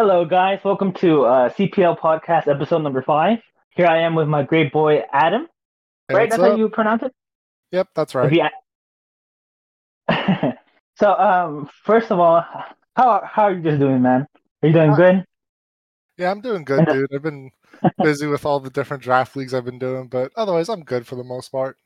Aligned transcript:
Hello, 0.00 0.24
guys. 0.24 0.60
Welcome 0.62 0.92
to 1.00 1.24
uh, 1.24 1.50
CPL 1.50 1.98
Podcast, 1.98 2.46
episode 2.46 2.84
number 2.84 3.02
five. 3.02 3.40
Here 3.70 3.88
I 3.88 3.98
am 4.02 4.14
with 4.14 4.28
my 4.28 4.44
great 4.44 4.72
boy 4.72 5.02
Adem. 5.12 5.46
Hey, 6.06 6.14
right? 6.14 6.30
That's 6.30 6.40
how 6.40 6.54
you 6.54 6.68
pronounce 6.68 7.02
it. 7.02 7.12
Yep, 7.72 7.88
that's 7.96 8.14
right. 8.14 8.32
You- 8.32 8.46
so, 11.00 11.14
um, 11.14 11.68
first 11.82 12.12
of 12.12 12.20
all, 12.20 12.44
how 12.94 13.22
how 13.24 13.42
are 13.42 13.52
you 13.52 13.60
just 13.60 13.80
doing, 13.80 14.00
man? 14.00 14.28
Are 14.62 14.68
you 14.68 14.72
doing 14.72 14.92
Uh, 14.92 14.94
good? 14.94 15.24
Yeah, 16.16 16.30
I'm 16.30 16.42
doing 16.42 16.62
good, 16.62 16.88
uh, 16.88 16.92
dude. 16.92 17.12
I've 17.12 17.22
been 17.22 17.50
busy 18.00 18.28
with 18.28 18.46
all 18.46 18.60
the 18.60 18.70
different 18.70 19.02
draft 19.02 19.34
leagues 19.34 19.52
I've 19.52 19.64
been 19.64 19.80
doing, 19.80 20.06
but 20.06 20.30
otherwise, 20.36 20.68
I'm 20.68 20.84
good 20.84 21.08
for 21.08 21.16
the 21.16 21.24
most 21.24 21.50
part. 21.50 21.76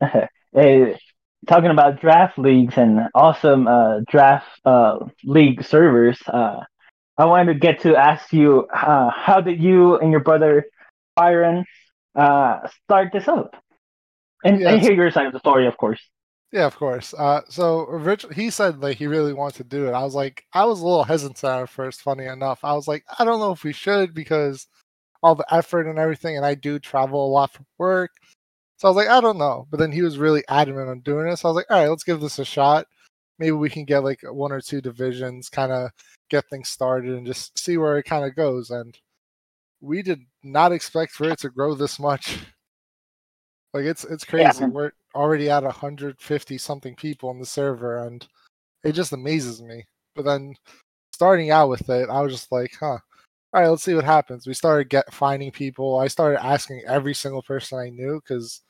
hey, 0.52 0.96
talking 1.48 1.72
about 1.72 2.00
draft 2.00 2.38
leagues 2.38 2.74
and 2.76 3.08
awesome 3.16 3.66
uh, 3.66 3.98
draft 4.08 4.46
uh, 4.64 5.00
league 5.24 5.64
servers. 5.64 6.22
I 7.20 7.26
wanted 7.26 7.52
to 7.52 7.58
get 7.58 7.82
to 7.82 7.94
ask 7.96 8.32
you, 8.32 8.66
uh, 8.74 9.10
how 9.10 9.42
did 9.42 9.62
you 9.62 9.96
and 9.98 10.10
your 10.10 10.20
brother 10.20 10.64
Byron 11.16 11.66
uh, 12.14 12.66
start 12.84 13.12
this 13.12 13.28
up? 13.28 13.62
And, 14.42 14.58
Yeah, 14.58 14.70
and 14.70 14.80
hear 14.80 14.94
your 14.94 15.10
side 15.10 15.26
of 15.26 15.34
the 15.34 15.38
story, 15.38 15.66
of 15.66 15.76
course. 15.76 16.00
Yeah, 16.50 16.64
of 16.64 16.76
course. 16.76 17.12
Uh, 17.12 17.42
so 17.50 17.86
Rich, 17.88 18.24
he 18.34 18.48
said 18.48 18.80
like 18.80 18.96
he 18.96 19.06
really 19.06 19.34
wants 19.34 19.58
to 19.58 19.64
do 19.64 19.86
it. 19.86 19.92
I 19.92 20.02
was 20.02 20.14
like, 20.14 20.44
I 20.54 20.64
was 20.64 20.80
a 20.80 20.86
little 20.86 21.04
hesitant 21.04 21.44
at 21.44 21.68
first. 21.68 22.00
Funny 22.00 22.24
enough, 22.24 22.60
I 22.64 22.72
was 22.72 22.88
like, 22.88 23.04
I 23.18 23.26
don't 23.26 23.38
know 23.38 23.52
if 23.52 23.64
we 23.64 23.74
should 23.74 24.14
because 24.14 24.66
all 25.22 25.34
the 25.34 25.54
effort 25.54 25.86
and 25.86 25.98
everything, 25.98 26.38
and 26.38 26.46
I 26.46 26.54
do 26.54 26.78
travel 26.78 27.26
a 27.26 27.28
lot 27.28 27.52
for 27.52 27.64
work. 27.76 28.12
So 28.78 28.88
I 28.88 28.90
was 28.90 28.96
like, 28.96 29.08
I 29.08 29.20
don't 29.20 29.36
know. 29.36 29.66
But 29.70 29.78
then 29.78 29.92
he 29.92 30.00
was 30.00 30.16
really 30.16 30.42
adamant 30.48 30.88
on 30.88 31.00
doing 31.00 31.28
it. 31.28 31.36
So 31.36 31.48
I 31.48 31.52
was 31.52 31.56
like, 31.56 31.70
all 31.70 31.78
right, 31.78 31.88
let's 31.90 32.02
give 32.02 32.22
this 32.22 32.38
a 32.38 32.46
shot. 32.46 32.86
Maybe 33.40 33.52
we 33.52 33.70
can 33.70 33.86
get 33.86 34.04
like 34.04 34.20
one 34.24 34.52
or 34.52 34.62
two 34.62 34.82
divisions, 34.82 35.50
kind 35.50 35.72
of 35.72 35.90
get 36.30 36.48
things 36.50 36.70
started 36.70 37.14
and 37.16 37.26
just 37.26 37.58
see 37.58 37.78
where 37.78 37.98
it 37.98 38.04
kind 38.04 38.24
of 38.26 38.36
goes. 38.36 38.70
And 38.70 38.96
we 39.80 40.02
did 40.02 40.20
not 40.44 40.72
expect 40.72 41.12
for 41.12 41.30
it 41.30 41.40
to 41.40 41.50
grow 41.50 41.74
this 41.74 41.98
much. 42.00 42.38
Like 43.74 43.84
it's 43.84 44.04
it's 44.04 44.24
Yeah. 44.24 44.30
crazy. 44.30 44.66
We're 44.66 44.92
already 45.14 45.50
at 45.50 45.62
150 45.64 46.58
something 46.58 46.96
people 46.96 47.28
on 47.28 47.38
the 47.38 47.46
server, 47.46 47.98
and 48.06 48.26
it 48.84 48.92
just 48.92 49.12
amazes 49.12 49.62
me. 49.62 49.86
But 50.16 50.24
then 50.26 50.56
starting 51.14 51.50
out 51.50 51.68
with 51.70 51.88
it, 51.90 52.10
I 52.10 52.22
was 52.22 52.32
just 52.32 52.52
like, 52.52 52.72
huh. 52.80 52.98
All 53.54 53.62
right, 53.62 53.68
let's 53.68 53.84
see 53.84 53.94
what 53.94 54.04
happens. 54.04 54.46
We 54.46 54.54
started 54.54 54.90
get 54.90 55.12
finding 55.14 55.52
people. 55.52 55.98
I 55.98 56.08
started 56.08 56.44
asking 56.44 56.82
every 56.86 57.14
single 57.14 57.42
person 57.42 57.78
I 57.80 57.90
knew 57.90 58.20
because 58.20 58.62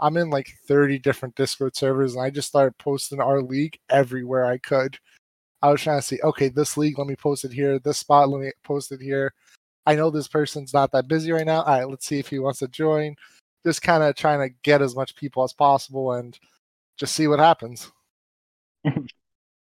I'm 0.00 0.16
in 0.16 0.30
like 0.30 0.48
30 0.66 0.98
different 0.98 1.34
Discord 1.36 1.76
servers, 1.76 2.14
and 2.14 2.24
I 2.24 2.30
just 2.30 2.48
started 2.48 2.76
posting 2.78 3.20
our 3.20 3.40
league 3.42 3.78
everywhere 3.90 4.46
I 4.46 4.58
could. 4.58 4.98
I 5.62 5.70
was 5.70 5.80
trying 5.80 5.98
to 5.98 6.06
see, 6.06 6.20
okay, 6.22 6.48
this 6.48 6.76
league, 6.76 6.98
let 6.98 7.06
me 7.06 7.16
post 7.16 7.44
it 7.44 7.52
here. 7.52 7.78
This 7.78 7.98
spot, 7.98 8.28
let 8.28 8.40
me 8.40 8.52
post 8.64 8.92
it 8.92 9.00
here. 9.00 9.32
I 9.86 9.94
know 9.94 10.10
this 10.10 10.28
person's 10.28 10.74
not 10.74 10.92
that 10.92 11.08
busy 11.08 11.32
right 11.32 11.46
now. 11.46 11.62
All 11.62 11.78
right, 11.78 11.88
let's 11.88 12.06
see 12.06 12.18
if 12.18 12.28
he 12.28 12.38
wants 12.38 12.58
to 12.58 12.68
join. 12.68 13.14
Just 13.64 13.82
kind 13.82 14.02
of 14.02 14.14
trying 14.14 14.46
to 14.46 14.54
get 14.62 14.82
as 14.82 14.94
much 14.94 15.16
people 15.16 15.42
as 15.42 15.52
possible 15.52 16.12
and 16.12 16.38
just 16.98 17.14
see 17.14 17.28
what 17.28 17.38
happens. 17.38 17.90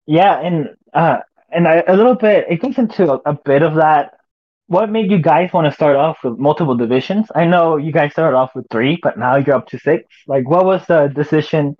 Yeah, 0.07 0.41
and 0.41 0.77
uh, 0.93 1.19
and 1.51 1.67
I, 1.67 1.83
a 1.87 1.97
little 1.97 2.15
bit, 2.15 2.47
it 2.49 2.61
gets 2.61 2.79
into 2.79 3.13
a, 3.13 3.21
a 3.25 3.33
bit 3.33 3.63
of 3.63 3.75
that. 3.77 4.19
What 4.67 4.91
made 4.91 5.11
you 5.11 5.19
guys 5.19 5.53
want 5.53 5.67
to 5.67 5.73
start 5.73 5.97
off 5.97 6.19
with 6.25 6.39
multiple 6.39 6.75
divisions? 6.75 7.27
I 7.35 7.45
know 7.45 7.77
you 7.77 7.93
guys 7.93 8.13
started 8.13 8.37
off 8.37 8.55
with 8.55 8.67
three, 8.71 8.99
but 9.03 9.19
now 9.19 9.37
you're 9.37 9.57
up 9.57 9.69
to 9.69 9.79
six. 9.79 10.05
Like, 10.27 10.49
what 10.49 10.65
was 10.65 10.87
the 10.87 11.09
decision 11.09 11.77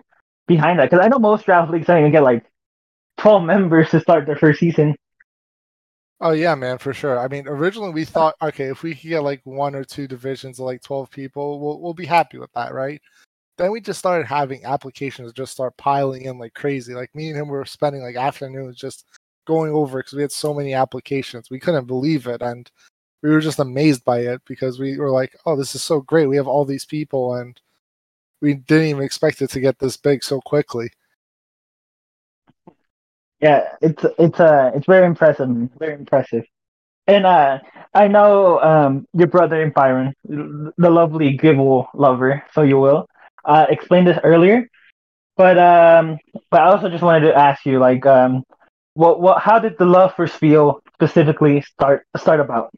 behind 0.47 0.79
that? 0.79 0.91
Because 0.91 1.03
I 1.03 1.07
know 1.07 1.17
most 1.17 1.45
draft 1.45 1.71
leagues 1.71 1.87
don't 1.87 1.99
even 1.99 2.11
get 2.11 2.23
like 2.23 2.45
12 3.17 3.43
members 3.53 3.89
to 3.89 3.99
start 3.99 4.27
their 4.27 4.35
first 4.35 4.59
season. 4.59 4.95
Oh 6.21 6.31
yeah, 6.31 6.55
man, 6.55 6.77
for 6.77 6.93
sure. 6.93 7.19
I 7.19 7.27
mean, 7.27 7.47
originally 7.47 7.91
we 7.91 8.05
thought, 8.05 8.35
okay, 8.41 8.65
if 8.65 8.83
we 8.83 8.95
could 8.95 9.09
get 9.09 9.23
like 9.23 9.41
one 9.43 9.75
or 9.75 9.83
two 9.83 10.07
divisions 10.07 10.59
of 10.59 10.65
like 10.65 10.81
twelve 10.81 11.11
people, 11.11 11.59
we'll 11.59 11.81
we'll 11.81 11.93
be 11.93 12.05
happy 12.05 12.37
with 12.37 12.51
that, 12.53 12.73
right? 12.73 13.01
Then 13.57 13.71
we 13.71 13.81
just 13.81 13.99
started 13.99 14.25
having 14.25 14.63
applications 14.65 15.33
just 15.33 15.51
start 15.53 15.75
piling 15.77 16.23
in 16.23 16.39
like 16.39 16.53
crazy. 16.53 16.93
Like 16.93 17.13
me 17.15 17.29
and 17.29 17.37
him 17.37 17.47
were 17.49 17.65
spending 17.65 18.01
like 18.01 18.15
afternoons 18.15 18.77
just 18.77 19.05
going 19.45 19.71
over 19.71 19.99
because 19.99 20.13
we 20.13 20.21
had 20.21 20.31
so 20.31 20.53
many 20.53 20.73
applications. 20.73 21.49
We 21.49 21.59
couldn't 21.59 21.85
believe 21.85 22.27
it, 22.27 22.41
and 22.41 22.69
we 23.21 23.29
were 23.29 23.41
just 23.41 23.59
amazed 23.59 24.03
by 24.05 24.19
it 24.19 24.41
because 24.45 24.79
we 24.79 24.97
were 24.97 25.11
like, 25.11 25.35
oh, 25.45 25.55
this 25.55 25.75
is 25.75 25.83
so 25.83 26.01
great. 26.01 26.27
We 26.27 26.37
have 26.37 26.47
all 26.47 26.65
these 26.65 26.85
people, 26.85 27.35
and 27.35 27.59
we 28.41 28.55
didn't 28.55 28.87
even 28.87 29.03
expect 29.03 29.41
it 29.41 29.49
to 29.51 29.59
get 29.59 29.79
this 29.79 29.97
big 29.97 30.23
so 30.23 30.41
quickly. 30.41 30.89
Yeah, 33.41 33.69
it's 33.81 34.03
it's 34.17 34.39
uh 34.39 34.71
it's 34.75 34.85
very 34.85 35.05
impressive, 35.05 35.49
very 35.77 35.93
impressive. 35.93 36.43
And 37.07 37.25
uh, 37.25 37.59
I 37.93 38.07
know 38.07 38.59
um 38.61 39.07
your 39.13 39.27
brother 39.27 39.61
in 39.61 39.71
Byron, 39.71 40.13
the 40.23 40.89
lovely 40.89 41.37
Gible 41.37 41.87
lover, 41.93 42.43
so 42.53 42.61
you 42.61 42.79
will, 42.79 43.07
uh, 43.43 43.65
explained 43.69 44.07
this 44.07 44.19
earlier. 44.23 44.67
But 45.37 45.57
um, 45.57 46.17
but 46.49 46.61
I 46.61 46.65
also 46.67 46.89
just 46.89 47.03
wanted 47.03 47.27
to 47.27 47.37
ask 47.37 47.65
you, 47.65 47.77
like, 47.79 48.05
um, 48.05 48.43
what 48.95 49.21
what 49.21 49.41
how 49.41 49.59
did 49.59 49.77
the 49.77 49.85
love 49.85 50.15
for 50.15 50.25
Spheal 50.25 50.79
specifically 50.93 51.61
start 51.61 52.07
start 52.17 52.39
about? 52.39 52.71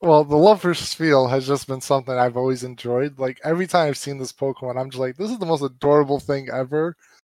Well, 0.00 0.22
the 0.22 0.36
love 0.36 0.60
for 0.60 0.74
Spheal 0.74 1.30
has 1.30 1.46
just 1.46 1.66
been 1.66 1.80
something 1.80 2.14
I've 2.14 2.36
always 2.36 2.62
enjoyed. 2.62 3.18
Like 3.18 3.40
every 3.42 3.66
time 3.66 3.88
I've 3.88 3.96
seen 3.96 4.18
this 4.18 4.32
Pokemon, 4.32 4.78
I'm 4.78 4.90
just 4.90 5.00
like, 5.00 5.16
this 5.16 5.30
is 5.30 5.38
the 5.38 5.46
most 5.46 5.62
adorable 5.62 6.20
thing 6.20 6.48
ever. 6.52 6.94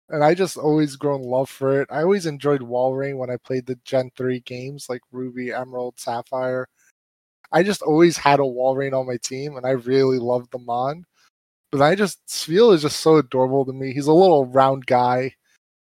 And 0.10 0.24
I 0.24 0.34
just 0.34 0.58
always 0.58 0.96
grown 0.96 1.22
love 1.22 1.50
for 1.50 1.82
it. 1.82 1.88
I 1.92 2.02
always 2.02 2.26
enjoyed 2.26 2.62
Walrein 2.62 3.18
when 3.18 3.30
I 3.30 3.38
played 3.38 3.68
the 3.68 3.78
Gen 3.86 4.10
3 4.18 4.40
games 4.42 4.88
like 4.90 5.02
Ruby, 5.12 5.52
Emerald, 5.52 6.00
Sapphire. 6.00 6.68
I 7.52 7.62
just 7.62 7.84
always 7.84 8.18
had 8.18 8.40
a 8.40 8.44
Walrein 8.44 9.00
on 9.00 9.08
my 9.08 9.18
team 9.18 9.58
and 9.58 9.66
I 9.66 9.72
really 9.72 10.18
loved 10.18 10.52
the 10.52 10.60
Mon. 10.60 11.06
But 11.72 11.84
I 11.84 11.94
just 11.94 12.26
Spheal 12.28 12.74
is 12.74 12.82
just 12.82 13.00
so 13.02 13.18
adorable 13.18 13.66
to 13.66 13.74
me. 13.74 13.94
He's 13.94 14.08
a 14.08 14.14
little 14.14 14.48
round 14.48 14.88
guy. 14.88 15.36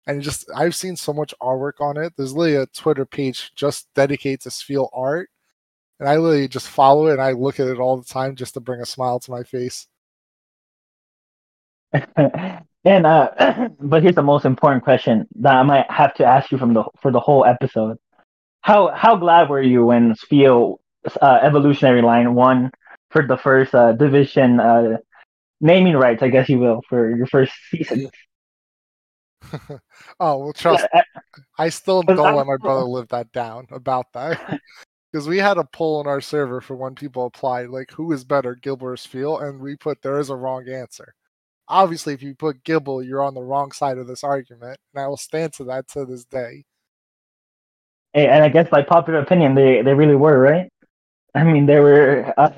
And 0.07 0.23
just 0.23 0.51
I've 0.55 0.75
seen 0.75 0.97
so 0.97 1.13
much 1.13 1.35
artwork 1.41 1.81
on 1.81 1.97
it. 1.97 2.13
There's 2.17 2.35
literally 2.35 2.63
a 2.63 2.67
Twitter 2.67 3.07
page 3.07 3.53
just 3.55 3.89
dedicated 3.95 4.43
to 4.43 4.51
Spheal 4.51 4.91
art 4.93 5.31
and 6.01 6.09
I 6.09 6.17
literally 6.17 6.49
just 6.49 6.69
follow 6.69 7.07
it 7.07 7.15
and 7.15 7.23
I 7.23 7.33
look 7.33 7.61
at 7.61 7.69
it 7.69 7.79
all 7.79 7.97
the 7.97 8.05
time 8.05 8.37
just 8.37 8.55
to 8.55 8.61
bring 8.61 8.81
a 8.81 8.87
smile 8.87 9.21
to 9.21 9.31
my 9.31 9.43
face. 9.43 9.87
and 12.17 13.07
uh, 13.07 13.69
but 13.81 14.03
here's 14.03 14.17
the 14.17 14.23
most 14.23 14.45
important 14.45 14.85
question 14.85 15.27
that 15.37 15.55
I 15.55 15.63
might 15.63 15.91
have 15.91 16.15
to 16.15 16.25
ask 16.25 16.51
you 16.51 16.59
from 16.59 16.75
the 16.75 16.85
for 17.01 17.11
the 17.11 17.21
whole 17.21 17.45
episode. 17.45 17.99
How 18.63 18.89
how 18.89 19.17
glad 19.17 19.49
were 19.49 19.63
you 19.63 19.87
when 19.87 20.15
Spheal 20.15 20.79
uh, 21.21 21.39
evolutionary 21.43 22.03
line 22.03 22.35
won 22.35 22.71
for 23.11 23.25
the 23.27 23.37
first 23.37 23.75
uh, 23.75 23.93
division 23.93 24.59
uh, 24.59 24.97
naming 25.61 25.97
rights, 25.97 26.23
I 26.23 26.29
guess 26.29 26.49
you 26.49 26.59
will, 26.59 26.83
for 26.89 27.15
your 27.17 27.27
first 27.27 27.53
season? 27.71 28.11
oh 30.21 30.39
well, 30.39 30.53
trust. 30.53 30.87
Yeah, 30.93 31.03
I 31.59 31.69
still 31.69 32.03
don't 32.03 32.19
I'm 32.19 32.35
let 32.35 32.47
my 32.47 32.57
brother 32.57 32.85
live 32.85 33.09
that 33.09 33.33
down 33.33 33.67
about 33.71 34.13
that 34.15 34.61
because 35.13 35.29
we 35.29 35.39
had 35.39 35.59
a 35.59 35.65
poll 35.65 36.01
on 36.01 36.07
our 36.07 36.21
server 36.21 36.61
for 36.61 36.77
when 36.77 36.95
people 36.95 37.27
applied, 37.27 37.69
like 37.69 37.91
who 37.93 38.13
is 38.13 38.25
better, 38.25 38.57
Gible 38.57 38.83
or 38.83 38.97
Spheal, 38.97 39.43
and 39.43 39.61
we 39.61 39.77
put 39.77 40.03
there 40.03 40.19
is 40.19 40.31
a 40.31 40.37
wrong 40.37 40.69
answer. 40.69 41.15
Obviously, 41.69 42.13
if 42.13 42.23
you 42.23 42.35
put 42.35 42.63
Gible, 42.65 43.07
you're 43.07 43.23
on 43.23 43.35
the 43.35 43.43
wrong 43.43 43.73
side 43.73 43.99
of 43.99 44.07
this 44.07 44.25
argument, 44.25 44.79
and 44.95 45.03
I 45.03 45.07
will 45.07 45.17
stand 45.17 45.53
to 45.55 45.65
that 45.65 45.89
to 45.89 46.05
this 46.05 46.25
day. 46.25 46.65
Hey, 48.13 48.29
and 48.29 48.45
I 48.45 48.49
guess 48.49 48.69
by 48.69 48.83
popular 48.83 49.21
opinion, 49.21 49.55
they 49.55 49.83
they 49.83 49.95
really 49.95 50.17
were 50.17 50.39
right. 50.39 50.71
I 51.35 51.43
mean, 51.43 51.67
they 51.67 51.81
were 51.81 52.33
uh, 52.37 52.53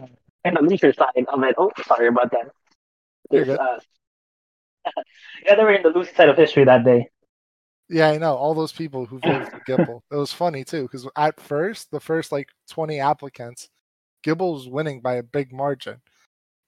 in 0.44 0.54
the 0.54 0.62
loser 0.62 0.92
side 0.92 1.26
of 1.28 1.42
it. 1.42 1.54
Oh, 1.56 1.70
sorry 1.86 2.08
about 2.08 2.30
that. 2.32 2.50
You're 3.30 3.44
There's, 3.44 3.58
uh, 3.58 3.78
yeah, 5.44 5.54
they 5.54 5.62
were 5.62 5.72
in 5.72 5.82
the 5.82 5.90
losing 5.90 6.14
side 6.14 6.28
of 6.28 6.36
history 6.36 6.64
that 6.64 6.84
day. 6.84 7.08
Yeah, 7.88 8.10
I 8.10 8.18
know 8.18 8.34
all 8.34 8.54
those 8.54 8.72
people 8.72 9.06
who 9.06 9.20
voted 9.20 9.48
for 9.48 9.60
Gible. 9.60 10.00
It 10.10 10.16
was 10.16 10.32
funny 10.32 10.64
too 10.64 10.82
because 10.82 11.08
at 11.16 11.40
first, 11.40 11.90
the 11.90 12.00
first 12.00 12.32
like 12.32 12.48
20 12.70 12.98
applicants, 12.98 13.68
Gible 14.24 14.54
was 14.54 14.68
winning 14.68 15.00
by 15.00 15.14
a 15.14 15.22
big 15.22 15.52
margin. 15.52 16.00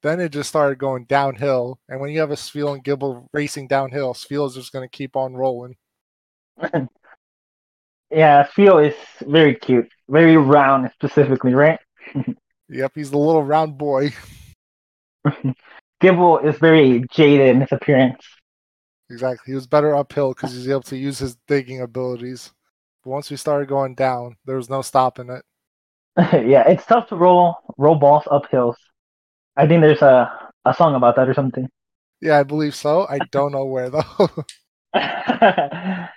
Then 0.03 0.21
it 0.21 0.31
just 0.31 0.49
started 0.49 0.79
going 0.79 1.07
downhill, 1.07 1.81
and 1.89 2.01
when 2.01 2.11
you 2.11 2.21
have 2.21 2.31
a 2.31 2.35
Spheal 2.35 2.75
and 2.75 2.85
Gible 2.85 3.27
racing 3.33 3.67
downhill, 3.67 4.15
Spheal 4.15 4.47
is 4.47 4.55
just 4.55 4.73
going 4.73 4.89
to 4.89 4.97
keep 4.97 5.17
on 5.17 5.35
rolling. 5.35 5.75
yeah, 8.09 8.47
Spheal 8.47 8.87
is 8.89 8.95
very 9.27 9.57
cute, 9.57 9.89
very 10.09 10.37
round 10.37 10.89
specifically, 10.95 11.55
right? 11.55 11.81
Yep, 12.71 12.93
he's 12.97 13.11
the 13.11 13.19
little 13.19 13.43
round 13.43 13.79
boy. 13.79 14.13
Gible 16.03 16.45
is 16.45 16.59
very 16.59 17.05
jaded 17.11 17.49
in 17.49 17.61
his 17.61 17.73
appearance. 17.73 18.25
Exactly. 19.11 19.53
He 19.53 19.55
was 19.55 19.67
better 19.67 19.95
uphill 19.95 20.35
because 20.35 20.53
he's 20.53 20.69
able 20.69 20.83
to 20.83 20.97
use 20.97 21.19
his 21.19 21.37
digging 21.47 21.81
abilities. 21.81 22.53
But 23.03 23.11
once 23.11 23.31
we 23.31 23.37
started 23.37 23.69
going 23.69 23.95
down, 23.95 24.37
there 24.45 24.57
was 24.57 24.69
no 24.69 24.83
stopping 24.83 25.31
it. 25.31 25.45
yeah, 26.47 26.69
it's 26.69 26.85
tough 26.85 27.09
to 27.09 27.17
roll 27.17 27.57
roll 27.79 27.95
balls 27.95 28.25
up 28.31 28.51
hills. 28.51 28.77
I 29.57 29.67
think 29.67 29.83
there's 29.83 30.03
a 30.03 30.31
a 30.65 30.75
song 30.75 30.95
about 30.95 31.17
that 31.17 31.29
or 31.29 31.35
something. 31.35 31.69
Yeah, 32.21 32.39
I 32.39 32.43
believe 32.43 32.75
so. 32.75 33.07
I 33.09 33.19
don't 33.31 33.53
know 33.53 33.65
where 33.65 33.91
though. 33.91 34.29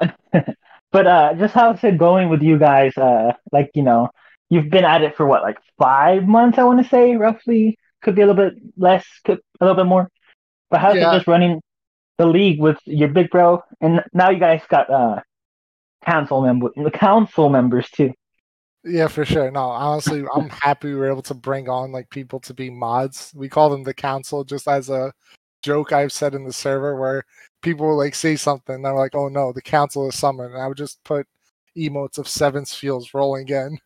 But 0.92 1.06
uh, 1.06 1.34
just 1.34 1.54
how's 1.54 1.82
it 1.84 1.98
going 1.98 2.28
with 2.28 2.42
you 2.42 2.58
guys? 2.58 2.96
Uh, 2.96 3.32
like 3.52 3.70
you 3.74 3.82
know, 3.82 4.08
you've 4.48 4.70
been 4.70 4.84
at 4.84 5.02
it 5.02 5.16
for 5.16 5.26
what, 5.26 5.42
like 5.42 5.58
five 5.78 6.26
months? 6.26 6.58
I 6.58 6.64
want 6.64 6.82
to 6.82 6.88
say 6.88 7.16
roughly. 7.16 7.78
Could 8.02 8.14
be 8.14 8.22
a 8.22 8.26
little 8.26 8.50
bit 8.50 8.60
less, 8.76 9.04
could 9.24 9.40
a 9.60 9.64
little 9.64 9.76
bit 9.82 9.88
more. 9.88 10.10
But 10.70 10.80
how's 10.80 10.96
Yeah. 10.96 11.10
it 11.10 11.16
just 11.16 11.26
running 11.26 11.60
the 12.18 12.26
league 12.26 12.60
with 12.60 12.78
your 12.84 13.08
big 13.08 13.30
bro? 13.30 13.62
And 13.80 14.02
now 14.12 14.30
you 14.30 14.38
guys 14.38 14.62
got 14.68 14.88
uh 14.90 15.20
council 16.04 16.40
member, 16.42 16.70
the 16.76 16.90
council 16.90 17.48
members 17.48 17.88
too. 17.90 18.12
Yeah, 18.84 19.08
for 19.08 19.26
sure. 19.26 19.50
No, 19.50 19.60
honestly, 19.64 20.24
I'm 20.34 20.48
happy 20.62 20.88
we 20.88 20.94
were 20.94 21.10
able 21.10 21.22
to 21.22 21.34
bring 21.34 21.68
on 21.68 21.92
like 21.92 22.08
people 22.10 22.40
to 22.40 22.54
be 22.54 22.70
mods. 22.70 23.32
We 23.34 23.48
call 23.48 23.68
them 23.68 23.82
the 23.82 23.92
council, 23.94 24.44
just 24.44 24.66
as 24.66 24.88
a 24.88 25.12
joke 25.62 25.92
I've 25.92 26.12
said 26.12 26.34
in 26.34 26.44
the 26.44 26.52
server 26.52 26.96
where 26.98 27.24
people 27.60 27.86
will 27.86 27.98
like 27.98 28.14
say 28.14 28.36
something 28.36 28.76
and 28.76 28.84
they're 28.84 28.94
like, 28.94 29.14
"Oh 29.14 29.28
no, 29.28 29.52
the 29.52 29.60
council 29.60 30.08
is 30.08 30.14
summoned," 30.18 30.54
and 30.54 30.62
I 30.62 30.66
would 30.68 30.78
just 30.78 31.02
put 31.04 31.26
emotes 31.76 32.16
of 32.18 32.26
seven 32.26 32.64
Spheals 32.64 33.12
rolling 33.12 33.48
in, 33.48 33.78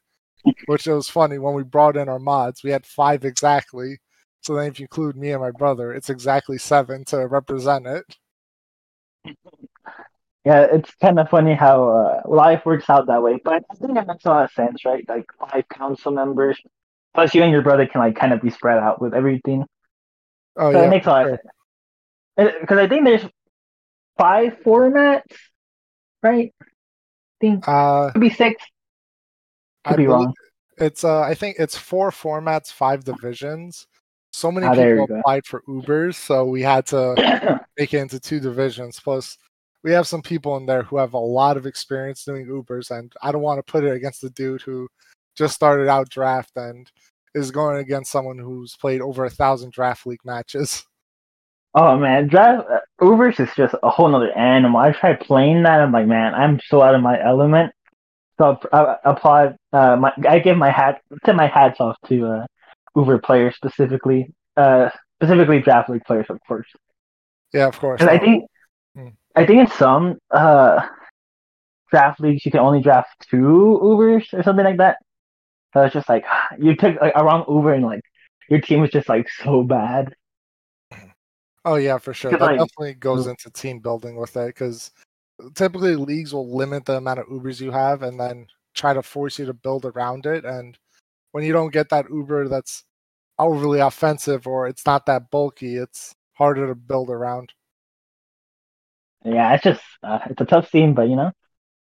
which 0.67 0.87
it 0.87 0.93
was 0.93 1.09
funny. 1.09 1.39
When 1.39 1.55
we 1.55 1.65
brought 1.65 1.97
in 1.97 2.09
our 2.09 2.21
mods, 2.21 2.63
we 2.63 2.71
had 2.71 2.87
five 2.87 3.25
exactly. 3.25 3.99
So 4.45 4.55
then, 4.55 4.69
if 4.69 4.79
you 4.79 4.85
include 4.85 5.17
me 5.17 5.33
and 5.33 5.41
my 5.41 5.51
brother, 5.51 5.93
it's 5.93 6.11
exactly 6.11 6.59
seven 6.59 7.05
to 7.07 7.27
represent 7.27 7.87
it. 7.87 8.05
Yeah, 10.45 10.67
it's 10.71 10.95
kind 10.97 11.19
of 11.19 11.31
funny 11.31 11.55
how 11.55 11.89
uh, 11.89 12.23
life 12.27 12.67
works 12.67 12.91
out 12.91 13.07
that 13.07 13.23
way. 13.23 13.41
But 13.43 13.65
I 13.71 13.75
think 13.77 13.95
that 13.95 14.07
makes 14.07 14.27
a 14.27 14.29
lot 14.29 14.45
of 14.45 14.53
sense, 14.53 14.85
right? 14.85 15.03
Like 15.09 15.25
five 15.41 15.67
council 15.71 16.13
members, 16.13 16.61
plus 17.15 17.35
you 17.35 17.43
and 17.43 17.51
your 17.51 17.63
brother 17.63 17.87
can 17.87 18.01
like 18.03 18.17
kind 18.17 18.33
of 18.35 18.43
be 18.43 18.51
spread 18.51 18.79
out 18.79 19.01
with 19.01 19.15
everything. 19.15 19.65
Oh 20.57 20.73
so 20.73 20.81
yeah, 20.81 20.87
it 20.87 20.91
makes 20.91 21.07
a 21.07 21.11
lot 21.11 21.25
sure. 21.25 21.35
of 21.35 21.41
sense. 22.37 22.53
Because 22.61 22.79
I 22.79 22.89
think 22.89 23.05
there's 23.05 23.25
five 24.19 24.59
formats, 24.65 25.23
right? 26.23 26.53
I 26.61 26.67
think 27.41 27.65
Uh, 27.67 28.11
could 28.13 28.21
be 28.21 28.31
six. 28.31 28.63
Could 29.85 29.95
I 29.95 29.97
be 29.97 30.07
wrong. 30.07 30.35
it's 30.79 31.05
uh, 31.05 31.21
I 31.21 31.35
think 31.35 31.57
it's 31.59 31.77
four 31.77 32.11
formats, 32.11 32.71
five 32.73 33.05
divisions. 33.05 33.87
So 34.35 34.51
many 34.51 34.67
Ah, 34.67 34.75
people 34.75 35.07
go. 35.07 35.19
applied 35.21 35.47
for 35.47 35.63
Ubers, 35.69 36.17
so 36.17 36.45
we 36.45 36.61
had 36.61 36.87
to 36.87 37.15
make 37.79 37.95
it 37.95 37.99
into 37.99 38.19
two 38.19 38.41
divisions. 38.41 38.99
Plus, 38.99 39.39
we 39.85 39.93
have 39.93 40.09
some 40.09 40.23
people 40.23 40.57
in 40.57 40.67
there 40.67 40.83
who 40.83 40.97
have 40.97 41.15
a 41.15 41.19
lot 41.19 41.57
of 41.57 41.67
experience 41.67 42.25
doing 42.25 42.45
Ubers, 42.49 42.91
and 42.91 43.13
I 43.23 43.31
don't 43.31 43.43
want 43.43 43.65
to 43.65 43.71
put 43.73 43.85
it 43.85 43.95
against 43.95 44.23
the 44.23 44.31
dude 44.31 44.63
who 44.63 44.89
just 45.37 45.55
started 45.55 45.87
out 45.89 46.09
draft 46.09 46.51
and 46.57 46.91
is 47.37 47.53
going 47.53 47.77
against 47.77 48.11
someone 48.11 48.37
who's 48.37 48.75
played 48.75 49.01
over 49.01 49.25
a 49.25 49.31
thousand 49.31 49.71
draft 49.71 50.05
league 50.05 50.25
matches. 50.25 50.85
oh 51.77 51.97
man, 51.97 52.27
draft 52.27 52.69
uh, 52.69 52.81
Ubers 53.01 53.39
is 53.39 53.55
just 53.57 53.77
a 53.85 53.89
whole 53.89 54.09
nother 54.09 54.33
animal. 54.37 54.81
I 54.81 54.91
tried 54.91 55.21
playing 55.21 55.63
that. 55.63 55.81
I'm 55.81 55.93
like, 55.93 56.09
man, 56.09 56.35
I'm 56.35 56.59
so 56.67 56.83
out 56.83 56.97
of 56.97 57.03
my 57.03 57.23
element. 57.25 57.73
So 58.39 58.59
I, 58.73 58.79
I 58.81 58.97
applaud. 59.05 59.57
Uh, 59.73 59.95
my 59.95 60.13
I 60.29 60.41
give 60.41 60.57
my 60.57 60.71
hat 60.73 61.03
tip 61.25 61.37
my 61.37 61.47
hats 61.47 61.81
off 61.81 61.97
to 62.09 62.27
uh, 62.27 62.47
Uber 62.97 63.19
players 63.19 63.55
specifically. 63.57 64.33
Uh, 64.57 64.89
specifically 65.21 65.61
draft 65.61 65.89
league 65.91 66.05
players, 66.05 66.27
of 66.29 66.39
course. 66.47 66.69
Yeah, 67.53 67.67
of 67.67 67.79
course. 67.79 68.01
'Cause 68.01 68.09
I 68.09 68.19
think 68.19 68.45
Hmm. 68.95 69.09
I 69.35 69.45
think 69.47 69.61
in 69.61 69.67
some 69.77 70.19
uh 70.31 70.87
draft 71.91 72.21
leagues 72.21 72.45
you 72.45 72.51
can 72.53 72.61
only 72.61 72.81
draft 72.81 73.11
two 73.29 73.79
Ubers 73.83 74.33
or 74.33 74.43
something 74.43 74.65
like 74.65 74.79
that. 74.79 74.99
So 75.73 75.83
it's 75.83 75.95
just 75.95 76.09
like 76.09 76.25
you 76.59 76.77
took 76.77 77.01
like, 77.01 77.13
a 77.17 77.25
wrong 77.25 77.45
Uber 77.49 77.73
and 77.75 77.85
like 77.85 78.03
your 78.49 78.61
team 78.61 78.81
was 78.81 78.91
just 78.91 79.09
like 79.09 79.29
so 79.43 79.63
bad. 79.63 80.15
Oh 81.65 81.77
yeah, 81.77 81.99
for 81.99 82.13
sure. 82.13 82.31
That 82.31 82.41
like, 82.41 82.59
definitely 82.59 82.95
goes 82.95 83.27
into 83.27 83.51
team 83.51 83.79
building 83.81 84.17
with 84.17 84.37
it 84.37 84.49
because 84.49 84.93
typically 85.55 85.97
leagues 85.97 86.35
will 86.35 86.55
limit 86.55 86.85
the 86.85 86.97
amount 86.97 87.21
of 87.21 87.27
Ubers 87.27 87.61
you 87.61 87.71
have 87.71 88.03
and 88.03 88.21
then 88.21 88.47
try 88.75 88.93
to 88.93 89.03
force 89.03 89.39
you 89.39 89.47
to 89.47 89.55
build 89.55 89.85
around 89.87 90.27
it. 90.27 90.45
And 90.45 90.79
when 91.35 91.45
you 91.45 91.53
don't 91.53 91.73
get 91.73 91.91
that 91.91 92.11
Uber 92.11 92.49
that's 92.49 92.85
overly 93.39 93.81
offensive 93.81 94.47
or 94.47 94.69
it's 94.69 94.87
not 94.87 95.07
that 95.07 95.31
bulky, 95.31 95.77
it's 95.77 96.15
harder 96.35 96.69
to 96.69 96.77
build 96.77 97.11
around. 97.11 97.53
Yeah, 99.25 99.55
it's 99.55 99.65
just 99.65 99.83
uh, 100.03 100.21
it's 100.31 100.41
a 100.41 100.45
tough 100.47 100.69
scene, 100.71 100.95
but 100.95 101.09
you 101.09 101.17
know, 101.17 101.33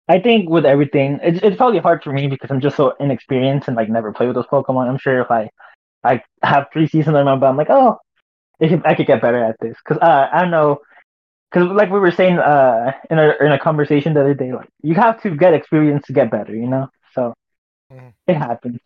I 0.10 0.20
think 0.20 0.50
with 0.50 0.66
everything, 0.66 1.20
it's 1.24 1.40
it's 1.44 1.58
probably 1.58 1.80
hard 1.80 2.04
for 2.04 2.14
me 2.14 2.28
because 2.28 2.52
I'm 2.52 2.62
just 2.62 2.78
so 2.78 2.94
inexperienced 3.00 3.68
and 3.68 3.78
like 3.78 3.90
never 3.90 4.14
play 4.14 4.28
with 4.28 4.36
those 4.36 4.48
Pokemon. 4.48 4.90
I'm 4.90 4.98
sure 4.98 5.22
if 5.22 5.32
I 5.32 5.50
I 6.04 6.24
have 6.44 6.68
three 6.74 6.88
seasons 6.88 7.16
on 7.16 7.26
my 7.26 7.36
belt, 7.36 7.52
I'm 7.52 7.58
like, 7.58 7.70
oh, 7.70 7.98
I 8.62 8.70
could, 8.70 8.86
I 8.86 8.96
could 8.96 9.08
get 9.08 9.22
better 9.22 9.44
at 9.44 9.58
this 9.62 9.78
because 9.84 10.02
uh, 10.02 10.30
I 10.34 10.42
don't 10.42 10.52
know. 10.52 10.80
Because 11.52 11.70
like 11.72 11.92
we 11.92 12.00
were 12.00 12.12
saying 12.12 12.40
uh, 12.40 12.94
in 13.10 13.20
a 13.20 13.34
in 13.42 13.52
a 13.54 13.60
conversation 13.60 14.14
the 14.14 14.22
other 14.22 14.36
day, 14.36 14.54
like 14.54 14.70
you 14.84 14.96
have 14.96 15.22
to 15.24 15.36
get 15.36 15.54
experience 15.54 16.06
to 16.08 16.14
get 16.14 16.32
better, 16.32 16.56
you 16.56 16.68
know. 16.68 16.90
So 17.14 17.34
Mhm. 17.90 18.14
it 18.28 18.36
happens. 18.36 18.80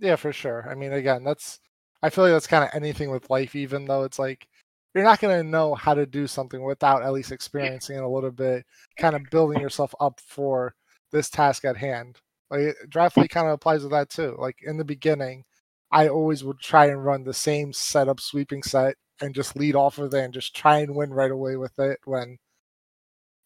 Yeah, 0.00 0.16
for 0.16 0.32
sure. 0.32 0.66
I 0.68 0.74
mean, 0.74 0.92
again, 0.92 1.24
that's 1.24 1.60
I 2.02 2.10
feel 2.10 2.24
like 2.24 2.32
that's 2.32 2.46
kind 2.46 2.64
of 2.64 2.70
anything 2.74 3.10
with 3.10 3.30
life, 3.30 3.54
even 3.56 3.86
though 3.86 4.04
it's 4.04 4.18
like 4.18 4.46
you're 4.94 5.04
not 5.04 5.20
going 5.20 5.36
to 5.36 5.48
know 5.48 5.74
how 5.74 5.94
to 5.94 6.06
do 6.06 6.26
something 6.26 6.62
without 6.62 7.02
at 7.02 7.12
least 7.12 7.32
experiencing 7.32 7.96
it 7.96 8.02
a 8.02 8.08
little 8.08 8.30
bit, 8.30 8.64
kind 8.98 9.16
of 9.16 9.28
building 9.30 9.60
yourself 9.60 9.94
up 10.00 10.20
for 10.20 10.74
this 11.12 11.30
task 11.30 11.64
at 11.64 11.76
hand. 11.76 12.20
Like 12.50 12.76
Draftly 12.88 13.28
kind 13.28 13.46
of 13.48 13.54
applies 13.54 13.82
to 13.82 13.88
that 13.88 14.10
too. 14.10 14.36
Like 14.38 14.58
in 14.62 14.76
the 14.76 14.84
beginning, 14.84 15.44
I 15.90 16.08
always 16.08 16.44
would 16.44 16.60
try 16.60 16.86
and 16.86 17.04
run 17.04 17.24
the 17.24 17.34
same 17.34 17.72
setup 17.72 18.20
sweeping 18.20 18.62
set 18.62 18.96
and 19.20 19.34
just 19.34 19.56
lead 19.56 19.74
off 19.76 19.98
of 19.98 20.12
it 20.14 20.24
and 20.24 20.34
just 20.34 20.54
try 20.54 20.78
and 20.78 20.94
win 20.94 21.12
right 21.12 21.30
away 21.30 21.56
with 21.56 21.78
it 21.78 21.98
when 22.04 22.38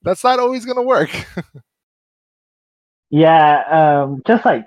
that's 0.03 0.25
not 0.25 0.39
always 0.41 0.65
going 0.65 0.77
to 0.77 0.83
work. 0.83 1.11
Yeah, 3.11 4.03
um, 4.03 4.23
just 4.27 4.45
like 4.45 4.67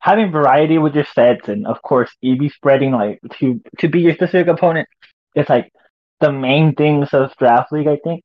having 0.00 0.32
variety 0.32 0.78
with 0.78 0.94
your 0.94 1.04
sets, 1.04 1.48
and 1.48 1.66
of 1.66 1.82
course, 1.82 2.10
EV 2.24 2.50
spreading 2.52 2.92
like 2.92 3.20
to 3.38 3.60
to 3.78 3.88
be 3.88 4.00
your 4.00 4.14
specific 4.14 4.48
opponent. 4.48 4.88
is 5.34 5.48
like 5.48 5.72
the 6.20 6.32
main 6.32 6.74
things 6.74 7.14
of 7.14 7.36
draft 7.38 7.72
league, 7.72 7.88
I 7.88 7.96
think. 8.04 8.24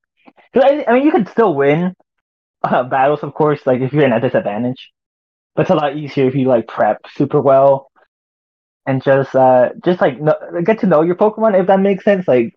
I, 0.56 0.86
I 0.88 0.94
mean, 0.94 1.04
you 1.06 1.12
can 1.12 1.26
still 1.28 1.54
win 1.54 1.94
uh, 2.64 2.84
battles, 2.84 3.24
of 3.24 3.34
course, 3.34 3.66
like 3.66 3.82
if 3.82 3.94
you're 3.94 4.06
in 4.06 4.14
a 4.14 4.20
disadvantage. 4.22 4.92
But 5.56 5.64
it's 5.64 5.72
a 5.72 5.76
lot 5.76 5.98
easier 5.98 6.28
if 6.28 6.36
you 6.36 6.48
like 6.48 6.68
prep 6.68 7.00
super 7.16 7.42
well 7.42 7.90
and 8.86 9.02
just 9.04 9.36
uh 9.36 9.70
just 9.84 10.02
like 10.02 10.20
know, 10.20 10.36
get 10.64 10.80
to 10.80 10.88
know 10.88 11.02
your 11.02 11.16
Pokemon 11.16 11.60
if 11.60 11.68
that 11.68 11.80
makes 11.80 12.04
sense. 12.04 12.28
Like 12.28 12.54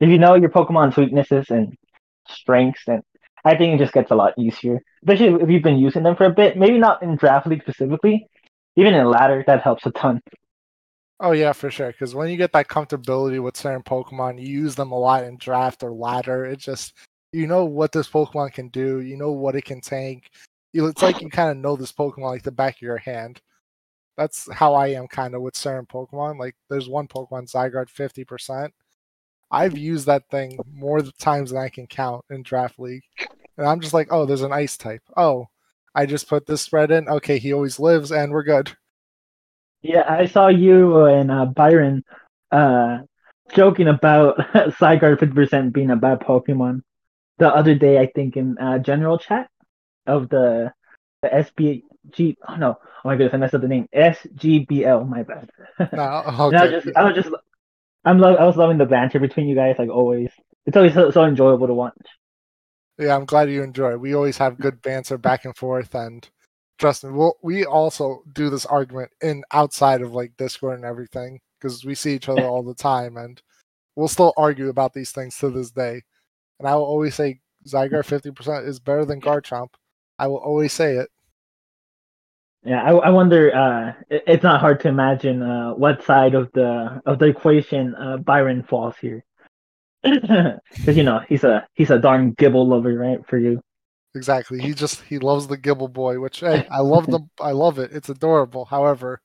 if 0.00 0.08
you 0.08 0.18
know 0.18 0.34
your 0.34 0.50
Pokemon's 0.50 0.96
weaknesses 0.96 1.46
and 1.50 1.74
strengths, 2.28 2.82
then 2.86 3.02
I 3.44 3.56
think 3.56 3.74
it 3.74 3.84
just 3.84 3.94
gets 3.94 4.10
a 4.10 4.16
lot 4.16 4.34
easier. 4.38 4.80
Especially 5.02 5.42
if 5.42 5.50
you've 5.50 5.62
been 5.62 5.78
using 5.78 6.02
them 6.02 6.16
for 6.16 6.26
a 6.26 6.30
bit. 6.30 6.56
Maybe 6.56 6.78
not 6.78 7.02
in 7.02 7.16
draft 7.16 7.46
league 7.46 7.62
specifically. 7.62 8.26
Even 8.76 8.94
in 8.94 9.10
ladder, 9.10 9.44
that 9.46 9.62
helps 9.62 9.86
a 9.86 9.90
ton. 9.90 10.20
Oh 11.20 11.32
yeah, 11.32 11.52
for 11.52 11.70
sure. 11.70 11.92
Because 11.92 12.14
when 12.14 12.28
you 12.28 12.36
get 12.36 12.52
that 12.52 12.68
comfortability 12.68 13.40
with 13.42 13.56
certain 13.56 13.82
Pokemon, 13.82 14.40
you 14.40 14.48
use 14.48 14.74
them 14.74 14.92
a 14.92 14.98
lot 14.98 15.24
in 15.24 15.36
draft 15.36 15.82
or 15.82 15.92
ladder. 15.92 16.46
It 16.46 16.58
just 16.58 16.94
you 17.32 17.46
know 17.46 17.64
what 17.64 17.92
this 17.92 18.08
Pokemon 18.08 18.52
can 18.52 18.68
do. 18.68 19.00
You 19.00 19.16
know 19.16 19.30
what 19.30 19.54
it 19.54 19.64
can 19.64 19.80
tank. 19.80 20.30
It's 20.74 21.02
like 21.02 21.20
you 21.20 21.28
kind 21.28 21.50
of 21.50 21.58
know 21.58 21.76
this 21.76 21.92
Pokemon 21.92 22.30
like 22.30 22.42
the 22.42 22.50
back 22.50 22.76
of 22.76 22.82
your 22.82 22.98
hand. 22.98 23.40
That's 24.16 24.50
how 24.52 24.74
I 24.74 24.88
am 24.88 25.06
kind 25.06 25.34
of 25.34 25.42
with 25.42 25.56
certain 25.56 25.86
Pokemon. 25.86 26.38
Like 26.38 26.56
there's 26.68 26.88
one 26.88 27.08
Pokemon 27.08 27.50
Zygarde 27.50 27.90
fifty 27.90 28.24
percent. 28.24 28.72
I've 29.50 29.76
used 29.76 30.06
that 30.06 30.28
thing 30.30 30.58
more 30.74 31.02
times 31.02 31.50
than 31.50 31.60
I 31.60 31.68
can 31.68 31.86
count 31.86 32.24
in 32.30 32.42
draft 32.42 32.78
league, 32.78 33.04
and 33.58 33.66
I'm 33.66 33.80
just 33.80 33.92
like, 33.94 34.08
oh, 34.10 34.24
there's 34.24 34.42
an 34.42 34.52
ice 34.52 34.78
type. 34.78 35.02
Oh, 35.16 35.46
I 35.94 36.06
just 36.06 36.28
put 36.28 36.46
this 36.46 36.62
spread 36.62 36.90
in. 36.90 37.08
Okay, 37.08 37.38
he 37.38 37.52
always 37.52 37.78
lives, 37.78 38.12
and 38.12 38.32
we're 38.32 38.42
good. 38.42 38.72
Yeah, 39.82 40.04
I 40.08 40.26
saw 40.26 40.48
you 40.48 41.04
and 41.06 41.30
uh, 41.30 41.46
Byron 41.46 42.04
uh, 42.50 42.98
joking 43.52 43.88
about 43.88 44.36
Zygarde 44.54 45.18
50% 45.18 45.72
being 45.72 45.90
a 45.90 45.96
bad 45.96 46.20
Pokemon 46.20 46.82
the 47.38 47.48
other 47.48 47.74
day, 47.74 47.98
I 47.98 48.06
think, 48.06 48.36
in 48.36 48.56
uh, 48.58 48.78
general 48.78 49.18
chat 49.18 49.48
of 50.06 50.28
the, 50.28 50.72
the 51.22 51.28
SBG. 51.28 52.36
Oh, 52.48 52.56
no. 52.56 52.78
Oh, 52.80 53.08
my 53.08 53.16
goodness, 53.16 53.34
I 53.34 53.38
messed 53.38 53.54
up 53.54 53.62
the 53.62 53.68
name. 53.68 53.88
SGBL, 53.94 55.08
my 55.08 55.24
bad. 55.24 55.50
No, 55.92 56.22
And 56.48 56.56
I 56.56 56.64
was 56.64 56.84
just, 56.84 56.96
I 56.96 57.04
was 57.04 57.14
just, 57.14 57.30
I'm 58.04 58.18
lo- 58.18 58.36
I 58.36 58.44
was 58.44 58.56
loving 58.56 58.78
the 58.78 58.86
banter 58.86 59.18
between 59.18 59.48
you 59.48 59.54
guys, 59.56 59.76
like 59.78 59.90
always. 59.90 60.30
It's 60.66 60.76
always 60.76 60.94
so, 60.94 61.10
so 61.10 61.24
enjoyable 61.24 61.66
to 61.66 61.74
watch. 61.74 61.96
Yeah, 62.98 63.16
I'm 63.16 63.24
glad 63.24 63.50
you 63.50 63.62
enjoy. 63.62 63.92
it. 63.92 64.00
We 64.00 64.14
always 64.14 64.36
have 64.38 64.58
good 64.58 64.80
banter 64.82 65.18
back 65.18 65.44
and 65.44 65.56
forth, 65.56 65.94
and 65.94 66.28
trust 66.78 67.04
me, 67.04 67.10
we'll, 67.10 67.34
we 67.42 67.64
also 67.64 68.22
do 68.32 68.50
this 68.50 68.66
argument 68.66 69.10
in 69.22 69.44
outside 69.52 70.02
of 70.02 70.12
like 70.12 70.36
Discord 70.36 70.76
and 70.76 70.84
everything 70.84 71.40
because 71.58 71.84
we 71.84 71.94
see 71.94 72.14
each 72.14 72.28
other 72.28 72.44
all 72.46 72.62
the 72.62 72.74
time, 72.74 73.16
and 73.16 73.40
we'll 73.96 74.08
still 74.08 74.34
argue 74.36 74.68
about 74.68 74.92
these 74.92 75.12
things 75.12 75.36
to 75.38 75.50
this 75.50 75.70
day. 75.70 76.02
And 76.58 76.68
I 76.68 76.74
will 76.74 76.84
always 76.84 77.14
say 77.14 77.40
Zygarde 77.66 78.04
50% 78.04 78.66
is 78.66 78.80
better 78.80 79.04
than 79.04 79.20
Garchomp. 79.20 79.68
I 80.18 80.26
will 80.26 80.36
always 80.36 80.72
say 80.72 80.96
it. 80.96 81.08
Yeah, 82.64 82.82
I, 82.82 82.92
I 82.92 83.10
wonder. 83.10 83.54
Uh, 83.54 83.92
it, 84.08 84.22
it's 84.26 84.42
not 84.44 84.60
hard 84.60 84.80
to 84.80 84.88
imagine 84.88 85.42
uh, 85.42 85.72
what 85.74 86.04
side 86.04 86.34
of 86.34 86.50
the 86.52 87.02
of 87.06 87.18
the 87.18 87.26
equation 87.26 87.94
uh, 87.96 88.18
Byron 88.18 88.62
falls 88.62 88.96
here, 89.00 89.24
because 90.74 90.96
you 90.96 91.02
know 91.02 91.20
he's 91.28 91.44
a 91.44 91.66
he's 91.74 91.90
a 91.90 91.98
darn 91.98 92.34
Gible 92.34 92.66
lover, 92.66 92.94
right? 92.94 93.24
For 93.26 93.38
you, 93.38 93.62
Exactly. 94.14 94.60
He 94.60 94.74
just 94.74 95.02
he 95.02 95.18
loves 95.18 95.46
the 95.46 95.56
Gible 95.56 95.92
boy, 95.92 96.20
which 96.20 96.40
hey, 96.40 96.66
I 96.70 96.80
love 96.80 97.06
the 97.06 97.20
I 97.40 97.52
love 97.52 97.78
it. 97.78 97.92
It's 97.92 98.08
adorable. 98.08 98.64
However, 98.64 99.20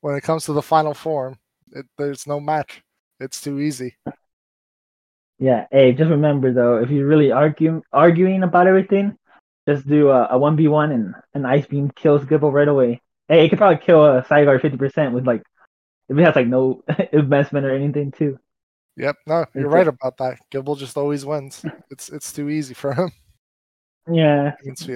when 0.00 0.14
it 0.14 0.22
comes 0.22 0.46
to 0.46 0.52
the 0.52 0.62
final 0.62 0.94
form, 0.94 1.38
it, 1.72 1.86
there's 1.98 2.26
no 2.26 2.40
match. 2.40 2.82
It's 3.20 3.40
too 3.40 3.60
easy. 3.60 3.96
Yeah. 5.38 5.66
Hey, 5.70 5.92
just 5.92 6.10
remember 6.10 6.52
though, 6.52 6.78
if 6.78 6.90
you're 6.90 7.06
really 7.06 7.32
arguing 7.32 7.82
arguing 7.92 8.42
about 8.42 8.66
everything, 8.66 9.16
just 9.68 9.86
do 9.86 10.08
a 10.10 10.38
one 10.38 10.56
v 10.56 10.68
one 10.68 10.92
and 10.92 11.14
an 11.34 11.44
ice 11.44 11.66
beam 11.66 11.90
kills 11.90 12.24
Gible 12.24 12.52
right 12.52 12.68
away. 12.68 13.02
Hey, 13.28 13.44
it 13.44 13.48
could 13.50 13.58
probably 13.58 13.84
kill 13.84 14.04
a 14.04 14.22
Zygarde 14.22 14.62
fifty 14.62 14.78
percent 14.78 15.12
with 15.12 15.26
like 15.26 15.42
if 16.08 16.16
it 16.16 16.24
has 16.24 16.36
like 16.36 16.46
no 16.46 16.82
investment 17.12 17.66
or 17.66 17.74
anything 17.74 18.10
too. 18.10 18.38
Yep. 18.96 19.16
No, 19.26 19.44
you're 19.54 19.68
right 19.68 19.88
about 19.88 20.16
that. 20.18 20.38
Gible 20.52 20.78
just 20.78 20.96
always 20.96 21.24
wins. 21.26 21.64
It's 21.90 22.08
it's 22.08 22.32
too 22.32 22.48
easy 22.48 22.74
for 22.74 22.92
him. 22.92 23.12
Yeah, 24.10 24.52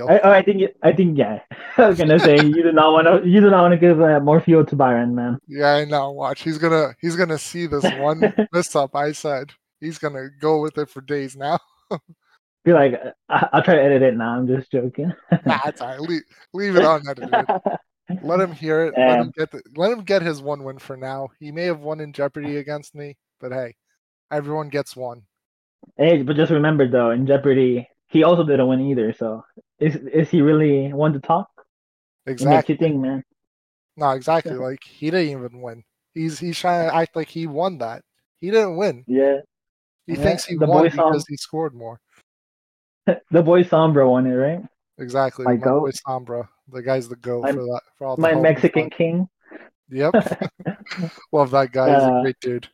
I, 0.06 0.20
oh, 0.22 0.30
I 0.30 0.42
think 0.42 0.70
I 0.82 0.92
think 0.92 1.16
yeah. 1.16 1.40
I 1.78 1.88
was 1.88 1.96
gonna 1.96 2.18
say 2.18 2.36
you 2.44 2.62
do 2.62 2.72
not 2.72 2.92
want 2.92 3.06
to 3.06 3.26
you 3.28 3.40
do 3.40 3.48
not 3.48 3.62
want 3.62 3.72
to 3.72 3.78
give 3.78 4.02
uh, 4.02 4.20
more 4.20 4.40
fuel 4.40 4.66
to 4.66 4.76
Byron, 4.76 5.14
man. 5.14 5.38
Yeah, 5.46 5.74
I 5.74 5.84
know. 5.86 6.10
Watch, 6.10 6.42
he's 6.42 6.58
gonna 6.58 6.94
he's 7.00 7.16
gonna 7.16 7.38
see 7.38 7.66
this 7.66 7.84
one 7.98 8.34
mess 8.52 8.76
up 8.76 8.94
I 8.94 9.12
said. 9.12 9.52
He's 9.80 9.96
gonna 9.98 10.28
go 10.40 10.60
with 10.60 10.76
it 10.76 10.90
for 10.90 11.00
days 11.00 11.36
now. 11.36 11.58
Be 12.64 12.72
like, 12.74 13.00
I- 13.30 13.48
will 13.54 13.62
try 13.62 13.76
to 13.76 13.82
edit 13.82 14.02
it 14.02 14.16
now. 14.16 14.36
I'm 14.36 14.46
just 14.46 14.70
joking. 14.70 15.12
nah, 15.46 15.60
it's 15.64 15.80
alright. 15.80 16.00
Leave, 16.00 16.22
leave 16.52 16.76
it 16.76 16.84
unedited. 16.84 17.30
let 18.22 18.40
him 18.40 18.52
hear 18.52 18.86
it. 18.86 18.94
Let 18.98 19.20
him 19.20 19.32
get 19.34 19.50
the, 19.52 19.62
let 19.74 19.92
him 19.92 20.02
get 20.02 20.20
his 20.20 20.42
one 20.42 20.64
win 20.64 20.78
for 20.78 20.98
now. 20.98 21.28
He 21.38 21.50
may 21.50 21.64
have 21.64 21.80
won 21.80 22.00
in 22.00 22.12
Jeopardy 22.12 22.56
against 22.56 22.94
me, 22.94 23.16
but 23.40 23.52
hey, 23.52 23.74
everyone 24.30 24.68
gets 24.68 24.96
one. 24.96 25.22
Hey, 25.96 26.22
but 26.22 26.36
just 26.36 26.52
remember 26.52 26.88
though, 26.88 27.10
in 27.10 27.26
Jeopardy, 27.26 27.88
he 28.08 28.22
also 28.22 28.44
didn't 28.44 28.68
win 28.68 28.80
either. 28.80 29.12
So 29.12 29.44
is 29.78 29.96
is 29.96 30.30
he 30.30 30.42
really 30.42 30.92
one 30.92 31.12
to 31.12 31.20
talk? 31.20 31.48
Exactly. 32.26 32.74
you 32.74 32.78
think, 32.78 33.00
man. 33.00 33.24
No, 33.96 34.10
exactly. 34.10 34.52
Yeah. 34.52 34.58
Like 34.58 34.82
he 34.84 35.10
didn't 35.10 35.30
even 35.30 35.60
win. 35.60 35.84
He's 36.14 36.38
he's 36.38 36.58
trying 36.58 36.88
to 36.88 36.94
act 36.94 37.16
like 37.16 37.28
he 37.28 37.46
won 37.46 37.78
that. 37.78 38.02
He 38.40 38.50
didn't 38.50 38.76
win. 38.76 39.04
Yeah. 39.06 39.38
He 40.06 40.14
yeah. 40.14 40.22
thinks 40.22 40.44
he 40.44 40.56
the 40.56 40.66
won 40.66 40.84
because 40.84 41.24
he 41.28 41.36
scored 41.36 41.74
more. 41.74 42.00
the 43.30 43.42
boy 43.42 43.64
Sombra 43.64 44.08
won 44.08 44.26
it, 44.26 44.34
right? 44.34 44.60
Exactly. 44.98 45.44
My, 45.44 45.52
my 45.52 45.58
boy 45.58 45.90
Sombra. 46.06 46.48
The 46.70 46.82
guy's 46.82 47.08
the 47.08 47.16
go 47.16 47.42
for 47.42 47.52
that. 47.52 47.80
For 47.96 48.06
all 48.06 48.16
my 48.16 48.34
Mexican 48.34 48.90
king. 48.90 49.28
Yep. 49.90 50.14
Love 51.32 51.50
that 51.52 51.72
guy. 51.72 51.94
He's 51.94 52.02
uh, 52.02 52.18
a 52.18 52.22
great 52.22 52.40
dude. 52.40 52.68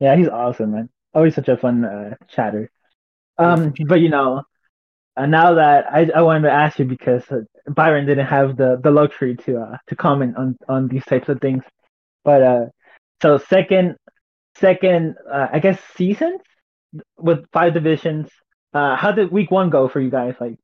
Yeah, 0.00 0.16
he's 0.16 0.28
awesome, 0.28 0.72
man. 0.72 0.88
Always 1.14 1.34
such 1.34 1.48
a 1.48 1.56
fun 1.56 1.84
uh, 1.84 2.14
chatter. 2.28 2.70
Um, 3.38 3.72
but 3.86 4.00
you 4.00 4.08
know, 4.08 4.42
uh, 5.16 5.26
now 5.26 5.54
that 5.54 5.86
I, 5.92 6.08
I 6.14 6.22
wanted 6.22 6.42
to 6.42 6.52
ask 6.52 6.78
you 6.78 6.84
because 6.84 7.22
uh, 7.30 7.40
Byron 7.68 8.06
didn't 8.06 8.26
have 8.26 8.56
the, 8.56 8.80
the 8.82 8.90
luxury 8.90 9.36
to 9.46 9.58
uh, 9.58 9.76
to 9.88 9.96
comment 9.96 10.36
on, 10.36 10.56
on 10.68 10.88
these 10.88 11.04
types 11.04 11.28
of 11.28 11.40
things, 11.40 11.64
but 12.24 12.42
uh, 12.42 12.66
so 13.22 13.38
second 13.38 13.96
second 14.56 15.16
uh, 15.30 15.48
I 15.52 15.58
guess 15.58 15.78
seasons 15.96 16.40
with 17.16 17.46
five 17.52 17.74
divisions. 17.74 18.28
Uh, 18.74 18.96
how 18.96 19.12
did 19.12 19.32
week 19.32 19.50
one 19.50 19.70
go 19.70 19.88
for 19.88 20.00
you 20.00 20.10
guys? 20.10 20.34
Like, 20.40 20.58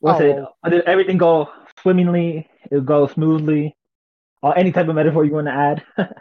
was 0.00 0.20
oh. 0.20 0.54
it 0.64 0.70
did 0.70 0.84
everything 0.84 1.18
go 1.18 1.50
swimmingly? 1.82 2.48
It 2.70 2.84
go 2.84 3.06
smoothly? 3.06 3.76
Or 4.42 4.56
any 4.56 4.72
type 4.72 4.88
of 4.88 4.94
metaphor 4.94 5.24
you 5.24 5.32
want 5.32 5.46
to 5.48 5.52
add? 5.52 5.82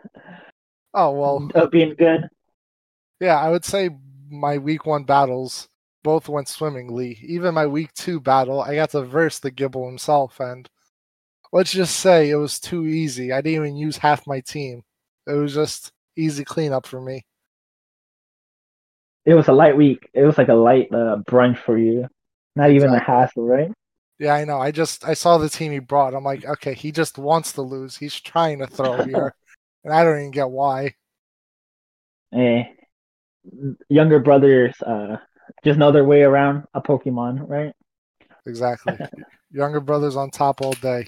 oh 0.96 1.12
well, 1.12 1.68
being 1.70 1.94
good. 1.96 2.28
Yeah, 3.20 3.40
I 3.40 3.50
would 3.50 3.66
say 3.66 3.90
my 4.30 4.58
week 4.58 4.86
one 4.86 5.04
battles 5.04 5.68
both 6.04 6.28
went 6.30 6.48
swimmingly. 6.48 7.20
Even 7.22 7.54
my 7.54 7.68
week 7.68 7.94
two 7.94 8.20
battle, 8.20 8.62
I 8.62 8.76
got 8.76 8.92
to 8.92 9.02
verse 9.04 9.40
the 9.40 9.52
Gible 9.52 9.86
himself, 9.86 10.40
and 10.40 10.68
let's 11.52 11.72
just 11.72 11.98
say 11.98 12.30
it 12.30 12.36
was 12.36 12.60
too 12.60 12.86
easy. 12.86 13.32
I 13.32 13.42
didn't 13.42 13.66
even 13.66 13.78
use 13.78 13.98
half 13.98 14.26
my 14.26 14.40
team. 14.40 14.84
It 15.28 15.34
was 15.34 15.54
just 15.54 15.92
easy 16.16 16.44
cleanup 16.44 16.86
for 16.86 17.02
me. 17.02 17.26
It 19.26 19.34
was 19.34 19.48
a 19.48 19.54
light 19.54 19.76
week. 19.76 20.10
It 20.14 20.24
was 20.24 20.38
like 20.38 20.50
a 20.50 20.54
light 20.54 20.94
uh, 20.94 21.18
brunch 21.28 21.58
for 21.58 21.78
you. 21.78 22.08
Not 22.56 22.70
exactly. 22.70 22.76
even 22.76 22.90
a 22.94 23.00
hassle, 23.00 23.46
right? 23.46 23.72
Yeah, 24.20 24.34
I 24.34 24.46
know. 24.46 24.60
I 24.60 24.72
just 24.72 25.06
I 25.06 25.14
saw 25.14 25.38
the 25.38 25.50
team 25.50 25.72
he 25.72 25.80
brought. 25.80 26.14
I'm 26.14 26.24
like, 26.24 26.46
okay, 26.46 26.74
he 26.74 26.92
just 26.92 27.18
wants 27.18 27.52
to 27.54 27.62
lose. 27.62 27.98
He's 27.98 28.20
trying 28.20 28.60
to 28.60 28.68
throw 28.68 29.04
here, 29.06 29.36
and 29.86 29.94
I 29.94 30.04
don't 30.04 30.20
even 30.20 30.32
get 30.32 30.50
why. 30.50 30.96
Eh, 32.34 32.64
younger 33.88 34.20
brothers 34.20 34.76
uh, 34.82 35.18
just 35.64 35.78
another 35.78 36.04
way 36.04 36.24
around 36.24 36.66
a 36.74 36.82
Pokemon, 36.82 37.48
right? 37.48 37.74
Exactly. 38.46 38.98
younger 39.52 39.80
brothers 39.80 40.16
on 40.16 40.32
top 40.32 40.62
all 40.62 40.74
day. 40.74 41.08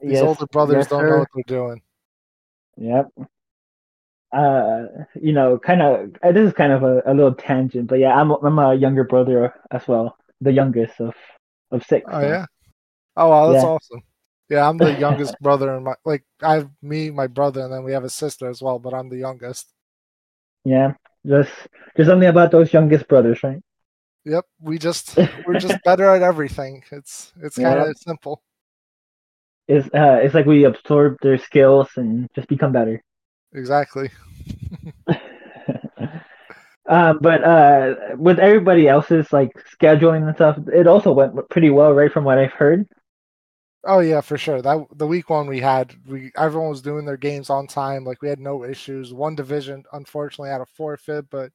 These 0.00 0.12
yes, 0.12 0.22
older 0.22 0.46
brothers 0.46 0.76
yes, 0.76 0.86
don't 0.88 1.00
sir. 1.00 1.10
know 1.10 1.18
what 1.18 1.28
they're 1.34 1.44
doing. 1.46 1.82
Yep. 2.76 3.08
Uh, 4.32 4.82
you 5.20 5.32
know, 5.32 5.58
kind 5.58 5.82
of. 5.82 6.14
Uh, 6.22 6.32
this 6.32 6.46
is 6.46 6.52
kind 6.54 6.72
of 6.72 6.82
a, 6.82 7.02
a 7.06 7.12
little 7.12 7.34
tangent, 7.34 7.88
but 7.88 7.98
yeah, 7.98 8.14
I'm 8.14 8.30
I'm 8.30 8.58
a 8.58 8.74
younger 8.74 9.04
brother 9.04 9.52
as 9.70 9.86
well, 9.88 10.16
the 10.40 10.52
youngest 10.52 11.00
of 11.00 11.14
of 11.70 11.84
six. 11.84 12.06
Oh 12.10 12.20
so. 12.20 12.26
yeah. 12.26 12.46
Oh 13.16 13.28
wow, 13.28 13.52
that's 13.52 13.64
yeah. 13.64 13.68
awesome. 13.68 14.02
Yeah, 14.50 14.68
I'm 14.68 14.78
the 14.78 14.92
youngest 14.98 15.36
brother, 15.40 15.72
and 15.76 15.84
my 15.84 15.94
like 16.04 16.24
I 16.42 16.54
have 16.54 16.70
me, 16.82 17.10
my 17.10 17.28
brother, 17.28 17.62
and 17.62 17.72
then 17.72 17.84
we 17.84 17.92
have 17.92 18.02
a 18.02 18.10
sister 18.10 18.50
as 18.50 18.60
well, 18.60 18.80
but 18.80 18.92
I'm 18.92 19.08
the 19.08 19.16
youngest. 19.16 19.72
Yeah, 20.64 20.94
just 21.24 21.52
just 21.96 22.08
something 22.08 22.28
about 22.28 22.50
those 22.50 22.72
youngest 22.72 23.06
brothers, 23.06 23.42
right? 23.44 23.62
Yep, 24.24 24.44
we 24.60 24.78
just 24.78 25.16
we're 25.46 25.60
just 25.60 25.78
better 25.84 26.08
at 26.10 26.22
everything. 26.22 26.82
It's 26.90 27.32
it's 27.40 27.56
kind 27.56 27.78
of 27.78 27.96
simple. 27.96 28.42
It's 29.68 29.86
uh, 29.94 30.18
it's 30.20 30.34
like 30.34 30.46
we 30.46 30.64
absorb 30.64 31.18
their 31.22 31.38
skills 31.38 31.88
and 31.94 32.28
just 32.34 32.48
become 32.48 32.72
better. 32.72 33.00
Exactly. 33.54 34.10
uh, 36.88 37.14
but 37.20 37.44
uh, 37.44 37.94
with 38.16 38.40
everybody 38.40 38.88
else's 38.88 39.32
like 39.32 39.52
scheduling 39.80 40.26
and 40.26 40.34
stuff, 40.34 40.58
it 40.74 40.88
also 40.88 41.12
went 41.12 41.48
pretty 41.50 41.70
well, 41.70 41.92
right? 41.92 42.12
From 42.12 42.24
what 42.24 42.38
I've 42.38 42.52
heard. 42.52 42.88
Oh 43.84 44.00
yeah, 44.00 44.20
for 44.20 44.36
sure. 44.36 44.60
That 44.60 44.86
the 44.94 45.06
week 45.06 45.30
one 45.30 45.46
we 45.46 45.60
had, 45.60 45.94
we 46.06 46.32
everyone 46.36 46.70
was 46.70 46.82
doing 46.82 47.06
their 47.06 47.16
games 47.16 47.48
on 47.48 47.66
time. 47.66 48.04
Like 48.04 48.20
we 48.20 48.28
had 48.28 48.38
no 48.40 48.64
issues. 48.64 49.14
One 49.14 49.34
division 49.34 49.84
unfortunately 49.92 50.50
had 50.50 50.60
a 50.60 50.66
forfeit, 50.66 51.30
but 51.30 51.50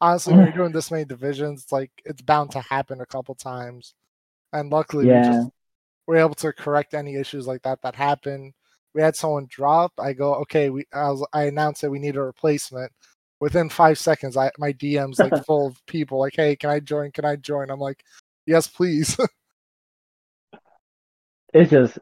honestly, 0.00 0.32
when 0.32 0.42
oh. 0.42 0.44
you're 0.46 0.56
doing 0.56 0.72
this 0.72 0.90
many 0.90 1.04
divisions, 1.04 1.64
it's 1.64 1.72
like 1.72 1.90
it's 2.04 2.22
bound 2.22 2.52
to 2.52 2.60
happen 2.60 3.00
a 3.00 3.06
couple 3.06 3.34
times. 3.34 3.94
And 4.52 4.70
luckily, 4.70 5.08
yeah. 5.08 5.20
we 5.20 5.36
just 5.36 5.50
were 6.06 6.16
able 6.16 6.34
to 6.36 6.52
correct 6.52 6.94
any 6.94 7.16
issues 7.16 7.46
like 7.46 7.62
that 7.62 7.82
that 7.82 7.96
happened. 7.96 8.54
We 8.94 9.02
had 9.02 9.16
someone 9.16 9.46
drop. 9.48 9.92
I 9.98 10.12
go, 10.12 10.34
okay. 10.36 10.70
We 10.70 10.84
I, 10.92 11.10
was, 11.10 11.26
I 11.32 11.44
announced 11.44 11.82
that 11.82 11.90
we 11.90 11.98
need 11.98 12.16
a 12.16 12.22
replacement. 12.22 12.92
Within 13.40 13.70
five 13.70 13.98
seconds, 13.98 14.36
I 14.36 14.50
my 14.58 14.72
DMs 14.72 15.18
like 15.18 15.44
full 15.46 15.66
of 15.68 15.84
people 15.86 16.20
like, 16.20 16.34
hey, 16.36 16.54
can 16.56 16.70
I 16.70 16.80
join? 16.80 17.10
Can 17.10 17.24
I 17.24 17.36
join? 17.36 17.70
I'm 17.70 17.80
like, 17.80 18.04
yes, 18.46 18.68
please. 18.68 19.18
it's 21.52 21.70
just 21.70 21.98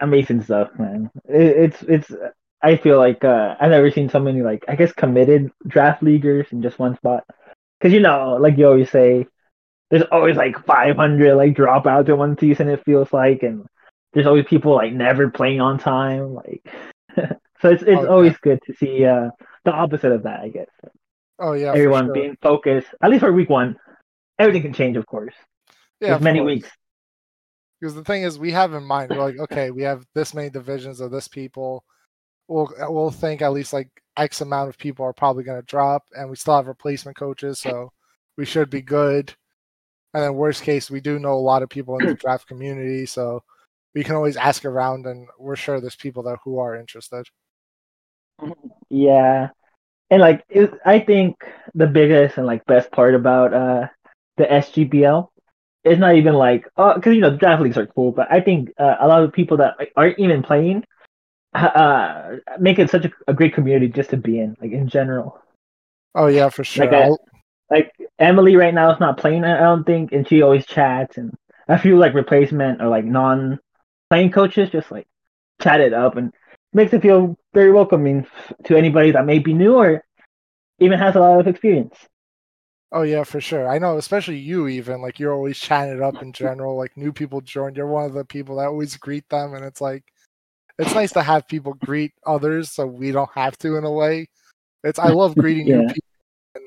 amazing 0.00 0.42
stuff, 0.42 0.70
man. 0.78 1.10
It, 1.28 1.42
it's 1.42 1.82
it's. 1.82 2.12
I 2.62 2.76
feel 2.76 2.96
like 2.98 3.24
uh, 3.24 3.56
I've 3.60 3.70
never 3.70 3.90
seen 3.90 4.08
so 4.08 4.20
many 4.20 4.42
like 4.42 4.64
I 4.68 4.76
guess 4.76 4.92
committed 4.92 5.50
draft 5.66 6.02
leaguers 6.02 6.46
in 6.50 6.62
just 6.62 6.78
one 6.78 6.96
spot. 6.96 7.24
Because 7.78 7.92
you 7.92 8.00
know, 8.00 8.38
like 8.40 8.56
you 8.56 8.66
always 8.66 8.90
say, 8.90 9.26
there's 9.90 10.04
always 10.10 10.36
like 10.36 10.64
500 10.64 11.34
like 11.34 11.54
dropouts 11.54 12.08
in 12.08 12.16
one 12.16 12.38
season. 12.38 12.68
It 12.68 12.84
feels 12.84 13.12
like, 13.12 13.42
and 13.42 13.66
there's 14.12 14.26
always 14.26 14.46
people 14.46 14.74
like 14.74 14.92
never 14.92 15.30
playing 15.30 15.60
on 15.60 15.78
time. 15.78 16.34
Like, 16.34 16.62
so 17.16 17.70
it's 17.70 17.82
it's 17.82 18.02
oh, 18.02 18.08
always 18.08 18.32
yeah. 18.32 18.38
good 18.42 18.60
to 18.66 18.74
see 18.74 19.04
uh, 19.04 19.30
the 19.64 19.72
opposite 19.72 20.12
of 20.12 20.22
that. 20.22 20.40
I 20.40 20.48
guess. 20.48 20.70
Oh 21.38 21.52
yeah, 21.52 21.70
everyone 21.70 22.06
sure. 22.06 22.14
being 22.14 22.36
focused. 22.40 22.88
At 23.02 23.10
least 23.10 23.20
for 23.20 23.32
week 23.32 23.50
one, 23.50 23.76
everything 24.38 24.62
can 24.62 24.72
change, 24.72 24.96
of 24.96 25.06
course. 25.06 25.34
Yeah, 26.00 26.10
there's 26.10 26.22
many 26.22 26.38
course. 26.38 26.46
weeks 26.46 26.70
because 27.80 27.94
the 27.94 28.04
thing 28.04 28.22
is 28.22 28.38
we 28.38 28.50
have 28.52 28.74
in 28.74 28.84
mind 28.84 29.10
we're 29.10 29.18
like 29.18 29.38
okay 29.38 29.70
we 29.70 29.82
have 29.82 30.04
this 30.14 30.34
many 30.34 30.50
divisions 30.50 31.00
of 31.00 31.10
this 31.10 31.28
people. 31.28 31.84
We'll 32.48 32.70
we'll 32.88 33.10
think 33.10 33.42
at 33.42 33.52
least 33.52 33.72
like 33.72 33.88
x 34.16 34.40
amount 34.40 34.68
of 34.68 34.78
people 34.78 35.04
are 35.04 35.12
probably 35.12 35.44
going 35.44 35.60
to 35.60 35.66
drop 35.66 36.04
and 36.12 36.30
we 36.30 36.36
still 36.36 36.56
have 36.56 36.66
replacement 36.66 37.16
coaches 37.16 37.58
so 37.58 37.90
we 38.36 38.44
should 38.44 38.70
be 38.70 38.82
good. 38.82 39.34
And 40.12 40.22
then 40.22 40.34
worst 40.34 40.62
case 40.62 40.90
we 40.90 41.00
do 41.00 41.18
know 41.18 41.34
a 41.34 41.36
lot 41.36 41.62
of 41.62 41.68
people 41.68 41.98
in 41.98 42.06
the 42.06 42.14
draft 42.14 42.46
community 42.46 43.06
so 43.06 43.42
we 43.94 44.04
can 44.04 44.14
always 44.14 44.36
ask 44.36 44.64
around 44.64 45.06
and 45.06 45.28
we're 45.38 45.56
sure 45.56 45.80
there's 45.80 45.96
people 45.96 46.22
there 46.22 46.38
who 46.44 46.58
are 46.58 46.76
interested. 46.76 47.26
Yeah. 48.90 49.48
And 50.10 50.20
like 50.20 50.44
it, 50.48 50.70
i 50.84 50.98
think 50.98 51.36
the 51.74 51.86
biggest 51.86 52.36
and 52.36 52.46
like 52.46 52.64
best 52.66 52.90
part 52.92 53.14
about 53.14 53.52
uh 53.54 53.88
the 54.36 54.44
sgbl 54.44 55.28
it's 55.84 56.00
not 56.00 56.14
even 56.16 56.34
like 56.34 56.66
oh 56.76 56.94
because 56.94 57.14
you 57.14 57.20
know 57.20 57.36
draft 57.36 57.62
leagues 57.62 57.76
are 57.76 57.86
cool 57.86 58.12
but 58.12 58.26
i 58.30 58.40
think 58.40 58.70
uh, 58.78 58.96
a 59.00 59.08
lot 59.08 59.22
of 59.22 59.32
people 59.32 59.56
that 59.56 59.74
like, 59.78 59.92
aren't 59.96 60.18
even 60.18 60.42
playing 60.42 60.84
uh 61.54 62.36
make 62.58 62.78
it 62.78 62.90
such 62.90 63.04
a, 63.04 63.10
a, 63.28 63.34
great 63.34 63.54
community 63.54 63.86
just 63.86 64.10
to 64.10 64.16
be 64.16 64.40
in 64.40 64.56
like 64.60 64.72
in 64.72 64.88
general 64.88 65.40
oh 66.16 66.26
yeah 66.26 66.48
for 66.48 66.64
sure 66.64 66.84
like, 66.84 66.92
I, 66.92 67.10
like 67.70 67.92
Emily 68.18 68.56
right 68.56 68.74
now 68.74 68.92
is 68.92 69.00
not 69.00 69.18
playing. 69.18 69.44
I 69.44 69.58
don't 69.58 69.84
think, 69.84 70.12
and 70.12 70.26
she 70.28 70.42
always 70.42 70.66
chats, 70.66 71.16
and 71.16 71.34
a 71.68 71.78
few 71.78 71.98
like 71.98 72.14
replacement 72.14 72.80
or 72.80 72.88
like 72.88 73.04
non 73.04 73.58
playing 74.10 74.30
coaches 74.30 74.70
just 74.70 74.90
like 74.90 75.06
chat 75.60 75.80
it 75.80 75.92
up 75.92 76.16
and 76.16 76.32
makes 76.72 76.92
it 76.92 77.02
feel 77.02 77.36
very 77.54 77.72
welcoming 77.72 78.26
to 78.64 78.76
anybody 78.76 79.12
that 79.12 79.24
may 79.24 79.38
be 79.38 79.54
new 79.54 79.76
or 79.76 80.04
even 80.78 80.98
has 80.98 81.14
a 81.14 81.20
lot 81.20 81.40
of 81.40 81.46
experience. 81.46 81.96
Oh 82.92 83.02
yeah, 83.02 83.24
for 83.24 83.40
sure. 83.40 83.68
I 83.68 83.78
know, 83.78 83.98
especially 83.98 84.38
you. 84.38 84.68
Even 84.68 85.02
like 85.02 85.18
you're 85.18 85.34
always 85.34 85.58
chatting 85.58 85.94
it 85.96 86.02
up 86.02 86.22
in 86.22 86.32
general. 86.32 86.76
Like 86.76 86.96
new 86.96 87.12
people 87.12 87.40
join, 87.40 87.74
you're 87.74 87.86
one 87.86 88.04
of 88.04 88.14
the 88.14 88.24
people 88.24 88.56
that 88.56 88.66
always 88.66 88.96
greet 88.96 89.28
them, 89.28 89.54
and 89.54 89.64
it's 89.64 89.80
like 89.80 90.04
it's 90.78 90.94
nice 90.94 91.12
to 91.12 91.22
have 91.22 91.48
people 91.48 91.74
greet 91.74 92.12
others, 92.26 92.72
so 92.72 92.86
we 92.86 93.12
don't 93.12 93.30
have 93.34 93.56
to 93.58 93.76
in 93.76 93.84
a 93.84 93.90
way. 93.90 94.28
It's 94.84 94.98
I 94.98 95.08
love 95.08 95.34
greeting 95.38 95.66
yeah. 95.66 95.76
new 95.78 95.86
people. 95.88 96.08
And 96.56 96.64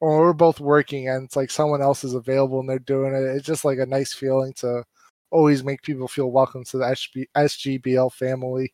when 0.00 0.18
we're 0.18 0.32
both 0.32 0.60
working 0.60 1.08
and 1.08 1.24
it's 1.24 1.36
like 1.36 1.50
someone 1.50 1.82
else 1.82 2.04
is 2.04 2.14
available 2.14 2.60
and 2.60 2.68
they're 2.68 2.78
doing 2.78 3.14
it, 3.14 3.22
it's 3.36 3.46
just 3.46 3.64
like 3.64 3.78
a 3.78 3.86
nice 3.86 4.12
feeling 4.14 4.52
to 4.58 4.84
always 5.30 5.64
make 5.64 5.82
people 5.82 6.08
feel 6.08 6.30
welcome 6.30 6.64
to 6.64 6.78
the 6.78 6.96
SGBL 7.36 8.12
family. 8.12 8.72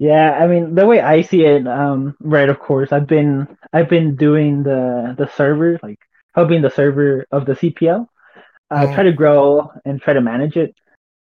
Yeah, 0.00 0.32
I 0.32 0.46
mean 0.46 0.74
the 0.74 0.86
way 0.86 1.02
I 1.02 1.20
see 1.20 1.44
it, 1.44 1.66
um, 1.68 2.16
right? 2.20 2.48
Of 2.48 2.58
course, 2.58 2.90
I've 2.90 3.06
been 3.06 3.46
I've 3.70 3.90
been 3.90 4.16
doing 4.16 4.62
the 4.62 5.14
the 5.16 5.30
server, 5.36 5.78
like 5.82 6.00
helping 6.34 6.62
the 6.62 6.70
server 6.70 7.26
of 7.30 7.44
the 7.44 7.52
CPL, 7.52 8.06
uh, 8.70 8.86
mm. 8.86 8.94
try 8.94 9.02
to 9.02 9.12
grow 9.12 9.70
and 9.84 10.00
try 10.00 10.14
to 10.14 10.22
manage 10.22 10.56
it. 10.56 10.74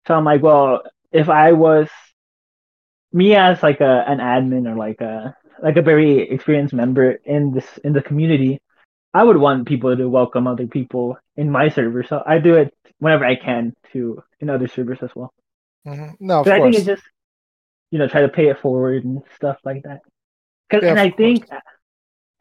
So 0.07 0.13
I'm 0.13 0.23
like, 0.23 0.41
well, 0.41 0.83
if 1.11 1.27
I 1.27 1.51
was 1.51 1.89
me 3.11 3.35
as 3.35 3.61
like 3.61 3.81
a 3.81 4.05
an 4.07 4.19
admin 4.19 4.71
or 4.71 4.77
like 4.77 5.01
a 5.01 5.35
like 5.61 5.75
a 5.75 5.81
very 5.81 6.29
experienced 6.29 6.73
member 6.73 7.19
in 7.25 7.51
this 7.51 7.67
in 7.83 7.91
the 7.91 8.01
community, 8.01 8.61
I 9.13 9.25
would 9.25 9.35
want 9.35 9.67
people 9.67 9.97
to 9.97 10.07
welcome 10.07 10.47
other 10.47 10.67
people 10.67 11.17
in 11.35 11.51
my 11.51 11.67
server. 11.67 12.03
So 12.03 12.23
I 12.25 12.39
do 12.39 12.55
it 12.55 12.73
whenever 12.99 13.25
I 13.25 13.35
can 13.35 13.73
to 13.91 14.23
in 14.39 14.49
other 14.49 14.69
servers 14.69 14.99
as 15.01 15.11
well. 15.13 15.33
Mm-hmm. 15.85 16.25
No, 16.25 16.39
of 16.39 16.45
but 16.45 16.55
course. 16.55 16.61
I 16.61 16.63
think 16.63 16.75
it's 16.77 16.85
just 16.85 17.03
you 17.91 17.99
know 17.99 18.07
try 18.07 18.21
to 18.21 18.29
pay 18.29 18.47
it 18.47 18.59
forward 18.59 19.03
and 19.03 19.21
stuff 19.35 19.57
like 19.63 19.83
that. 19.83 20.01
Cause, 20.71 20.81
yeah, 20.83 20.91
and 20.91 20.99
I 20.99 21.11
think 21.11 21.47
course. 21.49 21.61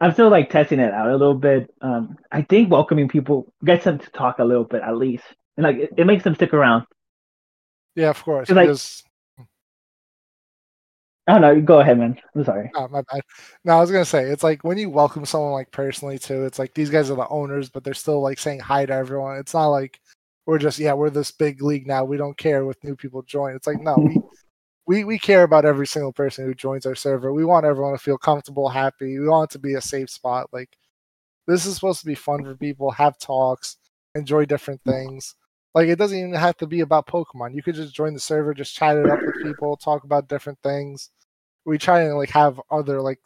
I'm 0.00 0.12
still 0.12 0.30
like 0.30 0.48
testing 0.48 0.80
it 0.80 0.94
out 0.94 1.08
a 1.08 1.16
little 1.16 1.34
bit. 1.34 1.72
Um, 1.82 2.16
I 2.32 2.42
think 2.42 2.70
welcoming 2.70 3.08
people 3.08 3.52
gets 3.64 3.84
them 3.84 3.98
to 3.98 4.10
talk 4.10 4.38
a 4.38 4.44
little 4.44 4.64
bit 4.64 4.82
at 4.82 4.96
least, 4.96 5.24
and 5.56 5.64
like 5.64 5.76
it, 5.76 5.90
it 5.98 6.06
makes 6.06 6.24
them 6.24 6.34
stick 6.34 6.54
around. 6.54 6.86
Yeah, 7.96 8.10
of 8.10 8.22
course. 8.22 8.48
Like, 8.48 8.68
because... 8.68 9.02
Oh 11.26 11.38
no, 11.38 11.60
go 11.60 11.80
ahead, 11.80 11.98
man. 11.98 12.18
I'm 12.34 12.44
sorry. 12.44 12.70
Oh, 12.74 12.88
my 12.88 13.02
bad. 13.12 13.20
No, 13.64 13.76
I 13.76 13.80
was 13.80 13.90
gonna 13.90 14.04
say 14.04 14.24
it's 14.24 14.42
like 14.42 14.64
when 14.64 14.78
you 14.78 14.88
welcome 14.88 15.26
someone 15.26 15.52
like 15.52 15.70
personally 15.70 16.18
too. 16.18 16.44
It's 16.44 16.58
like 16.58 16.72
these 16.74 16.90
guys 16.90 17.10
are 17.10 17.16
the 17.16 17.28
owners, 17.28 17.68
but 17.68 17.84
they're 17.84 17.94
still 17.94 18.20
like 18.20 18.38
saying 18.38 18.60
hi 18.60 18.86
to 18.86 18.92
everyone. 18.92 19.36
It's 19.36 19.54
not 19.54 19.68
like 19.68 20.00
we're 20.46 20.58
just 20.58 20.78
yeah 20.78 20.94
we're 20.94 21.10
this 21.10 21.30
big 21.30 21.62
league 21.62 21.86
now. 21.86 22.04
We 22.04 22.16
don't 22.16 22.36
care 22.36 22.64
with 22.64 22.82
new 22.82 22.96
people 22.96 23.22
join. 23.22 23.54
It's 23.54 23.66
like 23.66 23.80
no, 23.80 23.96
we 23.96 24.20
we 24.86 25.04
we 25.04 25.18
care 25.18 25.42
about 25.42 25.64
every 25.64 25.86
single 25.86 26.12
person 26.12 26.44
who 26.44 26.54
joins 26.54 26.86
our 26.86 26.94
server. 26.94 27.32
We 27.32 27.44
want 27.44 27.66
everyone 27.66 27.92
to 27.92 27.98
feel 27.98 28.18
comfortable, 28.18 28.68
happy. 28.68 29.18
We 29.18 29.28
want 29.28 29.50
it 29.50 29.52
to 29.54 29.58
be 29.58 29.74
a 29.74 29.80
safe 29.80 30.10
spot. 30.10 30.48
Like 30.52 30.76
this 31.46 31.66
is 31.66 31.74
supposed 31.74 32.00
to 32.00 32.06
be 32.06 32.14
fun 32.14 32.44
for 32.44 32.56
people. 32.56 32.90
Have 32.92 33.18
talks, 33.18 33.76
enjoy 34.14 34.46
different 34.46 34.82
mm. 34.84 34.92
things. 34.92 35.34
Like 35.74 35.88
it 35.88 35.98
doesn't 35.98 36.18
even 36.18 36.34
have 36.34 36.56
to 36.58 36.66
be 36.66 36.80
about 36.80 37.06
Pokemon. 37.06 37.54
You 37.54 37.62
could 37.62 37.76
just 37.76 37.94
join 37.94 38.14
the 38.14 38.20
server, 38.20 38.54
just 38.54 38.74
chat 38.74 38.96
it 38.96 39.08
up 39.08 39.20
with 39.22 39.42
people, 39.42 39.76
talk 39.76 40.04
about 40.04 40.28
different 40.28 40.58
things. 40.62 41.10
We 41.64 41.78
try 41.78 42.02
and 42.02 42.16
like 42.16 42.30
have 42.30 42.60
other 42.70 43.00
like 43.00 43.20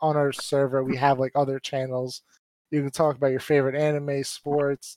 on 0.00 0.16
our 0.16 0.32
server. 0.32 0.82
We 0.82 0.96
have 0.96 1.18
like 1.20 1.32
other 1.34 1.58
channels. 1.60 2.22
You 2.70 2.82
can 2.82 2.90
talk 2.90 3.16
about 3.16 3.30
your 3.30 3.40
favorite 3.40 3.76
anime, 3.76 4.24
sports, 4.24 4.96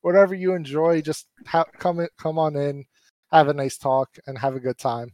whatever 0.00 0.34
you 0.34 0.54
enjoy. 0.54 1.02
Just 1.02 1.28
ha- 1.46 1.66
come 1.78 2.04
come 2.18 2.38
on 2.38 2.56
in, 2.56 2.86
have 3.30 3.48
a 3.48 3.54
nice 3.54 3.78
talk, 3.78 4.18
and 4.26 4.38
have 4.38 4.56
a 4.56 4.60
good 4.60 4.78
time. 4.78 5.12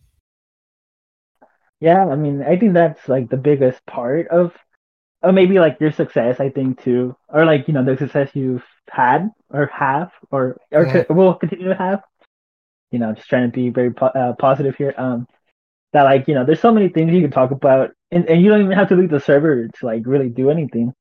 Yeah, 1.80 2.06
I 2.06 2.16
mean, 2.16 2.42
I 2.42 2.56
think 2.56 2.74
that's 2.74 3.08
like 3.08 3.28
the 3.28 3.36
biggest 3.36 3.84
part 3.86 4.28
of, 4.28 4.52
or 5.22 5.32
maybe 5.32 5.58
like 5.58 5.78
your 5.80 5.92
success. 5.92 6.40
I 6.40 6.50
think 6.50 6.82
too, 6.82 7.16
or 7.28 7.44
like 7.44 7.68
you 7.68 7.74
know 7.74 7.84
the 7.84 7.96
success 7.96 8.30
you've 8.34 8.64
had 8.90 9.30
or 9.50 9.66
have 9.66 10.10
or 10.30 10.56
or 10.72 10.86
yeah. 10.86 11.04
will 11.08 11.34
continue 11.34 11.68
to 11.68 11.74
have. 11.74 12.02
You 12.90 12.98
know, 12.98 13.10
I'm 13.10 13.16
just 13.16 13.28
trying 13.28 13.50
to 13.50 13.54
be 13.54 13.70
very 13.70 13.92
po- 13.92 14.06
uh, 14.06 14.32
positive 14.34 14.76
here. 14.76 14.94
Um, 14.96 15.26
that 15.92 16.02
like 16.02 16.26
you 16.28 16.34
know, 16.34 16.44
there's 16.44 16.60
so 16.60 16.72
many 16.72 16.88
things 16.88 17.12
you 17.12 17.22
can 17.22 17.30
talk 17.30 17.50
about, 17.50 17.92
and, 18.10 18.28
and 18.28 18.42
you 18.42 18.48
don't 18.48 18.62
even 18.62 18.72
have 18.72 18.88
to 18.88 18.96
leave 18.96 19.10
the 19.10 19.20
server 19.20 19.68
to 19.68 19.86
like 19.86 20.02
really 20.04 20.28
do 20.28 20.50
anything. 20.50 20.92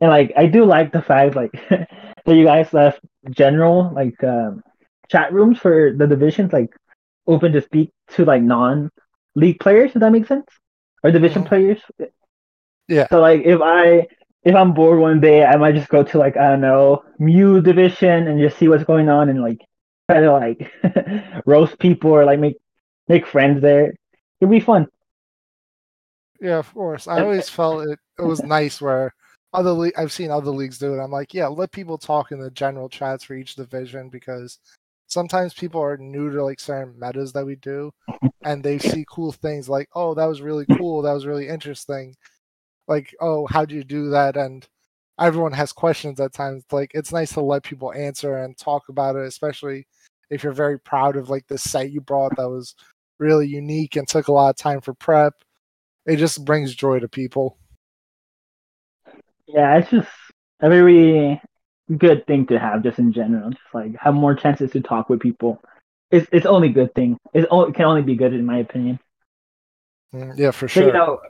And 0.00 0.10
like 0.10 0.32
I 0.36 0.46
do 0.46 0.64
like 0.64 0.92
the 0.92 1.02
fact 1.02 1.36
like 1.36 1.52
that 1.70 1.88
you 2.26 2.44
guys 2.44 2.72
left 2.72 3.00
general 3.30 3.92
like 3.94 4.22
um, 4.24 4.62
chat 5.08 5.32
rooms 5.32 5.58
for 5.58 5.92
the 5.96 6.06
divisions 6.06 6.52
like 6.52 6.74
open 7.26 7.52
to 7.52 7.62
speak 7.62 7.90
to 8.10 8.24
like 8.24 8.42
non 8.42 8.90
league 9.38 9.60
players. 9.60 9.92
Does 9.92 10.00
that 10.00 10.12
make 10.12 10.26
sense? 10.26 10.46
Or 11.02 11.10
division 11.10 11.42
mm-hmm. 11.42 11.48
players. 11.48 11.80
Yeah. 12.88 13.06
So 13.08 13.20
like 13.20 13.42
if 13.44 13.60
I 13.62 14.08
if 14.42 14.54
I'm 14.54 14.72
bored 14.72 14.98
one 14.98 15.20
day, 15.20 15.44
I 15.44 15.56
might 15.56 15.74
just 15.74 15.88
go 15.88 16.02
to 16.02 16.18
like 16.18 16.36
I 16.36 16.50
don't 16.50 16.60
know 16.60 17.04
Mew 17.18 17.60
division 17.60 18.26
and 18.28 18.40
just 18.40 18.58
see 18.58 18.68
what's 18.68 18.84
going 18.84 19.08
on 19.08 19.28
and 19.28 19.42
like 19.42 19.60
try 20.10 20.20
to 20.20 20.32
like 20.32 20.72
roast 21.46 21.78
people 21.78 22.10
or 22.10 22.24
like 22.24 22.40
make 22.40 22.56
make 23.08 23.26
friends 23.26 23.60
there. 23.62 23.94
It'd 24.40 24.50
be 24.50 24.60
fun. 24.60 24.86
Yeah, 26.40 26.58
of 26.58 26.72
course. 26.72 27.08
I 27.08 27.20
always 27.20 27.48
felt 27.48 27.88
it. 27.88 27.98
It 28.18 28.22
was 28.22 28.42
nice 28.58 28.80
where 28.80 29.12
other 29.52 29.72
le- 29.72 29.92
I've 29.96 30.12
seen 30.12 30.30
other 30.30 30.50
leagues 30.50 30.78
do 30.78 30.94
it. 30.94 31.02
I'm 31.02 31.10
like, 31.10 31.34
yeah, 31.34 31.48
let 31.48 31.72
people 31.72 31.98
talk 31.98 32.32
in 32.32 32.40
the 32.40 32.50
general 32.50 32.88
chats 32.88 33.24
for 33.24 33.34
each 33.34 33.56
division 33.56 34.08
because 34.08 34.58
sometimes 35.08 35.54
people 35.54 35.82
are 35.82 35.96
new 35.96 36.30
to 36.30 36.44
like 36.44 36.60
certain 36.60 36.98
metas 36.98 37.32
that 37.32 37.46
we 37.46 37.56
do, 37.56 37.90
and 38.42 38.62
they 38.62 38.78
see 38.78 39.04
cool 39.10 39.32
things 39.32 39.68
like, 39.68 39.88
oh, 39.94 40.14
that 40.14 40.26
was 40.26 40.40
really 40.40 40.66
cool, 40.78 41.02
that 41.02 41.12
was 41.12 41.26
really 41.26 41.48
interesting, 41.48 42.14
like, 42.86 43.14
oh, 43.20 43.46
how 43.46 43.64
do 43.64 43.74
you 43.74 43.84
do 43.84 44.10
that? 44.10 44.36
And 44.36 44.66
everyone 45.18 45.52
has 45.52 45.72
questions 45.72 46.20
at 46.20 46.32
times. 46.32 46.64
Like, 46.70 46.92
it's 46.94 47.12
nice 47.12 47.32
to 47.32 47.40
let 47.40 47.64
people 47.64 47.92
answer 47.92 48.38
and 48.38 48.56
talk 48.56 48.88
about 48.88 49.16
it, 49.16 49.26
especially 49.26 49.86
if 50.30 50.42
you're 50.42 50.52
very 50.52 50.78
proud 50.78 51.16
of 51.16 51.30
like 51.30 51.46
the 51.48 51.58
site 51.58 51.90
you 51.90 52.00
brought 52.00 52.36
that 52.36 52.48
was 52.48 52.74
really 53.18 53.48
unique 53.48 53.96
and 53.96 54.06
took 54.06 54.28
a 54.28 54.32
lot 54.32 54.50
of 54.50 54.56
time 54.56 54.80
for 54.80 54.94
prep. 54.94 55.34
It 56.06 56.16
just 56.16 56.44
brings 56.44 56.74
joy 56.74 57.00
to 57.00 57.08
people. 57.08 57.58
Yeah, 59.46 59.78
it's 59.78 59.90
just 59.90 60.08
a 60.60 60.68
very 60.68 61.40
good 61.96 62.26
thing 62.26 62.46
to 62.46 62.58
have 62.58 62.82
just 62.82 62.98
in 62.98 63.12
general. 63.12 63.50
Just 63.50 63.62
like 63.72 63.96
have 63.96 64.14
more 64.14 64.34
chances 64.34 64.70
to 64.72 64.80
talk 64.80 65.08
with 65.08 65.20
people. 65.20 65.60
It's 66.10 66.26
it's 66.32 66.46
only 66.46 66.68
good 66.68 66.94
thing. 66.94 67.18
It, 67.34 67.46
it 67.50 67.74
can 67.74 67.84
only 67.84 68.02
be 68.02 68.16
good 68.16 68.34
in 68.34 68.44
my 68.44 68.58
opinion. 68.58 68.98
Mm, 70.14 70.38
yeah, 70.38 70.50
for 70.50 70.68
sure. 70.68 70.86
you 70.86 70.92
know, 70.92 71.20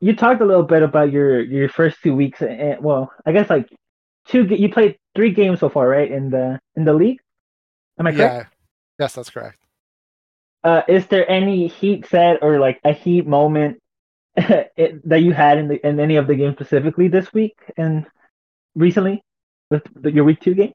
you 0.00 0.14
talked 0.14 0.40
a 0.40 0.44
little 0.44 0.62
bit 0.62 0.82
about 0.82 1.12
your 1.12 1.40
your 1.40 1.68
first 1.68 1.98
two 2.02 2.14
weeks. 2.14 2.42
And, 2.42 2.82
well, 2.82 3.12
I 3.24 3.32
guess 3.32 3.50
like 3.50 3.68
two. 4.26 4.44
You 4.44 4.68
played 4.68 4.98
three 5.14 5.32
games 5.32 5.60
so 5.60 5.68
far, 5.68 5.88
right? 5.88 6.10
In 6.10 6.30
the 6.30 6.60
in 6.76 6.84
the 6.84 6.94
league. 6.94 7.20
Am 7.98 8.06
I 8.06 8.12
correct? 8.12 8.34
Yeah. 8.34 8.44
Yes, 8.98 9.14
that's 9.14 9.30
correct. 9.30 9.58
Uh, 10.64 10.82
is 10.88 11.06
there 11.06 11.28
any 11.30 11.68
heat 11.68 12.06
set 12.08 12.42
or 12.42 12.58
like 12.58 12.80
a 12.84 12.92
heat 12.92 13.26
moment 13.26 13.80
it, 14.36 15.08
that 15.08 15.22
you 15.22 15.32
had 15.32 15.58
in 15.58 15.68
the 15.68 15.86
in 15.86 16.00
any 16.00 16.16
of 16.16 16.26
the 16.26 16.34
games 16.34 16.54
specifically 16.54 17.08
this 17.08 17.32
week 17.32 17.56
and 17.76 18.06
recently 18.74 19.22
with 19.70 19.82
your 20.04 20.24
week 20.24 20.40
two 20.40 20.54
game? 20.54 20.72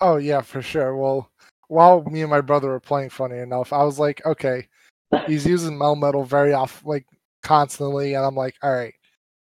Oh 0.00 0.16
yeah, 0.16 0.40
for 0.40 0.62
sure. 0.62 0.96
Well, 0.96 1.30
while 1.68 2.02
me 2.04 2.22
and 2.22 2.30
my 2.30 2.40
brother 2.40 2.68
were 2.68 2.80
playing, 2.80 3.10
funny 3.10 3.38
enough, 3.38 3.72
I 3.72 3.84
was 3.84 3.98
like, 3.98 4.24
okay, 4.26 4.68
he's 5.26 5.46
using 5.46 5.78
Melmetal 5.78 6.26
very 6.26 6.52
off, 6.52 6.82
like 6.84 7.06
constantly, 7.42 8.14
and 8.14 8.24
I'm 8.24 8.34
like, 8.34 8.54
all 8.62 8.72
right, 8.72 8.94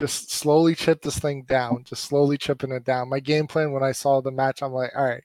just 0.01 0.31
slowly 0.31 0.75
chip 0.75 1.01
this 1.01 1.19
thing 1.19 1.43
down, 1.43 1.83
just 1.83 2.03
slowly 2.03 2.37
chipping 2.37 2.71
it 2.71 2.83
down. 2.85 3.09
My 3.09 3.19
game 3.19 3.47
plan 3.47 3.71
when 3.71 3.83
I 3.83 3.91
saw 3.91 4.21
the 4.21 4.31
match, 4.31 4.61
I'm 4.61 4.73
like, 4.73 4.91
all 4.95 5.05
right, 5.05 5.23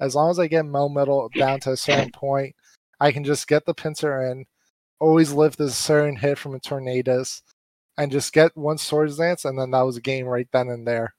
as 0.00 0.14
long 0.14 0.30
as 0.30 0.38
I 0.38 0.46
get 0.46 0.64
Melmetal 0.64 1.32
down 1.32 1.60
to 1.60 1.72
a 1.72 1.76
certain 1.76 2.10
point, 2.14 2.54
I 3.00 3.12
can 3.12 3.24
just 3.24 3.48
get 3.48 3.64
the 3.64 3.74
pincer 3.74 4.30
in, 4.30 4.44
always 5.00 5.32
lift 5.32 5.58
this 5.58 5.76
certain 5.76 6.16
hit 6.16 6.38
from 6.38 6.54
a 6.54 6.60
Tornadus, 6.60 7.42
and 7.98 8.12
just 8.12 8.32
get 8.32 8.56
one 8.56 8.78
Swords 8.78 9.16
Dance, 9.16 9.44
and 9.44 9.58
then 9.58 9.70
that 9.72 9.82
was 9.82 9.96
a 9.96 10.02
game 10.02 10.26
right 10.26 10.48
then 10.52 10.68
and 10.68 10.86
there. 10.86 11.14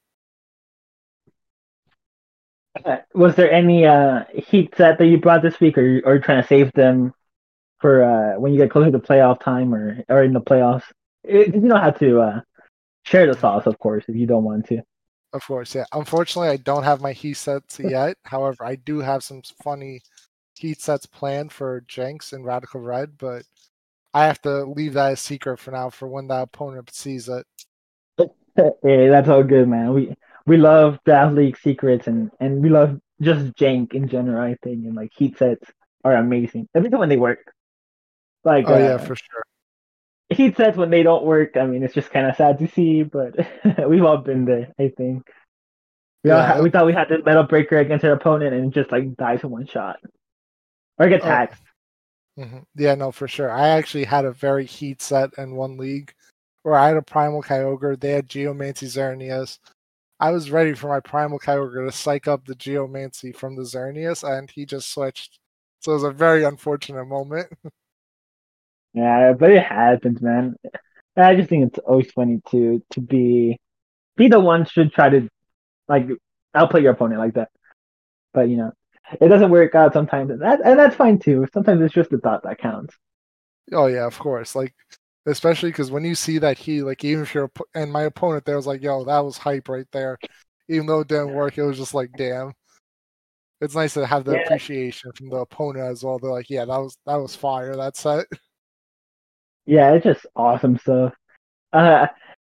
Uh, 2.84 2.98
was 3.14 3.36
there 3.36 3.52
any 3.52 3.86
uh, 3.86 4.24
heat 4.34 4.74
set 4.76 4.98
that 4.98 5.08
you 5.08 5.18
brought 5.18 5.42
this 5.42 5.60
week, 5.60 5.78
or 5.78 6.02
or 6.06 6.20
trying 6.20 6.42
to 6.42 6.48
save 6.48 6.72
them 6.74 7.14
for 7.80 8.04
uh, 8.04 8.40
when 8.40 8.54
you 8.54 8.60
get 8.60 8.72
closer 8.72 8.92
to 8.92 9.00
playoff 9.00 9.40
time, 9.40 9.74
or 9.74 10.04
or 10.10 10.24
in 10.24 10.34
the 10.34 10.42
playoffs? 10.42 10.84
It, 11.24 11.54
you 11.54 11.62
don't 11.62 11.82
have 11.82 12.00
to 12.00 12.22
uh, 12.22 12.42
share 13.04 13.32
the 13.32 13.40
sauce, 13.40 13.68
of 13.68 13.78
course, 13.80 14.06
if 14.08 14.16
you 14.16 14.26
don't 14.26 14.44
want 14.44 14.68
to. 14.68 14.82
Of 15.34 15.46
course, 15.46 15.74
yeah. 15.74 15.86
Unfortunately, 15.94 16.50
I 16.50 16.58
don't 16.58 16.84
have 16.84 17.02
my 17.02 17.12
heat 17.12 17.36
sets 17.36 17.80
yet. 17.84 18.18
However, 18.24 18.66
I 18.66 18.76
do 18.76 19.00
have 19.00 19.24
some 19.24 19.42
funny 19.64 20.02
heat 20.56 20.82
sets 20.82 21.06
planned 21.06 21.52
for 21.52 21.82
Jynx 21.88 22.34
and 22.34 22.46
Radical 22.46 22.82
Red, 22.82 23.18
but 23.18 23.44
I 24.14 24.26
have 24.26 24.42
to 24.44 24.64
leave 24.66 24.94
that 24.94 25.14
a 25.14 25.16
secret 25.16 25.58
for 25.58 25.72
now 25.72 25.90
for 25.90 26.08
when 26.08 26.28
the 26.28 26.42
opponent 26.42 26.94
sees 26.94 27.30
it. 27.30 27.46
yeah, 28.58 29.10
that's 29.10 29.28
all 29.28 29.44
good, 29.44 29.68
man. 29.68 29.94
We 29.94 30.16
we 30.46 30.58
love 30.58 31.00
draft 31.06 31.36
league 31.36 31.58
secrets 31.58 32.08
and 32.08 32.32
and 32.40 32.62
we 32.62 32.70
love 32.70 33.00
just 33.22 33.54
jank 33.56 33.94
in 33.94 34.08
general. 34.08 34.42
I 34.42 34.56
think 34.64 34.86
and 34.86 34.96
like 34.96 35.12
heat 35.16 35.38
sets 35.38 35.70
are 36.04 36.16
amazing. 36.16 36.68
Every 36.76 36.90
time 36.90 37.00
when 37.00 37.10
they 37.10 37.18
work, 37.18 37.40
like 38.44 38.66
Oh 38.68 38.78
yeah, 38.78 38.96
uh, 38.96 38.98
for 38.98 39.16
sure. 39.16 39.44
heat 40.30 40.58
sets 40.58 40.78
when 40.78 40.90
they 40.90 41.04
don't 41.04 41.24
work. 41.26 41.56
I 41.56 41.66
mean, 41.66 41.84
it's 41.84 41.94
just 41.94 42.12
kind 42.12 42.28
of 42.28 42.36
sad 42.36 42.60
to 42.60 42.68
see, 42.68 43.04
but 43.04 43.36
we've 43.88 44.04
all 44.04 44.18
been 44.18 44.46
there. 44.46 44.70
I 44.80 44.90
think. 44.96 45.24
We, 46.24 46.30
Yeah. 46.30 46.62
we 46.62 46.70
thought 46.70 46.86
we 46.86 46.94
had 46.94 47.10
the 47.10 47.22
metal 47.24 47.44
breaker 47.44 47.78
against 47.78 48.06
our 48.06 48.12
opponent 48.14 48.54
and 48.54 48.74
just 48.74 48.92
like 48.92 49.16
dies 49.16 49.44
in 49.44 49.50
one 49.50 49.66
shot, 49.68 49.98
or 50.98 51.08
get 51.10 51.22
Oh. 51.22 51.26
taxed. 51.26 51.62
hmm 52.38 52.60
Yeah, 52.76 52.96
no, 52.96 53.12
for 53.12 53.28
sure. 53.28 53.52
I 53.52 53.70
actually 53.70 54.06
had 54.06 54.26
a 54.26 54.32
very 54.32 54.66
heat 54.66 55.02
set 55.02 55.32
in 55.38 55.56
one 55.56 55.78
league 55.78 56.14
where 56.64 56.76
I 56.76 56.88
had 56.88 56.98
a 56.98 57.02
Primal 57.02 57.44
Kyogre. 57.44 58.00
They 58.00 58.12
had 58.12 58.28
Geomancy 58.30 58.88
Xerneas. 58.88 59.60
I 60.24 60.32
was 60.32 60.52
ready 60.52 60.74
for 60.74 60.88
my 60.88 61.02
Primal 61.02 61.38
Kyogre 61.38 61.86
to 61.86 61.92
psych 61.92 62.30
up 62.30 62.46
the 62.46 62.56
Geomancy 62.56 63.34
from 63.34 63.58
the 63.58 63.64
Xerneas, 63.64 64.24
and 64.24 64.50
he 64.50 64.66
just 64.66 64.90
switched. 64.90 65.38
So 65.82 65.92
it 65.92 65.96
was 65.96 66.04
a 66.04 66.12
very 66.12 66.46
unfortunate 66.46 67.06
moment. 67.06 67.52
Yeah, 68.96 69.34
but 69.34 69.50
it 69.50 69.64
happens, 69.64 70.22
man. 70.22 70.56
I 71.18 71.36
just 71.36 71.50
think 71.50 71.66
it's 71.66 71.80
always 71.80 72.12
funny 72.12 72.42
to 72.52 72.80
to 72.92 73.02
be 73.02 73.60
be 74.16 74.28
the 74.28 74.40
one 74.40 74.66
should 74.66 74.94
try 74.94 75.10
to 75.10 75.28
like 75.88 76.08
outplay 76.54 76.84
your 76.84 76.92
opponent 76.92 77.20
like 77.20 77.34
that. 77.34 77.50
But 78.36 78.50
you 78.50 78.58
know, 78.58 78.72
it 79.20 79.30
doesn't 79.30 79.50
work 79.50 79.74
out 79.74 79.94
sometimes, 79.94 80.30
and 80.30 80.44
that 80.44 80.62
and 80.64 80.78
that's 80.78 80.96
fine 80.96 81.18
too. 81.18 81.48
Sometimes 81.56 81.82
it's 81.82 81.96
just 81.96 82.12
the 82.12 82.20
thought 82.20 82.44
that 82.44 82.60
counts. 82.60 82.96
Oh 83.72 83.88
yeah, 83.88 84.06
of 84.06 84.20
course. 84.20 84.56
Like 84.56 84.76
especially 85.26 85.70
because 85.70 85.92
when 85.92 86.04
you 86.04 86.16
see 86.16 86.38
that 86.40 86.58
he 86.58 86.82
like 86.82 87.04
even 87.04 87.24
if 87.24 87.34
you're 87.34 87.52
and 87.76 87.92
my 87.92 88.04
opponent 88.04 88.46
there 88.46 88.56
was 88.58 88.68
like, 88.68 88.82
yo, 88.82 89.04
that 89.06 89.20
was 89.20 89.38
hype 89.38 89.70
right 89.70 89.88
there. 89.92 90.18
Even 90.70 90.88
though 90.88 91.02
it 91.02 91.08
didn't 91.08 91.34
work, 91.34 91.58
it 91.58 91.64
was 91.64 91.78
just 91.78 91.94
like, 91.94 92.12
damn. 92.16 92.54
It's 93.62 93.76
nice 93.76 93.94
to 93.94 94.06
have 94.06 94.26
the 94.26 94.34
Yeah. 94.34 94.40
appreciation 94.40 95.12
from 95.14 95.30
the 95.30 95.38
opponent 95.38 95.86
as 95.86 96.04
well. 96.04 96.20
They're 96.20 96.32
like, 96.32 96.50
yeah, 96.50 96.66
that 96.66 96.78
was 96.78 96.98
that 97.06 97.16
was 97.16 97.36
fire. 97.36 97.76
That 97.76 97.96
set. 97.96 98.26
Yeah, 99.66 99.94
it's 99.94 100.04
just 100.04 100.26
awesome 100.36 100.78
stuff. 100.78 101.14
Uh, 101.72 102.08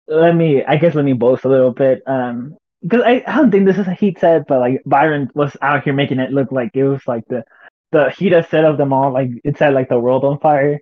let 0.07 0.35
me, 0.35 0.63
I 0.63 0.77
guess, 0.77 0.95
let 0.95 1.05
me 1.05 1.13
boast 1.13 1.45
a 1.45 1.49
little 1.49 1.71
bit. 1.71 2.03
Um, 2.07 2.57
because 2.83 3.01
I, 3.03 3.23
I 3.27 3.37
don't 3.37 3.51
think 3.51 3.65
this 3.65 3.77
is 3.77 3.87
a 3.87 3.93
heat 3.93 4.19
set, 4.19 4.47
but 4.47 4.59
like 4.59 4.81
Byron 4.85 5.29
was 5.33 5.55
out 5.61 5.83
here 5.83 5.93
making 5.93 6.19
it 6.19 6.31
look 6.31 6.51
like 6.51 6.71
it 6.75 6.83
was 6.83 7.01
like 7.07 7.25
the 7.27 7.43
the 7.91 8.09
heatest 8.11 8.49
set 8.49 8.65
of 8.65 8.77
them 8.77 8.93
all. 8.93 9.11
Like 9.11 9.29
it 9.43 9.57
said 9.57 9.73
like 9.73 9.89
the 9.89 9.99
world 9.99 10.23
on 10.25 10.39
fire. 10.39 10.79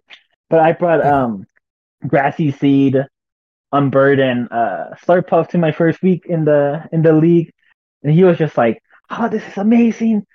But 0.49 0.59
I 0.59 0.73
brought 0.73 1.05
um 1.05 1.45
grassy 2.07 2.51
seed, 2.51 2.97
unburden, 3.71 4.47
uh 4.49 4.95
Slurpuff 5.05 5.49
to 5.49 5.57
my 5.57 5.71
first 5.71 6.01
week 6.01 6.25
in 6.27 6.45
the 6.45 6.87
in 6.91 7.01
the 7.01 7.13
league, 7.13 7.51
and 8.03 8.13
he 8.13 8.23
was 8.23 8.37
just 8.37 8.57
like, 8.57 8.81
"Oh, 9.09 9.29
this 9.29 9.45
is 9.47 9.57
amazing." 9.57 10.25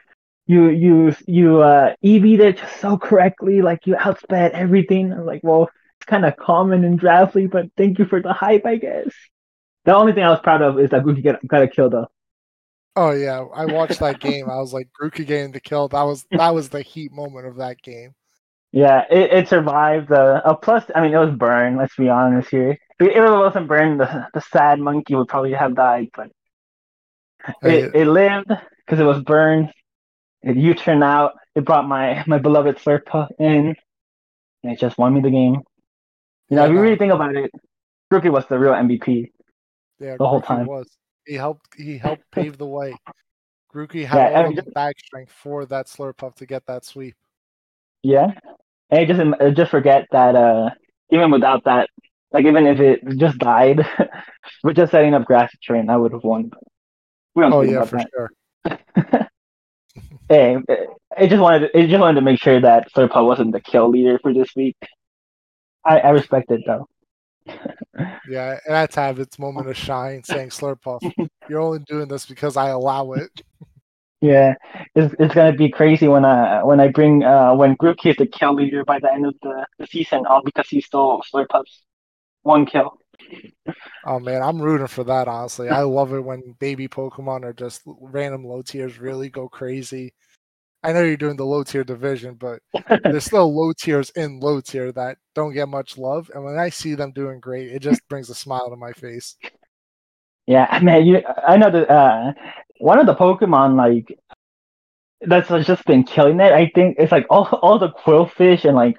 You 0.46 0.68
you 0.70 1.14
you 1.26 1.62
uh 1.62 1.94
EV'd 2.02 2.40
it 2.40 2.58
just 2.58 2.80
so 2.80 2.98
correctly, 2.98 3.62
like 3.62 3.86
you 3.86 3.94
outsped 3.94 4.50
everything. 4.52 5.12
I'm 5.12 5.24
like, 5.26 5.42
well, 5.44 5.70
it's 5.98 6.06
kind 6.06 6.24
of 6.24 6.36
common 6.36 6.84
in 6.84 6.96
draft 6.96 7.34
league, 7.36 7.50
but 7.50 7.66
thank 7.76 7.98
you 7.98 8.04
for 8.06 8.20
the 8.22 8.32
hype, 8.32 8.66
I 8.66 8.76
guess. 8.76 9.08
The 9.84 9.94
only 9.94 10.12
thing 10.12 10.24
I 10.24 10.30
was 10.30 10.40
proud 10.40 10.62
of 10.62 10.78
is 10.78 10.90
that 10.90 11.02
Grookey 11.04 11.24
got, 11.24 11.46
got 11.46 11.62
a 11.62 11.68
kill 11.68 11.90
though. 11.90 12.08
Oh 12.96 13.12
yeah, 13.12 13.44
I 13.54 13.66
watched 13.66 14.00
that 14.00 14.20
game. 14.20 14.50
I 14.50 14.56
was 14.56 14.72
like, 14.72 14.88
Grookey 15.00 15.26
getting 15.26 15.52
the 15.52 15.60
kill. 15.60 15.88
That 15.88 16.02
was 16.02 16.26
that 16.32 16.54
was 16.54 16.68
the 16.70 16.82
heat 16.82 17.12
moment 17.12 17.46
of 17.46 17.56
that 17.56 17.80
game. 17.82 18.14
Yeah, 18.72 19.04
it, 19.10 19.32
it 19.32 19.48
survived. 19.48 20.12
Uh, 20.12 20.40
uh, 20.44 20.54
plus, 20.54 20.84
I 20.94 21.00
mean, 21.00 21.12
it 21.12 21.18
was 21.18 21.34
burned. 21.34 21.76
Let's 21.76 21.96
be 21.96 22.08
honest 22.08 22.50
here. 22.50 22.78
If 23.00 23.16
it 23.16 23.20
wasn't 23.20 23.68
burned, 23.68 24.00
the 24.00 24.28
the 24.34 24.40
sad 24.40 24.78
monkey 24.78 25.14
would 25.14 25.28
probably 25.28 25.52
have 25.54 25.74
died. 25.74 26.08
But 26.14 26.30
it, 27.62 27.94
it 27.94 28.06
lived 28.06 28.48
because 28.86 29.00
it 29.00 29.04
was 29.04 29.22
burned. 29.22 29.72
It 30.42 30.56
U 30.56 30.74
turned 30.74 31.02
out. 31.02 31.32
It 31.54 31.64
brought 31.64 31.88
my 31.88 32.22
my 32.26 32.38
beloved 32.38 32.76
Slurpuff 32.78 33.28
in, 33.38 33.74
and 34.62 34.72
it 34.72 34.78
just 34.78 34.98
won 34.98 35.14
me 35.14 35.20
the 35.20 35.30
game. 35.30 35.56
You 36.48 36.56
know, 36.56 36.64
yeah, 36.64 36.66
if 36.66 36.72
you 36.72 36.80
really 36.80 36.96
think 36.96 37.12
about 37.12 37.34
it, 37.36 37.50
Grookey 38.12 38.30
was 38.30 38.46
the 38.46 38.58
real 38.58 38.72
MVP. 38.72 39.32
yeah, 39.98 40.16
the 40.18 40.26
whole 40.28 40.42
Grookey 40.42 40.46
time. 40.46 40.66
was. 40.66 40.88
He 41.26 41.34
helped. 41.34 41.74
He 41.76 41.98
helped 41.98 42.24
pave 42.32 42.58
the 42.58 42.66
way. 42.66 43.00
Grookey 43.74 44.04
had 44.06 44.30
Yeah, 44.32 44.46
all 44.46 44.52
the 44.52 44.62
back 44.62 44.98
strength 44.98 45.32
for 45.32 45.64
that 45.66 45.86
Slurpuff 45.86 46.34
to 46.36 46.46
get 46.46 46.66
that 46.66 46.84
sweep. 46.84 47.14
Yeah, 48.02 48.32
and 48.90 49.06
just 49.08 49.20
uh, 49.20 49.50
just 49.50 49.70
forget 49.70 50.06
that 50.12 50.34
uh, 50.34 50.70
even 51.10 51.30
without 51.30 51.64
that, 51.64 51.88
like 52.32 52.44
even 52.44 52.66
if 52.66 52.80
it 52.80 53.00
just 53.16 53.38
died, 53.38 53.86
with 54.64 54.76
just 54.76 54.92
setting 54.92 55.14
up 55.14 55.24
grass 55.24 55.50
train, 55.62 55.88
I 55.90 55.96
would 55.96 56.12
have 56.12 56.24
won. 56.24 56.50
We 57.34 57.42
don't 57.42 57.52
Oh 57.52 57.62
yeah, 57.62 57.84
for 57.84 57.96
that. 57.96 58.08
sure. 58.10 58.30
Hey, 60.28 60.56
it 61.18 61.28
just 61.28 61.42
wanted 61.42 61.72
to, 61.72 61.78
it 61.78 61.88
just 61.88 62.00
wanted 62.00 62.20
to 62.20 62.24
make 62.24 62.40
sure 62.40 62.60
that 62.60 62.92
Slurpuff 62.92 63.26
wasn't 63.26 63.52
the 63.52 63.60
kill 63.60 63.88
leader 63.88 64.16
for 64.22 64.32
this 64.32 64.54
week. 64.54 64.76
I, 65.84 65.98
I 65.98 66.10
respect 66.10 66.50
it 66.52 66.60
though. 66.66 66.86
Yeah, 68.28 68.58
and 68.68 68.90
to 68.90 69.00
have 69.00 69.18
its 69.18 69.38
moment 69.40 69.68
of 69.68 69.76
shine, 69.76 70.22
saying 70.22 70.50
Slurpuff, 70.50 71.00
you're 71.48 71.60
only 71.60 71.80
doing 71.80 72.06
this 72.06 72.26
because 72.26 72.56
I 72.56 72.68
allow 72.68 73.12
it. 73.12 73.28
Yeah, 74.20 74.54
it's 74.94 75.14
it's 75.18 75.34
gonna 75.34 75.54
be 75.54 75.70
crazy 75.70 76.06
when 76.06 76.26
I 76.26 76.62
when 76.62 76.78
I 76.78 76.88
bring 76.88 77.24
uh 77.24 77.54
when 77.54 77.76
Grookey 77.76 78.10
is 78.10 78.16
the 78.16 78.26
kill 78.26 78.54
leader 78.54 78.84
by 78.84 78.98
the 78.98 79.10
end 79.10 79.26
of 79.26 79.34
the, 79.42 79.66
the 79.78 79.86
season, 79.86 80.26
all 80.26 80.42
because 80.44 80.68
he 80.68 80.82
stole 80.82 81.22
Slurpuff's 81.22 81.82
one 82.42 82.66
kill. 82.66 82.98
Oh 84.04 84.18
man, 84.18 84.42
I'm 84.42 84.60
rooting 84.60 84.86
for 84.86 85.04
that. 85.04 85.28
Honestly, 85.28 85.68
I 85.70 85.80
love 85.82 86.12
it 86.12 86.20
when 86.20 86.54
baby 86.58 86.88
Pokemon 86.88 87.44
are 87.44 87.52
just 87.52 87.82
random 87.86 88.44
low 88.44 88.62
tiers 88.62 88.98
really 88.98 89.28
go 89.30 89.48
crazy. 89.48 90.12
I 90.82 90.92
know 90.92 91.02
you're 91.02 91.16
doing 91.16 91.36
the 91.36 91.46
low 91.46 91.64
tier 91.64 91.84
division, 91.84 92.34
but 92.36 92.60
there's 93.10 93.26
still 93.26 93.54
low 93.54 93.72
tiers 93.72 94.10
in 94.10 94.40
low 94.40 94.60
tier 94.60 94.92
that 94.92 95.18
don't 95.34 95.54
get 95.54 95.68
much 95.68 95.98
love. 95.98 96.30
And 96.34 96.44
when 96.44 96.58
I 96.58 96.70
see 96.70 96.94
them 96.94 97.12
doing 97.12 97.40
great, 97.40 97.70
it 97.72 97.80
just 97.80 98.08
brings 98.08 98.30
a 98.30 98.34
smile 98.34 98.70
to 98.70 98.76
my 98.76 98.92
face. 98.92 99.36
Yeah, 100.46 100.78
man, 100.82 101.06
you 101.06 101.22
I 101.46 101.56
know 101.56 101.70
that 101.70 101.90
uh 101.90 102.32
one 102.80 102.98
of 102.98 103.06
the 103.06 103.14
Pokemon 103.14 103.76
like 103.76 104.18
that's 105.20 105.48
just 105.66 105.84
been 105.84 106.04
killing 106.04 106.40
it. 106.40 106.52
I 106.52 106.70
think 106.74 106.96
it's 106.98 107.12
like 107.12 107.26
all 107.30 107.46
all 107.62 107.78
the 107.78 107.90
Qwilfish 107.90 108.64
and 108.64 108.76
like 108.76 108.96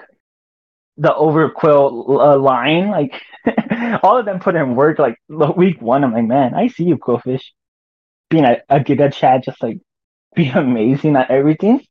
the 0.98 1.10
Overqwil 1.10 2.20
uh, 2.20 2.38
line, 2.38 2.90
like 2.90 3.14
all 4.04 4.18
of 4.18 4.26
them 4.26 4.40
put 4.40 4.56
in 4.56 4.76
work. 4.76 5.00
Like 5.00 5.18
week 5.30 5.82
one, 5.82 6.04
I'm 6.04 6.14
like, 6.14 6.26
man, 6.26 6.54
I 6.54 6.68
see 6.68 6.84
you, 6.84 6.98
Qwilfish, 6.98 7.44
being 8.30 8.46
a, 8.46 8.62
a 8.70 8.80
Giga 8.80 9.14
Chad, 9.14 9.44
just 9.44 9.62
like 9.64 9.80
be 10.36 10.48
amazing 10.50 11.16
at 11.16 11.32
everything. 11.32 11.82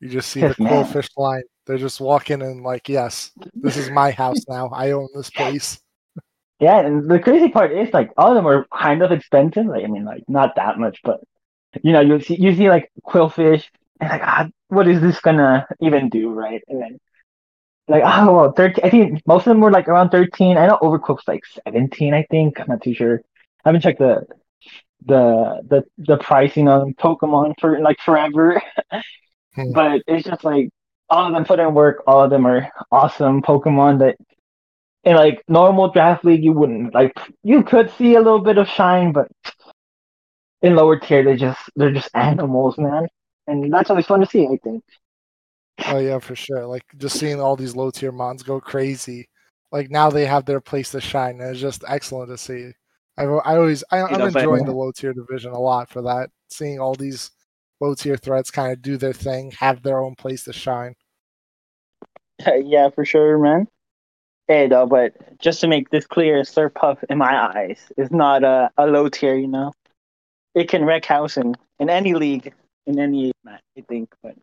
You 0.00 0.08
just 0.08 0.30
see 0.30 0.40
the 0.40 0.54
man. 0.58 0.84
Qwilfish 0.84 1.10
line. 1.16 1.42
They're 1.66 1.78
just 1.78 2.00
walking 2.00 2.40
in 2.40 2.62
like, 2.62 2.88
yes, 2.88 3.30
this 3.54 3.76
is 3.76 3.88
my 3.90 4.10
house 4.10 4.48
now. 4.48 4.68
I 4.68 4.90
own 4.92 5.08
this 5.14 5.30
place. 5.36 5.78
Yeah, 6.62 6.80
and 6.80 7.10
the 7.10 7.20
crazy 7.20 7.50
part 7.50 7.72
is 7.72 7.92
like 7.94 8.12
all 8.16 8.30
of 8.30 8.36
them 8.36 8.46
are 8.48 8.66
kind 8.72 9.02
of 9.02 9.12
expensive. 9.12 9.66
Like 9.66 9.84
I 9.84 9.88
mean, 9.88 10.04
like 10.06 10.24
not 10.28 10.56
that 10.56 10.78
much, 10.78 11.00
but 11.04 11.20
you 11.82 11.92
know, 11.92 12.00
you 12.00 12.20
see 12.20 12.36
you 12.40 12.54
see 12.54 12.68
like 12.70 12.90
Qwilfish, 13.06 13.64
and 14.00 14.10
like, 14.10 14.22
ah, 14.24 14.48
what 14.68 14.88
is 14.88 15.00
this 15.00 15.20
gonna 15.20 15.66
even 15.80 16.10
do, 16.10 16.30
right? 16.30 16.62
And 16.68 16.82
then 16.82 16.98
like, 17.88 18.02
oh 18.06 18.34
well, 18.34 18.52
thirteen. 18.52 18.84
I 18.84 18.90
think 18.90 19.22
most 19.26 19.42
of 19.42 19.52
them 19.52 19.60
were 19.60 19.72
like 19.72 19.88
around 19.88 20.10
thirteen. 20.10 20.58
I 20.58 20.66
know 20.68 20.78
Overqwil's 20.82 21.28
like 21.28 21.44
seventeen. 21.66 22.14
I 22.14 22.24
think 22.30 22.60
I'm 22.60 22.68
not 22.68 22.82
too 22.82 22.94
sure. 22.94 23.22
I 23.64 23.70
haven't 23.70 23.82
checked 23.82 24.00
the 24.00 24.26
the 25.06 25.62
the 25.68 25.84
the 25.98 26.18
pricing 26.18 26.68
on 26.68 26.94
Pokemon 26.94 27.54
for 27.60 27.80
like 27.80 27.98
forever, 28.04 28.62
Hmm. 29.54 29.72
but 29.74 30.02
it's 30.06 30.26
just 30.26 30.44
like 30.44 30.68
all 31.08 31.26
of 31.26 31.32
them 31.32 31.44
put 31.44 31.60
in 31.60 31.74
work. 31.74 32.02
All 32.06 32.22
of 32.24 32.30
them 32.30 32.46
are 32.46 32.70
awesome 32.90 33.42
Pokemon 33.42 33.98
that 34.00 34.16
in 35.04 35.16
like 35.16 35.42
normal 35.48 35.90
draft 35.90 36.24
league 36.24 36.44
you 36.44 36.52
wouldn't 36.52 36.94
like 36.94 37.12
you 37.42 37.62
could 37.62 37.90
see 37.92 38.14
a 38.14 38.20
little 38.20 38.40
bit 38.40 38.58
of 38.58 38.68
shine 38.68 39.12
but 39.12 39.28
in 40.62 40.76
lower 40.76 40.98
tier 40.98 41.24
they 41.24 41.36
just 41.36 41.60
they're 41.76 41.92
just 41.92 42.08
animals 42.14 42.78
man 42.78 43.06
and 43.46 43.72
that's 43.72 43.90
always 43.90 44.06
fun 44.06 44.20
to 44.20 44.26
see 44.26 44.46
i 44.46 44.56
think 44.62 44.82
Oh 45.86 45.98
yeah, 45.98 46.18
for 46.18 46.36
sure. 46.36 46.66
Like 46.66 46.84
just 46.98 47.18
seeing 47.18 47.40
all 47.40 47.56
these 47.56 47.74
low 47.74 47.90
tier 47.90 48.12
mons 48.12 48.42
go 48.42 48.60
crazy. 48.60 49.28
Like 49.72 49.90
now 49.90 50.10
they 50.10 50.26
have 50.26 50.44
their 50.44 50.60
place 50.60 50.90
to 50.90 51.00
shine, 51.00 51.40
and 51.40 51.50
it's 51.50 51.60
just 51.60 51.82
excellent 51.88 52.28
to 52.30 52.36
see. 52.38 52.72
I 53.16 53.24
I 53.24 53.56
always 53.56 53.82
I, 53.90 54.02
I'm 54.02 54.12
know, 54.18 54.30
but- 54.30 54.36
enjoying 54.36 54.66
the 54.66 54.72
low 54.72 54.92
tier 54.92 55.14
division 55.14 55.52
a 55.52 55.58
lot 55.58 55.88
for 55.88 56.02
that. 56.02 56.30
Seeing 56.50 56.78
all 56.78 56.94
these 56.94 57.30
low 57.80 57.94
tier 57.94 58.16
threats 58.16 58.50
kind 58.50 58.70
of 58.72 58.82
do 58.82 58.96
their 58.98 59.14
thing, 59.14 59.50
have 59.52 59.82
their 59.82 59.98
own 59.98 60.14
place 60.14 60.44
to 60.44 60.52
shine. 60.52 60.94
yeah 62.64 62.90
for 62.90 63.04
sure 63.04 63.38
man 63.38 63.66
hey 64.48 64.66
though 64.68 64.86
but 64.86 65.12
just 65.38 65.60
to 65.60 65.68
make 65.68 65.90
this 65.90 66.06
clear 66.06 66.42
Slurpuff 66.42 67.02
in 67.08 67.18
my 67.18 67.54
eyes 67.54 67.92
is 67.96 68.10
not 68.10 68.44
a, 68.44 68.70
a 68.76 68.86
low 68.86 69.08
tier 69.08 69.34
you 69.36 69.48
know 69.48 69.72
it 70.54 70.68
can 70.68 70.84
wreck 70.84 71.04
house 71.04 71.36
in, 71.36 71.54
in 71.78 71.88
any 71.88 72.14
league 72.14 72.52
in 72.86 72.98
any 72.98 73.32
match 73.44 73.62
i 73.78 73.80
think 73.82 74.12
but 74.22 74.34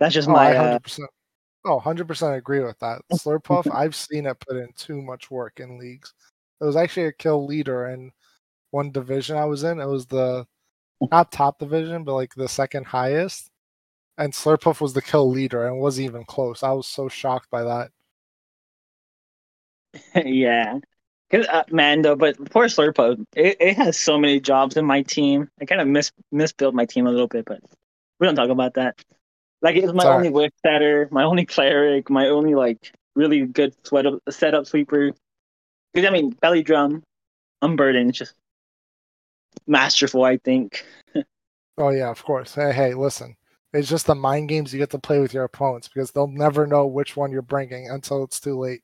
that's 0.00 0.14
just 0.14 0.28
Oh, 0.28 0.32
my 0.32 0.48
I 0.48 0.56
uh, 0.56 0.62
hundred 0.62 0.82
percent. 0.82 1.10
Oh, 1.66 1.80
100% 1.82 2.36
agree 2.36 2.60
with 2.60 2.78
that. 2.80 3.00
Slurpuff, 3.12 3.74
I've 3.74 3.94
seen 3.94 4.26
it 4.26 4.38
put 4.40 4.56
in 4.56 4.68
too 4.76 5.00
much 5.00 5.30
work 5.30 5.60
in 5.60 5.78
leagues. 5.78 6.12
It 6.60 6.64
was 6.64 6.76
actually 6.76 7.06
a 7.06 7.12
kill 7.12 7.46
leader 7.46 7.88
in 7.88 8.12
one 8.70 8.90
division 8.90 9.38
I 9.38 9.46
was 9.46 9.64
in. 9.64 9.80
It 9.80 9.86
was 9.86 10.06
the 10.06 10.46
not 11.10 11.32
top 11.32 11.58
division, 11.58 12.04
but 12.04 12.14
like 12.14 12.34
the 12.34 12.48
second 12.48 12.86
highest. 12.86 13.50
And 14.18 14.32
Slurpuff 14.32 14.80
was 14.80 14.92
the 14.92 15.02
kill 15.02 15.28
leader 15.30 15.66
and 15.66 15.80
wasn't 15.80 16.04
even 16.04 16.24
close. 16.24 16.62
I 16.62 16.72
was 16.72 16.86
so 16.86 17.08
shocked 17.08 17.50
by 17.50 17.64
that. 17.64 17.90
yeah. 20.24 20.78
Cause 21.30 21.46
uh, 21.46 21.64
man, 21.70 22.02
though, 22.02 22.16
but 22.16 22.36
poor 22.50 22.66
Slurpuff, 22.66 23.24
it, 23.34 23.56
it 23.58 23.76
has 23.76 23.98
so 23.98 24.18
many 24.18 24.40
jobs 24.40 24.76
in 24.76 24.84
my 24.84 25.02
team. 25.02 25.48
I 25.60 25.64
kind 25.64 25.80
of 25.80 25.88
mis 25.88 26.12
misbuilt 26.32 26.74
my 26.74 26.84
team 26.84 27.06
a 27.06 27.10
little 27.10 27.26
bit, 27.26 27.44
but 27.44 27.60
we 28.20 28.26
don't 28.26 28.36
talk 28.36 28.50
about 28.50 28.74
that. 28.74 29.02
Like 29.62 29.76
it's 29.76 29.92
my 29.92 30.04
Sorry. 30.04 30.16
only 30.16 30.30
whip 30.30 30.52
setter, 30.64 31.08
my 31.10 31.24
only 31.24 31.46
cleric, 31.46 32.10
my 32.10 32.28
only 32.28 32.54
like 32.54 32.92
really 33.16 33.46
good 33.46 33.74
sweat 33.84 34.06
up, 34.06 34.20
setup 34.30 34.66
sweeper. 34.66 35.12
Because 35.92 36.08
I 36.08 36.12
mean, 36.12 36.30
belly 36.30 36.62
drum, 36.62 37.02
unburdened, 37.62 38.12
just 38.12 38.34
masterful. 39.66 40.22
I 40.22 40.36
think. 40.36 40.84
Oh 41.76 41.88
yeah, 41.88 42.10
of 42.10 42.22
course. 42.22 42.54
Hey, 42.54 42.72
hey, 42.72 42.94
listen. 42.94 43.36
It's 43.72 43.88
just 43.88 44.06
the 44.06 44.14
mind 44.14 44.48
games 44.48 44.72
you 44.72 44.78
get 44.78 44.90
to 44.90 45.00
play 45.00 45.18
with 45.18 45.34
your 45.34 45.42
opponents 45.42 45.88
because 45.88 46.12
they'll 46.12 46.28
never 46.28 46.64
know 46.64 46.86
which 46.86 47.16
one 47.16 47.32
you're 47.32 47.42
bringing 47.42 47.90
until 47.90 48.22
it's 48.22 48.38
too 48.38 48.56
late. 48.56 48.83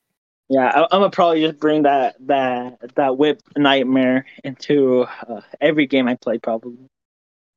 Yeah, 0.51 0.67
I, 0.67 0.83
I'm 0.83 1.01
gonna 1.01 1.11
probably 1.11 1.43
just 1.47 1.61
bring 1.61 1.85
that 1.85 2.17
that 2.27 2.97
that 2.97 3.17
whip 3.17 3.41
nightmare 3.57 4.27
into 4.43 5.03
uh, 5.29 5.43
every 5.61 5.87
game 5.87 6.09
I 6.09 6.17
play. 6.17 6.39
Probably, 6.39 6.77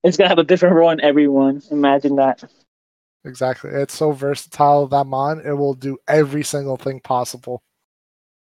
it's 0.04 0.16
gonna 0.16 0.30
have 0.30 0.38
a 0.38 0.44
different 0.44 0.76
role 0.76 0.92
in 0.92 1.02
everyone. 1.02 1.64
Imagine 1.72 2.18
that. 2.18 2.44
Exactly. 3.26 3.72
It's 3.72 3.96
so 3.96 4.12
versatile 4.12 4.86
that 4.88 5.06
mon. 5.06 5.42
It 5.44 5.54
will 5.54 5.74
do 5.74 5.98
every 6.08 6.44
single 6.44 6.78
thing 6.78 7.00
possible. 7.00 7.64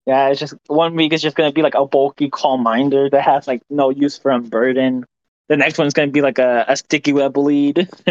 Yeah, 0.05 0.27
it's 0.27 0.41
just 0.41 0.53
one 0.67 0.95
week 0.95 1.13
is 1.13 1.21
just 1.21 1.37
gonna 1.37 1.53
be 1.53 1.61
like 1.61 1.75
a 1.75 1.85
bulky 1.85 2.29
calm 2.29 2.61
minder 2.61 3.09
that 3.09 3.21
has 3.21 3.47
like 3.47 3.61
no 3.69 3.89
use 3.89 4.17
for 4.17 4.31
unburden. 4.31 5.05
The 5.47 5.55
next 5.55 5.77
one's 5.77 5.93
gonna 5.93 6.11
be 6.11 6.21
like 6.21 6.39
a, 6.39 6.65
a 6.67 6.75
sticky 6.75 7.13
web 7.13 7.37
lead. 7.37 7.87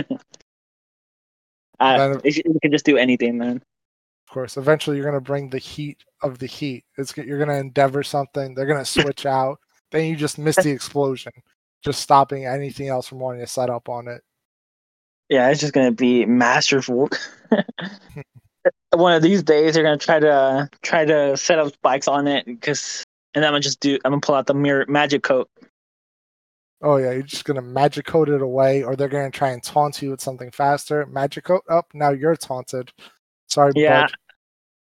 uh, 1.78 2.18
it, 2.24 2.38
it 2.38 2.62
can 2.62 2.72
just 2.72 2.86
do 2.86 2.96
anything, 2.96 3.36
man. 3.36 3.62
Of 4.34 4.40
course, 4.40 4.56
eventually 4.56 4.96
you're 4.96 5.06
gonna 5.06 5.20
bring 5.20 5.48
the 5.48 5.58
heat 5.58 6.02
of 6.20 6.40
the 6.40 6.46
heat. 6.46 6.84
It's 6.98 7.16
you're 7.16 7.38
gonna 7.38 7.56
endeavor 7.56 8.02
something. 8.02 8.52
They're 8.52 8.66
gonna 8.66 8.84
switch 8.84 9.26
out. 9.26 9.60
Then 9.92 10.06
you 10.06 10.16
just 10.16 10.38
miss 10.38 10.56
the 10.56 10.72
explosion, 10.72 11.30
just 11.84 12.00
stopping 12.00 12.44
anything 12.44 12.88
else 12.88 13.06
from 13.06 13.20
wanting 13.20 13.42
to 13.42 13.46
set 13.46 13.70
up 13.70 13.88
on 13.88 14.08
it. 14.08 14.22
Yeah, 15.28 15.50
it's 15.50 15.60
just 15.60 15.72
gonna 15.72 15.92
be 15.92 16.26
masterful. 16.26 17.10
One 18.90 19.12
of 19.12 19.22
these 19.22 19.44
days, 19.44 19.74
they're 19.74 19.84
gonna 19.84 19.96
try 19.96 20.18
to 20.18 20.68
try 20.82 21.04
to 21.04 21.36
set 21.36 21.60
up 21.60 21.72
spikes 21.72 22.08
on 22.08 22.26
it 22.26 22.44
because, 22.44 23.04
and 23.36 23.44
I'm 23.44 23.52
gonna 23.52 23.60
just 23.60 23.78
do. 23.78 24.00
I'm 24.04 24.10
gonna 24.10 24.20
pull 24.20 24.34
out 24.34 24.48
the 24.48 24.54
mirror 24.54 24.84
magic 24.88 25.22
coat. 25.22 25.48
Oh 26.82 26.96
yeah, 26.96 27.12
you're 27.12 27.22
just 27.22 27.44
gonna 27.44 27.62
magic 27.62 28.04
coat 28.04 28.28
it 28.28 28.42
away, 28.42 28.82
or 28.82 28.96
they're 28.96 29.06
gonna 29.06 29.30
try 29.30 29.50
and 29.50 29.62
taunt 29.62 30.02
you 30.02 30.10
with 30.10 30.20
something 30.20 30.50
faster. 30.50 31.06
Magic 31.06 31.44
coat 31.44 31.62
up. 31.70 31.86
Now 31.94 32.10
you're 32.10 32.34
taunted. 32.34 32.90
Sorry, 33.48 33.72
Yeah, 33.76 34.02
bud. 34.02 34.12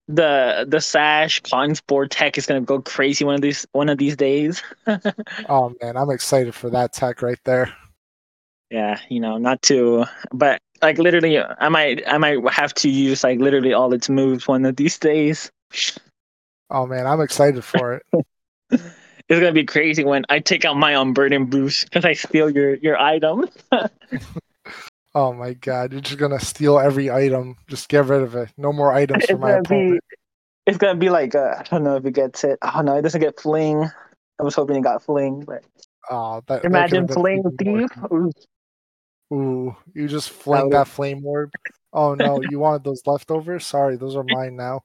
The 0.09 0.65
the 0.67 0.81
sash 0.81 1.39
climb 1.41 1.75
sport 1.75 2.09
tech 2.11 2.37
is 2.37 2.45
gonna 2.47 2.61
go 2.61 2.81
crazy 2.81 3.23
one 3.23 3.35
of 3.35 3.41
these 3.41 3.65
one 3.73 3.89
of 3.89 3.97
these 3.97 4.15
days. 4.17 4.61
Oh 5.47 5.75
man, 5.81 5.97
I'm 5.97 6.09
excited 6.11 6.55
for 6.55 6.69
that 6.71 6.93
tech 6.93 7.21
right 7.21 7.39
there. 7.45 7.73
yeah, 8.71 8.99
you 9.09 9.19
know, 9.19 9.37
not 9.37 9.61
to, 9.63 10.05
but 10.31 10.61
like 10.81 10.97
literally, 10.97 11.39
I 11.39 11.69
might 11.69 12.03
I 12.07 12.17
might 12.17 12.37
have 12.51 12.73
to 12.75 12.89
use 12.89 13.23
like 13.23 13.39
literally 13.39 13.73
all 13.73 13.93
its 13.93 14.09
moves 14.09 14.47
one 14.47 14.65
of 14.65 14.75
these 14.75 14.97
days. 14.99 15.51
Oh 16.69 16.85
man, 16.87 17.07
I'm 17.07 17.21
excited 17.21 17.63
for 17.63 17.95
it. 17.95 18.03
It's 19.29 19.39
gonna 19.39 19.51
be 19.51 19.65
crazy 19.65 20.03
when 20.03 20.25
I 20.29 20.39
take 20.39 20.65
out 20.65 20.75
my 20.75 20.99
unburdened 20.99 21.51
boost 21.51 21.83
because 21.85 22.03
I 22.03 22.13
steal 22.13 22.49
your 22.49 22.75
your 22.75 22.97
item. 22.97 23.47
Oh 25.15 25.33
my 25.33 25.53
god, 25.53 25.91
you're 25.91 26.01
just 26.01 26.17
gonna 26.19 26.39
steal 26.39 26.77
every 26.79 27.09
item. 27.09 27.55
Just 27.67 27.89
get 27.89 28.05
rid 28.05 28.21
of 28.21 28.35
it. 28.35 28.49
No 28.57 28.71
more 28.71 28.93
items 28.93 29.25
for 29.25 29.31
It's 29.33 29.41
my 29.41 29.51
gonna 29.61 29.91
be 29.93 29.99
it's 30.67 30.77
gonna 30.77 30.99
be 30.99 31.09
like 31.09 31.33
uh, 31.35 31.55
I 31.59 31.63
don't 31.63 31.83
know 31.83 31.95
if 31.95 32.05
it 32.05 32.11
gets 32.11 32.43
it. 32.43 32.59
Oh 32.61 32.81
no, 32.81 32.95
it 32.95 33.01
doesn't 33.01 33.21
get 33.21 33.39
fling. 33.39 33.89
I 34.39 34.43
was 34.43 34.55
hoping 34.55 34.75
it 34.75 34.81
got 34.83 35.03
fling, 35.03 35.43
but 35.45 35.63
Oh, 36.11 36.41
that, 36.47 36.61
that 36.61 36.65
imagine 36.65 37.07
could've 37.07 37.13
fling 37.21 37.43
thief. 37.57 37.89
Ooh, 38.11 38.31
Ooh, 39.33 39.75
you 39.93 40.07
just 40.07 40.29
fling 40.29 40.63
would- 40.65 40.73
that 40.73 40.87
flame 40.87 41.25
orb. 41.25 41.51
Oh 41.91 42.13
no, 42.13 42.41
you 42.49 42.59
wanted 42.59 42.83
those 42.83 43.01
leftovers? 43.05 43.65
Sorry, 43.65 43.95
those 43.95 44.15
are 44.15 44.23
mine 44.23 44.55
now. 44.55 44.81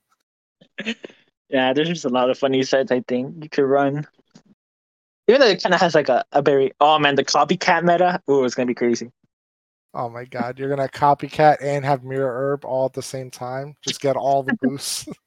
Yeah, 1.51 1.73
there's 1.75 1.89
just 1.89 2.05
a 2.05 2.09
lot 2.11 2.31
of 2.31 2.39
funny 2.39 2.63
sets 2.63 2.91
I 2.91 3.01
think 3.07 3.43
you 3.43 3.49
could 3.51 3.65
run. 3.65 4.07
Even 5.29 5.41
though 5.41 5.47
it 5.49 5.63
kind 5.63 5.75
of 5.75 5.81
has 5.81 5.95
like 5.95 6.09
a, 6.09 6.25
a 6.33 6.43
very 6.43 6.73
oh 6.81 6.99
man 6.99 7.15
the 7.15 7.25
copycat 7.25 7.85
meta. 7.85 8.21
Ooh, 8.31 8.45
it's 8.45 8.55
gonna 8.55 8.67
be 8.67 8.75
crazy. 8.75 9.11
Oh 9.97 10.09
my 10.09 10.25
god, 10.25 10.59
you're 10.59 10.69
gonna 10.69 10.89
copycat 10.89 11.59
and 11.63 11.85
have 11.85 12.03
mirror 12.03 12.33
herb 12.33 12.65
all 12.65 12.87
at 12.87 12.95
the 12.95 13.03
same 13.03 13.31
time. 13.31 13.77
Just 13.81 14.01
get 14.01 14.17
all 14.17 14.43
the 14.43 14.57
boosts. 14.61 15.09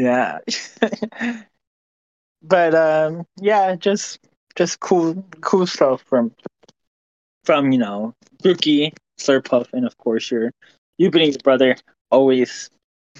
Yeah. 0.00 0.38
but 2.42 2.72
um 2.72 3.26
yeah, 3.40 3.74
just 3.74 4.20
just 4.54 4.78
cool 4.78 5.24
cool 5.40 5.66
stuff 5.66 6.02
from 6.02 6.32
from, 7.42 7.72
you 7.72 7.78
know, 7.78 8.14
Grookey, 8.44 8.92
Slurpuff, 9.18 9.66
and 9.72 9.84
of 9.84 9.98
course 9.98 10.30
your 10.30 10.52
Yubine's 11.00 11.38
brother. 11.38 11.74
Always 12.12 12.70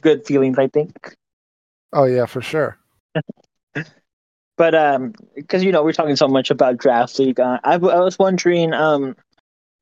good 0.03 0.25
feelings, 0.25 0.57
I 0.57 0.69
think. 0.69 1.17
oh 1.93 2.05
yeah, 2.05 2.27
for 2.27 2.41
sure. 2.41 2.79
But 4.57 4.75
um 4.75 5.15
because 5.37 5.63
you 5.65 5.73
know 5.73 5.83
we're 5.85 5.93
talking 5.93 6.17
so 6.17 6.29
much 6.29 6.51
about 6.51 6.79
draft 6.79 7.19
league, 7.19 7.41
uh, 7.41 7.59
I, 7.65 7.75
I 7.75 7.77
was 7.77 8.19
wondering 8.19 8.73
um 8.73 9.17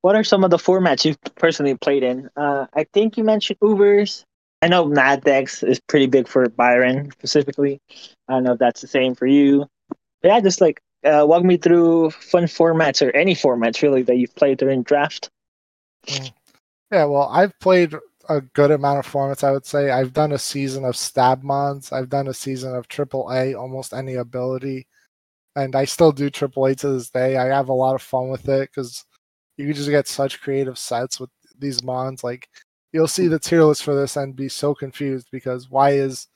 what 0.07 0.15
are 0.15 0.23
some 0.23 0.45
of 0.45 0.51
the 0.51 0.57
formats 0.57 1.03
you've 1.03 1.21
personally 1.35 1.75
played 1.75 2.01
in? 2.01 2.29
Uh 2.37 2.65
I 2.73 2.85
think 2.93 3.17
you 3.17 3.25
mentioned 3.25 3.59
Ubers. 3.59 4.23
I 4.61 4.69
know 4.69 4.85
NatDex 4.85 5.67
is 5.67 5.81
pretty 5.81 6.07
big 6.07 6.29
for 6.29 6.47
Byron 6.47 7.11
specifically. 7.11 7.81
I 8.29 8.35
don't 8.35 8.45
know 8.45 8.53
if 8.53 8.59
that's 8.59 8.79
the 8.79 8.87
same 8.87 9.15
for 9.15 9.27
you. 9.27 9.67
But 10.21 10.29
yeah, 10.29 10.39
just 10.39 10.61
like 10.61 10.79
uh, 11.03 11.25
walk 11.27 11.43
me 11.43 11.57
through 11.57 12.11
fun 12.11 12.45
formats 12.45 13.05
or 13.05 13.13
any 13.17 13.35
formats 13.35 13.81
really 13.81 14.01
that 14.03 14.15
you've 14.15 14.33
played 14.35 14.59
during 14.59 14.81
draft. 14.81 15.29
Yeah, 16.89 17.03
well, 17.03 17.29
I've 17.29 17.59
played 17.59 17.93
a 18.29 18.39
good 18.39 18.71
amount 18.71 18.99
of 18.99 19.11
formats. 19.11 19.43
I 19.43 19.51
would 19.51 19.65
say 19.65 19.91
I've 19.91 20.13
done 20.13 20.31
a 20.31 20.39
season 20.39 20.85
of 20.85 20.95
stab 20.95 21.43
mons. 21.43 21.91
I've 21.91 22.09
done 22.09 22.29
a 22.29 22.33
season 22.33 22.73
of 22.73 22.87
triple 22.87 23.29
A, 23.29 23.55
almost 23.55 23.93
any 23.93 24.15
ability, 24.15 24.87
and 25.57 25.75
I 25.75 25.83
still 25.83 26.13
do 26.13 26.29
triple 26.29 26.65
A 26.65 26.75
to 26.75 26.93
this 26.93 27.09
day. 27.09 27.35
I 27.35 27.47
have 27.47 27.67
a 27.67 27.73
lot 27.73 27.95
of 27.95 28.01
fun 28.01 28.29
with 28.29 28.47
it 28.47 28.69
because 28.71 29.05
you 29.57 29.65
can 29.65 29.73
just 29.75 29.89
get 29.89 30.07
such 30.07 30.39
creative 30.41 30.77
sets 30.77 31.19
with 31.19 31.29
these 31.59 31.83
mons. 31.83 32.23
Like 32.23 32.47
you'll 32.93 33.07
see 33.07 33.27
the 33.27 33.39
tier 33.39 33.63
list 33.63 33.83
for 33.83 33.95
this 33.95 34.15
and 34.15 34.35
be 34.35 34.47
so 34.49 34.73
confused 34.73 35.27
because 35.31 35.69
why 35.69 35.91
is 35.91 36.27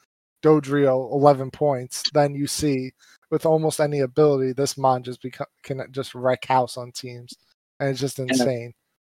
Dodrio 0.44 1.12
11 1.12 1.52
points? 1.52 2.04
Then 2.14 2.34
you 2.36 2.48
see 2.48 2.92
with 3.30 3.46
almost 3.46 3.80
any 3.80 4.00
ability, 4.02 4.54
this 4.54 4.78
mon 4.78 5.04
just 5.04 5.22
beca- 5.24 5.46
can 5.64 5.82
just 5.92 6.14
wreck 6.16 6.46
house 6.46 6.78
on 6.78 6.92
teams, 6.92 7.34
and 7.80 7.90
it's 7.90 8.00
just 8.00 8.20
insane. 8.20 8.74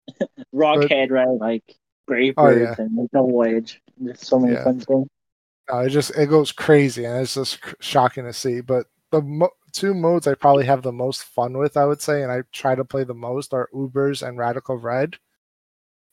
Rockhead, 0.53 1.09
right? 1.11 1.27
Like 1.27 1.63
Brave 2.05 2.33
Oh, 2.37 2.43
Birds 2.43 2.79
and 2.79 3.09
Double 3.11 3.43
Edge. 3.43 3.81
There's 3.97 4.19
so 4.25 4.39
many 4.39 4.53
Yeah. 4.53 4.63
fun 4.65 4.79
things. 4.81 5.07
No, 5.71 5.79
it 5.79 5.89
just 5.89 6.11
it 6.17 6.27
goes 6.29 6.51
crazy, 6.51 7.05
and 7.05 7.21
it's 7.21 7.35
just 7.35 7.57
shocking 7.79 8.25
to 8.25 8.33
see. 8.33 8.59
But 8.61 8.85
the 9.11 9.21
mo- 9.21 9.49
two 9.73 9.93
modes 9.93 10.27
I 10.27 10.35
probably 10.35 10.65
have 10.65 10.83
the 10.83 10.91
most 10.91 11.23
fun 11.23 11.57
with, 11.57 11.77
I 11.77 11.85
would 11.85 12.01
say, 12.01 12.23
and 12.23 12.31
I 12.31 12.43
try 12.53 12.75
to 12.75 12.85
play 12.85 13.03
the 13.03 13.13
most 13.13 13.53
are 13.53 13.69
Ubers 13.73 14.25
and 14.27 14.37
Radical 14.37 14.77
Red. 14.77 15.17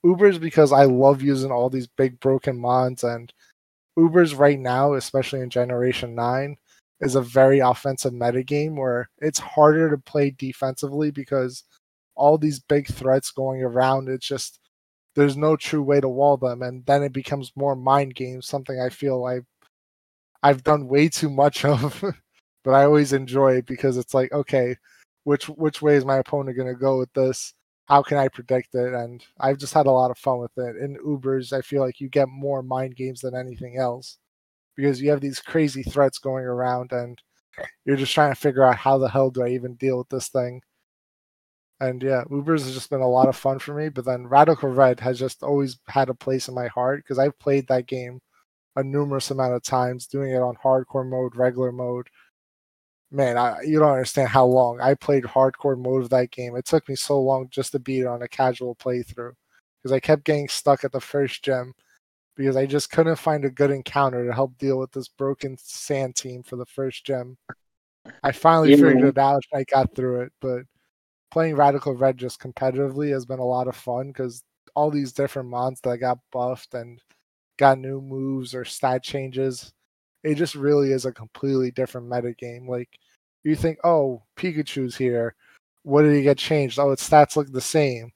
Ubers 0.04 0.40
because 0.40 0.72
I 0.72 0.84
love 0.84 1.22
using 1.22 1.52
all 1.52 1.70
these 1.70 1.86
big 1.86 2.18
broken 2.20 2.58
mons, 2.58 3.04
and 3.04 3.32
Ubers 3.98 4.38
right 4.38 4.58
now, 4.58 4.94
especially 4.94 5.40
in 5.40 5.50
Generation 5.50 6.14
Nine, 6.14 6.56
is 7.00 7.14
a 7.16 7.22
very 7.22 7.60
offensive 7.60 8.12
metagame 8.12 8.76
where 8.76 9.10
it's 9.18 9.38
harder 9.38 9.90
to 9.90 9.98
play 9.98 10.30
defensively 10.30 11.10
because 11.10 11.64
all 12.14 12.38
these 12.38 12.60
big 12.60 12.86
threats 12.88 13.30
going 13.32 13.62
around. 13.62 14.08
It's 14.08 14.26
just 14.26 14.60
there's 15.16 15.36
no 15.36 15.56
true 15.56 15.82
way 15.82 16.00
to 16.00 16.08
wall 16.08 16.36
them, 16.36 16.62
and 16.62 16.84
then 16.86 17.02
it 17.02 17.12
becomes 17.12 17.52
more 17.56 17.76
mind 17.76 18.14
games. 18.14 18.46
Something 18.46 18.80
I 18.80 18.90
feel 18.90 19.24
I 19.26 19.40
I've 20.42 20.64
done 20.64 20.88
way 20.88 21.08
too 21.08 21.30
much 21.30 21.64
of, 21.64 22.02
but 22.64 22.72
I 22.72 22.84
always 22.84 23.12
enjoy 23.12 23.54
it 23.56 23.66
because 23.66 23.96
it's 23.96 24.14
like, 24.14 24.32
okay, 24.32 24.76
which 25.24 25.48
which 25.48 25.82
way 25.82 25.96
is 25.96 26.04
my 26.04 26.18
opponent 26.18 26.56
going 26.56 26.68
to 26.72 26.74
go 26.74 26.98
with 26.98 27.12
this? 27.12 27.54
How 27.86 28.02
can 28.02 28.18
I 28.18 28.28
predict 28.28 28.74
it? 28.74 28.94
And 28.94 29.24
I've 29.40 29.58
just 29.58 29.74
had 29.74 29.86
a 29.86 29.90
lot 29.90 30.10
of 30.10 30.18
fun 30.18 30.38
with 30.38 30.56
it. 30.56 30.76
In 30.76 30.96
Ubers, 31.04 31.52
I 31.52 31.60
feel 31.62 31.82
like 31.82 32.00
you 32.00 32.08
get 32.08 32.28
more 32.28 32.62
mind 32.62 32.96
games 32.96 33.20
than 33.20 33.34
anything 33.34 33.78
else 33.78 34.18
because 34.76 35.02
you 35.02 35.10
have 35.10 35.20
these 35.20 35.40
crazy 35.40 35.82
threats 35.82 36.18
going 36.18 36.44
around, 36.44 36.92
and 36.92 37.20
you're 37.84 37.96
just 37.96 38.14
trying 38.14 38.32
to 38.32 38.40
figure 38.40 38.64
out 38.64 38.76
how 38.76 38.98
the 38.98 39.08
hell 39.08 39.30
do 39.30 39.42
I 39.42 39.48
even 39.48 39.74
deal 39.74 39.98
with 39.98 40.08
this 40.08 40.28
thing. 40.28 40.62
And 41.80 42.02
yeah, 42.02 42.24
Ubers 42.30 42.64
has 42.64 42.74
just 42.74 42.90
been 42.90 43.00
a 43.00 43.08
lot 43.08 43.28
of 43.28 43.36
fun 43.36 43.58
for 43.58 43.74
me. 43.74 43.88
But 43.88 44.04
then 44.04 44.26
Radical 44.26 44.70
Red 44.70 45.00
has 45.00 45.18
just 45.18 45.42
always 45.42 45.78
had 45.88 46.10
a 46.10 46.14
place 46.14 46.48
in 46.48 46.54
my 46.54 46.68
heart 46.68 47.02
because 47.02 47.18
I've 47.18 47.38
played 47.38 47.66
that 47.68 47.86
game 47.86 48.20
a 48.76 48.82
numerous 48.82 49.30
amount 49.30 49.54
of 49.54 49.62
times, 49.62 50.06
doing 50.06 50.30
it 50.32 50.42
on 50.42 50.56
hardcore 50.56 51.08
mode, 51.08 51.36
regular 51.36 51.72
mode. 51.72 52.08
Man, 53.10 53.36
I, 53.36 53.60
you 53.62 53.78
don't 53.78 53.92
understand 53.92 54.28
how 54.28 54.46
long 54.46 54.80
I 54.80 54.94
played 54.94 55.24
hardcore 55.24 55.78
mode 55.78 56.04
of 56.04 56.10
that 56.10 56.30
game. 56.30 56.56
It 56.56 56.66
took 56.66 56.88
me 56.88 56.94
so 56.94 57.20
long 57.20 57.48
just 57.50 57.72
to 57.72 57.78
beat 57.78 58.00
it 58.00 58.06
on 58.06 58.22
a 58.22 58.28
casual 58.28 58.74
playthrough 58.76 59.32
because 59.78 59.92
I 59.92 60.00
kept 60.00 60.24
getting 60.24 60.48
stuck 60.48 60.84
at 60.84 60.92
the 60.92 61.00
first 61.00 61.42
gem 61.42 61.72
because 62.36 62.56
I 62.56 62.66
just 62.66 62.90
couldn't 62.90 63.16
find 63.16 63.44
a 63.44 63.50
good 63.50 63.70
encounter 63.70 64.26
to 64.26 64.32
help 64.32 64.56
deal 64.58 64.78
with 64.78 64.92
this 64.92 65.08
broken 65.08 65.56
sand 65.58 66.16
team 66.16 66.42
for 66.42 66.56
the 66.56 66.66
first 66.66 67.04
gem. 67.04 67.36
I 68.22 68.32
finally 68.32 68.70
yeah. 68.70 68.76
figured 68.76 69.04
it 69.04 69.18
out. 69.18 69.42
And 69.52 69.60
I 69.60 69.64
got 69.64 69.94
through 69.94 70.22
it, 70.22 70.32
but 70.40 70.62
playing 71.30 71.56
Radical 71.56 71.94
Red 71.94 72.16
just 72.16 72.40
competitively 72.40 73.10
has 73.12 73.26
been 73.26 73.38
a 73.38 73.44
lot 73.44 73.68
of 73.68 73.76
fun 73.76 74.08
because 74.08 74.42
all 74.74 74.90
these 74.90 75.12
different 75.12 75.48
mons 75.48 75.80
that 75.82 75.98
got 75.98 76.18
buffed 76.32 76.74
and 76.74 77.00
got 77.58 77.78
new 77.78 78.00
moves 78.00 78.54
or 78.54 78.64
stat 78.64 79.02
changes. 79.02 79.72
It 80.22 80.34
just 80.34 80.54
really 80.54 80.92
is 80.92 81.06
a 81.06 81.12
completely 81.12 81.70
different 81.70 82.08
meta 82.08 82.32
game. 82.32 82.68
Like 82.68 82.88
you 83.44 83.56
think, 83.56 83.78
oh, 83.84 84.22
Pikachu's 84.36 84.96
here. 84.96 85.34
What 85.82 86.02
did 86.02 86.14
he 86.14 86.22
get 86.22 86.38
changed? 86.38 86.78
Oh, 86.78 86.90
its 86.90 87.08
stats 87.08 87.36
look 87.36 87.50
the 87.50 87.60
same. 87.60 88.12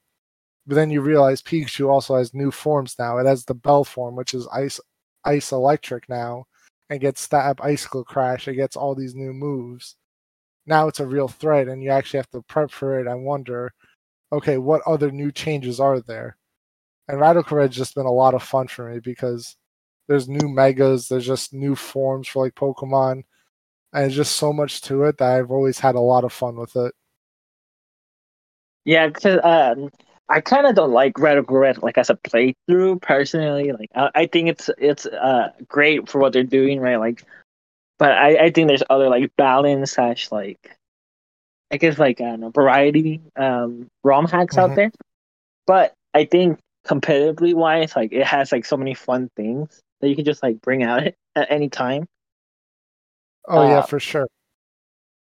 But 0.67 0.75
then 0.75 0.89
you 0.89 1.01
realize 1.01 1.41
Pikachu 1.41 1.89
also 1.89 2.17
has 2.17 2.33
new 2.33 2.51
forms 2.51 2.95
now. 2.97 3.17
It 3.17 3.25
has 3.25 3.45
the 3.45 3.53
Bell 3.53 3.83
form, 3.83 4.15
which 4.15 4.33
is 4.33 4.47
ice 4.51 4.79
ice 5.23 5.51
electric 5.51 6.07
now, 6.09 6.45
and 6.89 7.01
gets 7.01 7.21
stab 7.21 7.59
icicle 7.61 8.03
crash. 8.03 8.47
It 8.47 8.55
gets 8.55 8.75
all 8.75 8.95
these 8.95 9.15
new 9.15 9.33
moves. 9.33 9.95
Now 10.67 10.87
it's 10.87 10.99
a 10.99 11.07
real 11.07 11.27
threat, 11.27 11.67
and 11.67 11.83
you 11.83 11.89
actually 11.91 12.19
have 12.19 12.29
to 12.31 12.41
prep 12.43 12.71
for 12.71 12.99
it 12.99 13.07
and 13.07 13.25
wonder, 13.25 13.73
okay, 14.31 14.57
what 14.57 14.81
other 14.87 15.11
new 15.11 15.31
changes 15.31 15.79
are 15.79 15.99
there? 15.99 16.37
And 17.07 17.19
Radical 17.19 17.57
Red's 17.57 17.75
just 17.75 17.95
been 17.95 18.05
a 18.07 18.11
lot 18.11 18.33
of 18.33 18.43
fun 18.43 18.67
for 18.67 18.91
me 18.91 18.99
because 18.99 19.55
there's 20.07 20.29
new 20.29 20.47
megas, 20.47 21.07
there's 21.07 21.25
just 21.25 21.53
new 21.53 21.75
forms 21.75 22.27
for 22.27 22.43
like 22.43 22.55
Pokemon, 22.55 23.23
and 23.93 24.05
it's 24.05 24.15
just 24.15 24.35
so 24.35 24.53
much 24.53 24.81
to 24.83 25.03
it 25.03 25.17
that 25.17 25.31
I've 25.37 25.51
always 25.51 25.79
had 25.79 25.95
a 25.95 25.99
lot 25.99 26.23
of 26.23 26.33
fun 26.33 26.55
with 26.55 26.75
it. 26.75 26.93
Yeah, 28.83 29.07
because 29.07 29.39
um, 29.43 29.89
I 30.29 30.41
kind 30.41 30.67
of 30.67 30.75
don't 30.75 30.91
like 30.91 31.17
Radical 31.17 31.57
Red 31.57 31.81
like 31.81 31.97
as 31.97 32.09
a 32.09 32.15
playthrough 32.15 33.01
personally. 33.01 33.71
Like 33.71 33.89
I, 33.95 34.11
I 34.13 34.25
think 34.27 34.49
it's 34.49 34.69
it's 34.77 35.05
uh 35.07 35.49
great 35.67 36.07
for 36.07 36.19
what 36.19 36.33
they're 36.33 36.43
doing, 36.43 36.79
right? 36.79 36.97
Like, 36.97 37.23
but 37.97 38.11
I 38.11 38.45
I 38.45 38.51
think 38.51 38.67
there's 38.67 38.83
other 38.89 39.09
like 39.09 39.31
balance 39.37 39.93
slash 39.93 40.31
like 40.31 40.77
I 41.71 41.77
guess 41.77 41.97
like 41.97 42.21
I 42.21 42.25
don't 42.25 42.41
know 42.41 42.49
variety 42.51 43.21
um 43.35 43.87
ROM 44.03 44.27
hacks 44.27 44.55
mm-hmm. 44.55 44.71
out 44.71 44.75
there. 44.75 44.91
But 45.65 45.93
I 46.13 46.25
think 46.25 46.59
competitively 46.87 47.55
wise, 47.55 47.95
like 47.95 48.13
it 48.13 48.25
has 48.25 48.51
like 48.51 48.65
so 48.65 48.77
many 48.77 48.93
fun 48.93 49.29
things 49.35 49.81
that 50.01 50.09
you 50.09 50.15
can 50.15 50.25
just 50.25 50.43
like 50.43 50.61
bring 50.61 50.83
out 50.83 51.03
at 51.35 51.51
any 51.51 51.69
time. 51.69 52.07
Oh 53.47 53.59
uh, 53.59 53.67
yeah, 53.67 53.81
for 53.81 53.99
sure. 53.99 54.27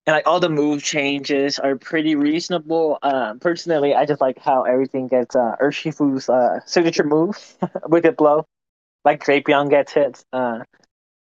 And 0.07 0.15
like 0.15 0.27
all 0.27 0.41
the 0.41 0.51
move 0.51 0.83
changes 0.83 1.59
are 1.59 1.77
pretty 1.77 2.15
reasonable. 2.15 2.99
Um, 3.03 3.39
personally, 3.39 3.95
I 3.95 4.05
just 4.05 4.21
like 4.21 4.39
how 4.39 4.65
everything 4.65 5.09
gets 5.09 5.35
uh, 5.35 5.57
Urshifu's 5.63 6.29
uh, 6.29 6.61
signature 6.67 7.05
move, 7.05 7.57
Wicked 7.87 8.17
Blow, 8.17 8.45
like 9.05 9.25
Drapion 9.25 9.71
gets 9.71 9.93
hit, 9.93 10.23
uh, 10.33 10.61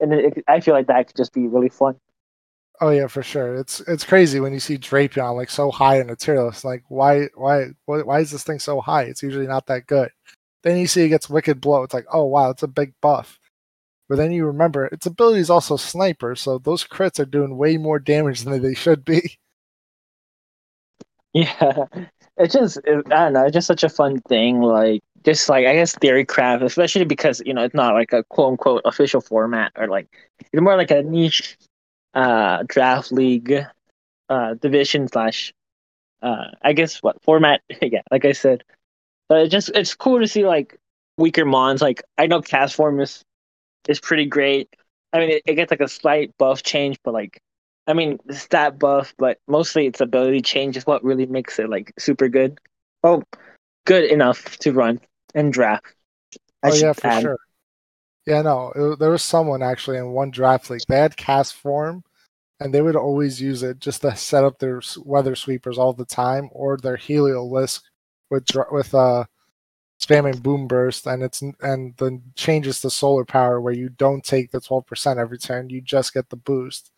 and 0.01 0.13
it, 0.13 0.43
I 0.47 0.59
feel 0.59 0.73
like 0.73 0.87
that 0.87 1.07
could 1.07 1.15
just 1.15 1.33
be 1.33 1.47
really 1.47 1.69
fun. 1.69 1.95
Oh 2.81 2.89
yeah, 2.89 3.07
for 3.07 3.23
sure. 3.23 3.55
It's 3.55 3.79
it's 3.81 4.03
crazy 4.03 4.39
when 4.39 4.51
you 4.51 4.59
see 4.59 4.77
Drapion 4.77 5.35
like 5.35 5.49
so 5.49 5.71
high 5.71 6.01
in 6.01 6.07
the 6.07 6.15
tier 6.15 6.41
list. 6.43 6.65
Like 6.65 6.83
why 6.89 7.27
why 7.35 7.67
why 7.85 8.19
is 8.19 8.31
this 8.31 8.43
thing 8.43 8.59
so 8.59 8.81
high? 8.81 9.03
It's 9.03 9.23
usually 9.23 9.47
not 9.47 9.67
that 9.67 9.87
good. 9.87 10.09
Then 10.63 10.77
you 10.77 10.87
see 10.87 11.03
it 11.03 11.09
gets 11.09 11.29
Wicked 11.29 11.61
Blow. 11.61 11.83
It's 11.83 11.93
like 11.93 12.07
oh 12.11 12.25
wow, 12.25 12.49
it's 12.49 12.63
a 12.63 12.67
big 12.67 12.93
buff. 13.01 13.39
But 14.09 14.17
then 14.17 14.31
you 14.31 14.45
remember 14.45 14.85
its 14.85 15.05
ability 15.05 15.39
is 15.41 15.49
also 15.49 15.75
sniper, 15.77 16.35
so 16.35 16.57
those 16.57 16.85
crits 16.85 17.19
are 17.19 17.25
doing 17.25 17.57
way 17.57 17.77
more 17.77 17.99
damage 17.99 18.41
than 18.41 18.61
they 18.61 18.73
should 18.75 19.03
be. 19.05 19.37
Yeah, 21.33 21.85
it's 22.37 22.53
just 22.53 22.77
it, 22.85 23.05
I 23.11 23.25
don't 23.25 23.33
know, 23.33 23.45
it's 23.45 23.53
just 23.53 23.67
such 23.67 23.83
a 23.83 23.89
fun 23.89 24.21
thing. 24.21 24.61
Like 24.61 25.01
just 25.23 25.49
like 25.49 25.65
I 25.65 25.73
guess 25.73 25.95
theory 25.95 26.25
craft, 26.25 26.63
especially 26.63 27.05
because 27.05 27.41
you 27.45 27.53
know 27.53 27.63
it's 27.63 27.73
not 27.73 27.95
like 27.95 28.13
a 28.13 28.23
quote 28.25 28.51
unquote 28.51 28.81
official 28.85 29.21
format 29.21 29.71
or 29.75 29.87
like 29.87 30.07
it's 30.39 30.61
more 30.61 30.77
like 30.77 30.91
a 30.91 31.01
niche 31.03 31.57
uh 32.13 32.63
draft 32.67 33.11
league 33.11 33.65
uh 34.29 34.53
division 34.55 35.07
slash 35.07 35.53
uh 36.23 36.47
I 36.63 36.73
guess 36.73 37.03
what 37.03 37.21
format 37.23 37.61
yeah 37.81 38.01
like 38.11 38.25
I 38.25 38.33
said 38.33 38.63
but 39.29 39.41
it 39.43 39.49
just 39.49 39.69
it's 39.75 39.95
cool 39.95 40.19
to 40.19 40.27
see 40.27 40.45
like 40.45 40.77
weaker 41.17 41.45
mons 41.45 41.81
like 41.81 42.03
I 42.17 42.27
know 42.27 42.41
Castform 42.41 43.01
is 43.01 43.23
is 43.87 43.99
pretty 43.99 44.25
great. 44.25 44.69
I 45.11 45.19
mean, 45.19 45.29
it, 45.29 45.43
it 45.45 45.55
gets 45.55 45.71
like 45.71 45.81
a 45.81 45.87
slight 45.87 46.31
buff 46.37 46.63
change, 46.63 46.97
but 47.03 47.13
like, 47.13 47.39
I 47.85 47.93
mean, 47.93 48.19
stat 48.31 48.79
buff, 48.79 49.13
but 49.17 49.39
mostly 49.47 49.85
its 49.85 50.01
ability 50.01 50.41
change 50.41 50.77
is 50.77 50.85
what 50.85 51.03
really 51.03 51.25
makes 51.25 51.59
it 51.59 51.69
like 51.69 51.93
super 51.99 52.29
good. 52.29 52.59
Oh, 53.03 53.23
good 53.85 54.05
enough 54.05 54.57
to 54.59 54.71
run 54.71 55.01
and 55.35 55.51
draft. 55.51 55.93
I 56.63 56.71
oh 56.71 56.73
yeah, 56.75 56.93
for 56.93 57.07
add. 57.07 57.21
sure. 57.21 57.39
Yeah, 58.25 58.41
no, 58.41 58.71
it, 58.73 58.99
there 58.99 59.11
was 59.11 59.23
someone 59.23 59.61
actually 59.61 59.97
in 59.97 60.11
one 60.11 60.31
draft 60.31 60.69
league. 60.69 60.81
They 60.87 60.97
had 60.97 61.17
Castform, 61.17 62.03
and 62.59 62.73
they 62.73 62.81
would 62.81 62.95
always 62.95 63.41
use 63.41 63.63
it 63.63 63.79
just 63.79 64.01
to 64.01 64.15
set 64.15 64.45
up 64.45 64.59
their 64.59 64.81
weather 65.03 65.35
sweepers 65.35 65.77
all 65.77 65.93
the 65.93 66.05
time, 66.05 66.49
or 66.53 66.77
their 66.77 66.97
Heliolisk 66.97 67.81
with 68.29 68.45
with 68.71 68.93
uh 68.95 69.25
spamming 70.05 70.41
boom 70.41 70.67
burst 70.67 71.07
and 71.07 71.23
it's 71.23 71.41
and 71.61 71.95
the 71.97 72.21
changes 72.35 72.81
to 72.81 72.89
solar 72.89 73.25
power 73.25 73.61
where 73.61 73.73
you 73.73 73.89
don't 73.89 74.23
take 74.23 74.51
the 74.51 74.59
12% 74.59 75.17
every 75.17 75.37
turn 75.37 75.69
you 75.69 75.81
just 75.81 76.13
get 76.13 76.29
the 76.29 76.35
boost. 76.35 76.91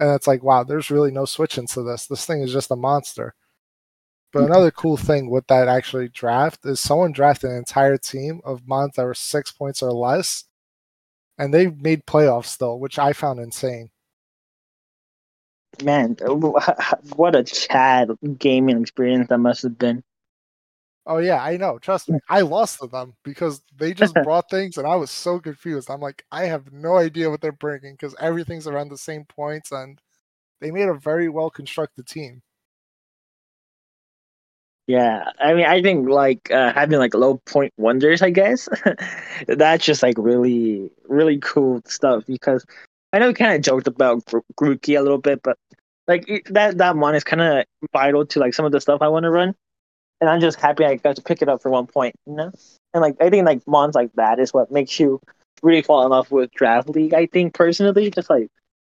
And 0.00 0.10
it's 0.10 0.26
like 0.26 0.42
wow 0.42 0.64
there's 0.64 0.90
really 0.90 1.10
no 1.10 1.24
switching 1.24 1.66
to 1.68 1.82
this. 1.82 2.06
This 2.06 2.24
thing 2.24 2.42
is 2.42 2.52
just 2.52 2.70
a 2.70 2.76
monster. 2.76 3.34
But 4.32 4.40
mm-hmm. 4.40 4.52
another 4.52 4.70
cool 4.70 4.96
thing 4.96 5.30
with 5.30 5.46
that 5.48 5.68
actually 5.68 6.08
draft 6.08 6.64
is 6.64 6.80
someone 6.80 7.12
drafted 7.12 7.50
an 7.50 7.56
entire 7.56 7.98
team 7.98 8.40
of 8.44 8.66
mons 8.66 8.94
that 8.96 9.04
were 9.04 9.14
six 9.14 9.50
points 9.52 9.82
or 9.82 9.92
less 9.92 10.44
and 11.38 11.54
they 11.54 11.68
made 11.68 12.06
playoffs 12.06 12.46
still 12.46 12.78
which 12.78 12.98
i 12.98 13.12
found 13.12 13.40
insane. 13.40 13.90
Man 15.84 16.16
what 17.16 17.36
a 17.36 17.44
chad 17.44 18.10
gaming 18.38 18.80
experience 18.80 19.28
that 19.28 19.38
must 19.38 19.62
have 19.62 19.78
been 19.78 20.02
Oh 21.08 21.16
yeah, 21.16 21.42
I 21.42 21.56
know. 21.56 21.78
Trust 21.78 22.10
me, 22.10 22.18
I 22.28 22.42
lost 22.42 22.80
to 22.80 22.86
them 22.86 23.14
because 23.24 23.62
they 23.78 23.94
just 23.94 24.14
brought 24.24 24.50
things, 24.50 24.76
and 24.76 24.86
I 24.86 24.94
was 24.96 25.10
so 25.10 25.40
confused. 25.40 25.90
I'm 25.90 26.02
like, 26.02 26.22
I 26.30 26.44
have 26.44 26.70
no 26.70 26.98
idea 26.98 27.30
what 27.30 27.40
they're 27.40 27.50
bringing 27.50 27.94
because 27.94 28.14
everything's 28.20 28.66
around 28.66 28.90
the 28.90 28.98
same 28.98 29.24
points, 29.24 29.72
and 29.72 29.98
they 30.60 30.70
made 30.70 30.86
a 30.86 30.94
very 30.94 31.30
well 31.30 31.48
constructed 31.48 32.06
team. 32.06 32.42
Yeah, 34.86 35.30
I 35.40 35.54
mean, 35.54 35.64
I 35.64 35.80
think 35.80 36.10
like 36.10 36.50
uh, 36.50 36.74
having 36.74 36.98
like 36.98 37.14
low 37.14 37.38
point 37.38 37.72
wonders, 37.78 38.20
I 38.20 38.28
guess 38.28 38.68
that's 39.48 39.86
just 39.86 40.02
like 40.02 40.16
really, 40.18 40.90
really 41.08 41.38
cool 41.38 41.80
stuff. 41.86 42.24
Because 42.26 42.66
I 43.14 43.18
know 43.18 43.28
we 43.28 43.34
kind 43.34 43.54
of 43.54 43.62
joked 43.62 43.86
about 43.86 44.26
Grookey 44.60 44.98
a 44.98 45.02
little 45.02 45.18
bit, 45.18 45.42
but 45.42 45.56
like 46.06 46.46
that 46.50 46.76
that 46.76 46.96
one 46.98 47.14
is 47.14 47.24
kind 47.24 47.40
of 47.40 47.64
vital 47.94 48.26
to 48.26 48.40
like 48.40 48.52
some 48.52 48.66
of 48.66 48.72
the 48.72 48.80
stuff 48.80 49.00
I 49.00 49.08
want 49.08 49.24
to 49.24 49.30
run 49.30 49.54
and 50.20 50.28
I'm 50.28 50.40
just 50.40 50.60
happy 50.60 50.84
I 50.84 50.96
got 50.96 51.16
to 51.16 51.22
pick 51.22 51.42
it 51.42 51.48
up 51.48 51.62
for 51.62 51.70
one 51.70 51.86
point, 51.86 52.14
you 52.26 52.34
know. 52.34 52.50
And 52.94 53.02
like 53.02 53.16
I 53.20 53.30
think 53.30 53.46
like 53.46 53.66
mons 53.66 53.94
like 53.94 54.12
that 54.14 54.38
is 54.38 54.52
what 54.52 54.70
makes 54.70 54.98
you 54.98 55.20
really 55.62 55.82
fall 55.82 56.04
in 56.04 56.10
love 56.10 56.30
with 56.30 56.50
draft 56.52 56.88
league. 56.88 57.14
I 57.14 57.26
think 57.26 57.54
personally, 57.54 58.10
just 58.10 58.30
like 58.30 58.48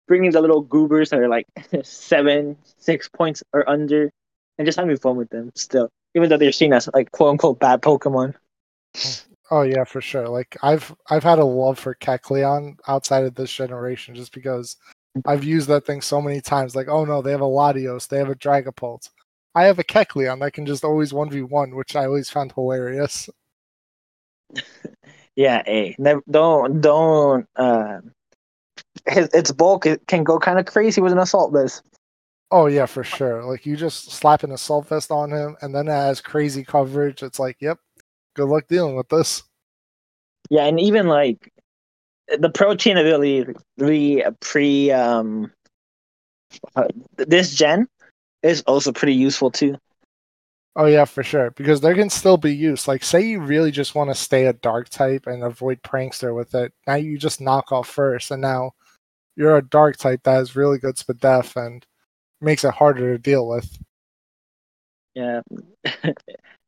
bringing 0.07 0.31
the 0.31 0.41
little 0.41 0.61
goobers 0.61 1.09
that 1.09 1.19
are 1.19 1.29
like 1.29 1.47
seven, 1.83 2.57
six 2.77 3.09
points 3.09 3.43
or 3.53 3.69
under, 3.69 4.11
and 4.57 4.65
just 4.65 4.77
having 4.77 4.97
fun 4.97 5.15
with 5.15 5.29
them 5.29 5.51
still, 5.55 5.89
even 6.15 6.29
though 6.29 6.37
they're 6.37 6.51
seen 6.51 6.73
as 6.73 6.89
like 6.93 7.11
quote 7.11 7.31
unquote 7.31 7.59
bad 7.59 7.81
Pokemon. 7.81 8.35
Oh 9.51 9.61
yeah, 9.61 9.83
for 9.83 10.01
sure. 10.01 10.27
Like 10.27 10.57
I've 10.61 10.93
I've 11.09 11.23
had 11.23 11.39
a 11.39 11.45
love 11.45 11.79
for 11.79 11.95
Kecleon 11.95 12.77
outside 12.87 13.23
of 13.23 13.35
this 13.35 13.51
generation 13.51 14.15
just 14.15 14.33
because 14.33 14.77
I've 15.25 15.43
used 15.43 15.67
that 15.67 15.85
thing 15.85 16.01
so 16.01 16.21
many 16.21 16.41
times. 16.41 16.75
Like, 16.75 16.87
oh 16.87 17.05
no, 17.05 17.21
they 17.21 17.31
have 17.31 17.41
a 17.41 17.45
Latios, 17.45 18.07
they 18.07 18.17
have 18.17 18.29
a 18.29 18.35
Dragapult. 18.35 19.09
I 19.55 19.65
have 19.65 19.79
a 19.79 19.83
Kecleon 19.83 20.39
that 20.39 20.53
can 20.53 20.65
just 20.65 20.83
always 20.83 21.13
one 21.13 21.29
v 21.29 21.41
one, 21.41 21.75
which 21.75 21.95
I 21.95 22.05
always 22.05 22.29
found 22.29 22.51
hilarious. 22.53 23.29
yeah, 25.35 25.61
hey, 25.65 25.95
never, 25.99 26.23
don't 26.29 26.81
don't. 26.81 27.47
Uh, 27.55 28.01
his, 29.07 29.27
its 29.33 29.51
bulk 29.51 29.85
it 29.85 30.05
can 30.07 30.23
go 30.23 30.39
kind 30.39 30.59
of 30.59 30.65
crazy 30.65 31.01
with 31.01 31.11
an 31.11 31.19
assault 31.19 31.53
vest. 31.53 31.83
Oh 32.51 32.67
yeah, 32.67 32.85
for 32.85 33.03
sure. 33.03 33.43
Like 33.43 33.65
you 33.65 33.75
just 33.75 34.11
slap 34.11 34.43
an 34.43 34.51
assault 34.51 34.87
vest 34.87 35.11
on 35.11 35.31
him, 35.31 35.55
and 35.61 35.73
then 35.73 35.87
it 35.87 35.91
has 35.91 36.21
crazy 36.21 36.63
coverage. 36.63 37.23
It's 37.23 37.39
like, 37.39 37.57
yep, 37.59 37.79
good 38.35 38.47
luck 38.47 38.67
dealing 38.67 38.95
with 38.95 39.09
this. 39.09 39.43
Yeah, 40.49 40.65
and 40.65 40.79
even 40.79 41.07
like 41.07 41.51
the 42.27 42.49
protein 42.49 42.97
ability, 42.97 43.53
the 43.77 44.35
pre 44.39 44.91
um, 44.91 45.51
uh, 46.75 46.87
this 47.17 47.55
gen 47.55 47.87
is 48.43 48.61
also 48.63 48.91
pretty 48.91 49.15
useful 49.15 49.49
too. 49.49 49.77
Oh 50.75 50.85
yeah, 50.85 51.05
for 51.05 51.23
sure. 51.23 51.51
Because 51.51 51.81
there 51.81 51.95
can 51.95 52.09
still 52.09 52.37
be 52.37 52.53
use. 52.55 52.87
Like 52.87 53.03
say 53.03 53.21
you 53.21 53.41
really 53.41 53.71
just 53.71 53.95
want 53.95 54.09
to 54.09 54.15
stay 54.15 54.45
a 54.47 54.53
dark 54.53 54.89
type 54.89 55.27
and 55.27 55.43
avoid 55.43 55.81
prankster 55.83 56.35
with 56.35 56.55
it. 56.55 56.73
Now 56.87 56.95
you 56.95 57.17
just 57.17 57.41
knock 57.41 57.71
off 57.71 57.87
first 57.87 58.31
and 58.31 58.41
now 58.41 58.71
you're 59.35 59.57
a 59.57 59.61
dark 59.67 59.97
type 59.97 60.23
that 60.23 60.33
has 60.33 60.55
really 60.55 60.79
good 60.79 60.95
Spadef 60.95 61.55
and 61.55 61.85
makes 62.41 62.63
it 62.63 62.73
harder 62.73 63.13
to 63.13 63.17
deal 63.21 63.47
with. 63.47 63.77
Yeah, 65.15 65.41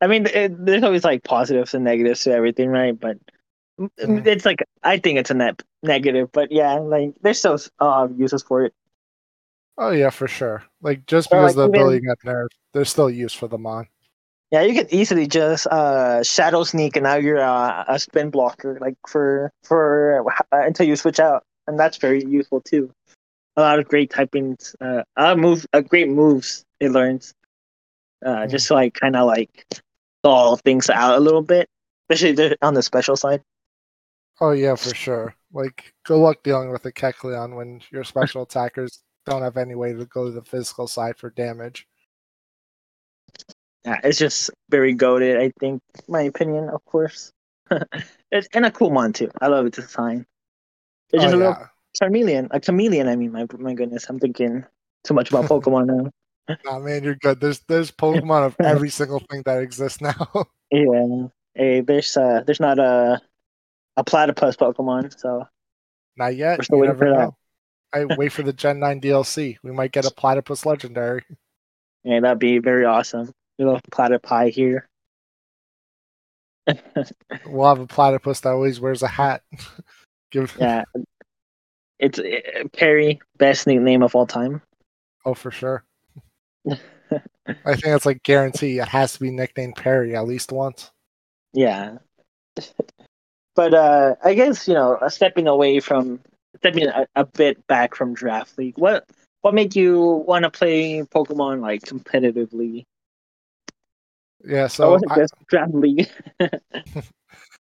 I 0.02 0.08
mean, 0.08 0.28
it, 0.28 0.66
there's 0.66 0.84
always 0.84 1.04
like 1.04 1.24
positives 1.24 1.74
and 1.74 1.84
negatives 1.84 2.22
to 2.24 2.32
everything, 2.34 2.70
right? 2.70 3.00
But 3.00 3.18
Mm. 3.78 4.26
it's 4.26 4.46
like 4.46 4.64
I 4.84 5.00
think 5.00 5.20
it's 5.20 5.32
a 5.32 5.34
net 5.34 5.62
negative, 5.84 6.32
but 6.32 6.50
yeah, 6.50 6.76
like 6.76 7.14
there's 7.22 7.40
still 7.40 7.60
uh, 7.80 8.08
uses 8.16 8.42
for 8.42 8.64
it. 8.66 8.74
Oh 9.78 9.92
yeah, 9.92 10.10
for 10.10 10.28
sure. 10.28 10.64
Like 10.82 11.06
just 11.06 11.32
Or, 11.32 11.42
because 11.42 11.56
like, 11.56 11.72
the 11.72 11.78
even- 11.78 11.82
ability 11.88 12.06
got 12.06 12.20
nerfed, 12.20 12.50
there's 12.74 12.90
still 12.90 13.10
use 13.10 13.34
for 13.34 13.48
the 13.48 13.58
mon. 13.58 13.88
Yeah, 14.52 14.62
you 14.62 14.74
could 14.76 14.94
easily 14.94 15.28
just 15.28 15.68
uh, 15.68 16.24
shadow 16.24 16.64
sneak, 16.64 16.96
and 16.96 17.04
now 17.04 17.16
you're 17.16 17.42
uh, 17.42 17.84
a 17.88 18.00
spin 18.00 18.30
blocker, 18.30 18.78
like 18.80 18.96
for 19.08 19.52
for 19.64 20.24
uh, 20.32 20.44
until 20.52 20.86
you 20.88 20.96
switch 20.96 21.20
out, 21.20 21.44
and 21.68 21.78
that's 21.80 21.98
very 21.98 22.24
useful 22.24 22.62
too. 22.62 22.92
A 23.58 23.62
lot 23.62 23.80
of 23.80 23.88
great 23.88 24.12
typings, 24.12 24.76
uh, 24.82 25.04
a 25.18 25.22
lot 25.22 25.34
of 25.34 25.40
move, 25.40 25.66
uh, 25.74 25.82
great 25.82 26.10
moves 26.10 26.64
it 26.80 26.92
learns, 26.92 27.34
uh, 28.26 28.30
Mhm. 28.46 28.50
just 28.52 28.68
to 28.68 28.76
like 28.76 28.94
kind 28.94 29.16
of 29.16 29.26
like 29.28 29.66
stall 30.22 30.58
things 30.58 30.90
out 30.90 31.18
a 31.18 31.20
little 31.20 31.42
bit, 31.42 31.68
especially 32.10 32.34
the- 32.34 32.58
on 32.62 32.76
the 32.76 32.84
special 32.84 33.16
side. 33.18 33.42
Oh 34.40 34.52
yeah, 34.52 34.76
for 34.76 34.94
sure. 34.94 35.36
Like 35.54 35.92
good 36.06 36.18
luck 36.18 36.44
dealing 36.44 36.70
with 36.70 36.86
a 36.86 36.92
Kecleon 36.92 37.56
when 37.56 37.82
your 37.92 38.04
special 38.04 38.44
attackers 38.48 39.02
don't 39.26 39.42
have 39.42 39.58
any 39.58 39.76
way 39.76 39.94
to 39.94 40.06
go 40.06 40.26
to 40.26 40.32
the 40.32 40.44
physical 40.44 40.88
side 40.88 41.18
for 41.18 41.30
damage. 41.30 41.88
Yeah, 43.84 44.00
it's 44.04 44.18
just 44.18 44.50
very 44.70 44.94
goaded. 44.94 45.38
I 45.38 45.52
think, 45.60 45.82
my 46.08 46.22
opinion, 46.22 46.70
of 46.70 46.84
course. 46.86 47.32
it's 48.32 48.48
and 48.54 48.66
a 48.66 48.72
cool 48.72 48.92
one 48.92 49.14
too. 49.14 49.30
I 49.42 49.48
love 49.48 49.66
its 49.66 49.78
design. 49.78 50.26
It's 51.12 51.24
just 51.24 51.34
oh, 51.34 51.38
a 51.38 51.40
little 51.40 51.58
yeah. 51.60 51.68
chameleon, 52.00 52.48
a 52.52 52.60
chameleon. 52.60 53.08
I 53.08 53.16
mean, 53.16 53.32
my 53.32 53.46
my 53.60 53.74
goodness, 53.74 54.08
I'm 54.10 54.20
thinking 54.20 54.66
too 55.04 55.14
much 55.14 55.30
about 55.30 55.46
Pokemon 55.46 55.88
now. 55.88 56.12
Nah, 56.64 56.78
man, 56.78 57.04
you're 57.04 57.16
good. 57.16 57.42
There's 57.42 57.62
there's 57.68 57.90
Pokemon 57.90 58.46
of 58.46 58.56
every 58.64 58.92
single 58.92 59.20
thing 59.32 59.42
that 59.48 59.64
exists 59.64 60.00
now. 60.00 60.46
Yeah, 60.70 61.28
hey, 61.56 61.82
there's 61.82 62.16
uh, 62.16 62.44
there's 62.46 62.60
not 62.60 62.78
a 62.78 63.20
a 63.98 64.04
platypus 64.04 64.56
Pokemon, 64.56 65.20
so 65.20 65.48
Not 66.18 66.36
yet. 66.36 66.60
We're 66.60 66.64
still 66.64 66.78
You 66.78 66.82
waiting 66.84 66.98
for 66.98 67.10
that. 67.10 67.18
know. 67.18 67.38
I 67.96 68.04
wait 68.18 68.34
for 68.34 68.44
the 68.44 68.52
Gen 68.52 68.80
9 68.80 69.00
DLC. 69.00 69.58
We 69.64 69.72
might 69.72 69.94
get 69.94 70.06
a 70.06 70.12
Platypus 70.12 70.66
Legendary. 70.66 71.24
yeah, 72.04 72.20
that'd 72.20 72.40
be 72.40 72.60
very 72.60 72.84
awesome. 72.86 73.32
Little 73.58 73.80
platypi 73.92 74.52
here. 74.52 74.88
We'll 77.46 77.70
have 77.70 77.80
a 77.80 77.88
platypus 77.88 78.40
that 78.42 78.50
always 78.50 78.80
wears 78.80 79.02
a 79.04 79.08
hat. 79.08 79.44
Give 80.32 80.54
yeah, 80.60 80.84
it's 82.00 82.20
uh, 82.20 82.24
Perry, 82.74 83.20
best 83.38 83.68
nickname 83.68 84.02
of 84.04 84.16
all 84.16 84.26
time. 84.28 84.62
oh 85.26 85.36
for 85.36 85.52
sure. 85.52 85.84
I 86.68 86.76
think 87.66 87.84
that's 87.86 88.06
like 88.08 88.24
guarantee. 88.24 88.80
It 88.80 88.88
has 88.88 89.14
to 89.14 89.20
be 89.20 89.30
nicknamed 89.32 89.76
Perry 89.76 90.16
at 90.16 90.26
least 90.26 90.52
once. 90.52 90.92
Yeah. 91.54 92.00
but 93.56 93.74
uh 93.74 94.16
I 94.24 94.34
guess, 94.34 94.68
you 94.68 94.74
know, 94.74 94.98
stepping 95.08 95.48
away 95.48 95.80
from 95.80 96.20
stepping 96.66 96.88
a, 96.88 97.08
a 97.16 97.26
bit 97.26 97.66
back 97.68 97.96
from 97.96 98.14
Draft 98.14 98.58
League, 98.58 98.78
what 98.78 99.08
what 99.42 99.54
made 99.54 99.76
you 99.76 100.24
want 100.28 100.44
to 100.44 100.50
play 100.50 101.02
Pokemon 101.04 101.62
like 101.62 101.82
competitively? 101.82 102.86
Yeah, 104.44 104.68
So 104.68 105.00
I, 105.10 105.16
just 105.16 105.34
Draft 105.48 105.74
League. 105.74 106.10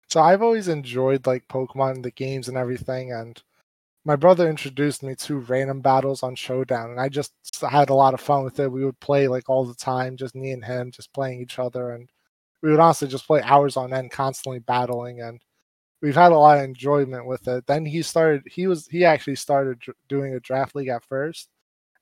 so 0.08 0.20
I've 0.20 0.42
always 0.42 0.68
enjoyed 0.68 1.26
like 1.26 1.46
Pokemon 1.48 2.02
the 2.02 2.10
games 2.10 2.48
and 2.48 2.56
everything 2.56 3.12
and 3.12 3.42
my 4.06 4.16
brother 4.16 4.50
introduced 4.50 5.02
me 5.02 5.14
to 5.14 5.38
random 5.38 5.80
battles 5.80 6.22
on 6.22 6.34
Showdown 6.34 6.90
and 6.90 7.00
I 7.00 7.08
just 7.08 7.32
had 7.62 7.88
a 7.88 7.94
lot 7.94 8.12
of 8.12 8.20
fun 8.20 8.44
with 8.44 8.60
it. 8.60 8.70
We 8.70 8.84
would 8.84 9.00
play 9.00 9.28
like 9.28 9.48
all 9.48 9.64
the 9.64 9.74
time, 9.74 10.16
just 10.16 10.34
me 10.34 10.52
and 10.52 10.64
him 10.64 10.90
just 10.90 11.12
playing 11.12 11.40
each 11.40 11.58
other 11.58 11.90
and 11.90 12.08
we 12.62 12.70
would 12.70 12.80
honestly 12.80 13.08
just 13.08 13.26
play 13.26 13.42
hours 13.42 13.76
on 13.76 13.92
end 13.92 14.10
constantly 14.10 14.58
battling 14.58 15.20
and 15.20 15.40
we've 16.04 16.14
had 16.14 16.32
a 16.32 16.36
lot 16.38 16.58
of 16.58 16.64
enjoyment 16.64 17.26
with 17.26 17.48
it. 17.48 17.66
Then 17.66 17.86
he 17.86 18.02
started 18.02 18.42
he 18.46 18.66
was 18.66 18.86
he 18.88 19.06
actually 19.06 19.36
started 19.36 19.82
doing 20.06 20.34
a 20.34 20.40
draft 20.40 20.74
league 20.76 20.88
at 20.88 21.02
first. 21.02 21.48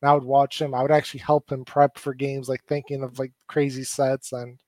And 0.02 0.10
I 0.10 0.14
would 0.14 0.24
watch 0.24 0.60
him. 0.60 0.74
I 0.74 0.82
would 0.82 0.90
actually 0.90 1.20
help 1.20 1.52
him 1.52 1.64
prep 1.64 1.96
for 1.98 2.12
games 2.12 2.48
like 2.48 2.64
thinking 2.64 3.04
of 3.04 3.20
like 3.20 3.32
crazy 3.46 3.84
sets 3.84 4.32
and 4.32 4.58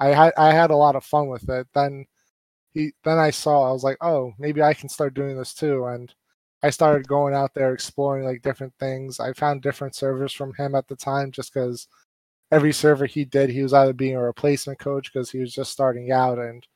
I 0.00 0.08
had 0.08 0.32
I 0.38 0.52
had 0.52 0.70
a 0.70 0.76
lot 0.76 0.96
of 0.96 1.04
fun 1.04 1.28
with 1.28 1.48
it. 1.50 1.68
Then 1.74 2.06
he 2.72 2.92
then 3.04 3.18
I 3.18 3.30
saw 3.30 3.68
I 3.68 3.72
was 3.72 3.84
like, 3.84 3.98
"Oh, 4.00 4.32
maybe 4.38 4.62
I 4.62 4.74
can 4.74 4.88
start 4.88 5.14
doing 5.14 5.36
this 5.38 5.54
too." 5.54 5.84
And 5.86 6.14
I 6.62 6.70
started 6.70 7.08
going 7.08 7.34
out 7.34 7.54
there 7.54 7.74
exploring 7.74 8.24
like 8.24 8.42
different 8.42 8.74
things. 8.80 9.20
I 9.20 9.32
found 9.34 9.62
different 9.62 9.94
servers 9.96 10.32
from 10.32 10.54
him 10.54 10.74
at 10.74 10.88
the 10.88 10.96
time 10.96 11.30
just 11.32 11.52
cuz 11.54 11.88
every 12.52 12.72
server 12.72 13.06
he 13.06 13.24
did, 13.24 13.50
he 13.50 13.62
was 13.62 13.74
either 13.74 13.92
being 13.94 14.16
a 14.16 14.22
replacement 14.22 14.78
coach 14.78 15.12
because 15.12 15.30
he 15.30 15.40
was 15.40 15.54
just 15.54 15.72
starting 15.72 16.12
out 16.12 16.38
and 16.38 16.66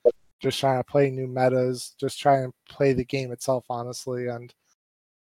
just 0.40 0.58
trying 0.58 0.78
to 0.78 0.84
play 0.84 1.10
new 1.10 1.26
metas, 1.26 1.94
just 1.98 2.18
trying 2.18 2.46
to 2.46 2.74
play 2.74 2.92
the 2.92 3.04
game 3.04 3.30
itself, 3.32 3.64
honestly. 3.70 4.28
And 4.28 4.52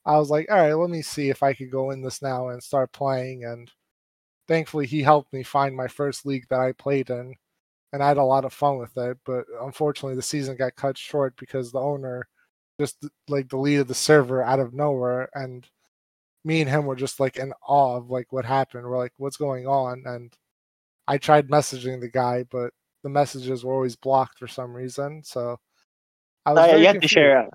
I 0.07 0.19
was 0.19 0.31
like, 0.31 0.51
all 0.51 0.57
right, 0.57 0.73
let 0.75 0.91
me 0.91 1.03
see 1.03 1.29
if 1.29 1.43
I 1.43 1.53
could 1.55 1.71
go 1.71 1.91
in 1.91 2.03
this 2.03 2.23
now 2.23 2.49
and 2.49 2.63
start 2.63 2.93
playing. 2.93 3.45
And 3.45 3.71
thankfully, 4.49 4.87
he 4.87 5.03
helped 5.03 5.33
me 5.33 5.43
find 5.43 5.77
my 5.77 5.89
first 5.89 6.25
league 6.27 6.47
that 6.51 6.61
I 6.61 6.73
played 6.73 7.11
in. 7.11 7.35
And 7.93 8.03
I 8.03 8.09
had 8.09 8.17
a 8.17 8.25
lot 8.25 8.45
of 8.45 8.53
fun 8.53 8.79
with 8.79 8.97
it. 8.97 9.19
But 9.25 9.45
unfortunately, 9.61 10.17
the 10.17 10.23
season 10.23 10.57
got 10.57 10.77
cut 10.77 10.97
short 10.97 11.35
because 11.37 11.73
the 11.73 11.81
owner 11.81 12.29
just 12.81 13.05
like 13.29 13.49
deleted 13.49 13.89
the 13.89 13.95
server 13.95 14.43
out 14.43 14.61
of 14.61 14.73
nowhere. 14.75 15.29
And 15.35 15.69
me 16.45 16.61
and 16.61 16.71
him 16.71 16.87
were 16.87 16.97
just 16.97 17.21
like 17.21 17.37
in 17.37 17.53
awe 17.67 17.97
of 17.97 18.11
like 18.11 18.33
what 18.33 18.45
happened. 18.45 18.85
We're 18.85 18.99
like, 18.99 19.13
what's 19.19 19.37
going 19.37 19.67
on? 19.67 20.05
And 20.07 20.33
I 21.09 21.19
tried 21.19 21.49
messaging 21.49 22.01
the 22.01 22.09
guy, 22.09 22.45
but 22.51 22.73
the 23.03 23.09
messages 23.09 23.65
were 23.65 23.75
always 23.75 23.97
blocked 23.97 24.39
for 24.39 24.47
some 24.47 24.75
reason. 24.75 25.23
So 25.25 25.59
I 26.47 26.53
was 26.53 26.67
yeah, 26.67 26.77
you 26.77 26.87
have 26.87 27.01
to 27.01 27.09
share 27.09 27.39
a, 27.39 27.51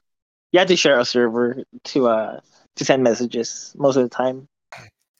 you 0.51 0.59
have 0.59 0.67
to 0.69 0.75
share 0.75 0.99
a 0.99 1.05
server 1.05 1.63
to 1.85 2.07
uh 2.07 2.39
to 2.75 2.85
send 2.85 3.03
messages 3.03 3.73
most 3.77 3.95
of 3.95 4.03
the 4.03 4.09
time. 4.09 4.47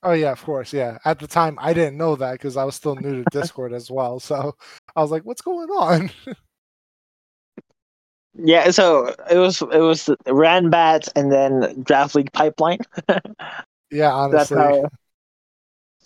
Oh 0.04 0.14
yeah, 0.14 0.32
of 0.32 0.44
course, 0.44 0.74
yeah. 0.74 1.00
At 1.06 1.20
the 1.20 1.28
time, 1.28 1.58
I 1.60 1.74
didn't 1.74 1.98
know 1.98 2.16
that 2.16 2.34
because 2.34 2.56
I 2.56 2.64
was 2.64 2.76
still 2.76 2.96
new 2.96 3.24
to 3.24 3.30
Discord 3.32 3.74
as 3.74 3.90
well. 3.90 4.20
So 4.20 4.56
I 4.96 5.02
was 5.02 5.12
like, 5.12 5.24
"What's 5.24 5.42
going 5.42 5.70
on?" 5.70 6.12
Yeah, 8.40 8.70
so 8.70 9.16
it 9.32 9.38
was 9.38 9.62
it 9.64 9.80
was 9.80 10.10
Ranbat 10.28 11.10
and 11.16 11.32
then 11.32 11.82
Draft 11.82 12.14
League 12.14 12.32
pipeline. 12.34 12.78
yeah, 13.90 14.30
That's 14.30 14.52
honestly, 14.52 14.58
how. 14.58 14.90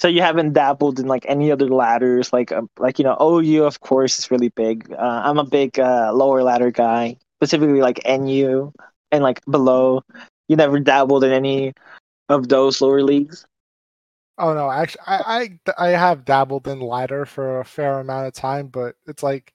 So 0.02 0.08
you 0.08 0.24
haven't 0.24 0.54
dabbled 0.54 1.00
in 1.00 1.06
like 1.06 1.28
any 1.30 1.52
other 1.52 1.70
ladders, 1.70 2.34
like 2.34 2.52
um, 2.52 2.72
like 2.80 2.98
you 2.98 3.06
know 3.06 3.16
OU 3.22 3.66
of 3.66 3.82
course 3.82 4.18
is 4.18 4.32
really 4.32 4.50
big. 4.50 4.92
Uh, 4.92 5.22
I'm 5.24 5.38
a 5.38 5.44
big 5.44 5.80
uh, 5.80 6.12
lower 6.12 6.42
ladder 6.42 6.72
guy, 6.72 7.18
specifically 7.38 7.82
like 7.82 8.02
NU 8.04 8.72
and 9.12 9.22
like 9.24 9.46
below. 9.46 10.02
You 10.48 10.56
never 10.56 10.80
dabbled 10.80 11.24
in 11.24 11.32
any 11.32 11.74
of 12.30 12.50
those 12.50 12.82
lower 12.82 13.04
leagues. 13.04 13.46
Oh 14.40 14.56
no, 14.56 14.72
actually, 14.72 15.04
I, 15.06 15.60
I 15.78 15.90
I 15.90 15.90
have 15.90 16.26
dabbled 16.26 16.68
in 16.68 16.80
ladder 16.80 17.28
for 17.28 17.60
a 17.60 17.66
fair 17.66 18.00
amount 18.00 18.26
of 18.26 18.34
time, 18.34 18.70
but 18.70 18.96
it's 19.06 19.22
like 19.22 19.54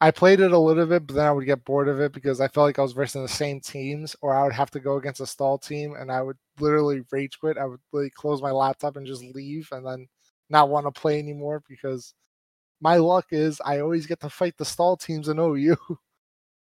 I 0.00 0.12
played 0.12 0.38
it 0.38 0.52
a 0.52 0.58
little 0.58 0.86
bit, 0.86 1.08
but 1.08 1.16
then 1.16 1.26
I 1.26 1.32
would 1.32 1.46
get 1.46 1.64
bored 1.64 1.88
of 1.88 2.00
it 2.00 2.12
because 2.12 2.40
I 2.40 2.46
felt 2.46 2.66
like 2.66 2.78
I 2.78 2.82
was 2.82 2.92
versing 2.92 3.22
the 3.22 3.28
same 3.28 3.60
teams, 3.60 4.14
or 4.22 4.32
I 4.32 4.44
would 4.44 4.52
have 4.52 4.70
to 4.72 4.80
go 4.80 4.96
against 4.96 5.20
a 5.20 5.26
stall 5.26 5.58
team, 5.58 5.96
and 5.98 6.12
I 6.12 6.22
would 6.22 6.38
literally 6.62 7.02
rage 7.10 7.38
quit. 7.38 7.58
I 7.58 7.66
would 7.66 7.80
literally 7.92 8.10
close 8.10 8.40
my 8.40 8.52
laptop 8.52 8.96
and 8.96 9.06
just 9.06 9.22
leave, 9.22 9.68
and 9.72 9.86
then 9.86 10.08
not 10.48 10.68
want 10.70 10.86
to 10.86 11.00
play 11.00 11.18
anymore 11.18 11.62
because 11.68 12.14
my 12.80 12.96
luck 12.96 13.26
is 13.30 13.60
I 13.64 13.80
always 13.80 14.06
get 14.06 14.20
to 14.20 14.30
fight 14.30 14.54
the 14.58 14.64
stall 14.64 14.96
teams 14.96 15.28
in 15.28 15.38
OU. 15.38 15.76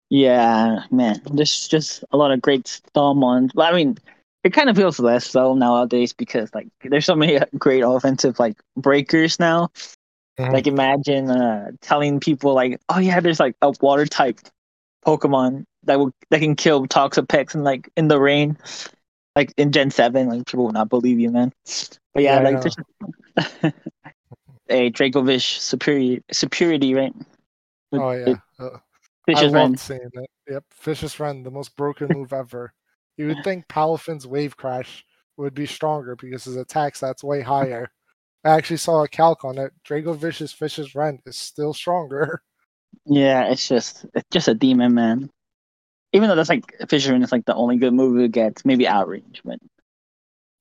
Yeah, 0.09 0.83
man, 0.89 1.21
there's 1.33 1.67
just 1.67 2.05
a 2.11 2.17
lot 2.17 2.31
of 2.31 2.41
great 2.41 2.65
Stalmons. 2.65 3.51
But 3.53 3.73
I 3.73 3.75
mean, 3.75 3.97
it 4.45 4.53
kind 4.53 4.69
of 4.69 4.77
feels 4.77 4.99
less 4.99 5.27
so 5.29 5.53
nowadays 5.53 6.13
because 6.13 6.49
like 6.55 6.69
there's 6.81 7.05
so 7.05 7.15
many 7.15 7.39
great 7.57 7.81
offensive 7.81 8.39
like 8.39 8.57
breakers 8.77 9.37
now. 9.37 9.69
Mhm. 10.39 10.53
Like 10.53 10.67
imagine 10.67 11.29
uh 11.29 11.71
telling 11.81 12.21
people 12.21 12.53
like, 12.53 12.79
oh 12.87 12.99
yeah, 12.99 13.19
there's 13.19 13.39
like 13.41 13.55
a 13.61 13.73
water 13.81 14.05
type 14.05 14.39
Pokemon 15.05 15.65
that 15.83 15.99
will 15.99 16.13
that 16.29 16.39
can 16.39 16.55
kill 16.55 16.87
Toxapex 16.87 17.53
and 17.53 17.65
like 17.65 17.89
in 17.97 18.07
the 18.07 18.19
rain, 18.19 18.57
like 19.38 19.53
in 19.57 19.71
Gen 19.71 19.91
Seven. 19.91 20.27
Like 20.27 20.45
people 20.47 20.65
would 20.65 20.73
not 20.73 20.89
believe 20.89 21.19
you, 21.19 21.29
man. 21.29 21.53
But 22.13 22.23
yeah, 22.23 22.41
Yeah, 22.41 22.49
like 22.49 23.73
a 24.69 24.91
Dracovish 24.91 25.59
superior 25.59 26.19
superiority, 26.31 26.95
right? 26.95 27.13
Oh 27.93 28.11
yeah, 28.11 28.35
Uh, 28.59 28.77
I 29.29 29.45
Fish's 29.45 29.81
seeing 29.81 30.09
it. 30.11 30.29
Yep, 30.49 30.63
Fishious 30.71 31.19
Rend, 31.19 31.45
the 31.45 31.51
most 31.51 31.75
broken 31.77 32.07
move 32.07 32.33
ever. 32.33 32.73
You 33.17 33.27
would 33.27 33.43
think 33.43 33.67
Palafin's 33.67 34.25
Wave 34.25 34.57
Crash 34.57 35.05
would 35.38 35.53
be 35.53 35.65
stronger 35.65 36.15
because 36.15 36.45
his 36.45 36.55
attack 36.55 36.95
stats 36.95 37.23
way 37.23 37.41
higher. 37.41 37.89
I 38.43 38.51
actually 38.51 38.77
saw 38.77 39.03
a 39.03 39.07
calc 39.07 39.45
on 39.45 39.57
it. 39.57 39.71
Dracovish 39.88 40.53
Fishious 40.55 40.95
Rend 40.95 41.19
is 41.25 41.38
still 41.38 41.73
stronger. 41.73 42.41
Yeah, 43.09 43.45
it's 43.51 43.67
just 43.67 44.05
it's 44.15 44.27
just 44.31 44.47
a 44.49 44.53
demon, 44.53 44.93
man. 44.93 45.29
Even 46.14 46.30
though 46.30 46.36
that's 46.36 46.49
like 46.49 46.66
Fisherman 46.89 47.24
is 47.24 47.32
like 47.32 47.45
the 47.45 47.55
only 47.55 47.78
good 47.78 47.93
move 47.93 48.20
it 48.20 48.32
gets, 48.32 48.66
maybe 48.66 48.88
outrage, 48.88 49.41
but 49.43 49.60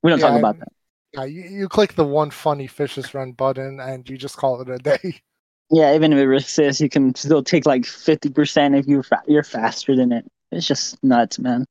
we 0.03 0.11
don't 0.11 0.19
Yeah, 0.19 0.29
talk 0.29 0.35
about 0.35 0.59
that. 0.59 0.69
Yeah, 1.15 1.25
you, 1.25 1.43
you 1.45 1.69
click 1.69 1.95
the 1.95 2.05
one 2.05 2.31
funny 2.31 2.67
Fishious 2.69 3.15
Rend 3.15 3.37
button 3.37 3.81
and 3.81 4.09
you 4.11 4.19
just 4.19 4.37
call 4.37 4.61
it 4.63 4.71
a 4.71 4.79
day. 4.79 5.23
Yeah, 5.71 5.95
even 5.95 6.13
if 6.13 6.19
it 6.19 6.27
resists, 6.27 6.81
you 6.81 6.89
can 6.89 7.15
still 7.15 7.43
take 7.43 7.67
like 7.67 7.85
fifty 7.85 8.31
percent 8.31 8.75
if 8.77 8.87
you 8.87 9.03
fa- 9.03 9.23
you're 9.27 9.43
faster 9.43 9.97
than 9.97 10.13
it. 10.13 10.25
It's 10.53 10.67
just 10.67 11.03
nuts, 11.03 11.39
man. 11.39 11.65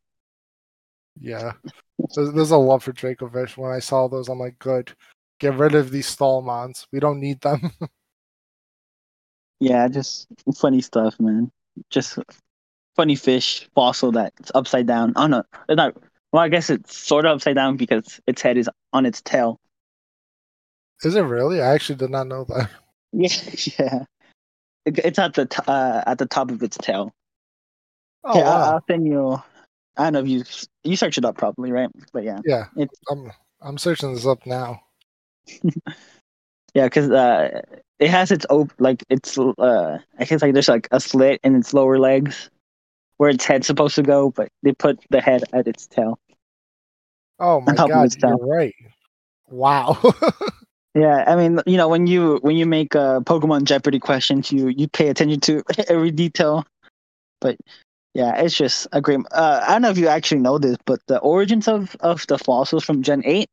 Yeah. 1.19 1.53
There's, 2.15 2.33
there's 2.33 2.51
a 2.51 2.57
love 2.57 2.83
for 2.83 2.93
Dracovish. 2.93 3.57
When 3.57 3.71
I 3.71 3.79
saw 3.79 4.07
those, 4.07 4.29
I'm 4.29 4.39
like, 4.39 4.59
good. 4.59 4.93
Get 5.39 5.55
rid 5.55 5.75
of 5.75 5.91
these 5.91 6.07
Stallmons. 6.13 6.87
We 6.91 6.99
don't 6.99 7.19
need 7.19 7.41
them. 7.41 7.71
Yeah, 9.59 9.87
just 9.87 10.27
funny 10.57 10.81
stuff, 10.81 11.19
man. 11.19 11.51
Just 11.89 12.19
funny 12.95 13.15
fish 13.15 13.67
fossil 13.75 14.11
that's 14.11 14.51
upside 14.55 14.87
down. 14.87 15.13
Oh 15.15 15.27
no, 15.27 15.43
it's 15.69 15.77
not. 15.77 15.95
Well, 16.31 16.43
I 16.43 16.49
guess 16.49 16.69
it's 16.69 16.97
sort 16.97 17.25
of 17.25 17.35
upside 17.35 17.55
down 17.55 17.77
because 17.77 18.19
its 18.27 18.41
head 18.41 18.57
is 18.57 18.69
on 18.93 19.05
its 19.05 19.21
tail. 19.21 19.59
Is 21.03 21.15
it 21.15 21.21
really? 21.21 21.61
I 21.61 21.73
actually 21.73 21.95
did 21.97 22.09
not 22.09 22.27
know 22.27 22.45
that. 22.45 22.69
Yeah, 23.17 23.29
yeah. 23.79 24.03
It, 24.83 24.99
it's 24.99 25.19
at 25.19 25.35
the 25.35 25.45
t- 25.45 25.61
uh, 25.67 26.03
at 26.05 26.17
the 26.17 26.25
top 26.25 26.51
of 26.51 26.61
its 26.61 26.77
tail. 26.77 27.13
Oh, 28.25 28.37
yeah, 28.37 28.43
wow. 28.43 28.73
I'll 28.73 28.83
send 28.87 29.07
you. 29.07 29.41
I 29.95 30.03
don't 30.03 30.13
know 30.13 30.19
if 30.19 30.27
you 30.27 30.43
you 30.83 30.97
search 30.97 31.17
it 31.17 31.23
up 31.23 31.37
properly, 31.37 31.71
right? 31.71 31.89
But 32.11 32.25
yeah, 32.25 32.39
Yeah. 32.43 32.65
It's- 32.75 32.99
I'm, 33.09 33.31
I'm 33.61 33.77
searching 33.77 34.13
this 34.13 34.25
up 34.25 34.45
now. 34.45 34.81
yeah, 36.73 36.83
because 36.85 37.09
uh, 37.09 37.61
it 37.99 38.09
has 38.09 38.31
its 38.31 38.45
op- 38.49 38.73
like 38.79 39.01
it's 39.09 39.37
uh, 39.37 39.99
I 40.19 40.25
guess 40.25 40.41
like 40.41 40.53
there's 40.53 40.67
like 40.67 40.89
a 40.91 40.99
slit 40.99 41.39
in 41.43 41.55
its 41.55 41.73
lower 41.73 41.97
legs 41.97 42.49
where 43.17 43.29
its 43.29 43.45
head's 43.45 43.67
supposed 43.67 43.95
to 43.95 44.03
go, 44.03 44.31
but 44.31 44.49
they 44.63 44.73
put 44.73 44.99
the 45.09 45.21
head 45.21 45.43
at 45.53 45.67
its 45.67 45.87
tail. 45.87 46.19
Oh 47.39 47.61
my 47.61 47.75
god, 47.87 48.11
you're 48.21 48.37
right. 48.37 48.75
Wow. 49.49 49.97
Yeah, 50.95 51.25
I 51.27 51.35
mean, 51.35 51.59
you 51.65 51.75
know, 51.75 51.89
when 51.89 52.07
you 52.07 52.39
when 52.41 52.55
you 52.55 52.65
make 52.65 52.95
uh, 52.95 53.19
Pokemon 53.19 53.65
Jeopardy 53.65 53.99
questions, 53.99 54.49
you 54.49 54.69
you 54.69 54.87
pay 54.87 55.09
attention 55.09 55.41
to 55.41 55.61
every 55.89 56.09
detail. 56.09 56.65
But 57.41 57.57
yeah, 58.13 58.41
it's 58.41 58.55
just 58.55 58.87
a 58.93 59.01
great. 59.01 59.19
Uh, 59.33 59.59
I 59.67 59.73
don't 59.73 59.81
know 59.81 59.89
if 59.89 59.97
you 59.97 60.07
actually 60.07 60.39
know 60.39 60.57
this, 60.57 60.77
but 60.85 61.01
the 61.07 61.19
origins 61.19 61.67
of 61.67 61.97
of 61.99 62.25
the 62.27 62.37
fossils 62.37 62.85
from 62.85 63.03
Gen 63.03 63.23
Eight 63.25 63.49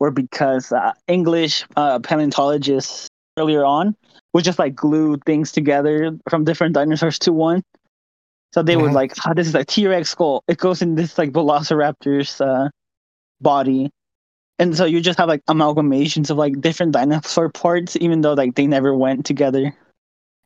were 0.00 0.10
because 0.10 0.72
uh, 0.72 0.92
English 1.06 1.64
uh, 1.76 2.00
paleontologists 2.00 3.06
earlier 3.38 3.64
on 3.64 3.94
would 4.34 4.42
just 4.42 4.58
like 4.58 4.74
glue 4.74 5.18
things 5.24 5.52
together 5.52 6.18
from 6.28 6.42
different 6.42 6.74
dinosaurs 6.74 7.16
to 7.20 7.32
one. 7.32 7.62
So 8.52 8.62
they 8.62 8.76
would 8.76 8.92
Mhm. 8.92 8.94
like, 8.94 9.12
oh, 9.26 9.34
this 9.34 9.46
is 9.48 9.54
a 9.54 9.64
T 9.64 9.86
Rex 9.86 10.10
skull. 10.10 10.44
It 10.48 10.58
goes 10.58 10.82
in 10.82 10.94
this 10.94 11.18
like 11.18 11.32
Velociraptor's 11.32 12.40
uh, 12.40 12.68
body 13.40 13.90
and 14.58 14.76
so 14.76 14.84
you 14.84 15.00
just 15.00 15.18
have 15.18 15.28
like 15.28 15.44
amalgamations 15.46 16.30
of 16.30 16.36
like 16.36 16.60
different 16.60 16.92
dinosaur 16.92 17.48
parts 17.48 17.96
even 17.96 18.20
though 18.20 18.34
like 18.34 18.54
they 18.54 18.66
never 18.66 18.94
went 18.94 19.26
together 19.26 19.74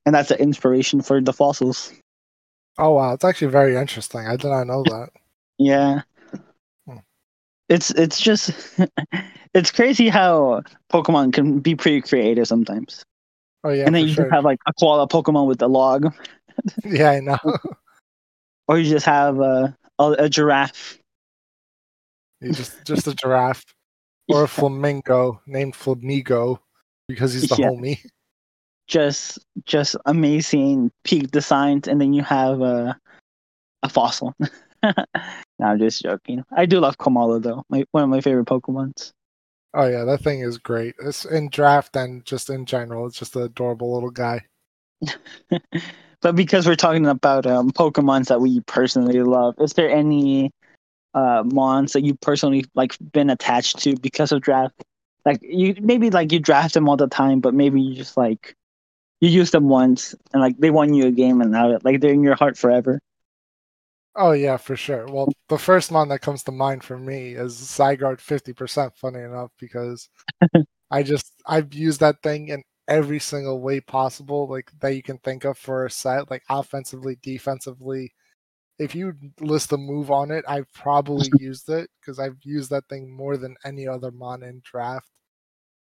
and 0.07 0.15
that's 0.15 0.29
the 0.31 0.41
inspiration 0.41 1.03
for 1.03 1.21
the 1.21 1.33
fossils 1.33 1.93
oh 2.79 2.93
wow, 2.93 3.13
it's 3.15 3.25
actually 3.25 3.49
very 3.49 3.77
interesting. 3.77 4.27
I 4.27 4.37
did 4.37 4.49
not 4.49 4.67
know 4.67 4.83
that. 4.85 5.11
yeah 5.59 6.03
Hmm. 6.87 6.99
it's 7.69 7.91
it's 7.93 8.21
just 8.21 8.51
it's 9.55 9.71
crazy 9.71 10.09
how 10.09 10.63
pokemon 10.93 11.33
can 11.33 11.61
be 11.61 11.75
pretty 11.75 12.01
creative 12.01 12.47
sometimes 12.47 13.05
Oh 13.65 13.71
yeah, 13.71 13.87
and 13.87 13.95
then 13.95 14.07
you 14.07 14.15
sure. 14.15 14.25
just 14.25 14.35
have 14.35 14.45
like 14.45 14.61
a 14.67 14.73
koala 14.75 15.09
pokemon 15.09 15.47
with 15.49 15.61
a 15.63 15.69
log 15.69 16.15
yeah, 16.85 17.11
I 17.11 17.21
know. 17.21 17.39
Or 18.69 18.79
you 18.79 18.89
just 18.91 19.07
have 19.07 19.41
uh, 19.41 19.69
a, 19.99 20.11
a 20.19 20.29
giraffe 20.29 20.99
You 22.41 22.53
just 22.53 22.85
just 22.85 23.07
a 23.07 23.15
giraffe 23.15 23.65
or 24.29 24.45
a 24.45 24.49
flamingo 24.57 25.41
named 25.47 25.75
Flamigo 25.75 26.59
because 27.09 27.33
he's 27.35 27.49
the 27.49 27.57
Yeah. 27.57 27.69
homie. 27.69 27.99
just 28.89 29.39
just 29.65 29.97
amazing 30.07 30.91
peak 31.05 31.31
designs 31.31 31.89
and 31.89 32.01
then 32.01 32.13
you 32.13 32.23
have 32.23 32.61
a 32.61 32.99
a 33.83 33.89
fossil 33.89 34.35
no, 34.83 34.93
i'm 35.61 35.79
just 35.79 36.03
joking 36.03 36.45
i 36.57 36.65
do 36.67 36.79
love 36.81 36.97
komala 36.99 37.43
though 37.43 37.65
my, 37.69 37.85
one 37.91 38.05
of 38.05 38.09
my 38.11 38.21
favorite 38.21 38.47
pokemons 38.47 39.13
Oh 39.75 39.87
yeah, 39.87 40.05
that 40.05 40.23
thing 40.23 40.41
is 40.41 40.57
great. 40.57 40.95
It's 41.05 41.27
in 41.27 41.51
draft 41.51 41.95
and 41.97 42.25
just 42.25 42.49
in 42.49 42.65
general, 42.65 43.07
it's 43.07 43.19
just 43.19 43.37
an 43.37 43.43
adorable 43.43 43.93
little 43.93 44.11
guy. 44.11 44.47
but 46.27 46.35
because 46.35 46.67
we're 46.67 46.75
talking 46.75 47.07
about 47.07 47.47
um 47.47 47.71
pokemons 47.71 48.27
that 48.27 48.41
we 48.41 48.59
personally 48.63 49.23
love 49.23 49.55
is 49.61 49.75
there 49.75 49.89
any 49.89 50.51
uh 51.15 51.45
mons 51.47 51.93
that 51.93 52.03
you 52.03 52.17
personally 52.17 52.65
like 52.75 52.97
been 53.13 53.31
attached 53.31 53.79
to 53.79 53.95
because 53.99 54.33
of 54.33 54.41
draft 54.41 54.75
like 55.25 55.39
you 55.41 55.77
maybe 55.81 56.11
like 56.11 56.33
you 56.33 56.41
draft 56.41 56.75
them 56.75 56.89
all 56.89 56.97
the 56.97 57.07
time 57.07 57.39
but 57.39 57.55
maybe 57.55 57.81
you 57.81 57.95
just 57.95 58.17
like 58.17 58.57
you 59.21 59.29
use 59.29 59.53
them 59.53 59.69
once 59.69 60.17
and 60.33 60.43
like 60.43 60.59
they 60.59 60.69
won 60.69 60.93
you 60.93 61.07
a 61.07 61.13
game 61.13 61.41
and 61.41 61.53
now 61.53 61.79
like 61.85 62.01
they're 62.01 62.13
in 62.13 62.25
your 62.25 62.35
heart 62.35 62.59
forever 62.59 62.99
Oh 64.19 64.33
yeah, 64.33 64.57
for 64.57 64.77
sure. 64.77 65.05
Well, 65.07 65.29
the 65.51 65.59
first 65.59 65.93
one 65.93 66.09
that 66.09 66.23
comes 66.23 66.43
to 66.45 66.51
mind 66.51 66.83
for 66.83 66.99
me 66.99 67.35
is 67.35 67.53
Zygarde 67.55 68.19
50%, 68.19 68.97
funny 68.97 69.21
enough, 69.21 69.51
because 69.61 70.09
I 70.91 71.03
just 71.03 71.31
I've 71.47 71.75
used 71.75 72.01
that 72.01 72.23
thing 72.23 72.49
in 72.49 72.63
every 72.89 73.19
single 73.21 73.61
way 73.61 73.81
possible, 73.81 74.49
like 74.49 74.71
that 74.81 74.95
you 74.97 75.03
can 75.03 75.19
think 75.19 75.45
of 75.45 75.59
for 75.59 75.87
a 75.87 75.91
set, 75.91 76.31
like 76.31 76.43
offensively, 76.49 77.19
defensively. 77.23 78.13
If 78.79 78.95
you 78.95 79.15
list 79.41 79.73
a 79.73 79.79
move 79.79 80.11
on 80.11 80.31
it, 80.33 80.45
I've 80.49 80.73
probably 80.75 81.31
used 81.41 81.69
it 81.71 81.91
because 82.01 82.19
I've 82.21 82.39
used 82.43 82.71
that 82.71 82.89
thing 82.89 83.11
more 83.17 83.37
than 83.39 83.57
any 83.65 83.89
other 83.89 84.11
mon 84.13 84.43
in 84.45 84.63
draft. 84.65 85.09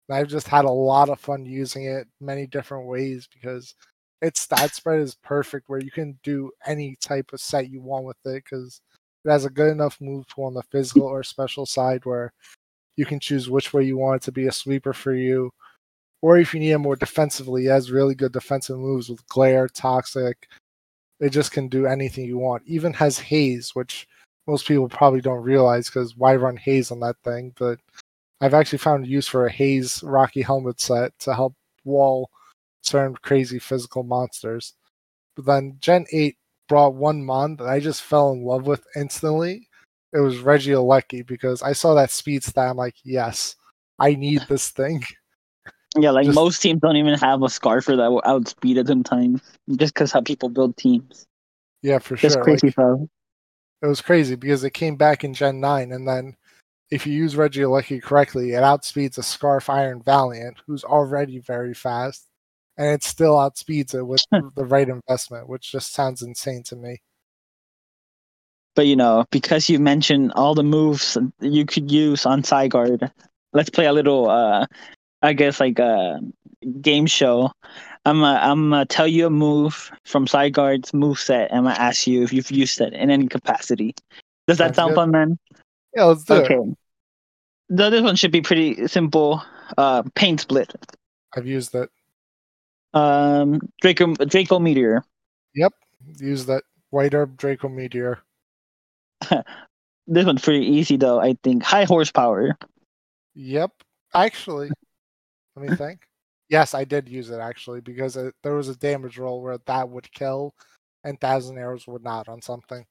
And 0.09 0.17
I've 0.17 0.27
just 0.27 0.47
had 0.47 0.65
a 0.65 0.69
lot 0.71 1.09
of 1.09 1.19
fun 1.19 1.45
using 1.45 1.85
it 1.85 2.07
many 2.19 2.47
different 2.47 2.87
ways 2.87 3.27
because 3.31 3.75
its 4.21 4.41
stat 4.41 4.75
spread 4.75 4.99
is 4.99 5.15
perfect 5.15 5.69
where 5.69 5.79
you 5.81 5.91
can 5.91 6.19
do 6.23 6.51
any 6.65 6.95
type 7.01 7.31
of 7.33 7.41
set 7.41 7.69
you 7.69 7.81
want 7.81 8.05
with 8.05 8.17
it 8.25 8.43
because 8.43 8.81
it 9.25 9.29
has 9.31 9.45
a 9.45 9.49
good 9.49 9.71
enough 9.71 9.99
move 10.01 10.25
pool 10.27 10.45
on 10.45 10.53
the 10.53 10.63
physical 10.63 11.03
or 11.03 11.23
special 11.23 11.65
side 11.65 12.05
where 12.05 12.33
you 12.97 13.05
can 13.05 13.19
choose 13.19 13.49
which 13.49 13.73
way 13.73 13.83
you 13.83 13.97
want 13.97 14.23
it 14.23 14.25
to 14.25 14.31
be 14.31 14.47
a 14.47 14.51
sweeper 14.51 14.93
for 14.93 15.15
you. 15.15 15.51
Or 16.21 16.37
if 16.37 16.53
you 16.53 16.59
need 16.59 16.71
him 16.71 16.81
more 16.81 16.95
defensively, 16.95 17.65
it 17.65 17.71
has 17.71 17.91
really 17.91 18.15
good 18.15 18.31
defensive 18.31 18.77
moves 18.77 19.09
with 19.09 19.27
glare, 19.27 19.67
toxic. 19.67 20.47
It 21.19 21.29
just 21.29 21.51
can 21.51 21.67
do 21.67 21.87
anything 21.87 22.25
you 22.25 22.37
want. 22.37 22.63
Even 22.65 22.93
has 22.93 23.17
haze, 23.17 23.75
which 23.75 24.07
most 24.47 24.67
people 24.67 24.87
probably 24.89 25.21
don't 25.21 25.43
realize 25.43 25.87
because 25.87 26.15
why 26.15 26.35
run 26.35 26.57
haze 26.57 26.91
on 26.91 26.99
that 27.01 27.15
thing? 27.23 27.53
But 27.57 27.79
I've 28.39 28.53
actually 28.53 28.79
found 28.79 29.07
use 29.07 29.27
for 29.27 29.45
a 29.45 29.51
haze 29.51 30.03
Rocky 30.03 30.41
helmet 30.41 30.79
set 30.79 31.17
to 31.19 31.33
help 31.33 31.55
wall 31.85 32.29
certain 32.81 33.15
crazy 33.21 33.59
physical 33.59 34.03
monsters. 34.03 34.73
But 35.35 35.45
then 35.45 35.77
Gen 35.79 36.05
8 36.11 36.35
brought 36.67 36.95
one 36.95 37.23
mon 37.23 37.55
that 37.57 37.67
I 37.67 37.79
just 37.79 38.01
fell 38.01 38.31
in 38.31 38.43
love 38.43 38.65
with 38.65 38.85
instantly. 38.95 39.67
It 40.13 40.19
was 40.19 40.37
Regieleki 40.37 41.25
because 41.25 41.61
I 41.61 41.73
saw 41.73 41.93
that 41.93 42.11
speed 42.11 42.43
stat. 42.43 42.69
I'm 42.69 42.77
like, 42.77 42.95
yes, 43.03 43.55
I 43.99 44.15
need 44.15 44.41
this 44.49 44.69
thing. 44.69 45.03
Yeah, 45.97 46.11
like 46.11 46.25
Just- 46.25 46.35
most 46.35 46.61
teams 46.61 46.81
don't 46.81 46.95
even 46.95 47.15
have 47.19 47.41
a 47.41 47.47
Scarfer 47.47 47.97
that 47.97 48.11
will 48.11 48.21
outspeed 48.25 48.77
it 48.77 48.87
sometimes, 48.87 49.41
just 49.75 49.93
because 49.93 50.11
how 50.11 50.21
people 50.21 50.49
build 50.49 50.77
teams. 50.77 51.25
Yeah, 51.81 51.99
for 51.99 52.15
Just 52.15 52.35
sure. 52.35 52.43
crazy 52.43 52.73
Like, 52.77 53.07
it 53.81 53.87
was 53.87 54.01
crazy 54.01 54.35
because 54.35 54.63
it 54.63 54.71
came 54.73 54.95
back 54.95 55.23
in 55.23 55.33
Gen 55.33 55.59
9, 55.59 55.91
and 55.91 56.07
then 56.07 56.37
if 56.91 57.07
you 57.07 57.13
use 57.13 57.35
Regieleki 57.35 58.01
correctly, 58.03 58.51
it 58.51 58.61
outspeeds 58.61 59.17
a 59.17 59.23
Scarf 59.23 59.69
Iron 59.69 60.01
Valiant, 60.03 60.57
who's 60.67 60.83
already 60.83 61.39
very 61.39 61.73
fast, 61.73 62.27
and 62.77 62.87
it 62.89 63.03
still 63.03 63.33
outspeeds 63.35 63.93
it 63.95 64.03
with 64.03 64.23
the 64.55 64.65
right 64.65 64.87
investment, 64.87 65.49
which 65.49 65.71
just 65.71 65.93
sounds 65.93 66.21
insane 66.21 66.63
to 66.63 66.75
me. 66.75 67.01
But 68.75 68.87
you 68.87 68.95
know, 68.95 69.25
because 69.31 69.69
you 69.69 69.79
mentioned 69.79 70.31
all 70.35 70.55
the 70.55 70.63
moves 70.63 71.17
you 71.41 71.65
could 71.65 71.91
use 71.91 72.25
on 72.25 72.43
Zygarde, 72.43 73.11
let's 73.51 73.69
play 73.69 73.85
a 73.85 73.93
little. 73.93 74.29
uh 74.29 74.65
I 75.21 75.33
guess 75.33 75.59
like 75.59 75.79
a 75.79 76.19
game 76.81 77.05
show. 77.05 77.51
I'm 78.05 78.23
uh, 78.23 78.39
I'm 78.39 78.71
gonna 78.71 78.85
tell 78.85 79.07
you 79.07 79.27
a 79.27 79.29
move 79.29 79.91
from 80.05 80.25
Zygarde's 80.25 80.93
move 80.93 81.19
set, 81.19 81.49
and 81.51 81.59
I'm 81.59 81.63
gonna 81.65 81.75
ask 81.79 82.07
you 82.07 82.23
if 82.23 82.33
you've 82.33 82.49
used 82.51 82.81
it 82.81 82.93
in 82.93 83.09
any 83.11 83.27
capacity. 83.27 83.93
Does 84.47 84.57
that 84.57 84.75
Sounds 84.75 84.75
sound 84.75 84.89
good. 84.89 84.95
fun, 84.95 85.11
man? 85.11 85.39
Yeah, 85.95 86.05
let's 86.05 86.23
do 86.23 86.33
Okay. 86.35 86.55
it. 86.55 86.77
The, 87.69 87.89
this 87.89 88.01
one 88.01 88.15
should 88.15 88.31
be 88.31 88.41
pretty 88.41 88.87
simple. 88.87 89.43
Uh, 89.77 90.03
Pain 90.15 90.37
Split. 90.37 90.73
I've 91.37 91.45
used 91.47 91.73
that. 91.73 91.89
Um, 92.93 93.61
Draco 93.81 94.13
Draco 94.15 94.59
Meteor. 94.59 95.03
Yep, 95.55 95.73
used 96.19 96.47
that 96.47 96.63
White 96.89 97.13
Herb 97.13 97.37
Draco 97.37 97.69
Meteor. 97.69 98.19
This 100.07 100.25
one's 100.25 100.41
pretty 100.41 100.65
easy 100.65 100.97
though. 100.97 101.21
I 101.21 101.37
think 101.43 101.63
high 101.63 101.85
horsepower. 101.85 102.57
Yep. 103.35 103.71
Actually, 104.13 104.71
let 105.55 105.69
me 105.69 105.75
think. 105.75 106.01
Yes, 106.49 106.73
I 106.73 106.83
did 106.83 107.07
use 107.07 107.29
it 107.29 107.39
actually 107.39 107.81
because 107.81 108.17
it, 108.17 108.35
there 108.43 108.55
was 108.55 108.67
a 108.67 108.75
damage 108.75 109.17
roll 109.17 109.41
where 109.41 109.57
that 109.67 109.89
would 109.89 110.11
kill, 110.11 110.53
and 111.03 111.19
thousand 111.19 111.57
arrows 111.57 111.87
would 111.87 112.03
not 112.03 112.27
on 112.27 112.41
something. 112.41 112.85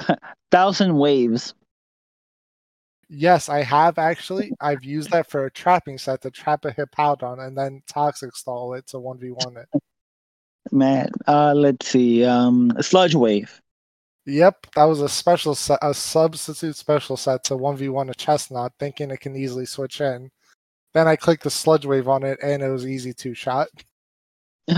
Thousand 0.50 0.96
waves. 0.96 1.54
Yes, 3.08 3.48
I 3.48 3.62
have 3.62 3.98
actually. 3.98 4.52
I've 4.60 4.84
used 4.84 5.10
that 5.10 5.30
for 5.30 5.46
a 5.46 5.50
trapping 5.50 5.98
set 5.98 6.22
to 6.22 6.30
trap 6.30 6.64
a 6.64 6.72
Hippowdon 6.72 7.46
and 7.46 7.56
then 7.56 7.82
toxic 7.86 8.34
stall 8.34 8.74
it 8.74 8.86
to 8.88 8.96
1v1 8.96 9.62
it. 9.62 9.82
Man, 10.72 11.10
uh, 11.28 11.54
let's 11.54 11.86
see. 11.86 12.24
Um, 12.24 12.72
Sludge 12.80 13.14
Wave. 13.14 13.60
Yep, 14.24 14.66
that 14.74 14.84
was 14.84 15.00
a 15.00 15.08
special 15.08 15.54
set, 15.54 15.78
a 15.82 15.94
substitute 15.94 16.74
special 16.74 17.16
set 17.16 17.44
to 17.44 17.54
1v1 17.54 18.10
a 18.10 18.14
Chesnaught, 18.14 18.72
thinking 18.80 19.12
it 19.12 19.20
can 19.20 19.36
easily 19.36 19.66
switch 19.66 20.00
in. 20.00 20.30
Then 20.96 21.08
I 21.08 21.16
clicked 21.16 21.42
the 21.42 21.50
sludge 21.50 21.84
wave 21.84 22.08
on 22.08 22.22
it 22.22 22.38
and 22.42 22.62
it 22.62 22.70
was 22.70 22.86
easy 22.86 23.12
two 23.12 23.34
shot. 23.34 23.68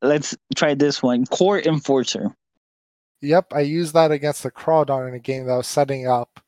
let's 0.00 0.36
try 0.54 0.72
this 0.72 1.02
one. 1.02 1.26
Core 1.26 1.58
Enforcer. 1.58 2.32
Yep, 3.22 3.46
I 3.52 3.62
used 3.62 3.92
that 3.94 4.12
against 4.12 4.44
the 4.44 4.52
Crawdaunt 4.52 5.08
in 5.08 5.14
a 5.14 5.18
game 5.18 5.46
that 5.46 5.54
I 5.54 5.56
was 5.56 5.66
setting 5.66 6.06
up. 6.06 6.38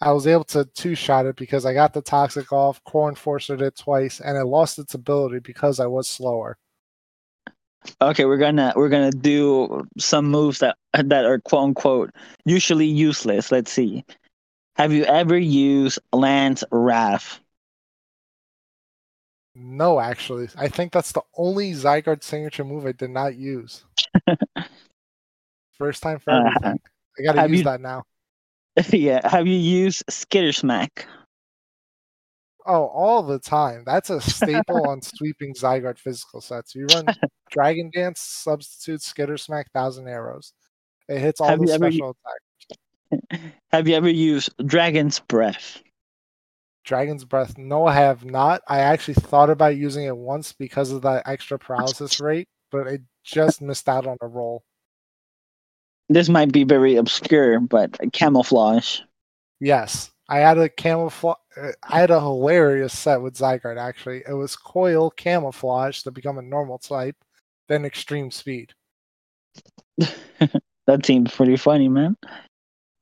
I 0.00 0.10
was 0.10 0.26
able 0.26 0.42
to 0.46 0.64
two 0.64 0.96
shot 0.96 1.26
it 1.26 1.36
because 1.36 1.64
I 1.64 1.74
got 1.74 1.94
the 1.94 2.02
toxic 2.02 2.52
off, 2.52 2.82
core 2.82 3.08
enforcer 3.08 3.54
it 3.62 3.76
twice, 3.78 4.18
and 4.18 4.36
it 4.36 4.46
lost 4.46 4.80
its 4.80 4.94
ability 4.94 5.38
because 5.38 5.78
I 5.78 5.86
was 5.86 6.08
slower. 6.08 6.58
Okay, 8.02 8.24
we're 8.24 8.38
gonna 8.38 8.72
we're 8.74 8.88
gonna 8.88 9.12
do 9.12 9.86
some 9.96 10.26
moves 10.26 10.58
that 10.58 10.76
that 10.92 11.24
are 11.24 11.38
quote 11.38 11.62
unquote 11.62 12.10
usually 12.44 12.86
useless. 12.86 13.52
Let's 13.52 13.70
see. 13.70 14.04
Have 14.74 14.92
you 14.92 15.04
ever 15.04 15.38
used 15.38 16.00
Land's 16.12 16.64
Wrath? 16.72 17.40
No, 19.56 20.00
actually. 20.00 20.48
I 20.56 20.68
think 20.68 20.92
that's 20.92 21.12
the 21.12 21.22
only 21.36 21.72
Zygarde 21.72 22.22
signature 22.22 22.64
move 22.64 22.86
I 22.86 22.92
did 22.92 23.10
not 23.10 23.36
use. 23.36 23.84
First 25.78 26.02
time 26.02 26.18
for 26.18 26.30
uh, 26.32 26.46
everything. 26.46 26.80
I 27.18 27.22
gotta 27.22 27.48
use 27.48 27.58
you, 27.58 27.64
that 27.64 27.80
now. 27.80 28.04
Yeah. 28.90 29.28
Have 29.28 29.46
you 29.46 29.54
used 29.54 30.02
Skitter 30.08 30.52
Smack? 30.52 31.06
Oh, 32.66 32.86
all 32.86 33.22
the 33.22 33.38
time. 33.38 33.84
That's 33.86 34.10
a 34.10 34.20
staple 34.20 34.88
on 34.88 35.02
sweeping 35.02 35.54
Zygarde 35.54 35.98
physical 35.98 36.40
sets. 36.40 36.74
You 36.74 36.86
run 36.86 37.06
Dragon 37.50 37.90
Dance, 37.94 38.20
Substitute, 38.20 39.02
Skitter 39.02 39.36
Smack, 39.36 39.70
Thousand 39.72 40.08
Arrows. 40.08 40.54
It 41.08 41.20
hits 41.20 41.40
all 41.40 41.48
have 41.48 41.60
the 41.60 41.68
special 41.68 42.16
attacks. 42.16 43.50
Have 43.70 43.86
you 43.86 43.94
ever 43.94 44.08
used 44.08 44.52
Dragon's 44.66 45.20
Breath? 45.20 45.82
Dragon's 46.84 47.24
Breath? 47.24 47.58
No, 47.58 47.86
I 47.86 47.94
have 47.94 48.24
not. 48.24 48.62
I 48.68 48.80
actually 48.80 49.14
thought 49.14 49.50
about 49.50 49.76
using 49.76 50.04
it 50.04 50.16
once 50.16 50.52
because 50.52 50.92
of 50.92 51.02
that 51.02 51.26
extra 51.26 51.58
paralysis 51.58 52.20
rate, 52.20 52.48
but 52.70 52.86
I 52.86 52.98
just 53.24 53.62
missed 53.62 53.88
out 53.88 54.06
on 54.06 54.18
a 54.20 54.26
roll. 54.26 54.62
This 56.08 56.28
might 56.28 56.52
be 56.52 56.64
very 56.64 56.96
obscure, 56.96 57.60
but 57.60 57.98
camouflage. 58.12 59.00
Yes. 59.60 60.10
I 60.28 60.38
had 60.38 60.58
a 60.58 60.68
camouflage. 60.68 61.36
I 61.56 62.00
had 62.00 62.10
a 62.10 62.20
hilarious 62.20 62.96
set 62.98 63.20
with 63.20 63.36
Zygarde. 63.36 63.78
Actually, 63.78 64.22
it 64.28 64.32
was 64.32 64.56
coil 64.56 65.10
camouflage 65.10 66.02
to 66.02 66.10
become 66.10 66.38
a 66.38 66.42
normal 66.42 66.78
type, 66.78 67.16
then 67.68 67.84
extreme 67.84 68.30
speed. 68.30 68.72
that 69.98 71.04
seems 71.04 71.32
pretty 71.32 71.56
funny, 71.56 71.88
man. 71.88 72.16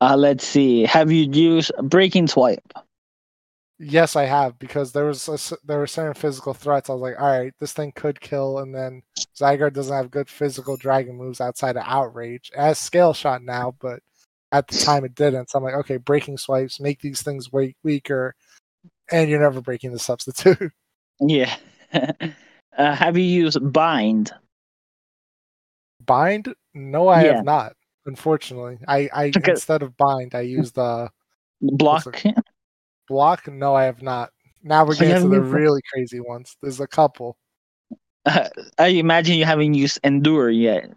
Uh, 0.01 0.17
let's 0.17 0.45
see. 0.45 0.83
Have 0.83 1.11
you 1.11 1.29
used 1.31 1.71
breaking 1.83 2.27
swipe? 2.27 2.73
Yes, 3.79 4.15
I 4.15 4.23
have 4.25 4.59
because 4.59 4.91
there 4.91 5.05
was 5.05 5.27
a, 5.27 5.57
there 5.65 5.79
were 5.79 5.87
certain 5.87 6.13
physical 6.13 6.53
threats. 6.53 6.89
I 6.89 6.93
was 6.93 7.01
like, 7.01 7.19
all 7.19 7.27
right, 7.27 7.53
this 7.59 7.73
thing 7.73 7.91
could 7.95 8.21
kill, 8.21 8.59
and 8.59 8.73
then 8.73 9.01
Zygarde 9.35 9.73
doesn't 9.73 9.95
have 9.95 10.11
good 10.11 10.29
physical 10.29 10.77
dragon 10.77 11.15
moves 11.15 11.41
outside 11.41 11.75
of 11.75 11.83
Outrage. 11.85 12.51
It 12.55 12.59
has 12.59 12.79
Scale 12.79 13.13
Shot 13.13 13.41
now, 13.43 13.75
but 13.81 13.99
at 14.51 14.67
the 14.67 14.77
time 14.77 15.03
it 15.03 15.15
didn't. 15.15 15.49
So 15.49 15.57
I'm 15.57 15.63
like, 15.63 15.73
okay, 15.73 15.97
breaking 15.97 16.37
swipes 16.37 16.79
make 16.79 17.01
these 17.01 17.23
things 17.23 17.51
way 17.51 17.75
weaker, 17.83 18.35
and 19.11 19.29
you're 19.29 19.41
never 19.41 19.61
breaking 19.61 19.91
the 19.91 19.99
substitute. 19.99 20.71
Yeah. 21.19 21.55
uh, 21.93 22.95
have 22.95 23.17
you 23.17 23.23
used 23.23 23.71
bind? 23.71 24.31
Bind? 26.03 26.53
No, 26.73 27.07
I 27.07 27.23
yeah. 27.23 27.35
have 27.35 27.45
not. 27.45 27.73
Unfortunately, 28.07 28.79
I, 28.87 29.09
I 29.13 29.27
okay. 29.27 29.51
instead 29.51 29.83
of 29.83 29.95
bind, 29.95 30.33
I 30.35 30.41
used 30.41 30.75
the 30.75 31.09
block. 31.61 32.03
Block? 33.07 33.47
No, 33.47 33.75
I 33.75 33.83
have 33.83 34.01
not. 34.01 34.31
Now 34.63 34.85
we're 34.85 34.95
getting 34.95 35.29
to 35.29 35.29
the 35.29 35.41
really 35.41 35.81
crazy 35.91 36.19
ones. 36.19 36.55
There's 36.61 36.79
a 36.79 36.87
couple. 36.87 37.37
Uh, 38.25 38.47
I 38.79 38.87
imagine 38.87 39.35
you 39.35 39.45
haven't 39.45 39.73
used 39.73 39.99
endure 40.03 40.49
yet. 40.49 40.91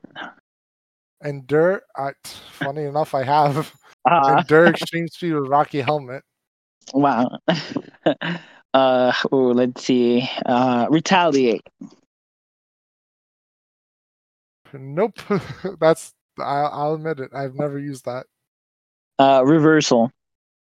Endure. 1.24 1.82
I, 1.96 2.12
funny 2.24 2.84
enough, 2.84 3.14
I 3.14 3.24
have. 3.24 3.72
Uh, 4.04 4.36
Endure 4.40 4.66
Extreme 4.66 5.08
Speed 5.08 5.32
with 5.32 5.48
Rocky 5.48 5.80
Helmet. 5.80 6.22
Wow. 6.94 7.38
uh, 8.74 9.12
ooh, 9.32 9.52
let's 9.52 9.84
see. 9.84 10.28
Uh, 10.44 10.86
retaliate. 10.90 11.66
Nope. 14.72 15.18
That's. 15.80 16.12
I'll, 16.38 16.66
I'll 16.66 16.94
admit 16.94 17.18
it. 17.18 17.30
I've 17.34 17.54
never 17.54 17.78
used 17.78 18.04
that. 18.04 18.26
Uh, 19.18 19.42
reversal. 19.44 20.12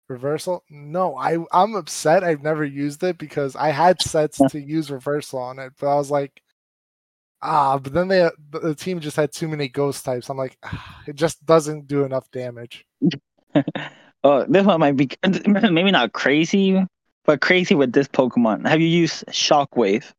Reversal? 0.08 0.62
No, 0.70 1.16
I 1.16 1.38
I'm 1.52 1.74
upset. 1.74 2.22
I've 2.22 2.42
never 2.42 2.64
used 2.64 3.02
it 3.02 3.18
because 3.18 3.56
I 3.56 3.70
had 3.70 4.00
sets 4.00 4.38
to 4.50 4.60
use 4.60 4.90
reversal 4.90 5.40
on 5.40 5.58
it, 5.58 5.72
but 5.80 5.88
I 5.88 5.96
was 5.96 6.10
like, 6.10 6.42
ah. 7.42 7.78
But 7.78 7.92
then 7.92 8.08
they 8.08 8.30
the 8.50 8.74
team 8.74 9.00
just 9.00 9.16
had 9.16 9.32
too 9.32 9.48
many 9.48 9.68
ghost 9.68 10.04
types. 10.04 10.30
I'm 10.30 10.36
like, 10.36 10.56
ah, 10.62 11.02
it 11.08 11.16
just 11.16 11.44
doesn't 11.44 11.88
do 11.88 12.04
enough 12.04 12.30
damage. 12.30 12.86
oh, 14.24 14.44
this 14.48 14.64
one 14.64 14.80
might 14.80 14.96
be 14.96 15.10
maybe 15.26 15.90
not 15.90 16.12
crazy, 16.12 16.84
but 17.24 17.40
crazy 17.40 17.74
with 17.74 17.92
this 17.92 18.08
Pokemon. 18.08 18.66
Have 18.68 18.80
you 18.80 18.88
used 18.88 19.26
Shockwave? 19.26 20.12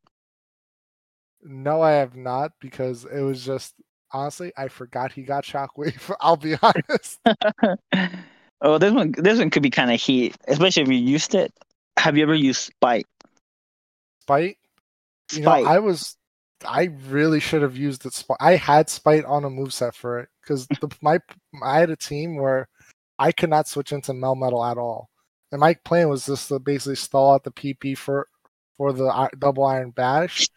No, 1.42 1.80
I 1.80 1.92
have 1.92 2.14
not 2.14 2.52
because 2.60 3.06
it 3.06 3.22
was 3.22 3.42
just 3.42 3.74
honestly 4.12 4.52
I 4.54 4.68
forgot 4.68 5.12
he 5.12 5.22
got 5.22 5.44
Shockwave. 5.44 6.14
I'll 6.20 6.36
be 6.36 6.56
honest. 6.60 7.20
Oh, 8.60 8.78
this 8.78 8.92
one 8.92 9.12
this 9.16 9.38
one 9.38 9.50
could 9.50 9.62
be 9.62 9.70
kind 9.70 9.92
of 9.92 10.00
heat, 10.00 10.36
especially 10.46 10.82
if 10.82 10.88
you 10.88 10.96
used 10.96 11.34
it. 11.34 11.52
Have 11.98 12.16
you 12.16 12.22
ever 12.22 12.34
used 12.34 12.60
Spite? 12.60 13.06
Spite? 14.22 14.56
You 15.32 15.42
Spite. 15.42 15.64
know, 15.64 15.70
I 15.70 15.78
was 15.78 16.16
I 16.66 16.90
really 17.08 17.40
should 17.40 17.62
have 17.62 17.76
used 17.76 18.06
it. 18.06 18.24
I 18.40 18.56
had 18.56 18.88
Spite 18.88 19.24
on 19.24 19.44
a 19.44 19.50
move 19.50 19.72
set 19.72 19.94
for 19.94 20.20
it 20.20 20.28
because 20.42 20.66
my 21.02 21.18
I 21.62 21.78
had 21.80 21.90
a 21.90 21.96
team 21.96 22.36
where 22.36 22.68
I 23.18 23.32
could 23.32 23.50
not 23.50 23.68
switch 23.68 23.92
into 23.92 24.12
Melmetal 24.12 24.68
at 24.70 24.78
all, 24.78 25.08
and 25.52 25.60
my 25.60 25.74
plan 25.84 26.08
was 26.08 26.26
just 26.26 26.48
to 26.48 26.58
basically 26.58 26.96
stall 26.96 27.34
out 27.34 27.44
the 27.44 27.52
PP 27.52 27.96
for 27.96 28.26
for 28.76 28.92
the 28.92 29.30
double 29.38 29.64
iron 29.64 29.90
bash, 29.90 30.48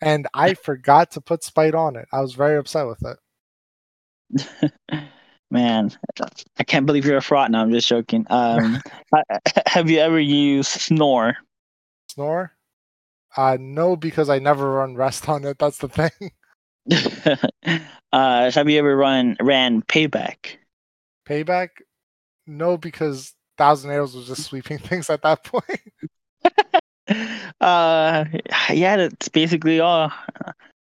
and 0.00 0.26
I 0.34 0.54
forgot 0.54 1.12
to 1.12 1.20
put 1.20 1.44
Spite 1.44 1.74
on 1.74 1.96
it. 1.96 2.06
I 2.12 2.20
was 2.20 2.34
very 2.34 2.58
upset 2.58 2.86
with 2.86 3.02
it. 3.04 4.72
Man, 5.50 5.90
I 6.58 6.64
can't 6.64 6.86
believe 6.86 7.04
you're 7.04 7.16
a 7.16 7.22
fraud. 7.22 7.50
Now 7.50 7.62
I'm 7.62 7.72
just 7.72 7.88
joking. 7.88 8.24
Um, 8.30 8.80
have 9.66 9.90
you 9.90 9.98
ever 9.98 10.20
used 10.20 10.70
Snore? 10.70 11.36
Snore? 12.08 12.52
Uh, 13.36 13.56
no, 13.60 13.96
because 13.96 14.28
I 14.28 14.38
never 14.38 14.70
run 14.70 14.94
rest 14.94 15.28
on 15.28 15.44
it. 15.44 15.58
That's 15.58 15.78
the 15.78 15.88
thing. 15.88 16.30
uh, 18.12 18.50
have 18.50 18.68
you 18.68 18.78
ever 18.78 18.96
run 18.96 19.36
ran 19.40 19.82
payback? 19.82 20.56
Payback? 21.28 21.68
No, 22.46 22.76
because 22.76 23.34
Thousand 23.58 23.90
Arrows 23.90 24.14
was 24.14 24.26
just 24.26 24.44
sweeping 24.44 24.78
things 24.78 25.10
at 25.10 25.22
that 25.22 25.44
point. 25.44 25.80
uh, 27.60 28.24
yeah, 28.70 28.96
that's 28.96 29.28
basically 29.28 29.80
all. 29.80 30.12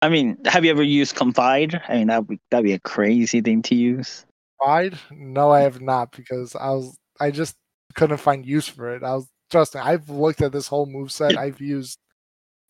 I 0.01 0.09
mean, 0.09 0.37
have 0.45 0.65
you 0.65 0.71
ever 0.71 0.83
used 0.83 1.15
Confide? 1.15 1.81
I 1.87 1.97
mean, 1.97 2.07
that 2.07 2.27
would 2.27 2.39
that'd 2.51 2.63
be 2.63 2.73
a 2.73 2.79
crazy 2.79 3.41
thing 3.41 3.61
to 3.63 3.75
use. 3.75 4.25
Confide? 4.63 4.97
No, 5.11 5.51
I 5.51 5.61
have 5.61 5.81
not 5.81 6.11
because 6.15 6.55
I 6.55 6.69
was 6.69 6.97
I 7.19 7.31
just 7.31 7.55
couldn't 7.95 8.17
find 8.17 8.45
use 8.45 8.67
for 8.67 8.95
it. 8.95 9.03
I 9.03 9.15
was 9.15 9.27
trust 9.51 9.75
me, 9.75 9.81
I've 9.81 10.09
looked 10.09 10.41
at 10.41 10.51
this 10.51 10.67
whole 10.67 10.85
move 10.85 11.11
set. 11.11 11.37
I've 11.37 11.61
used 11.61 11.99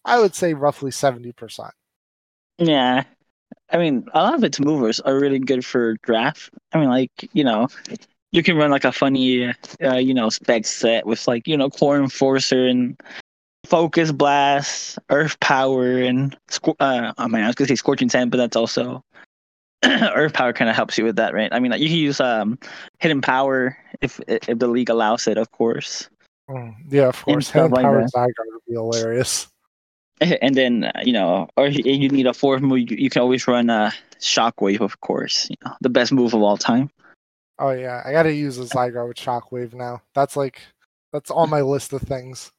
I 0.06 0.20
would 0.20 0.36
say 0.36 0.54
roughly 0.54 0.92
70%. 0.92 1.70
Yeah. 2.58 3.04
I 3.72 3.78
mean, 3.78 4.06
a 4.14 4.22
lot 4.22 4.36
of 4.36 4.44
its 4.44 4.60
movers 4.60 5.00
are 5.02 5.18
really 5.20 5.40
good 5.40 5.66
for 5.66 5.96
draft. 6.04 6.50
I 6.74 6.80
mean, 6.80 6.90
like, 6.90 7.12
you 7.34 7.44
know, 7.44 7.68
you 8.32 8.44
can 8.44 8.58
run 8.58 8.72
like 8.72 8.84
a 8.84 8.92
funny, 8.92 9.54
uh, 9.82 9.96
you 9.96 10.14
know, 10.14 10.30
spec 10.30 10.66
set 10.66 11.06
with 11.06 11.28
like, 11.28 11.48
you 11.48 11.56
know, 11.56 11.70
Core 11.70 11.98
Enforcer 11.98 12.68
and 12.68 13.00
Focus 13.66 14.12
Blast, 14.12 15.00
Earth 15.10 15.40
Power, 15.40 16.00
and, 16.00 16.36
uh, 16.80 17.14
oh 17.18 17.28
man, 17.28 17.44
I 17.46 17.48
was 17.48 17.56
going 17.56 17.68
to 17.68 17.72
say 17.72 17.76
Scorching 17.76 18.10
Sand, 18.10 18.30
but 18.32 18.38
that's 18.38 18.58
also, 18.58 19.04
Earth 20.16 20.34
Power 20.34 20.54
kind 20.54 20.70
of 20.70 20.76
helps 20.76 20.98
you 20.98 21.04
with 21.04 21.18
that, 21.18 21.34
right? 21.34 21.50
I 21.52 21.60
mean, 21.60 21.72
like, 21.72 21.82
you 21.82 21.90
can 21.90 21.98
use 21.98 22.20
um, 22.20 22.58
Hidden 23.00 23.22
Power 23.22 23.78
if 24.02 24.20
if 24.28 24.60
the 24.60 24.68
league 24.68 24.90
allows 24.90 25.28
it, 25.28 25.38
of 25.38 25.52
course. 25.52 26.10
Mm, 26.50 26.76
yeah, 26.90 27.08
of 27.08 27.24
course. 27.24 27.50
Hidden 27.50 27.72
like 27.72 27.84
Power 27.84 28.04
Zygarde 28.04 28.34
would 28.48 28.62
be 28.68 28.74
hilarious. 28.74 29.48
and 30.42 30.56
then 30.56 30.86
uh, 30.86 31.02
you 31.04 31.14
know, 31.14 31.48
or 31.58 31.68
you 31.68 32.10
need 32.10 32.28
a 32.28 32.34
fourth 32.34 32.62
move. 32.62 32.80
You, 32.80 32.98
you 32.98 33.10
can 33.10 33.22
always 33.22 33.48
run 33.48 33.70
a 33.70 33.92
shockwave, 34.20 34.82
of 34.82 35.00
course. 35.02 35.50
You 35.50 35.56
know, 35.66 35.74
the 35.82 35.90
best 35.90 36.12
move 36.12 36.34
of 36.34 36.42
all 36.42 36.58
time. 36.58 36.90
Oh 37.60 37.72
yeah, 37.72 38.02
I 38.06 38.12
gotta 38.12 38.34
use 38.34 38.58
a 38.58 38.64
Zygarde 38.64 39.08
with 39.08 39.18
Shockwave 39.18 39.74
now. 39.74 40.02
That's 40.16 40.36
like 40.36 40.62
that's 41.12 41.32
on 41.32 41.50
my 41.50 41.62
list 41.62 41.94
of 41.94 42.02
things. 42.02 42.52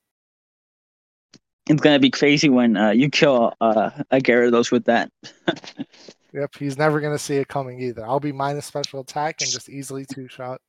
It's 1.69 1.81
gonna 1.81 1.99
be 1.99 2.11
crazy 2.11 2.49
when 2.49 2.77
uh, 2.77 2.91
you 2.91 3.09
kill 3.09 3.55
uh, 3.61 3.91
a 4.11 4.19
Gyarados 4.19 4.71
with 4.71 4.85
that. 4.85 5.11
Yep, 6.35 6.57
he's 6.59 6.77
never 6.77 7.01
gonna 7.01 7.19
see 7.19 7.37
it 7.37 7.47
coming 7.47 7.81
either. 7.81 8.05
I'll 8.05 8.19
be 8.19 8.33
minus 8.33 8.67
special 8.67 9.01
attack 9.01 9.41
and 9.41 9.51
just 9.51 9.69
easily 9.69 10.05
two 10.05 10.27
shot. 10.27 10.61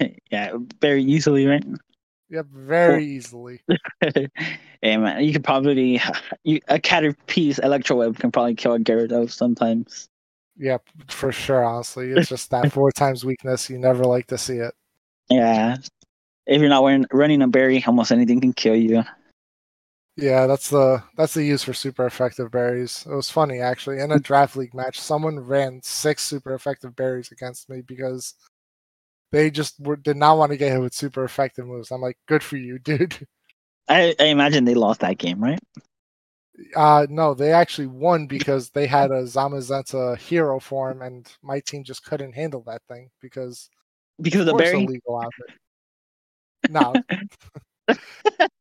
yeah, 0.30 0.56
very 0.80 1.04
easily, 1.04 1.46
right? 1.46 1.64
Yep, 2.30 2.46
very 2.52 3.06
easily. 3.06 3.62
hey 4.82 4.96
man, 4.96 5.22
you 5.22 5.32
could 5.32 5.44
probably 5.44 6.00
you, 6.44 6.60
a 6.66 6.80
Caterpie's 6.80 7.60
Electro 7.60 7.96
Web 7.96 8.18
can 8.18 8.32
probably 8.32 8.56
kill 8.56 8.74
a 8.74 8.80
Gyarados 8.80 9.30
sometimes. 9.30 10.08
Yep, 10.58 10.82
for 11.08 11.30
sure. 11.30 11.64
Honestly, 11.64 12.10
it's 12.10 12.28
just 12.28 12.50
that 12.50 12.72
four 12.72 12.90
times 12.96 13.24
weakness. 13.24 13.70
You 13.70 13.78
never 13.78 14.02
like 14.02 14.26
to 14.28 14.38
see 14.38 14.56
it. 14.56 14.74
Yeah, 15.30 15.76
if 16.46 16.60
you're 16.60 16.70
not 16.70 16.82
wearing, 16.82 17.06
running 17.12 17.42
a 17.42 17.46
berry, 17.46 17.84
almost 17.86 18.10
anything 18.10 18.40
can 18.40 18.52
kill 18.52 18.74
you. 18.74 19.04
Yeah, 20.16 20.46
that's 20.46 20.70
the 20.70 21.02
that's 21.16 21.34
the 21.34 21.44
use 21.44 21.62
for 21.62 21.74
super 21.74 22.06
effective 22.06 22.50
berries. 22.50 23.04
It 23.08 23.14
was 23.14 23.28
funny 23.28 23.60
actually. 23.60 24.00
In 24.00 24.12
a 24.12 24.18
draft 24.18 24.56
league 24.56 24.72
match, 24.72 24.98
someone 24.98 25.38
ran 25.38 25.80
six 25.82 26.22
super 26.22 26.54
effective 26.54 26.96
berries 26.96 27.32
against 27.32 27.68
me 27.68 27.82
because 27.82 28.34
they 29.30 29.50
just 29.50 29.78
were, 29.78 29.96
did 29.96 30.16
not 30.16 30.38
want 30.38 30.52
to 30.52 30.56
get 30.56 30.72
hit 30.72 30.80
with 30.80 30.94
super 30.94 31.24
effective 31.24 31.66
moves. 31.66 31.90
I'm 31.90 32.00
like, 32.00 32.16
good 32.26 32.42
for 32.42 32.56
you, 32.56 32.78
dude. 32.84 33.26
I, 33.88 34.14
I 34.18 34.24
imagine 34.24 34.64
they 34.64 34.74
lost 34.74 35.00
that 35.00 35.18
game, 35.18 35.38
right? 35.38 35.60
Uh 36.74 37.06
no, 37.10 37.34
they 37.34 37.52
actually 37.52 37.88
won 37.88 38.26
because 38.26 38.70
they 38.70 38.86
had 38.86 39.10
a 39.10 39.24
Zamazenta 39.24 40.16
hero 40.16 40.58
form, 40.58 41.02
and 41.02 41.30
my 41.42 41.60
team 41.60 41.84
just 41.84 42.04
couldn't 42.04 42.32
handle 42.32 42.62
that 42.66 42.80
thing 42.88 43.10
because 43.20 43.68
because 44.22 44.40
of 44.40 44.46
the 44.46 44.54
berry. 44.54 44.82
Illegal 44.82 45.20
out 45.20 45.32
there. 45.38 45.56
No. 46.70 46.94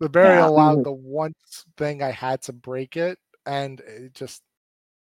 the 0.00 0.08
berry 0.08 0.36
yeah, 0.36 0.48
allowed 0.48 0.84
the 0.84 0.92
one 0.92 1.34
thing 1.76 2.02
I 2.02 2.10
had 2.10 2.42
to 2.42 2.52
break 2.52 2.96
it, 2.96 3.18
and 3.46 3.80
it 3.80 4.14
just 4.14 4.42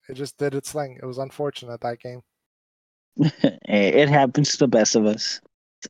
it 0.10 0.16
just 0.16 0.38
did 0.38 0.56
its 0.56 0.72
thing. 0.72 1.00
It 1.02 1.06
was 1.06 1.18
unfortunate 1.18 1.82
that 1.82 2.00
game. 2.00 2.22
it 3.18 4.10
happens 4.10 4.52
to 4.52 4.58
the 4.58 4.68
best 4.68 4.96
of 4.96 5.06
us. 5.06 5.40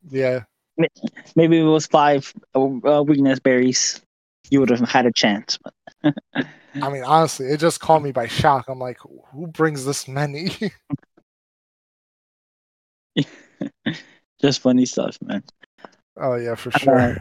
Yeah. 0.09 0.41
Maybe 1.35 1.59
it 1.59 1.63
was 1.63 1.85
five 1.87 2.33
uh, 2.55 3.03
weakness 3.05 3.39
berries. 3.39 4.01
You 4.49 4.59
would 4.59 4.69
have 4.69 4.81
had 4.81 5.05
a 5.05 5.11
chance. 5.11 5.57
But 5.63 5.73
I 6.81 6.89
mean, 6.89 7.03
honestly, 7.03 7.47
it 7.47 7.59
just 7.59 7.79
caught 7.79 8.01
me 8.01 8.11
by 8.11 8.27
shock. 8.27 8.65
I'm 8.67 8.79
like, 8.79 8.97
who 9.31 9.47
brings 9.47 9.85
this 9.85 10.07
many? 10.07 10.49
just 14.41 14.61
funny 14.61 14.85
stuff, 14.85 15.17
man. 15.21 15.43
Oh 16.17 16.35
yeah, 16.35 16.55
for 16.55 16.71
sure. 16.71 16.99
Uh, 16.99 17.15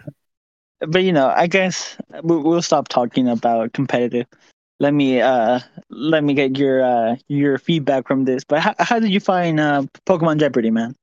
but 0.89 1.05
you 1.05 1.13
know, 1.13 1.33
I 1.35 1.47
guess 1.47 1.97
we'll 2.23 2.63
stop 2.63 2.89
talking 2.89 3.29
about 3.29 3.73
competitive. 3.73 4.27
Let 4.81 4.95
me 4.95 5.21
uh 5.21 5.61
let 5.91 6.25
me 6.25 6.35
get 6.35 6.59
your 6.59 6.83
uh 6.83 7.17
your 7.29 7.59
feedback 7.59 8.07
from 8.07 8.25
this. 8.25 8.45
But 8.45 8.61
how, 8.61 8.75
how 8.79 8.99
did 8.99 9.11
you 9.11 9.21
find 9.21 9.61
uh 9.61 9.85
Pokemon 10.07 10.39
Jeopardy, 10.39 10.71
man? 10.71 10.97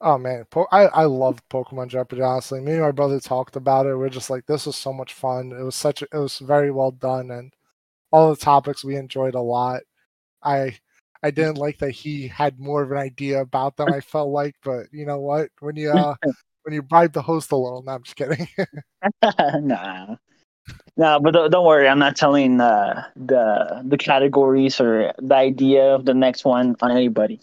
Oh 0.00 0.18
man, 0.18 0.44
po- 0.50 0.68
I 0.72 0.86
I 0.86 1.04
love 1.04 1.46
Pokemon 1.48 1.88
Jeopardy. 1.88 2.22
Honestly, 2.22 2.60
me 2.60 2.72
and 2.72 2.82
my 2.82 2.90
brother 2.90 3.18
talked 3.20 3.56
about 3.56 3.86
it. 3.86 3.96
We 3.96 4.04
are 4.06 4.10
just 4.10 4.28
like, 4.30 4.46
this 4.46 4.66
was 4.66 4.76
so 4.76 4.92
much 4.92 5.14
fun. 5.14 5.52
It 5.52 5.62
was 5.62 5.74
such 5.76 6.02
a, 6.02 6.06
it 6.12 6.18
was 6.18 6.38
very 6.38 6.70
well 6.70 6.90
done, 6.90 7.30
and 7.30 7.52
all 8.12 8.30
the 8.30 8.36
topics 8.36 8.84
we 8.84 8.96
enjoyed 8.96 9.34
a 9.34 9.40
lot. 9.40 9.82
I 10.42 10.78
I 11.22 11.30
didn't 11.30 11.58
like 11.58 11.78
that 11.78 11.92
he 11.92 12.28
had 12.28 12.60
more 12.60 12.82
of 12.82 12.92
an 12.92 12.98
idea 12.98 13.40
about 13.40 13.76
them. 13.76 13.90
I 13.90 14.00
felt 14.00 14.30
like, 14.30 14.56
but 14.64 14.86
you 14.92 15.06
know 15.06 15.20
what? 15.20 15.50
When 15.60 15.76
you 15.76 15.90
uh, 15.92 16.16
when 16.66 16.74
you 16.74 16.82
bribe 16.82 17.12
the 17.12 17.22
host 17.22 17.52
a 17.52 17.56
little. 17.56 17.82
No, 17.82 17.92
I'm 17.92 18.02
just 18.02 18.16
kidding. 18.16 18.48
nah, 19.22 20.16
no, 20.96 21.20
but 21.20 21.30
don't, 21.32 21.50
don't 21.50 21.64
worry. 21.64 21.88
I'm 21.88 22.00
not 22.00 22.16
telling 22.16 22.60
uh, 22.60 23.04
the 23.14 23.82
the 23.86 23.96
categories 23.96 24.80
or 24.80 25.12
the 25.18 25.34
idea 25.34 25.94
of 25.94 26.04
the 26.04 26.14
next 26.14 26.44
one 26.44 26.74
on 26.82 26.90
anybody. 26.90 27.40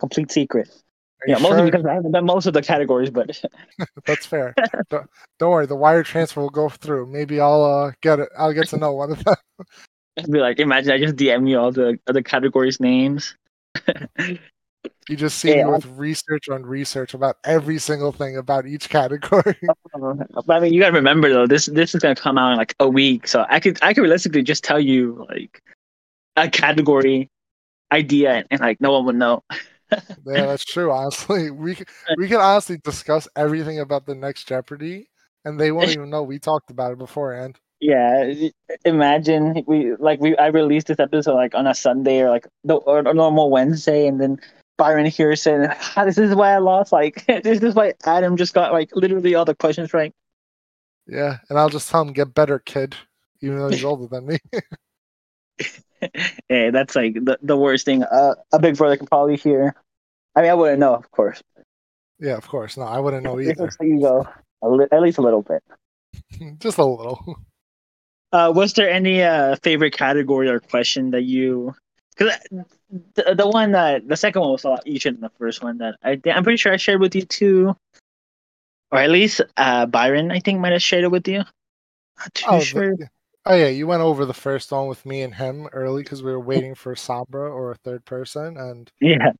Complete 0.00 0.32
secret. 0.32 0.68
yeah, 1.26 1.36
sure? 1.36 1.50
mostly 1.50 1.70
because 1.70 1.86
I 1.86 1.94
haven't 1.94 2.10
done 2.10 2.26
most 2.26 2.46
of 2.46 2.54
the 2.54 2.62
categories, 2.62 3.10
but 3.10 3.40
that's 4.06 4.26
fair. 4.26 4.52
don't, 4.90 5.08
don't, 5.38 5.50
worry, 5.50 5.66
the 5.66 5.76
wire 5.76 6.02
transfer 6.02 6.40
will 6.40 6.50
go 6.50 6.68
through. 6.68 7.06
Maybe 7.06 7.40
I'll 7.40 7.62
uh, 7.62 7.92
get 8.02 8.18
it. 8.18 8.28
I'll 8.36 8.52
get 8.52 8.68
to 8.70 8.76
know 8.76 8.92
one 8.92 9.12
of 9.12 9.22
them. 9.22 9.36
be 10.30 10.40
like, 10.40 10.58
imagine 10.58 10.90
I 10.90 10.98
just 10.98 11.14
DM 11.14 11.48
you 11.48 11.60
all 11.60 11.70
the 11.70 11.96
other 12.08 12.22
categories 12.22 12.80
names. 12.80 13.36
You 15.08 15.16
just 15.16 15.38
see 15.38 15.50
yeah. 15.50 15.64
me 15.64 15.72
with 15.72 15.86
research 15.86 16.48
on 16.48 16.64
research 16.64 17.14
about 17.14 17.36
every 17.44 17.78
single 17.78 18.12
thing 18.12 18.36
about 18.36 18.66
each 18.66 18.88
category. 18.88 19.58
I 20.48 20.60
mean, 20.60 20.72
you 20.72 20.80
gotta 20.80 20.92
remember 20.92 21.28
though, 21.28 21.46
this 21.46 21.66
this 21.66 21.94
is 21.94 22.00
gonna 22.00 22.14
come 22.14 22.38
out 22.38 22.52
in 22.52 22.58
like 22.58 22.74
a 22.80 22.88
week, 22.88 23.26
so 23.26 23.44
I 23.48 23.60
could 23.60 23.78
I 23.82 23.94
could 23.94 24.02
realistically 24.02 24.42
just 24.42 24.64
tell 24.64 24.80
you 24.80 25.26
like 25.28 25.62
a 26.36 26.48
category 26.48 27.30
idea, 27.92 28.32
and, 28.32 28.46
and 28.50 28.60
like 28.60 28.80
no 28.80 28.92
one 28.92 29.04
would 29.06 29.16
know. 29.16 29.42
yeah, 29.90 30.46
that's 30.46 30.64
true. 30.64 30.90
Honestly, 30.90 31.50
we 31.50 31.76
we 32.16 32.28
can 32.28 32.40
honestly 32.40 32.78
discuss 32.82 33.28
everything 33.36 33.80
about 33.80 34.06
the 34.06 34.14
next 34.14 34.48
Jeopardy, 34.48 35.08
and 35.44 35.58
they 35.58 35.72
won't 35.72 35.90
even 35.90 36.10
know 36.10 36.22
we 36.22 36.38
talked 36.38 36.70
about 36.70 36.92
it 36.92 36.98
beforehand. 36.98 37.58
Yeah, 37.80 38.32
imagine 38.84 39.64
we 39.66 39.96
like 39.96 40.20
we 40.20 40.36
I 40.36 40.46
released 40.46 40.86
this 40.86 41.00
episode 41.00 41.34
like 41.34 41.56
on 41.56 41.66
a 41.66 41.74
Sunday 41.74 42.20
or 42.20 42.30
like 42.30 42.46
the 42.62 42.76
or 42.76 43.00
a 43.00 43.12
normal 43.12 43.50
Wednesday, 43.50 44.06
and 44.06 44.20
then 44.20 44.38
Byron 44.82 45.06
here 45.06 45.36
saying, 45.36 45.68
ah, 45.96 46.04
"This 46.04 46.18
is 46.18 46.34
why 46.34 46.52
I 46.52 46.58
lost." 46.58 46.90
Like, 46.90 47.24
this 47.44 47.62
is 47.62 47.72
why 47.76 47.92
Adem 48.02 48.36
just 48.36 48.52
got 48.52 48.72
like 48.72 48.90
literally 48.96 49.36
all 49.36 49.44
the 49.44 49.54
questions 49.54 49.94
right. 49.94 50.12
Yeah, 51.06 51.38
and 51.48 51.56
I'll 51.56 51.68
just 51.68 51.88
tell 51.88 52.02
him, 52.02 52.12
"Get 52.12 52.34
better, 52.34 52.58
kid," 52.58 52.96
even 53.40 53.58
though 53.58 53.68
he's 53.68 53.84
older 53.84 54.08
than 54.08 54.26
me. 54.26 54.38
hey, 56.48 56.70
that's 56.70 56.96
like 56.96 57.14
the, 57.14 57.38
the 57.42 57.56
worst 57.56 57.84
thing 57.84 58.02
uh, 58.02 58.34
a 58.52 58.58
big 58.58 58.76
brother 58.76 58.96
can 58.96 59.06
probably 59.06 59.36
hear. 59.36 59.76
I 60.34 60.42
mean, 60.42 60.50
I 60.50 60.54
wouldn't 60.54 60.80
know, 60.80 60.96
of 60.96 61.08
course. 61.12 61.40
Yeah, 62.18 62.36
of 62.36 62.48
course. 62.48 62.76
No, 62.76 62.82
I 62.82 62.98
wouldn't 62.98 63.22
know 63.22 63.38
either. 63.40 63.70
you 63.82 64.00
go, 64.00 64.26
li- 64.64 64.88
at 64.90 65.00
least 65.00 65.18
a 65.18 65.22
little 65.22 65.42
bit. 65.42 65.62
just 66.58 66.78
a 66.78 66.84
little. 66.84 67.36
Uh, 68.32 68.52
was 68.52 68.72
there 68.72 68.90
any 68.90 69.22
uh, 69.22 69.54
favorite 69.62 69.92
category 69.92 70.48
or 70.48 70.58
question 70.58 71.12
that 71.12 71.22
you 71.22 71.72
because 72.16 72.36
the, 73.14 73.34
the 73.36 73.48
one 73.48 73.72
that 73.72 74.06
the 74.06 74.16
second 74.16 74.42
one 74.42 74.52
was 74.52 74.64
a 74.64 74.68
lot 74.68 74.86
easier 74.86 75.12
than 75.12 75.22
the 75.22 75.30
first 75.38 75.62
one 75.62 75.78
that 75.78 75.96
I 76.02 76.20
I'm 76.30 76.44
pretty 76.44 76.58
sure 76.58 76.72
I 76.72 76.76
shared 76.76 77.00
with 77.00 77.14
you 77.14 77.22
too, 77.22 77.74
or 78.90 78.98
at 78.98 79.10
least 79.10 79.40
uh, 79.56 79.86
Byron 79.86 80.30
I 80.30 80.40
think 80.40 80.60
might 80.60 80.72
have 80.72 80.82
shared 80.82 81.04
it 81.04 81.10
with 81.10 81.26
you. 81.26 81.38
Not 82.18 82.34
too 82.34 82.44
oh, 82.48 82.60
sure. 82.60 82.96
The, 82.96 83.08
oh 83.46 83.54
yeah, 83.54 83.68
you 83.68 83.86
went 83.86 84.02
over 84.02 84.24
the 84.24 84.34
first 84.34 84.70
one 84.70 84.88
with 84.88 85.04
me 85.06 85.22
and 85.22 85.34
him 85.34 85.68
early 85.72 86.02
because 86.02 86.22
we 86.22 86.30
were 86.30 86.40
waiting 86.40 86.74
for 86.74 86.94
Sombra 86.94 87.50
or 87.50 87.70
a 87.70 87.76
third 87.76 88.04
person, 88.04 88.58
and 88.58 88.90
yeah, 89.00 89.32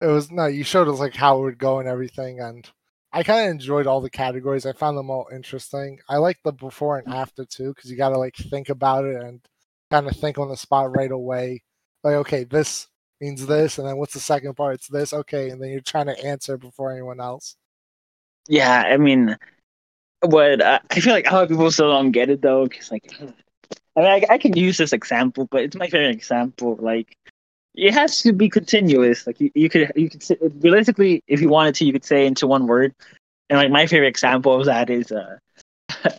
it 0.00 0.06
was 0.06 0.30
no. 0.30 0.46
You 0.46 0.64
showed 0.64 0.88
us 0.88 1.00
like 1.00 1.14
how 1.14 1.38
it 1.38 1.42
would 1.42 1.58
go 1.58 1.78
and 1.78 1.88
everything, 1.88 2.40
and 2.40 2.68
I 3.12 3.22
kind 3.22 3.46
of 3.46 3.50
enjoyed 3.50 3.86
all 3.86 4.02
the 4.02 4.10
categories. 4.10 4.66
I 4.66 4.72
found 4.72 4.98
them 4.98 5.08
all 5.08 5.28
interesting. 5.32 5.98
I 6.06 6.18
like 6.18 6.36
the 6.44 6.52
before 6.52 6.98
and 6.98 7.08
after 7.14 7.46
too 7.46 7.72
because 7.74 7.90
you 7.90 7.96
got 7.96 8.10
to 8.10 8.18
like 8.18 8.36
think 8.36 8.68
about 8.68 9.06
it 9.06 9.22
and 9.22 9.40
kind 9.90 10.06
of 10.06 10.14
think 10.16 10.36
on 10.36 10.50
the 10.50 10.56
spot 10.56 10.94
right 10.94 11.10
away. 11.10 11.62
Like, 12.06 12.14
okay, 12.18 12.44
this 12.44 12.86
means 13.20 13.44
this, 13.46 13.78
and 13.78 13.88
then 13.88 13.96
what's 13.96 14.14
the 14.14 14.20
second 14.20 14.54
part? 14.54 14.74
It's 14.74 14.86
this, 14.86 15.12
okay, 15.12 15.50
and 15.50 15.60
then 15.60 15.70
you're 15.70 15.80
trying 15.80 16.06
to 16.06 16.24
answer 16.24 16.56
before 16.56 16.92
anyone 16.92 17.18
else. 17.18 17.56
Yeah, 18.48 18.84
I 18.86 18.96
mean, 18.96 19.36
what 20.20 20.62
I 20.62 20.78
feel 20.92 21.12
like 21.12 21.28
a 21.28 21.34
lot 21.34 21.42
of 21.42 21.48
people 21.48 21.68
still 21.72 21.90
don't 21.90 22.12
get 22.12 22.30
it 22.30 22.42
though, 22.42 22.68
because 22.68 22.92
like, 22.92 23.12
I 23.96 24.00
mean, 24.00 24.06
I, 24.06 24.22
I 24.30 24.38
can 24.38 24.56
use 24.56 24.78
this 24.78 24.92
example, 24.92 25.48
but 25.50 25.64
it's 25.64 25.74
my 25.74 25.88
favorite 25.88 26.14
example. 26.14 26.76
Like, 26.80 27.16
it 27.74 27.92
has 27.92 28.20
to 28.20 28.32
be 28.32 28.48
continuous. 28.48 29.26
Like, 29.26 29.40
you, 29.40 29.50
you 29.56 29.68
could 29.68 29.90
you 29.96 30.08
could 30.08 30.22
say, 30.22 30.36
realistically, 30.60 31.24
if 31.26 31.40
you 31.40 31.48
wanted 31.48 31.74
to, 31.74 31.86
you 31.86 31.92
could 31.92 32.04
say 32.04 32.24
into 32.24 32.46
one 32.46 32.68
word. 32.68 32.94
And 33.50 33.58
like 33.58 33.72
my 33.72 33.88
favorite 33.88 34.06
example 34.06 34.54
of 34.60 34.66
that 34.66 34.90
is 34.90 35.10
uh, 35.10 35.38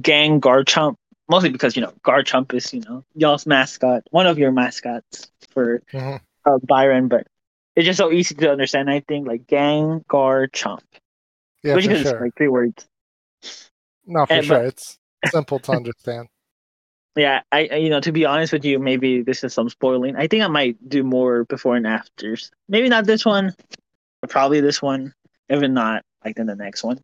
Gang 0.00 0.40
Garchomp 0.40 0.96
mostly 1.28 1.50
because 1.50 1.76
you 1.76 1.82
know 1.82 1.92
Garchomp 2.04 2.52
is 2.54 2.72
you 2.72 2.80
know 2.80 3.04
y'all's 3.14 3.46
mascot, 3.46 4.02
one 4.10 4.26
of 4.26 4.38
your 4.38 4.52
mascots 4.52 5.30
for 5.54 5.82
mm-hmm. 5.92 6.16
uh, 6.44 6.58
Byron, 6.58 7.08
but 7.08 7.26
it's 7.76 7.86
just 7.86 7.98
so 7.98 8.12
easy 8.12 8.34
to 8.34 8.50
understand. 8.50 8.90
I 8.90 9.00
think 9.00 9.26
like 9.26 9.46
Gang 9.46 10.04
Garchomp, 10.08 10.80
yeah, 11.62 11.74
which 11.74 11.86
is 11.86 12.02
sure. 12.02 12.20
like 12.20 12.36
three 12.36 12.48
words. 12.48 12.86
No, 14.06 14.26
for 14.26 14.32
and, 14.32 14.44
sure, 14.44 14.58
but, 14.58 14.66
it's 14.66 14.98
simple 15.30 15.58
to 15.60 15.72
understand. 15.72 16.28
Yeah, 17.16 17.42
I, 17.52 17.68
I 17.70 17.76
you 17.76 17.90
know 17.90 18.00
to 18.00 18.10
be 18.10 18.24
honest 18.24 18.52
with 18.52 18.64
you, 18.64 18.80
maybe 18.80 19.22
this 19.22 19.44
is 19.44 19.54
some 19.54 19.68
spoiling. 19.68 20.16
I 20.16 20.26
think 20.26 20.42
I 20.42 20.48
might 20.48 20.76
do 20.88 21.04
more 21.04 21.44
before 21.44 21.76
and 21.76 21.86
afters. 21.86 22.50
Maybe 22.68 22.88
not 22.88 23.06
this 23.06 23.24
one, 23.24 23.54
but 24.20 24.30
probably 24.30 24.60
this 24.60 24.82
one. 24.82 25.14
If 25.48 25.60
not, 25.60 26.02
like 26.24 26.34
then 26.34 26.46
the 26.46 26.56
next 26.56 26.82
one. 26.82 27.00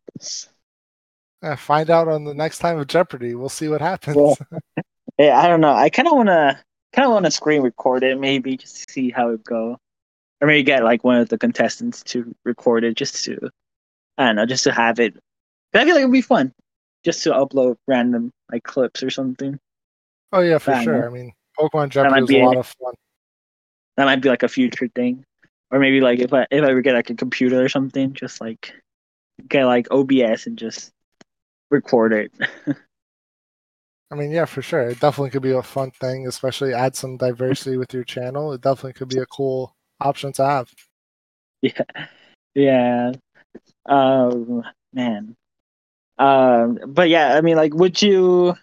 Uh, 1.41 1.55
find 1.55 1.89
out 1.89 2.09
on 2.09 2.25
the 2.25 2.33
next 2.33 2.59
time 2.59 2.77
of 2.77 2.87
Jeopardy. 2.87 3.35
We'll 3.35 3.47
see 3.47 3.69
what 3.69 3.79
happens. 3.79 4.17
Yeah, 4.17 4.83
yeah 5.17 5.39
I 5.39 5.47
don't 5.47 5.61
know. 5.61 5.73
I 5.73 5.89
kind 5.89 6.09
of 6.09 6.15
want 6.15 6.27
to 6.27 6.59
kind 6.93 7.05
of 7.07 7.13
want 7.13 7.25
to 7.25 7.31
screen 7.31 7.61
record 7.61 8.03
it 8.03 8.19
maybe 8.19 8.57
just 8.57 8.75
to 8.87 8.91
see 8.93 9.09
how 9.11 9.29
it 9.29 9.43
go. 9.43 9.77
or 10.41 10.47
maybe 10.47 10.63
get 10.63 10.83
like 10.83 11.03
one 11.03 11.17
of 11.17 11.29
the 11.29 11.37
contestants 11.37 12.03
to 12.03 12.35
record 12.43 12.83
it 12.83 12.95
just 12.95 13.23
to, 13.25 13.49
I 14.17 14.25
don't 14.27 14.35
know, 14.37 14.45
just 14.45 14.63
to 14.65 14.71
have 14.71 14.99
it. 14.99 15.15
I 15.73 15.85
feel 15.85 15.93
like 15.95 16.01
it'd 16.01 16.11
be 16.11 16.21
fun, 16.21 16.51
just 17.05 17.23
to 17.23 17.31
upload 17.31 17.77
random 17.87 18.31
like 18.51 18.63
clips 18.63 19.03
or 19.03 19.09
something. 19.09 19.59
Oh 20.33 20.41
yeah, 20.41 20.57
for 20.57 20.75
sure. 20.81 21.05
I 21.07 21.09
mean, 21.11 21.31
Pokemon 21.57 21.89
Jeopardy 21.89 22.21
was 22.21 22.31
a 22.31 22.35
a- 22.41 22.45
lot 22.45 22.57
of 22.57 22.67
fun. 22.67 22.93
That 23.97 24.05
might 24.05 24.21
be 24.21 24.29
like 24.29 24.43
a 24.43 24.47
future 24.49 24.87
thing, 24.95 25.23
or 25.69 25.79
maybe 25.79 26.01
like 26.01 26.19
if 26.19 26.33
I 26.33 26.47
if 26.51 26.63
I 26.63 26.69
ever 26.71 26.81
get 26.81 26.95
like 26.95 27.09
a 27.09 27.15
computer 27.15 27.63
or 27.63 27.69
something, 27.69 28.13
just 28.13 28.41
like 28.41 28.73
get 29.47 29.65
like 29.65 29.87
OBS 29.91 30.47
and 30.47 30.57
just 30.57 30.91
record 31.69 32.13
it. 32.13 32.31
I 34.11 34.15
mean, 34.15 34.29
yeah, 34.31 34.45
for 34.45 34.61
sure. 34.61 34.81
It 34.81 34.99
definitely 34.99 35.29
could 35.29 35.41
be 35.41 35.53
a 35.53 35.63
fun 35.63 35.91
thing, 35.91 36.27
especially 36.27 36.73
add 36.73 36.95
some 36.95 37.15
diversity 37.15 37.77
with 37.77 37.93
your 37.93 38.03
channel. 38.03 38.51
It 38.51 38.61
definitely 38.61 38.93
could 38.93 39.07
be 39.07 39.19
a 39.19 39.25
cool 39.25 39.73
option 40.01 40.33
to 40.33 40.45
have. 40.45 40.69
yeah, 41.61 41.83
yeah. 42.53 43.11
Um, 43.85 44.63
man. 44.93 45.35
Um, 46.17 46.79
but 46.87 47.09
yeah, 47.09 47.35
I 47.37 47.41
mean, 47.41 47.55
like, 47.55 47.73
would 47.73 48.01
you? 48.01 48.55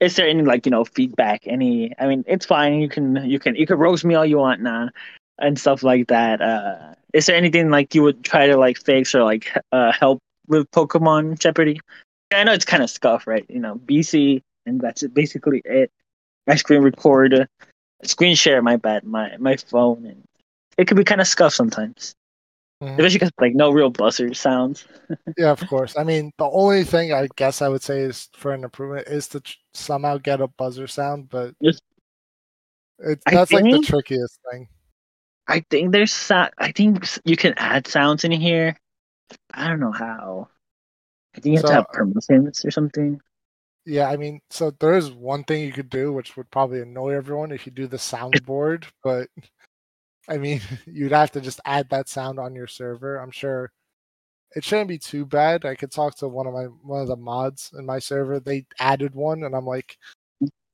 Is 0.00 0.16
there 0.16 0.26
any 0.26 0.42
like 0.42 0.66
you 0.66 0.70
know 0.70 0.84
feedback? 0.84 1.42
Any? 1.46 1.92
I 1.98 2.08
mean, 2.08 2.24
it's 2.26 2.44
fine. 2.44 2.80
You 2.80 2.88
can 2.88 3.16
you 3.24 3.38
can 3.38 3.54
you 3.54 3.66
can 3.66 3.78
roast 3.78 4.04
me 4.04 4.16
all 4.16 4.26
you 4.26 4.38
want 4.38 4.60
now, 4.60 4.88
and 5.38 5.56
stuff 5.58 5.84
like 5.84 6.08
that. 6.08 6.42
Uh, 6.42 6.94
is 7.12 7.26
there 7.26 7.36
anything 7.36 7.70
like 7.70 7.94
you 7.94 8.02
would 8.02 8.24
try 8.24 8.48
to 8.48 8.56
like 8.56 8.78
fix 8.78 9.14
or 9.14 9.22
like 9.22 9.56
uh 9.70 9.92
help 9.92 10.18
with 10.48 10.68
Pokemon 10.72 11.38
Jeopardy? 11.38 11.80
I 12.32 12.42
know 12.42 12.52
it's 12.52 12.64
kind 12.64 12.82
of 12.82 12.90
scuff, 12.90 13.28
right? 13.28 13.46
You 13.48 13.60
know, 13.60 13.76
BC, 13.76 14.42
and 14.66 14.80
that's 14.80 15.02
it, 15.02 15.14
basically 15.14 15.62
it. 15.64 15.90
I 16.48 16.56
screen 16.56 16.82
record, 16.82 17.34
uh, 17.34 17.46
screen 18.04 18.34
share. 18.34 18.62
My 18.62 18.76
bad, 18.76 19.04
my 19.04 19.36
my 19.38 19.56
phone, 19.56 20.04
and 20.06 20.24
it 20.78 20.86
could 20.88 20.96
be 20.96 21.04
kind 21.04 21.20
of 21.20 21.28
scuff 21.28 21.52
sometimes, 21.54 22.14
Mhm. 22.82 22.92
especially 22.98 23.18
because 23.18 23.30
like 23.40 23.54
no 23.54 23.70
real 23.70 23.90
buzzer 23.90 24.32
sounds. 24.34 24.86
Yeah, 25.38 25.50
of 25.52 25.60
course. 25.68 25.96
I 25.96 26.04
mean, 26.04 26.32
the 26.38 26.44
only 26.50 26.84
thing 26.84 27.12
I 27.12 27.28
guess 27.36 27.62
I 27.62 27.68
would 27.68 27.82
say 27.82 28.00
is 28.00 28.28
for 28.34 28.52
an 28.52 28.64
improvement 28.64 29.06
is 29.08 29.28
to 29.28 29.40
ch- 29.40 29.60
somehow 29.74 30.18
get 30.18 30.40
a 30.40 30.48
buzzer 30.48 30.86
sound, 30.86 31.28
but 31.28 31.54
it's 31.60 31.80
I 33.26 33.34
that's 33.34 33.52
like 33.52 33.64
the 33.64 33.80
trickiest 33.80 34.38
thing. 34.50 34.68
I 35.48 35.60
think 35.70 35.92
there's 35.92 36.12
sa- 36.12 36.50
I 36.58 36.72
think 36.72 37.04
you 37.24 37.36
can 37.36 37.54
add 37.56 37.86
sounds 37.86 38.24
in 38.24 38.30
here. 38.32 38.76
I 39.52 39.68
don't 39.68 39.80
know 39.80 39.92
how. 39.92 40.48
I 41.36 41.40
think 41.40 41.52
you 41.52 41.58
have 41.58 41.62
So- 41.62 41.68
to 41.68 41.74
have 41.74 41.88
permissions 41.92 42.64
or 42.64 42.70
something. 42.70 43.20
Yeah, 43.84 44.08
I 44.08 44.16
mean, 44.16 44.40
so 44.50 44.70
there 44.78 44.94
is 44.94 45.10
one 45.10 45.44
thing 45.44 45.62
you 45.62 45.72
could 45.72 45.90
do, 45.90 46.12
which 46.12 46.36
would 46.36 46.50
probably 46.50 46.80
annoy 46.80 47.14
everyone 47.14 47.50
if 47.50 47.66
you 47.66 47.72
do 47.72 47.86
the 47.86 47.96
soundboard, 47.96 48.84
but 49.02 49.28
I 50.28 50.38
mean, 50.38 50.60
you'd 50.86 51.12
have 51.12 51.32
to 51.32 51.40
just 51.40 51.60
add 51.64 51.88
that 51.90 52.08
sound 52.08 52.38
on 52.38 52.54
your 52.54 52.66
server. 52.66 53.16
I'm 53.16 53.30
sure 53.30 53.72
it 54.54 54.64
shouldn't 54.64 54.88
be 54.88 54.98
too 54.98 55.24
bad. 55.26 55.64
I 55.64 55.74
could 55.74 55.90
talk 55.90 56.16
to 56.16 56.28
one 56.28 56.46
of 56.46 56.54
my 56.54 56.64
one 56.64 57.02
of 57.02 57.08
the 57.08 57.16
mods 57.16 57.72
in 57.76 57.86
my 57.86 57.98
server. 57.98 58.40
They 58.40 58.66
added 58.78 59.14
one, 59.14 59.44
and 59.44 59.54
I'm 59.54 59.66
like, 59.66 59.96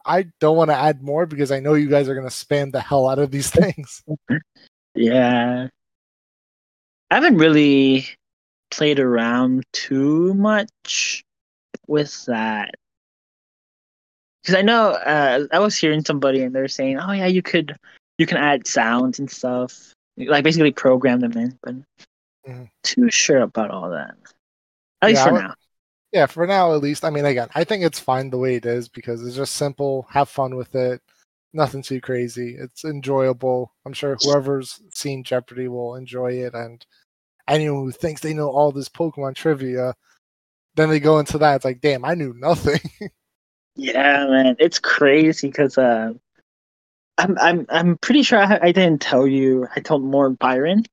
I 0.04 0.26
don't 0.40 0.56
want 0.56 0.70
to 0.70 0.76
add 0.76 1.02
more 1.02 1.26
because 1.26 1.52
I 1.52 1.61
know 1.61 1.74
you 1.74 1.88
guys 1.88 2.09
are 2.09 2.14
gonna 2.14 2.28
spam 2.28 2.72
the 2.72 2.80
hell 2.80 3.09
out 3.09 3.18
of 3.18 3.30
these 3.30 3.50
things. 3.52 4.02
Yeah. 4.94 5.68
I 7.11 7.14
haven't 7.14 7.38
really 7.38 8.06
played 8.70 9.00
around 9.00 9.64
too 9.72 10.34
much 10.34 11.24
with 11.86 12.26
that. 12.26 12.74
Because 14.49 14.61
I 14.61 14.62
know 14.62 14.92
uh, 14.92 15.46
I 15.53 15.59
was 15.59 15.76
hearing 15.76 16.03
somebody 16.03 16.42
and 16.42 16.55
they're 16.55 16.68
saying, 16.68 16.99
"Oh 16.99 17.12
yeah, 17.12 17.26
you 17.26 17.42
could 17.42 17.76
you 18.16 18.24
can 18.24 18.38
add 18.38 18.66
sounds 18.66 19.18
and 19.18 19.30
stuff, 19.30 19.92
like 20.16 20.42
basically 20.42 20.70
program 20.70 21.20
them 21.20 21.32
in." 21.32 21.59
But 21.62 21.74
Mhm. 22.49 22.70
too 22.82 23.11
sure 23.11 23.42
about 23.42 23.70
all 23.70 23.90
that. 23.90 24.14
At 25.03 25.09
least 25.09 25.20
Yeah, 25.20 25.24
I 25.26 25.28
for 25.28 25.42
now. 25.42 25.55
yeah, 26.12 26.24
for 26.24 26.46
now 26.46 26.72
at 26.72 26.80
least. 26.80 27.05
I 27.05 27.11
mean, 27.11 27.26
again, 27.26 27.51
I 27.55 27.62
think 27.64 27.84
it's 27.84 27.99
fine 28.01 28.30
the 28.30 28.38
way 28.38 28.55
it 28.55 28.64
is 28.64 28.88
because 28.88 29.22
it's 29.22 29.36
just 29.36 29.57
simple. 29.57 30.07
Have 30.09 30.30
fun 30.30 30.57
with 30.57 30.74
it. 30.74 31.03
Nothing 31.53 31.82
too 31.82 32.01
crazy. 32.01 32.57
It's 32.59 32.86
enjoyable. 32.86 33.74
I'm 33.84 33.92
sure 33.92 34.16
whoever's 34.22 34.80
seen 34.94 35.24
Jeopardy 35.24 35.68
will 35.68 35.96
enjoy 35.96 36.38
it, 36.38 36.55
and 36.55 36.82
anyone 37.46 37.84
who 37.84 37.92
thinks 37.92 38.22
they 38.22 38.32
know 38.32 38.49
all 38.49 38.72
this 38.72 38.88
Pokemon 38.88 39.34
trivia, 39.34 39.94
then 40.74 40.88
they 40.88 41.01
go 41.01 41.18
into 41.18 41.36
that. 41.36 41.57
It's 41.57 41.66
like, 41.66 41.82
damn, 41.82 42.07
I 42.07 42.14
knew 42.14 42.32
nothing. 42.32 42.80
Yeah, 43.79 44.26
man, 44.26 44.57
it's 44.59 44.79
crazy 44.79 45.49
because 45.49 45.79
uh, 45.79 46.12
I'm 47.16 47.37
I'm 47.39 47.66
I'm 47.68 47.99
pretty 47.99 48.22
sure 48.22 48.39
I, 48.39 48.59
I 48.62 48.72
didn't 48.72 49.01
tell 49.01 49.26
you. 49.26 49.66
I 49.74 49.81
told 49.81 50.05
more 50.05 50.31
Byron 50.31 50.85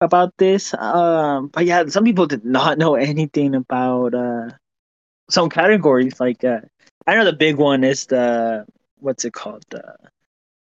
about 0.00 0.34
this. 0.38 0.74
Um, 0.74 1.48
but 1.48 1.66
yeah, 1.66 1.86
some 1.88 2.04
people 2.04 2.26
did 2.26 2.44
not 2.44 2.78
know 2.78 2.94
anything 2.96 3.54
about 3.54 4.14
uh 4.14 4.50
some 5.30 5.50
categories. 5.50 6.20
Like 6.20 6.44
uh, 6.44 6.60
I 7.06 7.16
know 7.16 7.24
the 7.24 7.32
big 7.34 7.56
one 7.56 7.84
is 7.84 8.06
the 8.06 8.66
what's 9.00 9.24
it 9.24 9.34
called 9.34 9.64
the 9.70 9.96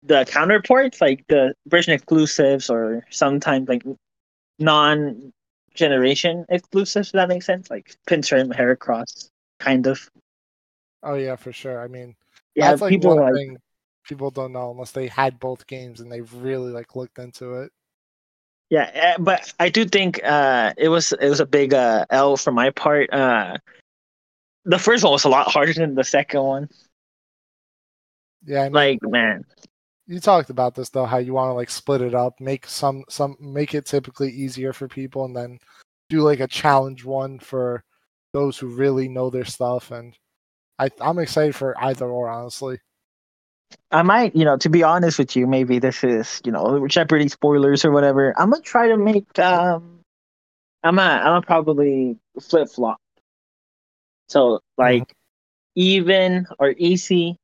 the 0.03 0.25
counterparts, 0.29 1.01
like 1.01 1.25
the 1.29 1.55
version 1.67 1.93
exclusives, 1.93 2.69
or 2.69 3.05
sometimes 3.11 3.69
like 3.69 3.83
non 4.59 5.33
generation 5.75 6.45
exclusives. 6.49 7.09
If 7.09 7.13
that 7.13 7.29
makes 7.29 7.45
sense, 7.47 7.69
like 7.69 7.95
Pinsir 8.07 8.39
and 8.39 8.53
Heracross, 8.53 9.29
kind 9.59 9.87
of. 9.87 10.09
Oh 11.03 11.15
yeah, 11.15 11.35
for 11.35 11.51
sure. 11.51 11.81
I 11.81 11.87
mean, 11.87 12.15
Yeah, 12.55 12.69
that's 12.69 12.81
like 12.81 12.89
people 12.89 13.15
one 13.15 13.25
like 13.25 13.33
thing 13.33 13.57
people 14.03 14.31
don't 14.31 14.53
know 14.53 14.71
unless 14.71 14.91
they 14.91 15.07
had 15.07 15.39
both 15.39 15.67
games 15.67 15.99
and 15.99 16.11
they've 16.11 16.33
really 16.33 16.71
like 16.71 16.95
looked 16.95 17.19
into 17.19 17.61
it. 17.61 17.71
Yeah, 18.69 18.89
eh, 18.93 19.17
but 19.19 19.53
I 19.59 19.69
do 19.69 19.85
think 19.85 20.21
uh, 20.23 20.73
it 20.77 20.87
was 20.89 21.11
it 21.11 21.29
was 21.29 21.39
a 21.39 21.45
big 21.45 21.73
uh, 21.73 22.05
L 22.09 22.37
for 22.37 22.51
my 22.51 22.69
part. 22.69 23.13
Uh, 23.13 23.57
the 24.65 24.79
first 24.79 25.03
one 25.03 25.13
was 25.13 25.25
a 25.25 25.29
lot 25.29 25.51
harder 25.51 25.73
than 25.73 25.95
the 25.95 26.03
second 26.03 26.41
one. 26.41 26.69
Yeah, 28.45 28.61
I 28.61 28.63
mean, 28.65 28.73
Like, 28.73 28.99
man, 29.03 29.43
you 30.07 30.19
talked 30.19 30.49
about 30.49 30.75
this 30.75 30.89
though 30.89 31.05
how 31.05 31.17
you 31.17 31.33
want 31.33 31.49
to 31.49 31.53
like 31.53 31.69
split 31.69 32.01
it 32.01 32.13
up 32.13 32.39
make 32.39 32.65
some 32.65 33.03
some 33.09 33.35
make 33.39 33.73
it 33.73 33.85
typically 33.85 34.29
easier 34.29 34.73
for 34.73 34.87
people 34.87 35.25
and 35.25 35.35
then 35.35 35.57
do 36.09 36.21
like 36.21 36.39
a 36.41 36.47
challenge 36.47 37.05
one 37.05 37.39
for 37.39 37.83
those 38.33 38.57
who 38.57 38.67
really 38.67 39.07
know 39.07 39.29
their 39.29 39.45
stuff 39.45 39.91
and 39.91 40.17
I, 40.81 40.89
i'm 40.99 41.19
excited 41.19 41.55
for 41.55 41.75
either 41.83 42.07
or 42.07 42.29
honestly 42.29 42.79
I 43.91 44.03
might, 44.03 44.35
you 44.35 44.45
know, 44.45 44.57
to 44.57 44.69
be 44.69 44.83
honest 44.83 45.19
with 45.19 45.35
you, 45.35 45.47
maybe 45.47 45.79
this 45.79 46.03
is, 46.03 46.41
you 46.45 46.51
know, 46.51 46.87
Jeopardy 46.87 47.27
spoilers 47.27 47.83
or 47.85 47.91
whatever. 47.91 48.33
I'm 48.39 48.49
gonna 48.49 48.61
try 48.61 48.87
to 48.87 48.97
make. 48.97 49.37
Um, 49.39 49.99
I'm 50.83 50.95
gonna, 50.95 51.19
I'm 51.19 51.25
gonna 51.25 51.41
probably 51.41 52.17
flip 52.39 52.69
flop. 52.69 52.99
So 54.29 54.61
like, 54.77 55.13
even 55.75 56.47
or 56.59 56.73
easy, 56.77 57.37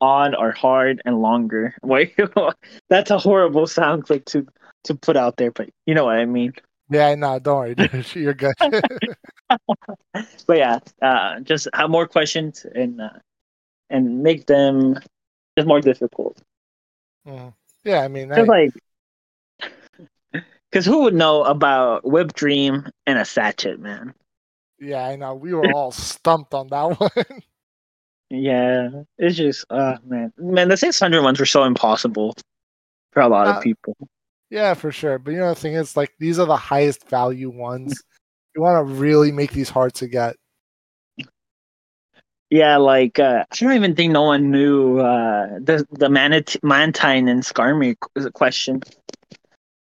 odd 0.00 0.34
or 0.34 0.52
hard 0.52 1.02
and 1.04 1.20
longer. 1.20 1.74
Wait, 1.82 2.14
that's 2.88 3.10
a 3.10 3.18
horrible 3.18 3.66
sound 3.66 4.04
clip 4.04 4.24
to 4.26 4.46
to 4.84 4.94
put 4.94 5.16
out 5.16 5.36
there, 5.36 5.50
but 5.50 5.70
you 5.86 5.94
know 5.94 6.04
what 6.04 6.16
I 6.16 6.24
mean. 6.24 6.52
Yeah 6.94 7.14
no 7.16 7.38
don't 7.38 7.58
worry 7.58 7.74
dude. 7.74 8.06
you're 8.14 8.34
good 8.34 8.54
but 10.46 10.56
yeah, 10.56 10.78
uh, 11.02 11.40
just 11.40 11.68
have 11.74 11.90
more 11.90 12.06
questions 12.06 12.64
and 12.74 13.00
uh, 13.00 13.10
and 13.90 14.22
make 14.22 14.46
them 14.46 14.98
just 15.56 15.68
more 15.68 15.80
difficult. 15.80 16.40
Mhm. 17.26 17.54
yeah 17.84 18.02
i 18.02 18.08
mean 18.08 18.30
hey, 18.30 18.42
like, 18.44 18.72
because 20.70 20.84
who 20.86 21.02
would 21.02 21.14
know 21.14 21.42
about 21.44 22.04
Whipped 22.04 22.34
Dream 22.36 22.86
and 23.06 23.18
a 23.18 23.24
Sachet, 23.24 23.76
man? 23.76 24.14
yeah 24.80 25.04
i 25.06 25.16
know 25.16 25.34
we 25.34 25.54
were 25.54 25.70
all 25.70 25.92
stumped 25.92 26.54
on 26.54 26.68
that 26.68 26.98
one 27.00 27.40
Yeah, 28.30 29.02
it's 29.18 29.36
just, 29.36 29.64
uh, 29.70 29.98
man, 30.04 30.32
man, 30.36 30.68
the 30.68 30.76
600 30.76 31.22
ones 31.22 31.38
were 31.38 31.46
so 31.46 31.64
impossible 31.64 32.34
for 33.12 33.20
a 33.22 33.28
lot 33.28 33.46
Uh, 33.46 33.50
of 33.58 33.62
people. 33.62 33.96
Yeah 34.54 34.74
for 34.74 34.92
sure 34.92 35.18
but 35.18 35.32
you 35.32 35.38
know 35.38 35.50
the 35.50 35.60
thing 35.60 35.74
is 35.74 35.96
like 35.96 36.12
these 36.20 36.38
are 36.40 36.46
the 36.46 36.56
highest 36.56 37.08
value 37.10 37.50
ones 37.50 38.04
you 38.56 38.62
want 38.62 38.88
to 38.88 38.94
really 38.94 39.32
make 39.32 39.52
these 39.52 39.70
hard 39.70 39.94
to 39.94 40.08
get 40.08 40.36
Yeah, 42.50 42.76
like 42.78 43.18
uh, 43.18 43.44
I 43.50 43.56
don't 43.56 43.72
even 43.74 43.96
think 43.96 44.12
no 44.12 44.22
one 44.22 44.50
knew 44.50 45.00
uh, 45.00 45.58
the 45.60 45.86
the 45.92 46.08
Manit- 46.08 46.62
Mantine 46.62 47.28
and 47.28 47.42
Skarmy 47.42 47.96
qu- 47.98 48.30
question. 48.30 48.82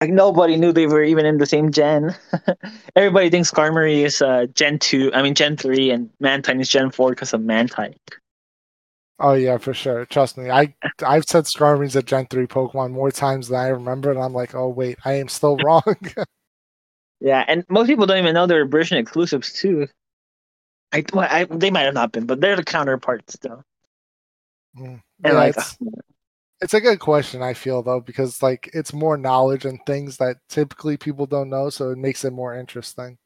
Like 0.01 0.11
nobody 0.11 0.57
knew 0.57 0.73
they 0.73 0.87
were 0.87 1.03
even 1.03 1.27
in 1.27 1.39
the 1.39 1.47
same 1.47 1.73
gen. 1.73 2.15
Everybody 2.97 3.31
thinks 3.31 3.51
Skarmory 3.51 4.05
is 4.05 4.23
uh, 4.23 4.47
Gen 4.55 4.79
two. 4.79 5.11
I 5.15 5.23
mean 5.23 5.35
Gen 5.35 5.57
three, 5.57 5.91
and 5.91 6.11
Mantine 6.21 6.61
is 6.61 6.69
Gen 6.69 6.91
four 6.91 7.11
because 7.11 7.35
of 7.35 7.43
Mantine. 7.43 7.95
Oh 9.21 9.35
yeah, 9.35 9.59
for 9.59 9.73
sure. 9.75 10.05
Trust 10.07 10.37
me. 10.39 10.51
I 10.51 10.75
I've 11.07 11.25
said 11.25 11.45
Skarmory's 11.45 11.95
a 11.97 12.03
Gen 12.03 12.27
three 12.27 12.47
Pokemon 12.47 12.91
more 12.93 13.11
times 13.13 13.49
than 13.49 13.61
I 13.61 13.69
remember, 13.69 14.11
and 14.11 14.19
I'm 14.21 14.33
like, 14.33 14.55
oh 14.55 14.69
wait, 14.69 14.99
I 15.05 15.15
am 15.15 15.29
still 15.29 15.57
wrong. 15.65 15.83
Yeah, 17.21 17.45
and 17.47 17.65
most 17.69 17.87
people 17.87 18.07
don't 18.07 18.19
even 18.19 18.35
know 18.35 18.47
they're 18.47 18.65
British 18.67 18.93
exclusives 18.93 19.53
too. 19.53 19.87
I, 20.93 21.05
well, 21.13 21.29
I 21.31 21.45
they 21.45 21.71
might 21.71 21.83
have 21.83 21.95
not 21.95 22.13
been, 22.13 22.27
but 22.27 22.41
they're 22.41 22.57
the 22.57 22.65
counterparts 22.65 23.37
though. 23.41 23.63
Mm. 24.79 25.01
Yeah, 25.25 25.33
like, 25.33 25.57
it's, 25.57 25.79
It's 26.63 26.75
a 26.75 26.81
good 26.83 27.01
question, 27.01 27.43
I 27.43 27.55
feel 27.55 27.83
though, 27.83 28.01
because 28.01 28.43
like 28.43 28.71
it's 28.75 28.93
more 28.95 29.19
knowledge 29.19 29.67
and 29.67 29.81
things 29.87 30.19
that 30.19 30.39
typically 30.51 30.99
people 30.99 31.27
don't 31.27 31.51
know, 31.51 31.71
so 31.71 31.91
it 31.93 31.99
makes 31.99 32.25
it 32.25 32.33
more 32.33 32.57
interesting. 32.57 33.19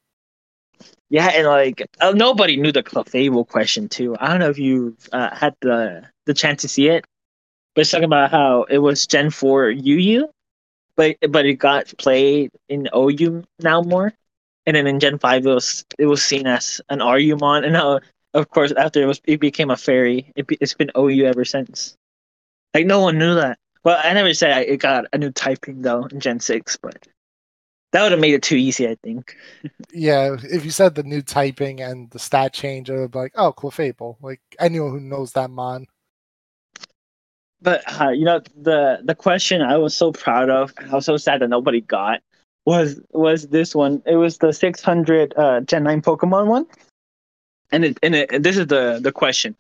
Yeah, 1.11 1.29
and 1.29 1.47
like 1.47 1.83
uh, 2.01 2.13
nobody 2.13 2.57
knew 2.57 2.73
the 2.73 2.83
Clefable 2.83 3.47
question 3.47 3.89
too. 3.89 4.17
I 4.19 4.29
don't 4.29 4.41
know 4.41 4.51
if 4.51 4.59
you 4.59 4.97
uh, 5.13 5.35
had 5.35 5.55
the 5.61 6.05
the 6.27 6.35
chance 6.35 6.63
to 6.63 6.69
see 6.69 6.89
it, 6.89 7.05
but 7.75 7.83
it's 7.83 7.91
talking 7.91 8.05
about 8.05 8.31
how 8.31 8.65
it 8.65 8.79
was 8.79 9.07
Gen 9.07 9.31
Four 9.31 9.71
UU, 9.71 10.29
but 10.97 11.17
but 11.31 11.47
it 11.47 11.55
got 11.55 11.93
played 11.99 12.51
in 12.69 12.89
OU 12.93 13.45
now 13.61 13.83
more, 13.83 14.13
and 14.67 14.77
then 14.77 14.87
in 14.87 15.01
Gen 15.01 15.19
Five 15.19 15.47
it 15.47 15.51
was 15.51 15.85
it 15.99 16.07
was 16.07 16.23
seen 16.23 16.47
as 16.47 16.81
an 16.89 17.01
RUmon, 17.01 17.65
and 17.65 17.73
now 17.75 18.01
of 18.35 18.49
course 18.51 18.73
after 18.73 19.03
it 19.03 19.07
was 19.07 19.21
it 19.25 19.41
became 19.41 19.71
a 19.71 19.77
fairy. 19.77 20.33
It 20.37 20.47
be, 20.47 20.59
it's 20.61 20.75
been 20.75 20.91
OU 20.97 21.27
ever 21.27 21.45
since. 21.45 21.95
Like 22.75 22.87
no 22.87 23.01
one 23.01 23.19
knew 23.19 23.35
that. 23.37 23.59
Well, 23.85 24.01
I 24.03 24.13
never 24.15 24.35
said 24.35 24.67
it 24.69 24.79
got 24.79 25.07
a 25.13 25.19
new 25.19 25.31
typing 25.31 25.83
though 25.83 26.05
in 26.07 26.21
Gen 26.21 26.41
Six, 26.41 26.77
but 26.83 27.07
that 27.95 28.03
would 28.03 28.11
have 28.11 28.21
made 28.21 28.35
it 28.35 28.43
too 28.43 28.57
easy. 28.57 28.89
I 28.89 28.97
think. 29.05 29.37
Yeah, 29.93 30.37
if 30.43 30.65
you 30.65 30.73
said 30.73 30.97
the 30.97 31.05
new 31.05 31.23
typing 31.23 31.81
and 31.81 32.11
the 32.11 32.19
stat 32.19 32.53
change, 32.53 32.91
it 32.91 32.99
would 32.99 33.13
be 33.13 33.19
like, 33.21 33.33
oh, 33.37 33.53
Clefable. 33.53 34.17
Like 34.21 34.41
anyone 34.59 34.91
who 34.91 34.99
knows 34.99 35.31
that 35.33 35.49
mon. 35.49 35.87
But 37.63 37.85
uh, 38.01 38.11
you 38.11 38.25
know 38.25 38.43
the 38.61 38.99
the 39.05 39.15
question 39.15 39.63
I 39.63 39.77
was 39.77 39.95
so 39.95 40.11
proud 40.11 40.51
of, 40.51 40.73
I 40.91 40.93
was 40.93 41.07
so 41.07 41.17
sad 41.17 41.41
that 41.41 41.49
nobody 41.51 41.83
got 41.83 42.21
was 42.67 43.01
was 43.13 43.47
this 43.49 43.77
one. 43.77 44.03
It 44.07 44.17
was 44.17 44.39
the 44.39 44.53
600 44.53 45.33
uh, 45.37 45.61
Gen 45.61 45.85
9 45.85 46.03
Pokemon 46.03 46.49
one, 46.49 46.67
and 47.71 47.85
it 47.85 47.99
and 48.03 48.17
it, 48.17 48.43
this 48.43 48.57
is 48.57 48.67
the 48.67 48.99
the 49.01 49.13
question. 49.13 49.55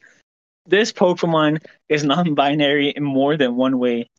This 0.66 0.93
Pokemon 0.93 1.62
is 1.89 2.03
non-binary 2.03 2.89
in 2.91 3.05
more 3.05 3.37
than 3.37 3.55
one 3.55 3.78
way. 3.78 4.11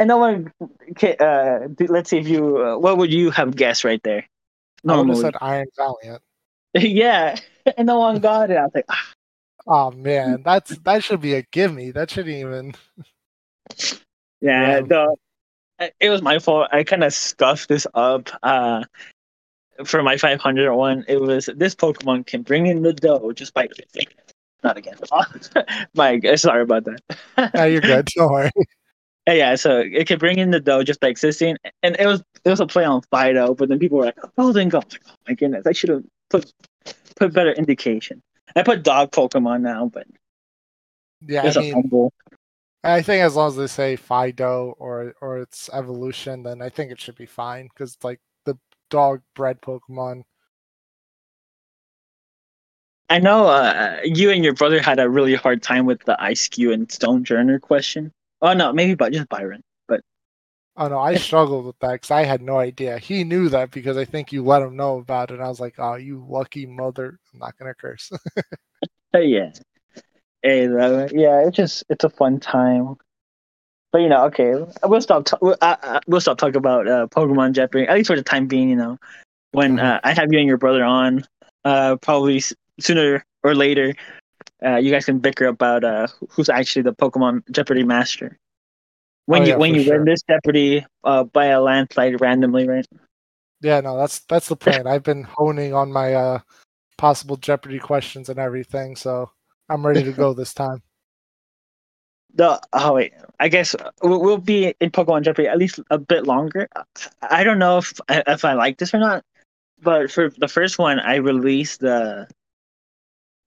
And 0.00 0.08
no 0.08 0.16
one, 0.16 0.50
ca- 0.98 1.16
uh, 1.20 1.68
let's 1.88 2.08
see 2.10 2.18
if 2.18 2.26
you, 2.26 2.56
uh, 2.58 2.78
what 2.78 2.96
would 2.96 3.12
you 3.12 3.30
have 3.30 3.54
guessed 3.54 3.84
right 3.84 4.02
there? 4.02 4.26
I 4.88 4.96
would 4.96 5.08
have 5.08 5.18
said 5.18 5.36
Iron 5.42 5.66
Valiant. 5.76 6.22
yeah, 6.74 7.36
and 7.76 7.86
no 7.86 7.98
one 7.98 8.18
got 8.18 8.50
it. 8.50 8.56
I 8.56 8.62
was 8.62 8.72
like, 8.74 8.86
ah, 8.88 9.12
Oh 9.66 9.90
man, 9.90 10.42
that's 10.42 10.76
that 10.78 11.04
should 11.04 11.20
be 11.20 11.34
a 11.34 11.42
gimme. 11.42 11.90
That 11.92 12.10
shouldn't 12.10 12.34
even. 12.34 12.74
Yeah, 14.42 14.78
Yeah. 14.78 14.80
the 14.80 15.16
it 16.00 16.08
was 16.08 16.22
my 16.22 16.38
fault. 16.38 16.68
I 16.72 16.82
kind 16.82 17.04
of 17.04 17.12
scuffed 17.12 17.68
this 17.68 17.86
up. 17.92 18.30
Uh, 18.42 18.84
for 19.84 20.02
my 20.02 20.16
500 20.16 20.74
one, 20.74 21.04
it 21.08 21.20
was 21.20 21.50
this 21.56 21.74
Pokemon 21.74 22.26
can 22.26 22.42
bring 22.42 22.66
in 22.66 22.82
the 22.82 22.94
dough 22.94 23.32
just 23.32 23.52
by 23.52 23.68
not 24.62 24.78
again. 24.78 24.96
Mike, 25.94 26.26
sorry 26.36 26.62
about 26.62 26.84
that. 26.84 27.50
Yeah, 27.54 27.64
you're 27.66 27.80
good. 27.82 28.06
Don't 28.06 28.32
worry. 28.32 28.50
Uh, 29.30 29.34
yeah, 29.34 29.54
so 29.54 29.78
it 29.80 30.08
could 30.08 30.18
bring 30.18 30.38
in 30.38 30.50
the 30.50 30.60
dough 30.60 30.82
just 30.82 31.00
by 31.00 31.08
existing, 31.08 31.56
and 31.84 31.96
it 32.00 32.06
was 32.06 32.22
it 32.44 32.50
was 32.50 32.60
a 32.60 32.66
play 32.66 32.84
on 32.84 33.02
Fidough, 33.02 33.56
but 33.56 33.68
then 33.68 33.78
people 33.78 33.98
were 33.98 34.06
like, 34.06 34.18
"Oh, 34.38 34.52
then 34.52 34.68
go!" 34.68 34.78
Like, 34.78 35.02
"Oh 35.08 35.14
my 35.28 35.34
goodness, 35.34 35.66
I 35.66 35.72
should 35.72 35.90
have 35.90 36.04
put 36.30 36.52
put 37.16 37.32
better 37.34 37.52
indication." 37.52 38.22
I 38.56 38.62
put 38.64 38.82
dog 38.82 39.12
Pokemon 39.12 39.62
now, 39.62 39.86
but 39.92 40.06
Yeah, 41.28 41.48
it's 41.48 41.56
I 41.56 41.58
a 41.58 41.62
mean, 41.62 41.74
humble. 41.74 42.12
I 42.84 43.02
think 43.02 43.22
as 43.22 43.36
long 43.36 43.48
as 43.48 43.56
they 43.56 43.66
say 43.68 43.96
Fidough 43.96 44.74
or 44.78 45.14
or 45.20 45.38
its 45.38 45.70
evolution, 45.72 46.42
then 46.44 46.62
I 46.62 46.70
think 46.70 46.92
it 46.92 47.00
should 47.00 47.16
be 47.16 47.26
fine 47.26 47.68
because 47.68 47.96
like 48.02 48.20
the 48.46 48.58
dog 48.90 49.22
bread 49.34 49.60
Pokemon. 49.62 50.24
I 53.10 53.18
know 53.18 53.46
uh, 53.46 54.00
you 54.04 54.30
and 54.30 54.44
your 54.44 54.54
brother 54.54 54.80
had 54.80 54.98
a 55.00 55.10
really 55.10 55.34
hard 55.34 55.62
time 55.62 55.84
with 55.84 56.02
the 56.04 56.16
Eiscue 56.22 56.72
and 56.72 56.88
Stonjourner 56.88 57.60
question. 57.60 58.12
Oh 58.42 58.52
no, 58.54 58.72
maybe 58.72 58.94
but 58.94 59.12
just 59.12 59.28
Byron. 59.28 59.62
But 59.88 60.00
Oh 60.76 60.88
no, 60.88 60.98
I 60.98 61.14
struggled 61.16 61.66
with 61.66 61.78
that 61.80 61.92
because 61.94 62.10
I 62.10 62.24
had 62.24 62.42
no 62.42 62.58
idea. 62.58 62.98
He 62.98 63.24
knew 63.24 63.48
that 63.50 63.70
because 63.70 63.96
I 63.96 64.04
think 64.04 64.32
you 64.32 64.44
let 64.44 64.62
him 64.62 64.76
know 64.76 64.98
about 64.98 65.30
it. 65.30 65.34
And 65.34 65.42
I 65.42 65.48
was 65.48 65.60
like, 65.60 65.74
"Oh, 65.78 65.94
you 65.94 66.24
lucky 66.28 66.66
mother!" 66.66 67.18
I'm 67.32 67.38
not 67.40 67.56
gonna 67.58 67.74
curse. 67.74 68.10
yeah, 69.14 69.50
hey, 70.42 70.66
uh, 70.66 71.08
yeah, 71.12 71.46
it's 71.46 71.56
just 71.56 71.84
it's 71.88 72.04
a 72.04 72.10
fun 72.10 72.40
time. 72.40 72.96
But 73.92 74.02
you 74.02 74.08
know, 74.08 74.24
okay, 74.26 74.54
we'll 74.84 75.00
stop. 75.00 75.24
T- 75.26 75.36
we'll, 75.40 75.56
uh, 75.60 75.76
uh, 75.82 76.00
we'll 76.06 76.20
stop 76.20 76.38
talking 76.38 76.56
about 76.56 76.88
uh, 76.88 77.06
Pokemon 77.08 77.52
Jeopardy 77.52 77.86
at 77.88 77.96
least 77.96 78.08
for 78.08 78.16
the 78.16 78.22
time 78.22 78.46
being. 78.46 78.68
You 78.70 78.76
know, 78.76 78.98
when 79.52 79.76
Mhm. 79.76 79.82
uh, 79.84 80.00
I 80.04 80.12
have 80.12 80.32
you 80.32 80.38
and 80.38 80.48
your 80.48 80.58
brother 80.58 80.84
on, 80.84 81.24
uh, 81.64 81.96
probably 81.96 82.38
s- 82.38 82.54
sooner 82.80 83.24
or 83.42 83.54
later, 83.54 83.94
uh, 84.64 84.76
you 84.76 84.90
guys 84.90 85.04
can 85.04 85.18
bicker 85.18 85.46
about 85.46 85.84
uh, 85.84 86.06
who's 86.30 86.48
actually 86.48 86.82
the 86.82 86.92
Pokemon 86.94 87.48
Jeopardy 87.50 87.84
master. 87.84 88.38
When 89.26 89.42
Oh, 89.42 89.44
you 89.44 89.50
yeah, 89.50 89.56
when 89.56 89.74
you 89.74 89.82
sure. 89.84 89.96
win 89.96 90.04
this 90.06 90.22
Jeopardy 90.22 90.84
uh, 91.04 91.24
by 91.24 91.46
a 91.46 91.60
landslide 91.60 92.20
randomly, 92.20 92.66
right? 92.66 92.86
yeah, 93.60 93.80
no, 93.80 93.96
that's 93.96 94.20
that's 94.20 94.48
the 94.48 94.56
plan. 94.56 94.86
I've 94.86 95.02
been 95.04 95.22
honing 95.22 95.74
on 95.74 95.92
my 95.92 96.14
uh 96.14 96.38
possible 96.98 97.36
Jeopardy 97.36 97.78
questions 97.78 98.28
and 98.28 98.38
everything, 98.38 98.96
so 98.96 99.30
I'm 99.68 99.86
ready 99.86 100.02
to 100.02 100.12
go 100.12 100.32
this 100.34 100.52
time. 100.54 100.82
The 102.34 102.60
oh 102.72 102.94
wait, 102.94 103.12
I 103.40 103.48
guess 103.48 103.74
we'll, 104.02 104.20
we'll 104.20 104.38
be 104.38 104.74
in 104.80 104.90
Pokemon 104.90 105.22
Jeopardy 105.22 105.48
at 105.48 105.58
least 105.58 105.80
a 105.90 105.98
bit 105.98 106.26
longer. 106.26 106.68
I 107.22 107.44
don't 107.44 107.58
know 107.58 107.78
if 107.78 107.92
if 108.08 108.44
I 108.44 108.54
like 108.54 108.78
this 108.78 108.94
or 108.94 108.98
not, 108.98 109.24
but 109.82 110.10
for 110.10 110.30
the 110.38 110.48
first 110.48 110.78
one, 110.78 110.98
I 111.00 111.16
released 111.16 111.80
the 111.80 112.28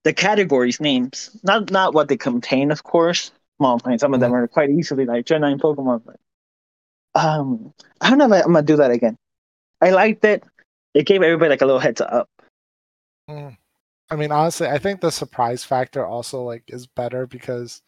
the 0.03 0.13
categories 0.13 0.79
names, 0.79 1.35
not 1.43 1.71
not 1.71 1.93
what 1.93 2.07
they 2.07 2.17
contain, 2.17 2.71
of 2.71 2.83
course. 2.83 3.31
Well, 3.59 3.79
I 3.85 3.89
mean, 3.89 3.99
some 3.99 4.13
of 4.13 4.19
them 4.19 4.33
are 4.33 4.47
quite 4.47 4.69
easily 4.69 5.05
like 5.05 5.25
Gen 5.25 5.41
nine 5.41 5.59
Pokemon, 5.59 6.03
but 6.05 6.19
um, 7.15 7.73
I 8.01 8.09
don't 8.09 8.17
know 8.17 8.25
if 8.25 8.31
I, 8.31 8.39
I'm 8.41 8.53
gonna 8.53 8.63
do 8.63 8.77
that 8.77 8.91
again. 8.91 9.17
I 9.81 9.91
liked 9.91 10.25
it. 10.25 10.43
It 10.93 11.05
gave 11.05 11.21
everybody 11.21 11.49
like 11.49 11.61
a 11.61 11.65
little 11.65 11.79
heads 11.79 12.01
up. 12.01 12.29
Mm. 13.29 13.57
I 14.09 14.15
mean, 14.15 14.31
honestly, 14.31 14.67
I 14.67 14.77
think 14.77 15.01
the 15.01 15.11
surprise 15.11 15.63
factor 15.63 16.05
also 16.05 16.43
like 16.43 16.63
is 16.67 16.87
better 16.87 17.25
because 17.25 17.81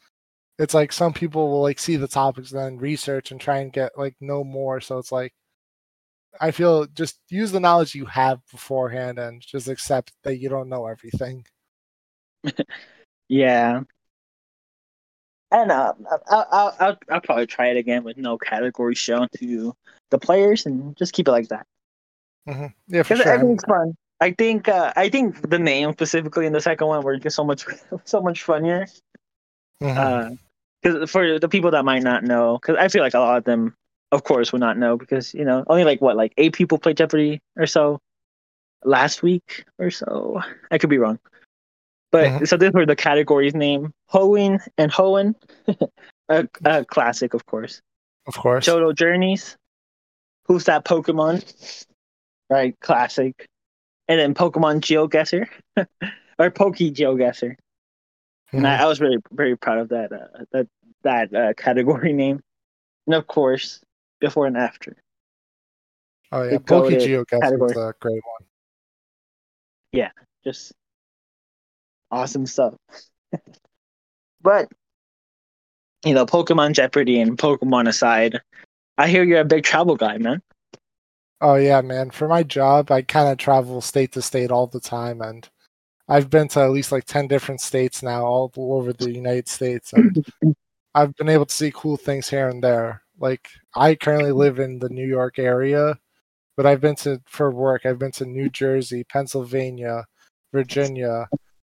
it's 0.58 0.74
like 0.74 0.92
some 0.92 1.14
people 1.14 1.52
will 1.52 1.62
like 1.62 1.80
see 1.80 1.98
the 1.98 2.08
topics 2.08 2.52
and 2.52 2.62
then 2.62 2.78
research 2.78 3.32
and 3.32 3.40
try 3.40 3.58
and 3.58 3.74
get 3.74 3.98
like 3.98 4.16
know 4.22 4.44
more. 4.44 4.80
So 4.82 4.98
it's 4.98 5.12
like 5.12 5.34
I 6.40 6.52
feel 6.52 6.86
just 6.88 7.20
use 7.30 7.52
the 7.52 7.60
knowledge 7.60 7.96
you 7.96 8.06
have 8.06 8.40
beforehand 8.52 9.20
and 9.20 9.42
just 9.42 9.68
accept 9.68 10.14
that 10.24 10.38
you 10.38 10.50
don't 10.50 10.70
know 10.70 10.86
everything. 10.88 11.46
Yeah. 13.30 13.84
And 15.52 15.72
uh, 15.72 15.94
I'll, 16.30 16.48
I'll, 16.52 16.76
I'll, 16.80 16.98
I'll 17.10 17.22
probably 17.22 17.48
try 17.48 17.68
it 17.68 17.78
again 17.78 18.04
with 18.04 18.18
no 18.18 18.38
category 18.38 18.96
shown 18.96 19.28
to 19.38 19.76
the 20.12 20.20
players 20.20 20.66
and 20.66 20.96
just 20.98 21.14
keep 21.14 21.28
it 21.28 21.32
like 21.32 21.50
that. 21.50 21.66
hmm 22.48 22.68
Yeah, 22.88 23.04
for 23.04 23.16
Because 23.18 23.22
sure. 23.22 23.34
I 23.34 23.38
think 23.40 23.66
fun. 23.68 23.96
I 24.22 24.32
think 24.32 24.68
uh, 24.68 24.94
I 24.96 25.10
think 25.10 25.50
the 25.50 25.60
name 25.60 25.92
specifically 25.94 26.46
in 26.46 26.54
the 26.54 26.62
second 26.62 26.88
one 26.88 27.04
were 27.04 27.18
just 27.18 27.36
so 27.36 27.44
much 27.44 27.66
so 28.06 28.22
much 28.22 28.44
funnier. 28.44 28.88
Because 29.96 31.10
for 31.12 31.40
the 31.40 31.50
people 31.50 31.72
that 31.72 31.86
might 31.86 32.04
not 32.04 32.24
know, 32.24 32.58
because 32.62 32.78
I 32.80 32.88
feel 32.90 33.02
like 33.02 33.14
a 33.14 33.20
lot 33.20 33.38
of 33.38 33.44
them, 33.44 33.76
of 34.12 34.24
course, 34.24 34.52
would 34.52 34.62
not 34.62 34.78
know 34.78 34.98
because 34.98 35.34
you 35.34 35.46
know 35.46 35.64
only 35.68 35.84
like 35.84 36.02
what 36.02 36.16
like 36.16 36.34
eight 36.38 36.54
people 36.54 36.78
played 36.78 36.98
Jeopardy 36.98 37.42
or 37.58 37.66
so 37.68 38.00
last 38.84 39.24
week 39.24 39.66
or 39.80 39.92
so. 39.92 40.42
I 40.72 40.78
could 40.80 40.90
be 40.92 41.00
wrong. 41.00 41.20
But 42.12 42.26
Mhm. 42.42 42.48
so 42.48 42.58
these 42.58 42.72
were 42.72 42.86
the 42.86 42.96
categories 42.96 43.54
name 43.56 43.94
Hoenn 44.12 44.60
and 44.78 44.92
Hoenn, 44.92 45.36
a, 46.30 46.48
a 46.64 46.86
classic, 46.86 47.34
of 47.34 47.46
course. 47.46 47.82
of 48.28 48.36
course. 48.38 48.66
Johto 48.68 48.94
Journeys. 48.96 49.58
Who's 50.46 50.66
that 50.66 50.86
Pokemon? 50.86 51.44
Right, 52.50 52.80
classic. 52.80 53.48
And 54.08 54.20
then 54.20 54.34
Pokemon 54.36 54.82
GeoGuessr 54.82 55.48
or 56.40 56.52
Poke 56.52 56.76
GeoGuessr. 56.78 57.56
And 58.52 58.62
Mhm. 58.64 58.66
I, 58.68 58.84
I 58.84 58.86
was 58.86 59.00
very 59.00 59.18
very 59.32 59.58
proud 59.58 59.80
of 59.80 59.90
that 59.90 60.12
uh, 60.14 60.46
that 60.52 60.68
that 61.04 61.34
uh, 61.34 61.54
category 61.56 62.14
name. 62.24 62.42
And 63.08 63.16
of 63.16 63.28
course, 63.28 63.82
before 64.20 64.46
and 64.46 64.56
after. 64.58 64.96
oh 66.32 66.44
yeah, 66.44 66.58
Pokegeo 66.60 67.28
category. 67.28 67.72
is 67.72 67.78
a 67.78 67.94
great 68.00 68.22
one. 68.24 68.48
Yeah, 69.92 70.12
just 70.44 70.72
awesome 72.12 72.46
stuff. 72.46 72.76
but 74.42 74.68
you 76.06 76.14
know, 76.14 76.26
Pokemon 76.26 76.74
Jeopardy 76.74 77.20
and 77.20 77.38
Pokemon 77.38 77.88
aside, 77.88 78.40
I 78.98 79.08
hear 79.08 79.24
you're 79.24 79.42
a 79.42 79.46
big 79.46 79.64
travel 79.64 79.96
guy, 79.96 80.18
man. 80.18 80.42
Oh 81.42 81.56
yeah, 81.56 81.82
man. 81.82 82.12
For 82.12 82.28
my 82.28 82.44
job, 82.44 82.92
I 82.92 83.02
kind 83.02 83.30
of 83.30 83.38
travel 83.38 83.82
state 83.82 84.14
to 84.14 84.22
state 84.22 84.52
all 84.52 84.68
the 84.68 84.80
time, 84.80 85.22
and 85.22 85.48
I've 86.08 86.30
been 86.30 86.48
to 86.50 86.62
at 86.62 86.72
least 86.72 86.92
like 86.92 87.06
ten 87.06 87.28
different 87.28 87.62
states 87.62 88.02
now, 88.04 88.26
all 88.26 88.52
over 88.58 88.94
the 88.94 89.12
United 89.12 89.48
States, 89.50 89.92
and 89.94 90.26
I've 90.96 91.16
been 91.16 91.30
able 91.30 91.46
to 91.46 91.54
see 91.54 91.72
cool 91.76 91.98
things 91.98 92.30
here 92.30 92.48
and 92.50 92.64
there. 92.64 93.02
Like 93.20 93.50
I 93.76 93.96
currently 93.96 94.32
live 94.32 94.60
in 94.60 94.80
the 94.80 94.90
New 94.90 95.06
York 95.06 95.40
area, 95.40 95.98
but 96.56 96.66
I've 96.66 96.82
been 96.82 96.96
to 96.98 97.22
for 97.26 97.52
work. 97.52 97.86
I've 97.86 98.00
been 98.00 98.12
to 98.14 98.26
New 98.26 98.50
Jersey, 98.50 99.04
Pennsylvania, 99.04 100.06
Virginia. 100.54 101.28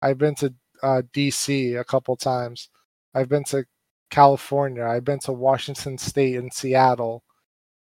I've 0.01 0.17
been 0.17 0.35
to 0.35 0.53
uh, 0.83 1.01
D.C. 1.13 1.75
a 1.75 1.83
couple 1.83 2.15
times. 2.15 2.69
I've 3.13 3.29
been 3.29 3.43
to 3.45 3.65
California. 4.09 4.83
I've 4.85 5.03
been 5.05 5.19
to 5.19 5.33
Washington 5.33 5.97
State 5.97 6.35
and 6.37 6.53
Seattle. 6.53 7.23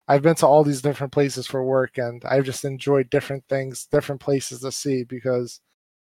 I've 0.09 0.23
been 0.23 0.37
to 0.37 0.47
all 0.47 0.65
these 0.65 0.83
different 0.83 1.13
places 1.13 1.47
for 1.47 1.63
work 1.63 1.99
and 1.99 2.23
I've 2.25 2.45
just 2.45 2.65
enjoyed 2.65 3.11
different 3.11 3.45
things, 3.49 3.87
different 3.87 4.21
places 4.23 4.61
to 4.61 4.73
see 4.73 5.05
because 5.05 5.61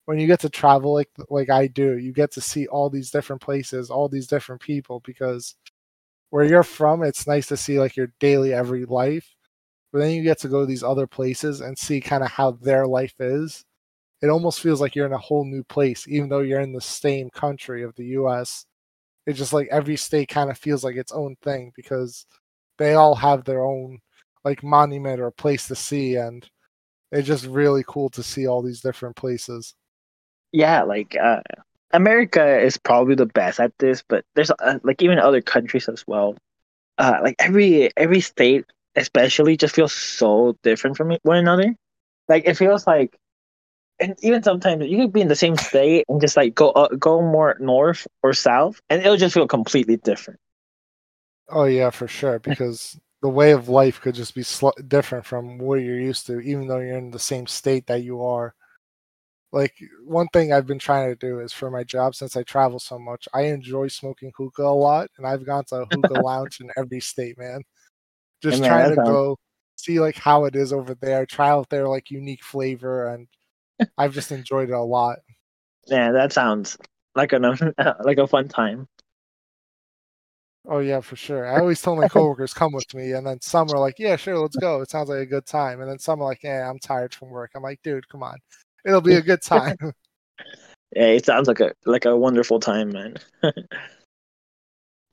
when 0.05 0.19
you 0.19 0.27
get 0.27 0.41
to 0.41 0.49
travel 0.49 0.93
like 0.93 1.09
like 1.29 1.49
I 1.49 1.67
do, 1.67 1.97
you 1.97 2.13
get 2.13 2.31
to 2.33 2.41
see 2.41 2.67
all 2.67 2.89
these 2.89 3.11
different 3.11 3.41
places, 3.41 3.89
all 3.89 4.09
these 4.09 4.27
different 4.27 4.61
people 4.61 5.01
because 5.05 5.55
where 6.31 6.45
you're 6.45 6.63
from, 6.63 7.03
it's 7.03 7.27
nice 7.27 7.47
to 7.47 7.57
see 7.57 7.79
like 7.79 7.95
your 7.97 8.09
daily 8.19 8.53
every 8.53 8.85
life. 8.85 9.35
But 9.93 9.99
then 9.99 10.11
you 10.11 10.23
get 10.23 10.39
to 10.41 10.49
go 10.49 10.61
to 10.61 10.65
these 10.67 10.83
other 10.83 11.07
places 11.07 11.61
and 11.61 11.77
see 11.77 12.01
kind 12.01 12.23
of 12.23 12.31
how 12.31 12.51
their 12.51 12.87
life 12.87 13.15
is. 13.19 13.65
It 14.25 14.31
almost 14.31 14.61
feels 14.61 14.81
like 14.81 14.95
you're 14.95 15.05
in 15.07 15.13
a 15.13 15.19
whole 15.19 15.45
new 15.45 15.63
place, 15.65 16.07
even 16.07 16.29
though 16.29 16.39
you're 16.41 16.61
in 16.61 16.73
the 16.73 16.81
same 16.81 17.29
country 17.29 17.83
of 17.83 17.95
the 17.95 18.05
US. 18.19 18.65
It's 19.27 19.37
just 19.39 19.53
like 19.53 19.69
every 19.71 19.97
state 19.97 20.29
kind 20.29 20.49
of 20.51 20.57
feels 20.57 20.83
like 20.83 20.95
its 20.97 21.11
own 21.11 21.35
thing 21.43 21.73
because 21.75 22.25
they 22.79 22.95
all 22.95 23.15
have 23.15 23.45
their 23.45 23.65
own 23.65 23.99
like 24.43 24.63
monument 24.63 25.21
or 25.21 25.31
place 25.31 25.67
to 25.69 25.75
see 25.75 26.15
and 26.15 26.49
it's 27.11 27.27
just 27.27 27.45
really 27.45 27.83
cool 27.87 28.09
to 28.11 28.23
see 28.23 28.47
all 28.47 28.63
these 28.63 28.81
different 28.81 29.15
places. 29.15 29.75
Yeah 30.53 30.83
like 30.83 31.15
uh 31.21 31.41
america 31.93 32.59
is 32.59 32.77
probably 32.77 33.15
the 33.15 33.27
best 33.27 33.59
at 33.59 33.73
this 33.79 34.03
but 34.07 34.25
there's 34.35 34.51
uh, 34.51 34.79
like 34.83 35.01
even 35.03 35.19
other 35.19 35.41
countries 35.41 35.87
as 35.89 36.05
well. 36.07 36.35
Uh 36.97 37.19
like 37.23 37.35
every 37.39 37.91
every 37.97 38.21
state 38.21 38.65
especially 38.95 39.57
just 39.57 39.75
feels 39.75 39.93
so 39.93 40.57
different 40.63 40.97
from 40.97 41.17
one 41.23 41.37
another. 41.37 41.75
Like 42.29 42.45
it 42.47 42.55
feels 42.57 42.87
like 42.87 43.17
and 43.99 44.15
even 44.21 44.43
sometimes 44.43 44.85
you 44.87 44.97
could 44.97 45.13
be 45.13 45.21
in 45.21 45.27
the 45.27 45.35
same 45.35 45.55
state 45.57 46.05
and 46.09 46.19
just 46.21 46.35
like 46.37 46.53
go 46.55 46.71
uh, 46.71 46.89
go 46.99 47.21
more 47.21 47.55
north 47.59 48.07
or 48.23 48.33
south 48.33 48.81
and 48.89 49.01
it'll 49.01 49.17
just 49.17 49.33
feel 49.33 49.47
completely 49.47 49.97
different 49.97 50.39
Oh 51.49 51.65
yeah, 51.65 51.89
for 51.89 52.07
sure. 52.07 52.39
Because 52.39 52.99
the 53.21 53.29
way 53.29 53.51
of 53.51 53.69
life 53.69 54.01
could 54.01 54.15
just 54.15 54.35
be 54.35 54.43
sl- 54.43 54.69
different 54.87 55.25
from 55.25 55.57
where 55.57 55.79
you're 55.79 55.99
used 55.99 56.25
to, 56.27 56.39
even 56.39 56.67
though 56.67 56.79
you're 56.79 56.97
in 56.97 57.11
the 57.11 57.19
same 57.19 57.47
state 57.47 57.87
that 57.87 58.03
you 58.03 58.23
are. 58.23 58.53
Like 59.51 59.73
one 60.05 60.27
thing 60.33 60.51
I've 60.51 60.67
been 60.67 60.79
trying 60.79 61.09
to 61.09 61.15
do 61.15 61.39
is 61.39 61.53
for 61.53 61.71
my 61.71 61.83
job, 61.83 62.15
since 62.15 62.35
I 62.35 62.43
travel 62.43 62.79
so 62.79 62.99
much, 62.99 63.27
I 63.33 63.43
enjoy 63.43 63.87
smoking 63.87 64.31
hookah 64.35 64.63
a 64.63 64.73
lot, 64.73 65.09
and 65.17 65.25
I've 65.25 65.45
gone 65.45 65.63
to 65.65 65.77
a 65.77 65.85
hookah 65.85 66.13
lounge 66.19 66.59
in 66.59 66.69
every 66.75 66.99
state, 66.99 67.37
man. 67.37 67.61
Just 68.41 68.61
man, 68.61 68.69
trying 68.69 68.89
to 68.89 68.95
sounds- 68.95 69.07
go 69.07 69.37
see 69.77 69.99
like 69.99 70.17
how 70.17 70.45
it 70.45 70.55
is 70.55 70.73
over 70.73 70.95
there, 70.95 71.25
try 71.25 71.49
out 71.49 71.69
their 71.69 71.87
like 71.87 72.11
unique 72.11 72.43
flavor, 72.43 73.07
and 73.13 73.27
I've 73.97 74.13
just 74.13 74.31
enjoyed 74.31 74.69
it 74.69 74.73
a 74.73 74.81
lot. 74.81 75.19
yeah 75.87 76.11
that 76.11 76.33
sounds 76.33 76.77
like 77.15 77.33
a 77.33 77.39
like 78.03 78.17
a 78.17 78.27
fun 78.27 78.47
time 78.47 78.87
Oh 80.67 80.79
yeah, 80.79 80.99
for 81.01 81.15
sure. 81.15 81.45
I 81.45 81.59
always 81.59 81.81
tell 81.81 81.95
my 81.95 82.07
coworkers 82.07 82.53
come 82.53 82.73
with 82.73 82.91
me, 82.93 83.11
and 83.11 83.25
then 83.25 83.39
some 83.41 83.69
are 83.71 83.79
like, 83.79 83.99
"Yeah, 83.99 84.15
sure, 84.15 84.39
let's 84.39 84.55
go. 84.55 84.81
It 84.81 84.89
sounds 84.89 85.09
like 85.09 85.19
a 85.19 85.25
good 85.25 85.45
time." 85.45 85.79
And 85.79 85.89
then 85.89 85.99
some 85.99 86.21
are 86.21 86.25
like, 86.25 86.41
"Yeah, 86.43 86.67
I'm 86.67 86.79
tired 86.79 87.13
from 87.13 87.29
work." 87.29 87.51
I'm 87.55 87.61
like, 87.61 87.81
"Dude, 87.83 88.09
come 88.09 88.23
on, 88.23 88.39
it'll 88.83 89.01
be 89.01 89.13
a 89.15 89.21
good 89.21 89.41
time." 89.43 89.77
Yeah, 90.95 91.07
it 91.07 91.25
sounds 91.25 91.47
like 91.47 91.59
a 91.59 91.73
like 91.85 92.05
a 92.05 92.15
wonderful 92.17 92.59
time, 92.59 92.91
man. 92.91 93.17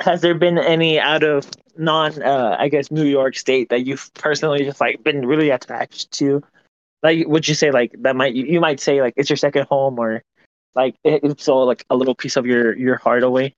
Has 0.01 0.21
there 0.23 0.35
been 0.35 0.59
any 0.59 0.99
out 0.99 1.23
of 1.23 1.49
non, 1.77 2.23
uh, 2.23 2.57
I 2.59 2.69
guess, 2.69 2.91
New 2.91 3.05
York 3.05 3.37
State 3.37 3.69
that 3.69 3.87
you've 3.87 4.13
personally 4.15 4.65
just 4.65 4.81
like 4.81 5.05
been 5.05 5.27
really 5.27 5.51
attached 5.51 6.11
to? 6.13 6.43
Like, 7.03 7.27
would 7.27 7.49
you 7.49 7.55
say 7.55 7.71
like 7.71 7.95
that 7.99 8.17
might 8.17 8.35
you, 8.35 8.45
you 8.45 8.61
might 8.61 8.81
say 8.81 9.01
like 9.01 9.15
it's 9.17 9.31
your 9.31 9.37
second 9.37 9.67
home 9.69 9.99
or 9.99 10.23
like 10.75 10.97
it, 11.05 11.23
it's 11.25 11.49
all 11.49 11.67
like 11.67 11.85
a 11.91 11.97
little 11.97 12.15
piece 12.15 12.37
of 12.37 12.47
your 12.47 12.77
your 12.77 12.97
heart 12.97 13.23
away? 13.23 13.55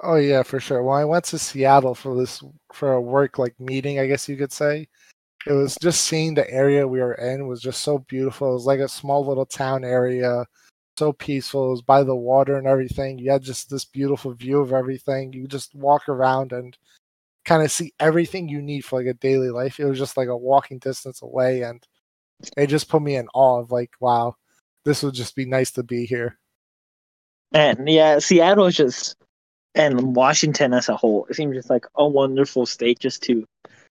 oh 0.00 0.16
yeah, 0.16 0.42
for 0.42 0.60
sure. 0.60 0.82
When 0.82 0.98
I 0.98 1.04
went 1.04 1.24
to 1.26 1.38
Seattle 1.38 1.94
for 1.94 2.16
this 2.16 2.42
for 2.72 2.92
a 2.94 3.00
work 3.00 3.38
like 3.38 3.58
meeting, 3.60 3.98
I 3.98 4.06
guess 4.06 4.28
you 4.28 4.36
could 4.36 4.52
say, 4.52 4.88
it 5.46 5.52
was 5.52 5.76
just 5.80 6.02
seeing 6.02 6.34
the 6.34 6.50
area 6.50 6.86
we 6.86 7.00
were 7.00 7.14
in 7.14 7.46
was 7.46 7.62
just 7.62 7.82
so 7.82 7.98
beautiful. 7.98 8.50
It 8.50 8.54
was 8.54 8.66
like 8.66 8.80
a 8.80 8.88
small 8.88 9.24
little 9.26 9.46
town 9.46 9.84
area, 9.84 10.44
so 10.98 11.12
peaceful. 11.12 11.68
It 11.68 11.70
was 11.70 11.82
by 11.82 12.02
the 12.02 12.16
water 12.16 12.56
and 12.58 12.66
everything. 12.66 13.18
You 13.18 13.30
had 13.30 13.42
just 13.42 13.70
this 13.70 13.84
beautiful 13.84 14.32
view 14.34 14.60
of 14.60 14.72
everything. 14.72 15.32
You 15.32 15.46
just 15.46 15.74
walk 15.74 16.08
around 16.08 16.52
and 16.52 16.76
kind 17.44 17.62
of 17.62 17.70
see 17.70 17.92
everything 18.00 18.48
you 18.48 18.60
need 18.62 18.84
for 18.84 18.98
like 18.98 19.06
a 19.08 19.14
daily 19.14 19.50
life. 19.50 19.78
It 19.80 19.86
was 19.86 19.98
just 19.98 20.16
like 20.16 20.28
a 20.28 20.36
walking 20.36 20.78
distance 20.78 21.22
away, 21.22 21.62
and 21.62 21.86
it 22.56 22.66
just 22.66 22.88
put 22.88 23.02
me 23.02 23.16
in 23.16 23.28
awe 23.34 23.60
of 23.60 23.70
like, 23.70 23.90
wow, 24.00 24.36
this 24.84 25.02
would 25.02 25.14
just 25.14 25.34
be 25.34 25.44
nice 25.44 25.70
to 25.72 25.82
be 25.82 26.06
here. 26.06 26.38
And 27.52 27.88
yeah, 27.88 28.18
Seattle 28.18 28.66
is 28.66 28.76
just 28.76 29.16
and 29.74 30.16
Washington 30.16 30.72
as 30.72 30.88
a 30.88 30.96
whole, 30.96 31.26
it 31.28 31.36
seems 31.36 31.54
just 31.54 31.70
like 31.70 31.86
a 31.94 32.06
wonderful 32.06 32.66
state 32.66 32.98
just 32.98 33.22
to 33.24 33.44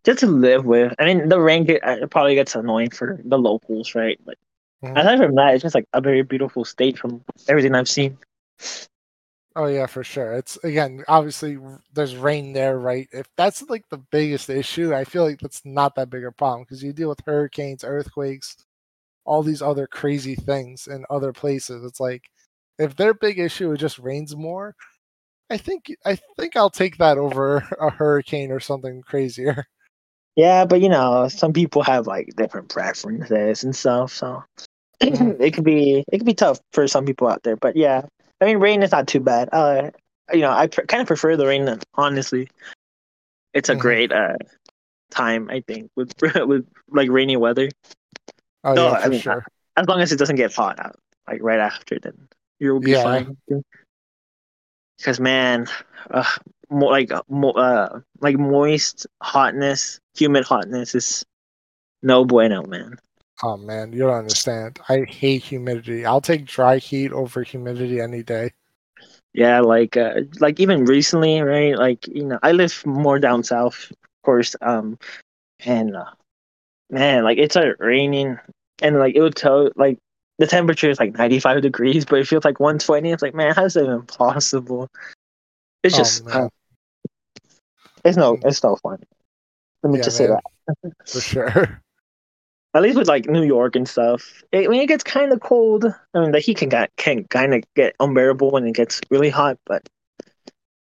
just 0.05 0.21
to 0.21 0.27
live 0.27 0.65
with. 0.65 0.95
I 0.99 1.05
mean, 1.05 1.29
the 1.29 1.41
rain 1.41 1.65
get, 1.65 1.87
uh, 1.87 1.99
it 2.03 2.11
probably 2.11 2.35
gets 2.35 2.55
annoying 2.55 2.91
for 2.91 3.21
the 3.25 3.39
locals, 3.39 3.95
right? 3.95 4.19
But 4.25 4.37
Mhm. 4.83 4.99
aside 4.99 5.19
from 5.19 5.35
that, 5.37 5.55
it's 5.55 5.63
just 5.63 5.75
like 5.75 5.87
a 5.93 6.01
very 6.01 6.23
beautiful 6.23 6.65
state 6.65 6.99
from 6.99 7.25
everything 7.49 7.75
I've 7.75 7.89
seen. 7.89 8.19
Oh 9.55 9.67
yeah, 9.67 9.87
for 9.87 10.03
sure. 10.03 10.33
It's 10.33 10.57
again, 10.65 11.05
obviously 11.09 11.59
there's 11.93 12.17
rain 12.17 12.53
there, 12.55 12.79
right? 12.79 13.09
If 13.13 13.29
that's 13.37 13.63
like 13.69 13.87
the 13.91 13.99
biggest 13.99 14.49
issue, 14.49 14.95
I 14.95 15.05
feel 15.05 15.25
like 15.25 15.41
that's 15.41 15.63
not 15.65 15.95
that 15.97 16.09
big 16.11 16.25
a 16.25 16.33
problem 16.33 16.63
because 16.63 16.83
you 16.83 16.93
deal 16.93 17.11
with 17.11 17.21
hurricanes, 17.27 17.85
earthquakes, 17.85 18.57
all 19.25 19.43
these 19.43 19.63
other 19.63 19.87
crazy 19.87 20.37
things 20.37 20.87
in 20.89 21.05
other 21.11 21.33
places. 21.33 21.85
It's 21.85 22.01
like 22.01 22.25
if 22.79 22.97
their 22.97 23.15
big 23.15 23.39
issue 23.41 23.73
is 23.73 23.81
just 23.81 23.99
rains 24.01 24.37
more, 24.37 24.77
I 25.51 25.59
think 25.59 25.87
I 26.07 26.17
think 26.39 26.57
I'll 26.57 26.71
take 26.71 26.99
that 26.99 27.19
over 27.19 27.59
a 27.81 27.91
hurricane 27.91 28.53
or 28.53 28.61
something 28.61 29.03
crazier. 29.03 29.67
Yeah, 30.37 30.65
but 30.65 30.81
you 30.81 30.89
know, 30.89 31.29
some 31.29 31.53
people 31.53 31.83
have 31.83 32.07
like 32.07 32.29
different 32.37 32.69
preferences 32.71 33.65
and 33.65 33.75
stuff, 33.77 34.13
so 34.13 34.43
Mhm. 35.03 35.37
it 35.41 35.55
could 35.55 35.65
be 35.65 36.05
it 36.13 36.19
could 36.19 36.27
be 36.27 36.35
tough 36.35 36.61
for 36.73 36.87
some 36.89 37.07
people 37.07 37.29
out 37.29 37.43
there. 37.45 37.57
But 37.57 37.77
yeah, 37.77 38.03
I 38.43 38.47
mean, 38.47 38.59
rain 38.59 38.83
is 38.83 38.91
not 38.91 39.07
too 39.07 39.21
bad. 39.21 39.49
Uh, 39.53 39.91
you 40.33 40.41
know, 40.41 40.51
I 40.51 40.67
pr- 40.67 40.83
kind 40.83 41.01
of 41.01 41.07
prefer 41.07 41.37
the 41.37 41.47
rain. 41.47 41.79
Honestly, 41.95 42.49
it's 43.55 43.69
a 43.69 43.75
Mhm. 43.77 43.81
great 43.81 44.13
uh 44.13 44.37
time. 45.11 45.49
I 45.49 45.61
think 45.61 45.91
with 45.95 46.13
with 46.47 46.67
like 46.91 47.09
rainy 47.11 47.37
weather. 47.37 47.69
Oh 48.65 48.75
yeah, 48.75 48.91
I 48.99 49.09
mean, 49.09 49.21
sure. 49.21 49.45
as 49.77 49.87
long 49.87 50.01
as 50.01 50.11
it 50.13 50.19
doesn't 50.19 50.37
get 50.37 50.53
hot 50.53 50.79
out, 50.81 50.97
like 51.29 51.41
right 51.43 51.61
after, 51.61 51.99
then 52.01 52.29
you'll 52.59 52.81
be 52.81 52.91
Yeah. 52.93 53.03
fine. 53.03 53.37
Because 54.99 55.21
man, 55.21 55.67
uh, 56.11 56.25
mo- 56.71 56.87
like 56.87 57.13
uh, 57.13 57.23
mo- 57.29 57.53
uh, 57.53 58.01
like 58.21 58.39
moist 58.39 59.07
hotness, 59.23 60.01
humid 60.15 60.45
hotness 60.45 60.95
is 60.95 61.25
no 62.03 62.25
bueno, 62.25 62.63
man. 62.63 62.99
Oh 63.43 63.57
man, 63.57 63.93
you 63.93 64.01
don't 64.01 64.15
understand. 64.15 64.79
I 64.89 65.01
hate 65.09 65.43
humidity. 65.43 66.07
I'll 66.07 66.21
take 66.21 66.45
dry 66.45 66.79
heat 66.79 67.13
over 67.13 67.43
humidity 67.43 68.01
any 68.01 68.23
day. 68.23 68.53
Yeah, 69.35 69.61
like 69.61 69.97
uh, 69.97 70.21
like 70.41 70.61
even 70.61 70.85
recently, 70.85 71.41
right? 71.41 71.77
Like 71.77 72.07
you 72.07 72.25
know, 72.25 72.39
I 72.43 72.53
live 72.53 72.85
more 72.87 73.19
down 73.19 73.43
south, 73.43 73.91
of 73.91 73.97
course. 74.25 74.55
Um, 74.61 74.99
and 75.65 75.97
uh, 75.97 76.11
man, 76.91 77.25
like 77.25 77.39
it 77.39 77.51
started 77.51 77.77
raining, 77.81 78.39
and 78.81 78.99
like 78.99 79.17
it 79.17 79.23
would 79.23 79.35
tell 79.35 79.71
like 79.75 79.99
the 80.39 80.47
temperature 80.47 80.91
is 80.91 81.01
like 81.01 81.17
ninety 81.17 81.41
five 81.41 81.63
degrees, 81.63 82.05
but 82.05 82.21
it 82.21 82.29
feels 82.29 82.45
like 82.45 82.61
one 82.61 82.79
twenty. 82.79 83.11
It's 83.11 83.23
like 83.23 83.35
man, 83.35 83.55
how's 83.55 83.75
that 83.75 83.85
even 83.85 84.03
possible? 84.03 84.89
It's 85.83 85.95
Oh, 85.95 85.99
just 85.99 86.25
man. 86.27 86.37
uh, 86.37 86.49
it's 88.05 88.17
no 88.17 88.39
it's 88.45 88.63
no 88.63 88.77
fun. 88.77 88.99
Let 89.83 89.91
me 89.93 89.99
Yeah, 89.99 90.05
just 90.05 90.17
say 90.17 90.29
man. 90.29 90.39
that. 90.85 90.95
For 91.07 91.21
sure. 91.21 91.83
At 92.75 92.83
least 92.83 92.97
with 92.99 93.09
like 93.09 93.27
New 93.27 93.43
York 93.43 93.77
and 93.77 93.89
stuff, 93.89 94.43
it, 94.51 94.69
when 94.69 94.81
it 94.81 94.87
gets 94.87 95.05
kind 95.05 95.33
of 95.33 95.41
cold, 95.41 95.85
I 96.15 96.21
mean 96.21 96.33
the 96.33 96.41
heat 96.41 96.57
can 96.59 96.69
get 96.71 96.91
can 96.97 97.25
kind 97.25 97.55
of 97.55 97.63
get 97.75 97.95
unbearable 98.01 98.51
when 98.51 98.67
it 98.67 98.75
gets 98.75 99.01
really 99.11 99.31
hot, 99.31 99.59
but 99.67 99.87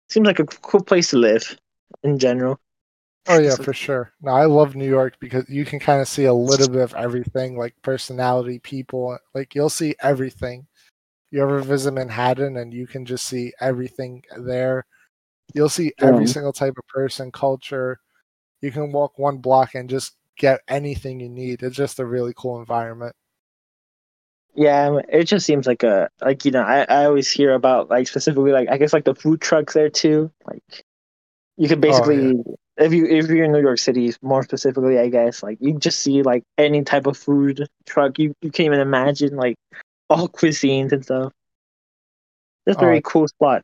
seems 0.09 0.27
like 0.27 0.39
a 0.39 0.45
cool 0.45 0.83
place 0.83 1.11
to 1.11 1.19
live 1.19 1.59
in 2.05 2.19
general. 2.19 2.61
Oh 3.29 3.39
yeah, 3.39 3.57
for 3.57 3.73
sure. 3.73 4.13
No, 4.21 4.33
I 4.33 4.47
love 4.47 4.75
New 4.75 4.89
York 4.89 5.15
because 5.21 5.49
you 5.49 5.65
can 5.65 5.79
kind 5.79 6.01
of 6.01 6.09
see 6.09 6.25
a 6.25 6.35
little 6.35 6.69
bit 6.69 6.81
of 6.83 6.95
everything, 6.95 7.57
like 7.57 7.75
personality, 7.83 8.59
people. 8.59 9.17
Like 9.35 9.55
you'll 9.55 9.71
see 9.71 9.95
everything. 10.03 10.67
You 11.31 11.43
ever 11.43 11.61
visit 11.61 11.93
Manhattan 11.93 12.57
and 12.59 12.75
you 12.75 12.87
can 12.87 13.07
just 13.07 13.27
see 13.27 13.53
everything 13.61 14.25
there. 14.39 14.87
You'll 15.55 15.69
see 15.71 15.93
every 16.01 16.27
Yeah. 16.27 16.33
single 16.33 16.53
type 16.53 16.75
of 16.79 16.87
person, 16.89 17.33
culture. 17.33 18.01
You 18.63 18.73
can 18.73 18.93
walk 18.93 19.19
one 19.19 19.39
block 19.39 19.75
and 19.75 19.91
just 19.91 20.17
get 20.37 20.61
anything 20.69 21.21
you 21.21 21.29
need. 21.29 21.63
It's 21.63 21.77
just 21.77 21.99
a 22.01 22.07
really 22.07 22.33
cool 22.37 22.59
environment. 22.59 23.15
Yeah, 24.55 24.89
um, 24.89 25.01
it 25.09 25.25
just 25.25 25.47
seems 25.47 25.67
like 25.67 25.83
a 25.83 26.11
like 26.21 26.45
you 26.45 26.51
know 26.51 26.63
I, 26.63 26.83
I 26.89 27.05
always 27.07 27.31
hear 27.31 27.55
about 27.55 27.89
like 27.89 28.07
specifically 28.07 28.53
like 28.53 28.69
I 28.69 28.77
guess 28.77 28.93
like 28.93 29.05
the 29.05 29.15
food 29.15 29.41
trucks 29.41 29.73
there 29.75 29.89
too. 29.89 30.31
Like 30.47 30.85
you 31.57 31.69
could 31.69 31.81
oh, 31.89 32.03
basically 32.03 32.35
if 32.77 32.93
you 32.93 33.07
if 33.07 33.29
you're 33.29 33.45
in 33.45 33.53
New 33.53 33.61
York 33.63 33.79
City 33.79 34.13
more 34.23 34.43
specifically 34.43 34.99
I 34.99 35.09
guess 35.09 35.43
like 35.43 35.59
you 35.61 35.79
just 35.79 36.01
see 36.01 36.23
like 36.23 36.45
any 36.59 36.83
type 36.85 37.07
of 37.07 37.17
food 37.17 37.67
truck 37.87 38.19
you 38.19 38.35
you 38.43 38.51
can't 38.51 38.67
even 38.67 38.81
imagine 38.81 39.37
like 39.37 39.57
all 40.11 40.29
cuisines 40.31 40.93
and 40.93 41.05
stuff. 41.05 41.33
It's 42.67 42.77
a 42.77 42.81
Oh, 42.81 42.85
very 42.85 43.01
cool 43.03 43.29
spot. 43.29 43.63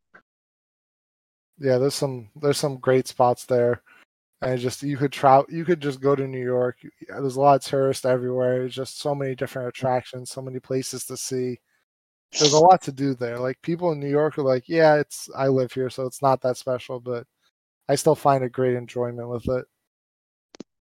Yeah, 1.59 1.79
there's 1.79 1.95
some 1.95 2.31
there's 2.37 2.59
some 2.59 2.79
great 2.79 3.09
spots 3.09 3.45
there, 3.47 3.83
and 4.43 4.61
just 4.61 4.83
you 4.83 4.97
could 4.97 5.13
travel. 5.13 5.47
You 5.49 5.65
could 5.65 5.81
just 5.81 6.01
go 6.01 6.15
to 6.15 6.27
New 6.27 6.43
York. 6.43 6.79
There's 7.09 7.37
a 7.37 7.41
lot 7.41 7.57
of 7.57 7.63
tourists 7.63 8.05
everywhere. 8.05 8.61
There's 8.61 8.75
just 8.75 9.01
so 9.01 9.15
many 9.15 9.35
different 9.35 9.69
attractions, 9.69 10.31
so 10.31 10.43
many 10.43 10.61
places 10.61 11.05
to 11.07 11.17
see. 11.17 11.59
There's 12.39 12.53
a 12.53 12.59
lot 12.59 12.83
to 12.83 12.93
do 12.93 13.15
there. 13.15 13.39
Like 13.39 13.61
people 13.63 13.93
in 13.93 14.01
New 14.01 14.11
York 14.11 14.39
are 14.39 14.43
like, 14.43 14.69
yeah, 14.69 14.97
it's 14.97 15.29
I 15.37 15.49
live 15.49 15.73
here, 15.73 15.91
so 15.91 16.07
it's 16.07 16.23
not 16.23 16.41
that 16.43 16.57
special, 16.57 17.01
but 17.01 17.27
I 17.89 17.95
still 17.97 18.15
find 18.15 18.45
a 18.45 18.49
great 18.49 18.75
enjoyment 18.77 19.29
with 19.29 19.49
it. 19.49 19.65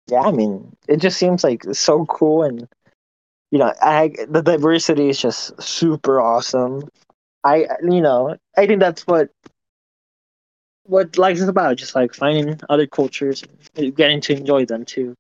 Yeah, 0.09 0.23
I 0.23 0.33
mean, 0.33 0.75
it 0.89 0.97
just 0.99 1.19
seems 1.19 1.45
like 1.45 1.65
so 1.73 2.07
cool, 2.07 2.43
and 2.43 2.67
you 3.51 3.59
know, 3.59 3.73
I 3.83 4.15
the 4.29 4.43
diversity 4.43 5.11
is 5.11 5.21
just 5.21 5.61
super 5.63 6.21
awesome. 6.21 6.89
I 7.45 7.67
you 7.83 8.01
know, 8.01 8.37
I 8.57 8.67
think 8.67 8.81
that's 8.81 9.07
what 9.07 9.31
what 10.89 11.19
life 11.19 11.37
is 11.37 11.49
about, 11.49 11.77
just 11.77 11.95
like 11.95 12.15
finding 12.15 12.61
other 12.69 12.87
cultures, 12.87 13.45
and 13.77 13.95
getting 13.95 14.21
to 14.23 14.37
enjoy 14.37 14.65
them 14.65 14.85
too, 14.85 15.15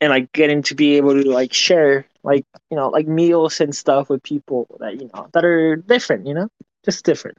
and 0.00 0.10
like 0.10 0.32
getting 0.32 0.62
to 0.62 0.74
be 0.74 0.96
able 0.96 1.14
to 1.14 1.30
like 1.30 1.52
share 1.52 2.06
like 2.24 2.44
you 2.70 2.76
know 2.76 2.88
like 2.88 3.06
meals 3.06 3.60
and 3.60 3.74
stuff 3.74 4.08
with 4.08 4.22
people 4.22 4.66
that 4.80 5.00
you 5.00 5.08
know 5.14 5.28
that 5.32 5.44
are 5.44 5.76
different, 5.76 6.26
you 6.26 6.34
know, 6.34 6.48
just 6.84 7.04
different. 7.04 7.38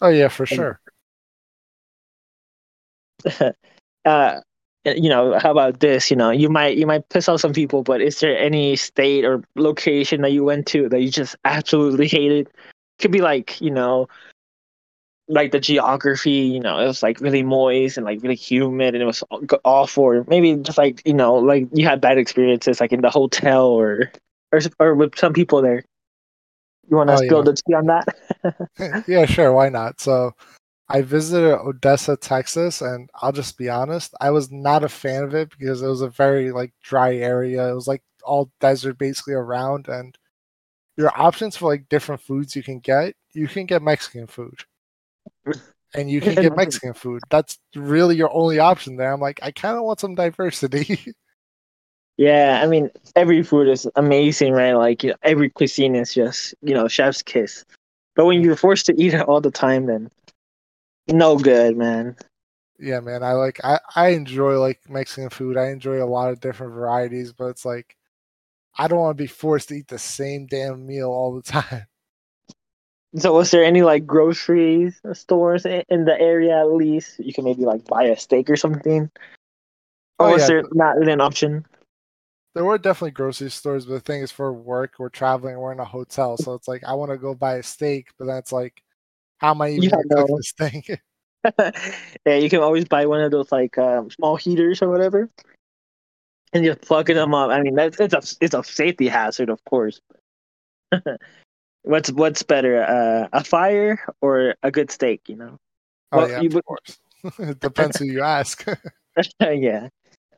Oh 0.00 0.08
yeah, 0.08 0.28
for 0.28 0.46
sure. 0.46 0.80
uh, 4.04 4.40
you 4.84 5.08
know, 5.08 5.38
how 5.38 5.50
about 5.50 5.80
this? 5.80 6.10
You 6.10 6.16
know, 6.16 6.30
you 6.30 6.48
might 6.48 6.76
you 6.76 6.86
might 6.86 7.08
piss 7.08 7.28
off 7.28 7.40
some 7.40 7.52
people, 7.52 7.82
but 7.82 8.00
is 8.00 8.20
there 8.20 8.36
any 8.38 8.76
state 8.76 9.24
or 9.24 9.42
location 9.56 10.22
that 10.22 10.32
you 10.32 10.44
went 10.44 10.66
to 10.68 10.88
that 10.88 11.00
you 11.00 11.10
just 11.10 11.36
absolutely 11.44 12.06
hated? 12.06 12.48
Could 12.98 13.12
be 13.12 13.20
like 13.20 13.60
you 13.60 13.70
know, 13.70 14.08
like 15.28 15.52
the 15.52 15.60
geography. 15.60 16.30
You 16.30 16.60
know, 16.60 16.78
it 16.78 16.86
was 16.86 17.02
like 17.02 17.20
really 17.20 17.42
moist 17.42 17.96
and 17.96 18.06
like 18.06 18.22
really 18.22 18.36
humid, 18.36 18.94
and 18.94 19.02
it 19.02 19.06
was 19.06 19.22
awful. 19.64 20.04
Or 20.04 20.24
maybe 20.28 20.56
just 20.56 20.78
like 20.78 21.02
you 21.06 21.14
know, 21.14 21.34
like 21.34 21.68
you 21.72 21.86
had 21.86 22.00
bad 22.00 22.18
experiences, 22.18 22.80
like 22.80 22.92
in 22.92 23.00
the 23.02 23.10
hotel 23.10 23.66
or 23.66 24.10
or 24.52 24.60
or 24.80 24.94
with 24.94 25.18
some 25.18 25.32
people 25.32 25.62
there. 25.62 25.84
You 26.88 26.96
want 26.96 27.10
to 27.10 27.16
Oh, 27.16 27.18
spill 27.18 27.42
yeah. 27.42 27.44
the 27.44 27.54
tea 27.54 27.74
on 27.74 27.86
that? 27.86 28.06
yeah, 29.06 29.26
sure, 29.26 29.52
why 29.52 29.68
not? 29.68 30.00
So 30.00 30.34
I 30.88 31.02
visited 31.02 31.58
Odessa, 31.60 32.16
Texas, 32.16 32.80
and 32.82 33.10
I'll 33.16 33.32
just 33.32 33.58
be 33.58 33.68
honest, 33.68 34.14
I 34.20 34.30
was 34.30 34.50
not 34.50 34.84
a 34.84 34.88
fan 34.88 35.24
of 35.24 35.34
it 35.34 35.50
because 35.58 35.82
it 35.82 35.88
was 35.88 36.02
a 36.02 36.08
very 36.10 36.52
like 36.52 36.72
dry 36.82 37.16
area. 37.16 37.70
It 37.70 37.74
was 37.74 37.88
like 37.88 38.02
all 38.24 38.50
desert 38.60 38.98
basically 38.98 39.34
around 39.34 39.88
and 39.88 40.16
your 40.96 41.12
options 41.20 41.56
for 41.56 41.66
like 41.68 41.88
different 41.88 42.20
foods 42.22 42.56
you 42.56 42.62
can 42.62 42.80
get, 42.80 43.14
you 43.32 43.48
can 43.48 43.66
get 43.66 43.82
Mexican 43.82 44.26
food. 44.26 44.64
And 45.94 46.10
you 46.10 46.20
can 46.20 46.34
get 46.40 46.56
Mexican 46.56 46.94
food. 46.94 47.22
That's 47.30 47.58
really 47.74 48.16
your 48.16 48.32
only 48.32 48.58
option 48.58 48.96
there. 48.96 49.12
I'm 49.12 49.20
like, 49.20 49.40
I 49.42 49.50
kind 49.50 49.76
of 49.76 49.84
want 49.84 50.00
some 50.00 50.14
diversity. 50.14 51.14
Yeah, 52.16 52.60
I 52.62 52.66
mean, 52.66 52.90
every 53.14 53.44
food 53.44 53.68
is 53.68 53.86
amazing, 53.94 54.52
right? 54.52 54.72
Like, 54.72 55.04
you 55.04 55.10
know, 55.10 55.16
every 55.22 55.50
cuisine 55.50 55.94
is 55.94 56.12
just, 56.12 56.52
you 56.62 56.74
know, 56.74 56.88
chef's 56.88 57.22
kiss. 57.22 57.64
But 58.16 58.26
when 58.26 58.42
you're 58.42 58.56
forced 58.56 58.86
to 58.86 59.00
eat 59.00 59.14
it 59.14 59.20
all 59.20 59.40
the 59.40 59.52
time, 59.52 59.86
then 59.86 60.10
no 61.08 61.38
good, 61.38 61.76
man. 61.76 62.16
yeah, 62.78 63.00
man, 63.00 63.22
I 63.22 63.32
like 63.32 63.60
I 63.64 63.78
I 63.96 64.08
enjoy 64.08 64.58
like 64.58 64.80
Mexican 64.88 65.30
food. 65.30 65.56
I 65.56 65.70
enjoy 65.70 66.02
a 66.02 66.06
lot 66.06 66.30
of 66.30 66.40
different 66.40 66.74
varieties, 66.74 67.32
but 67.32 67.46
it's 67.46 67.64
like 67.64 67.96
I 68.76 68.88
don't 68.88 68.98
want 69.00 69.16
to 69.16 69.22
be 69.22 69.28
forced 69.28 69.68
to 69.68 69.74
eat 69.76 69.88
the 69.88 69.98
same 69.98 70.46
damn 70.46 70.86
meal 70.86 71.10
all 71.10 71.34
the 71.34 71.42
time. 71.62 71.86
So, 73.16 73.32
was 73.32 73.50
there 73.50 73.64
any 73.64 73.82
like 73.82 74.06
grocery 74.06 74.92
stores 75.14 75.64
in 75.64 76.04
the 76.04 76.16
area 76.20 76.60
at 76.60 76.70
least 76.70 77.18
you 77.18 77.32
can 77.32 77.44
maybe 77.44 77.64
like 77.64 77.86
buy 77.86 78.04
a 78.04 78.16
steak 78.16 78.50
or 78.50 78.56
something? 78.56 79.10
Or 80.18 80.28
Oh, 80.28 80.32
was 80.32 80.42
yeah. 80.42 80.46
there 80.48 80.64
not 80.72 80.98
an 80.98 81.20
option? 81.20 81.64
There 82.54 82.64
were 82.64 82.76
definitely 82.76 83.12
grocery 83.12 83.50
stores, 83.50 83.86
but 83.86 83.94
the 83.94 84.00
thing 84.00 84.20
is, 84.20 84.32
for 84.32 84.52
work, 84.52 84.94
we're 84.98 85.08
traveling, 85.08 85.58
we're 85.58 85.72
in 85.72 85.80
a 85.80 85.84
hotel, 85.84 86.36
so 86.36 86.54
it's 86.54 86.68
like 86.68 86.84
I 86.84 86.94
want 86.94 87.10
to 87.10 87.16
go 87.16 87.34
buy 87.34 87.56
a 87.56 87.62
steak, 87.62 88.08
but 88.18 88.26
then 88.26 88.36
it's 88.36 88.52
like, 88.52 88.82
how 89.38 89.52
am 89.52 89.62
I 89.62 89.70
even 89.70 89.84
Yeah, 89.84 89.96
no. 90.06 90.26
this 90.36 90.52
thing? 90.52 90.82
yeah, 92.26 92.34
you 92.34 92.50
can 92.50 92.60
always 92.60 92.84
buy 92.84 93.06
one 93.06 93.20
of 93.20 93.30
those 93.30 93.52
like 93.52 93.78
um, 93.78 94.10
small 94.10 94.36
heaters 94.36 94.82
or 94.82 94.88
whatever, 94.88 95.30
and 96.52 96.64
just 96.64 96.80
plugging 96.82 97.16
them 97.16 97.32
up. 97.32 97.50
I 97.50 97.62
mean, 97.62 97.74
that's 97.74 98.00
it's 98.00 98.12
a 98.14 98.44
it's 98.44 98.54
a 98.54 98.64
safety 98.64 99.08
hazard, 99.08 99.48
of 99.48 99.64
course. 99.64 100.00
what's 101.82 102.10
what's 102.10 102.42
better, 102.42 102.82
uh, 102.82 103.28
a 103.32 103.44
fire 103.44 104.00
or 104.20 104.54
a 104.62 104.70
good 104.70 104.90
steak? 104.90 105.22
You 105.28 105.36
know. 105.36 105.58
oh 106.12 106.18
Well, 106.18 106.30
yeah, 106.30 106.40
you 106.40 106.48
of 106.48 106.64
course. 106.64 106.98
it 107.38 107.60
depends 107.60 107.98
who 107.98 108.06
you 108.06 108.22
ask. 108.22 108.64
yeah. 109.40 109.88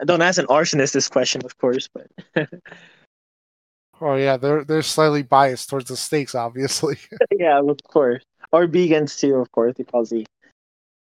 Don't 0.04 0.22
ask 0.22 0.38
an 0.38 0.46
arsonist 0.46 0.92
this 0.92 1.08
question, 1.08 1.42
of 1.44 1.58
course, 1.58 1.88
but 1.92 2.48
oh 4.00 4.14
yeah, 4.14 4.36
they're 4.38 4.64
they're 4.64 4.82
slightly 4.82 5.22
biased 5.22 5.68
towards 5.68 5.88
the 5.88 5.96
steaks, 5.96 6.34
obviously. 6.34 6.96
yeah, 7.38 7.58
of 7.58 7.76
course. 7.84 8.24
Or 8.52 8.66
vegans 8.66 9.18
too, 9.18 9.36
of 9.36 9.52
course, 9.52 9.74
because 9.76 10.10
the, 10.10 10.26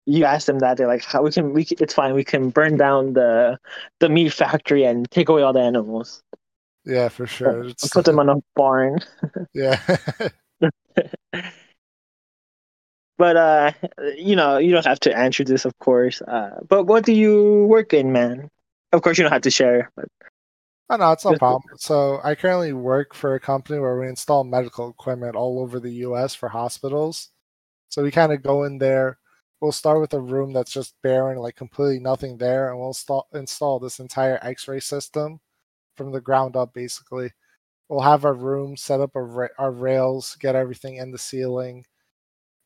you 0.05 0.25
ask 0.25 0.47
them 0.47 0.59
that 0.59 0.75
they're 0.75 0.87
like, 0.87 1.03
"How 1.03 1.21
we 1.21 1.31
can 1.31 1.53
we 1.53 1.63
can, 1.63 1.77
it's 1.79 1.93
fine. 1.93 2.13
We 2.13 2.25
can 2.25 2.49
burn 2.49 2.75
down 2.75 3.13
the 3.13 3.57
the 4.01 4.09
meat 4.09 4.33
factory 4.33 4.83
and 4.83 5.09
take 5.11 5.29
away 5.29 5.43
all 5.43 5.53
the 5.53 5.61
animals, 5.61 6.21
yeah, 6.89 7.09
for 7.09 7.27
sure. 7.27 7.63
It's, 7.65 7.87
put 7.89 8.05
them 8.05 8.19
on 8.19 8.29
a 8.29 8.35
barn." 8.55 8.99
yeah. 9.53 9.79
But 13.19 13.35
uh, 13.35 13.71
you 14.15 14.37
know, 14.37 14.57
you 14.59 14.71
don't 14.71 14.85
have 14.85 15.01
to 15.01 15.15
answer 15.15 15.43
this, 15.43 15.65
of 15.65 15.77
course. 15.79 16.21
Uh, 16.21 16.61
but 16.65 16.85
what 16.85 17.03
do 17.03 17.11
you 17.11 17.65
work 17.65 17.93
in, 17.93 18.13
man? 18.13 18.49
Of 18.93 19.01
course, 19.01 19.17
you 19.17 19.25
don't 19.25 19.33
have 19.33 19.41
to 19.41 19.51
share. 19.51 19.91
But 19.97 20.07
Oh 20.89 20.95
no, 20.95 21.11
it's 21.11 21.25
no 21.25 21.35
problem. 21.35 21.61
So 21.77 22.19
I 22.23 22.33
currently 22.33 22.73
work 22.73 23.13
for 23.13 23.35
a 23.35 23.39
company 23.39 23.77
where 23.77 23.99
we 23.99 24.07
install 24.07 24.43
medical 24.43 24.89
equipment 24.89 25.35
all 25.35 25.59
over 25.59 25.79
the 25.79 25.91
US 26.05 26.33
for 26.33 26.49
hospitals. 26.49 27.29
So 27.89 28.01
we 28.01 28.09
kind 28.09 28.31
of 28.31 28.41
go 28.41 28.63
in 28.63 28.79
there. 28.79 29.19
We'll 29.61 29.71
start 29.71 29.99
with 29.99 30.13
a 30.13 30.21
room 30.21 30.53
that's 30.53 30.71
just 30.71 30.95
barren, 31.03 31.37
like 31.37 31.55
completely 31.57 31.99
nothing 31.99 32.37
there, 32.37 32.69
and 32.69 32.79
we'll 32.79 32.87
install 32.89 33.27
install 33.33 33.79
this 33.79 33.99
entire 33.99 34.39
X-ray 34.41 34.79
system 34.79 35.41
from 35.99 36.13
the 36.13 36.21
ground 36.21 36.55
up. 36.55 36.73
Basically, 36.73 37.29
we'll 37.89 37.99
have 37.99 38.23
our 38.23 38.33
room 38.33 38.77
set 38.77 39.01
up 39.01 39.11
our, 39.15 39.51
our 39.59 39.71
rails, 39.71 40.37
get 40.39 40.55
everything 40.55 40.95
in 40.95 41.11
the 41.11 41.17
ceiling, 41.17 41.85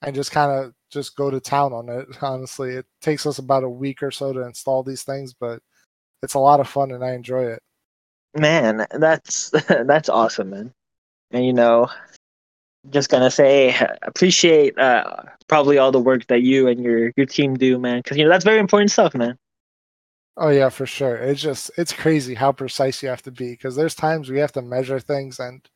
and 0.04 0.16
just 0.16 0.32
kind 0.32 0.52
of 0.52 0.74
just 0.92 1.16
go 1.16 1.32
to 1.32 1.40
town 1.40 1.74
on 1.74 1.90
it. 1.90 2.08
Honestly, 2.22 2.76
it 2.76 2.86
takes 3.02 3.26
us 3.26 3.40
about 3.40 3.64
a 3.64 3.70
week 3.70 4.04
or 4.04 4.12
so 4.12 4.32
to 4.32 4.46
install 4.46 4.84
these 4.84 5.04
things, 5.04 5.34
but 5.34 5.60
it's 6.22 6.36
a 6.36 6.40
lot 6.40 6.60
of 6.60 6.70
fun 6.70 6.92
and 6.92 7.04
I 7.04 7.14
enjoy 7.14 7.46
it. 7.46 7.64
man, 8.36 8.86
that's 8.92 9.50
that's 9.68 10.10
awesome, 10.10 10.52
man. 10.52 10.74
And 11.32 11.46
you 11.46 11.54
know, 11.54 11.90
just 12.92 13.10
gonna 13.10 13.32
say 13.32 13.76
appreciate 14.04 14.78
uh, 14.78 15.24
probably 15.48 15.80
all 15.80 15.92
the 15.92 16.00
work 16.00 16.28
that 16.28 16.44
you 16.44 16.68
and 16.68 16.84
your 16.84 17.12
your 17.18 17.26
team 17.26 17.56
do, 17.56 17.80
man. 17.80 18.00
Because 18.00 18.18
you 18.18 18.24
know 18.24 18.30
that's 18.30 18.46
very 18.46 18.60
important 18.60 18.92
stuff, 18.92 19.16
man. 19.16 19.38
Oh 20.38 20.50
yeah, 20.50 20.70
for 20.70 20.86
sure. 20.86 21.16
It's 21.18 21.42
just 21.42 21.72
it's 21.78 21.94
crazy 21.94 22.34
how 22.34 22.52
precise 22.52 23.04
you 23.04 23.10
have 23.10 23.22
to 23.24 23.32
be 23.32 23.52
because 23.52 23.76
there's 23.76 23.96
times 23.96 24.30
we 24.30 24.40
have 24.40 24.52
to 24.54 24.62
measure 24.64 25.00
things 25.00 25.40
and 25.40 25.68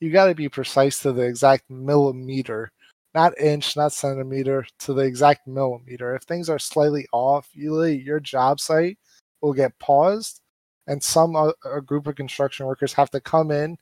you 0.00 0.10
got 0.12 0.26
to 0.26 0.34
be 0.34 0.48
precise 0.48 1.00
to 1.02 1.12
the 1.12 1.22
exact 1.22 1.68
millimeter, 1.70 2.70
not 3.14 3.38
inch, 3.38 3.76
not 3.76 3.92
centimeter, 3.92 4.66
to 4.80 4.94
the 4.94 5.02
exact 5.02 5.46
millimeter. 5.46 6.14
If 6.14 6.22
things 6.22 6.48
are 6.48 6.58
slightly 6.58 7.06
off, 7.12 7.48
usually 7.52 7.98
your 7.98 8.20
job 8.20 8.60
site 8.60 8.98
will 9.42 9.52
get 9.52 9.78
paused, 9.78 10.40
and 10.86 11.02
some 11.02 11.36
a 11.36 11.82
group 11.82 12.06
of 12.06 12.16
construction 12.16 12.66
workers 12.66 12.92
have 12.94 13.10
to 13.10 13.20
come 13.20 13.50
in 13.50 13.76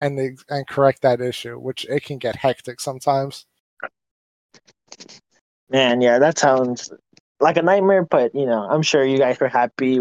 and 0.00 0.18
they, 0.18 0.36
and 0.50 0.66
correct 0.68 1.02
that 1.02 1.20
issue, 1.20 1.58
which 1.58 1.86
it 1.88 2.04
can 2.04 2.18
get 2.18 2.36
hectic 2.36 2.80
sometimes. 2.80 3.46
Man, 5.70 6.00
yeah, 6.00 6.18
that 6.18 6.38
sounds 6.38 6.90
like 7.40 7.56
a 7.56 7.62
nightmare, 7.62 8.04
but 8.04 8.34
you 8.34 8.46
know, 8.46 8.66
I'm 8.68 8.82
sure 8.82 9.04
you 9.04 9.18
guys 9.18 9.40
are 9.40 9.48
happy 9.48 9.98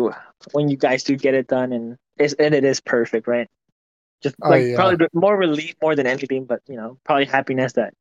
when 0.51 0.69
you 0.69 0.77
guys 0.77 1.03
do 1.03 1.15
get 1.15 1.33
it 1.33 1.47
done, 1.47 1.71
and 1.73 1.97
it's, 2.17 2.33
and 2.35 2.53
it 2.55 2.63
is 2.63 2.79
perfect, 2.81 3.27
right? 3.27 3.47
Just 4.23 4.35
Oh, 4.41 4.49
like 4.49 4.67
yeah. 4.67 4.75
probably 4.75 5.07
more 5.13 5.37
relief 5.37 5.75
more 5.81 5.95
than 5.95 6.07
anything, 6.07 6.45
but 6.45 6.61
you 6.67 6.75
know, 6.75 6.97
probably 7.03 7.25
happiness 7.25 7.73
that 7.73 7.93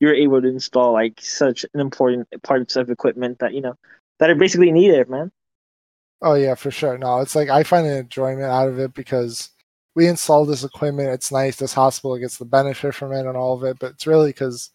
you're 0.00 0.14
able 0.14 0.40
to 0.42 0.48
install 0.48 0.92
like 0.92 1.20
such 1.20 1.64
an 1.74 1.80
important 1.80 2.28
parts 2.42 2.76
of 2.76 2.90
equipment 2.90 3.38
that 3.40 3.54
you 3.54 3.60
know 3.60 3.74
that 4.18 4.30
are 4.30 4.34
basically 4.36 4.70
needed, 4.72 5.08
man. 5.08 5.30
Oh 6.22 6.34
yeah, 6.34 6.54
for 6.54 6.70
sure. 6.70 6.96
No, 6.98 7.20
it's 7.20 7.34
like 7.34 7.48
I 7.48 7.62
find 7.64 7.86
an 7.86 7.98
enjoyment 7.98 8.44
out 8.44 8.68
of 8.68 8.78
it 8.78 8.94
because 8.94 9.50
we 9.94 10.06
install 10.08 10.44
this 10.46 10.64
equipment. 10.64 11.10
It's 11.10 11.30
nice. 11.32 11.56
This 11.56 11.74
hospital 11.74 12.18
gets 12.18 12.38
the 12.38 12.44
benefit 12.44 12.94
from 12.94 13.12
it 13.12 13.26
and 13.26 13.36
all 13.36 13.54
of 13.54 13.64
it. 13.64 13.78
But 13.78 13.92
it's 13.92 14.06
really 14.06 14.30
because 14.30 14.70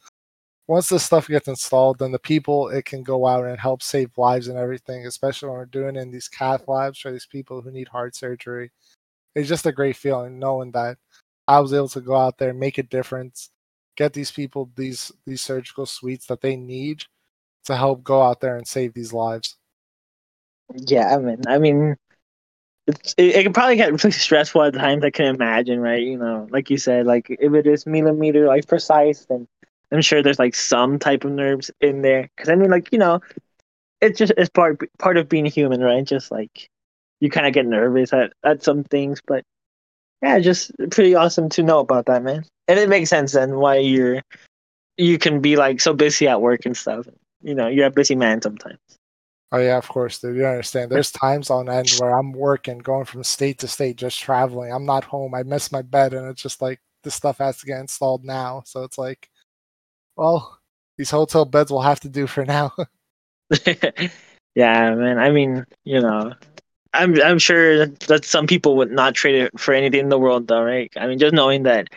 once 0.69 0.87
this 0.87 1.03
stuff 1.03 1.27
gets 1.27 1.47
installed, 1.47 1.97
then 1.97 2.11
the 2.11 2.19
people 2.19 2.69
it 2.69 2.85
can 2.85 3.01
go 3.01 3.25
out 3.25 3.43
and 3.43 3.59
help 3.59 3.81
save 3.81 4.11
lives 4.17 4.47
and 4.47 4.57
everything. 4.57 5.07
Especially 5.07 5.49
when 5.49 5.57
we're 5.57 5.65
doing 5.65 5.95
in 5.95 6.11
these 6.11 6.27
cath 6.27 6.67
labs 6.67 6.99
for 6.99 7.11
these 7.11 7.25
people 7.25 7.61
who 7.61 7.71
need 7.71 7.87
heart 7.87 8.15
surgery. 8.15 8.69
It's 9.33 9.49
just 9.49 9.65
a 9.65 9.71
great 9.71 9.95
feeling 9.95 10.37
knowing 10.37 10.71
that 10.73 10.97
I 11.47 11.59
was 11.59 11.73
able 11.73 11.89
to 11.89 12.01
go 12.01 12.15
out 12.15 12.37
there, 12.37 12.53
make 12.53 12.77
a 12.77 12.83
difference, 12.83 13.49
get 13.97 14.13
these 14.13 14.29
people 14.31 14.69
these 14.75 15.11
these 15.25 15.41
surgical 15.41 15.87
suites 15.87 16.27
that 16.27 16.41
they 16.41 16.55
need, 16.55 17.05
to 17.65 17.75
help 17.75 18.03
go 18.03 18.21
out 18.21 18.39
there 18.39 18.55
and 18.55 18.67
save 18.67 18.93
these 18.93 19.11
lives. 19.11 19.57
Yeah, 20.75 21.15
I 21.15 21.17
mean, 21.17 21.41
I 21.47 21.57
mean, 21.57 21.95
it, 22.85 23.15
it 23.17 23.41
can 23.41 23.53
probably 23.53 23.75
get 23.75 23.91
really 24.03 24.11
stressful 24.11 24.61
at 24.65 24.75
times. 24.75 25.03
I 25.03 25.09
can 25.09 25.33
imagine, 25.33 25.79
right? 25.79 26.03
You 26.03 26.19
know, 26.19 26.47
like 26.51 26.69
you 26.69 26.77
said, 26.77 27.07
like 27.07 27.25
if 27.27 27.55
it 27.55 27.65
is 27.65 27.87
millimeter 27.87 28.45
like 28.45 28.67
precise, 28.67 29.25
then 29.25 29.47
I'm 29.91 30.01
sure 30.01 30.21
there's 30.21 30.39
like 30.39 30.55
some 30.55 30.99
type 30.99 31.23
of 31.23 31.31
nerves 31.31 31.71
in 31.81 32.01
there. 32.01 32.29
Because 32.35 32.49
I 32.49 32.55
mean, 32.55 32.69
like 32.69 32.89
you 32.91 32.99
know, 32.99 33.21
it's 34.01 34.17
just 34.17 34.33
it's 34.37 34.49
part 34.49 34.81
part 34.99 35.17
of 35.17 35.29
being 35.29 35.45
human, 35.45 35.81
right? 35.81 36.03
Just 36.03 36.31
like 36.31 36.69
you 37.19 37.29
kind 37.29 37.47
of 37.47 37.53
get 37.53 37.65
nervous 37.65 38.13
at 38.13 38.33
at 38.43 38.63
some 38.63 38.83
things, 38.83 39.21
but 39.25 39.43
yeah, 40.21 40.39
just 40.39 40.71
pretty 40.91 41.15
awesome 41.15 41.49
to 41.49 41.63
know 41.63 41.79
about 41.79 42.05
that, 42.07 42.23
man. 42.23 42.45
And 42.67 42.79
it 42.79 42.89
makes 42.89 43.09
sense 43.09 43.31
then 43.33 43.57
why 43.57 43.77
you're 43.77 44.21
you 44.97 45.17
can 45.17 45.39
be 45.39 45.55
like 45.55 45.79
so 45.81 45.93
busy 45.93 46.27
at 46.27 46.41
work 46.41 46.65
and 46.65 46.75
stuff. 46.75 47.07
You 47.41 47.55
know, 47.55 47.67
you're 47.67 47.87
a 47.87 47.91
busy 47.91 48.15
man 48.15 48.41
sometimes. 48.41 48.79
Oh 49.51 49.57
yeah, 49.57 49.77
of 49.77 49.87
course, 49.87 50.19
dude. 50.19 50.35
You 50.35 50.45
understand. 50.45 50.91
There's 50.91 51.11
times 51.11 51.49
on 51.49 51.69
end 51.69 51.89
where 51.97 52.15
I'm 52.15 52.33
working, 52.33 52.77
going 52.79 53.05
from 53.05 53.23
state 53.23 53.59
to 53.59 53.67
state, 53.67 53.95
just 53.95 54.19
traveling. 54.19 54.71
I'm 54.71 54.85
not 54.85 55.03
home. 55.03 55.33
I 55.33 55.43
miss 55.43 55.71
my 55.71 55.81
bed, 55.81 56.13
and 56.13 56.27
it's 56.27 56.41
just 56.41 56.61
like 56.61 56.79
this 57.03 57.15
stuff 57.15 57.39
has 57.39 57.57
to 57.59 57.65
get 57.65 57.79
installed 57.79 58.23
now. 58.23 58.61
So 58.65 58.83
it's 58.83 58.97
like, 58.97 59.29
well, 60.19 60.59
these 60.97 61.09
hotel 61.09 61.45
beds 61.45 61.71
will 61.71 61.81
have 61.81 62.01
to 62.01 62.09
do 62.09 62.27
for 62.27 62.45
now. 62.45 62.73
yeah, 64.53 64.93
man. 64.93 65.17
I 65.17 65.31
mean, 65.31 65.65
you 65.85 66.01
know, 66.01 66.33
I'm 66.93 67.19
I'm 67.21 67.39
sure 67.39 67.85
that 67.85 68.25
some 68.25 68.45
people 68.45 68.75
would 68.77 68.91
not 68.91 69.15
trade 69.15 69.35
it 69.35 69.59
for 69.59 69.73
anything 69.73 70.01
in 70.01 70.09
the 70.09 70.19
world, 70.19 70.47
though, 70.47 70.61
right? 70.61 70.91
I 70.97 71.07
mean, 71.07 71.19
just 71.19 71.33
knowing 71.33 71.63
that 71.63 71.87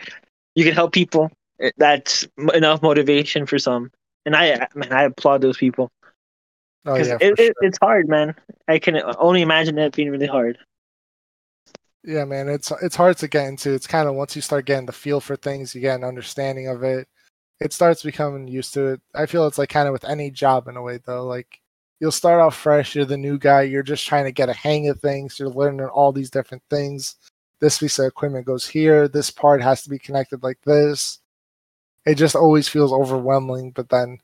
you 0.55 0.63
can 0.63 0.73
help 0.73 0.93
people, 0.93 1.31
eh, 1.59 1.71
that's 1.77 2.25
enough 2.53 2.81
motivation 2.81 3.45
for 3.45 3.59
some. 3.59 3.91
And 4.25 4.35
I, 4.35 4.67
man, 4.73 4.93
I 4.93 5.03
applaud 5.03 5.41
those 5.41 5.57
people. 5.57 5.91
Oh 6.85 6.95
yeah, 6.95 7.17
it, 7.19 7.37
sure. 7.37 7.47
it, 7.47 7.53
it's 7.61 7.77
hard, 7.81 8.07
man. 8.07 8.35
I 8.67 8.79
can 8.79 9.01
only 9.17 9.41
imagine 9.41 9.77
it 9.77 9.95
being 9.95 10.09
really 10.09 10.27
hard. 10.27 10.57
Yeah, 12.05 12.25
man, 12.25 12.47
it's 12.47 12.71
it's 12.81 12.95
hard 12.95 13.17
to 13.17 13.27
get 13.27 13.47
into. 13.47 13.73
It's 13.73 13.87
kind 13.87 14.07
of 14.07 14.15
once 14.15 14.35
you 14.35 14.41
start 14.41 14.65
getting 14.65 14.85
the 14.85 14.93
feel 14.93 15.19
for 15.19 15.35
things, 15.35 15.75
you 15.75 15.81
get 15.81 15.99
an 15.99 16.05
understanding 16.05 16.67
of 16.67 16.83
it. 16.83 17.07
It 17.59 17.73
starts 17.73 18.03
becoming 18.03 18.47
used 18.47 18.73
to 18.73 18.87
it. 18.87 19.01
I 19.15 19.25
feel 19.25 19.47
it's 19.47 19.57
like 19.57 19.69
kind 19.69 19.87
of 19.87 19.93
with 19.93 20.03
any 20.03 20.31
job 20.31 20.67
in 20.67 20.77
a 20.77 20.81
way, 20.81 20.99
though. 21.05 21.25
Like 21.25 21.61
you'll 21.99 22.11
start 22.11 22.41
off 22.41 22.55
fresh, 22.57 22.95
you're 22.95 23.05
the 23.05 23.17
new 23.17 23.37
guy, 23.37 23.61
you're 23.61 23.83
just 23.83 24.05
trying 24.05 24.25
to 24.25 24.31
get 24.31 24.49
a 24.49 24.53
hang 24.53 24.89
of 24.89 24.99
things. 24.99 25.39
You're 25.39 25.49
learning 25.49 25.85
all 25.87 26.11
these 26.11 26.29
different 26.29 26.63
things. 26.69 27.15
This 27.59 27.79
piece 27.79 27.97
of 27.99 28.05
equipment 28.05 28.45
goes 28.45 28.67
here. 28.67 29.07
This 29.07 29.31
part 29.31 29.61
has 29.61 29.83
to 29.83 29.89
be 29.89 29.99
connected 29.99 30.43
like 30.43 30.59
this. 30.65 31.19
It 32.05 32.15
just 32.15 32.35
always 32.35 32.67
feels 32.67 32.91
overwhelming, 32.91 33.71
but 33.71 33.87
then 33.87 34.19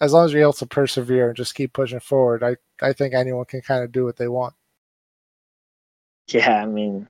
as 0.00 0.12
long 0.12 0.24
as 0.24 0.32
you're 0.32 0.42
able 0.42 0.52
to 0.54 0.66
persevere 0.66 1.28
and 1.28 1.36
just 1.36 1.54
keep 1.54 1.72
pushing 1.72 2.00
forward, 2.00 2.42
I, 2.42 2.56
I 2.80 2.92
think 2.92 3.12
anyone 3.12 3.44
can 3.44 3.60
kind 3.60 3.84
of 3.84 3.92
do 3.92 4.04
what 4.04 4.16
they 4.16 4.28
want. 4.28 4.54
Yeah, 6.28 6.62
I 6.62 6.66
mean, 6.66 7.08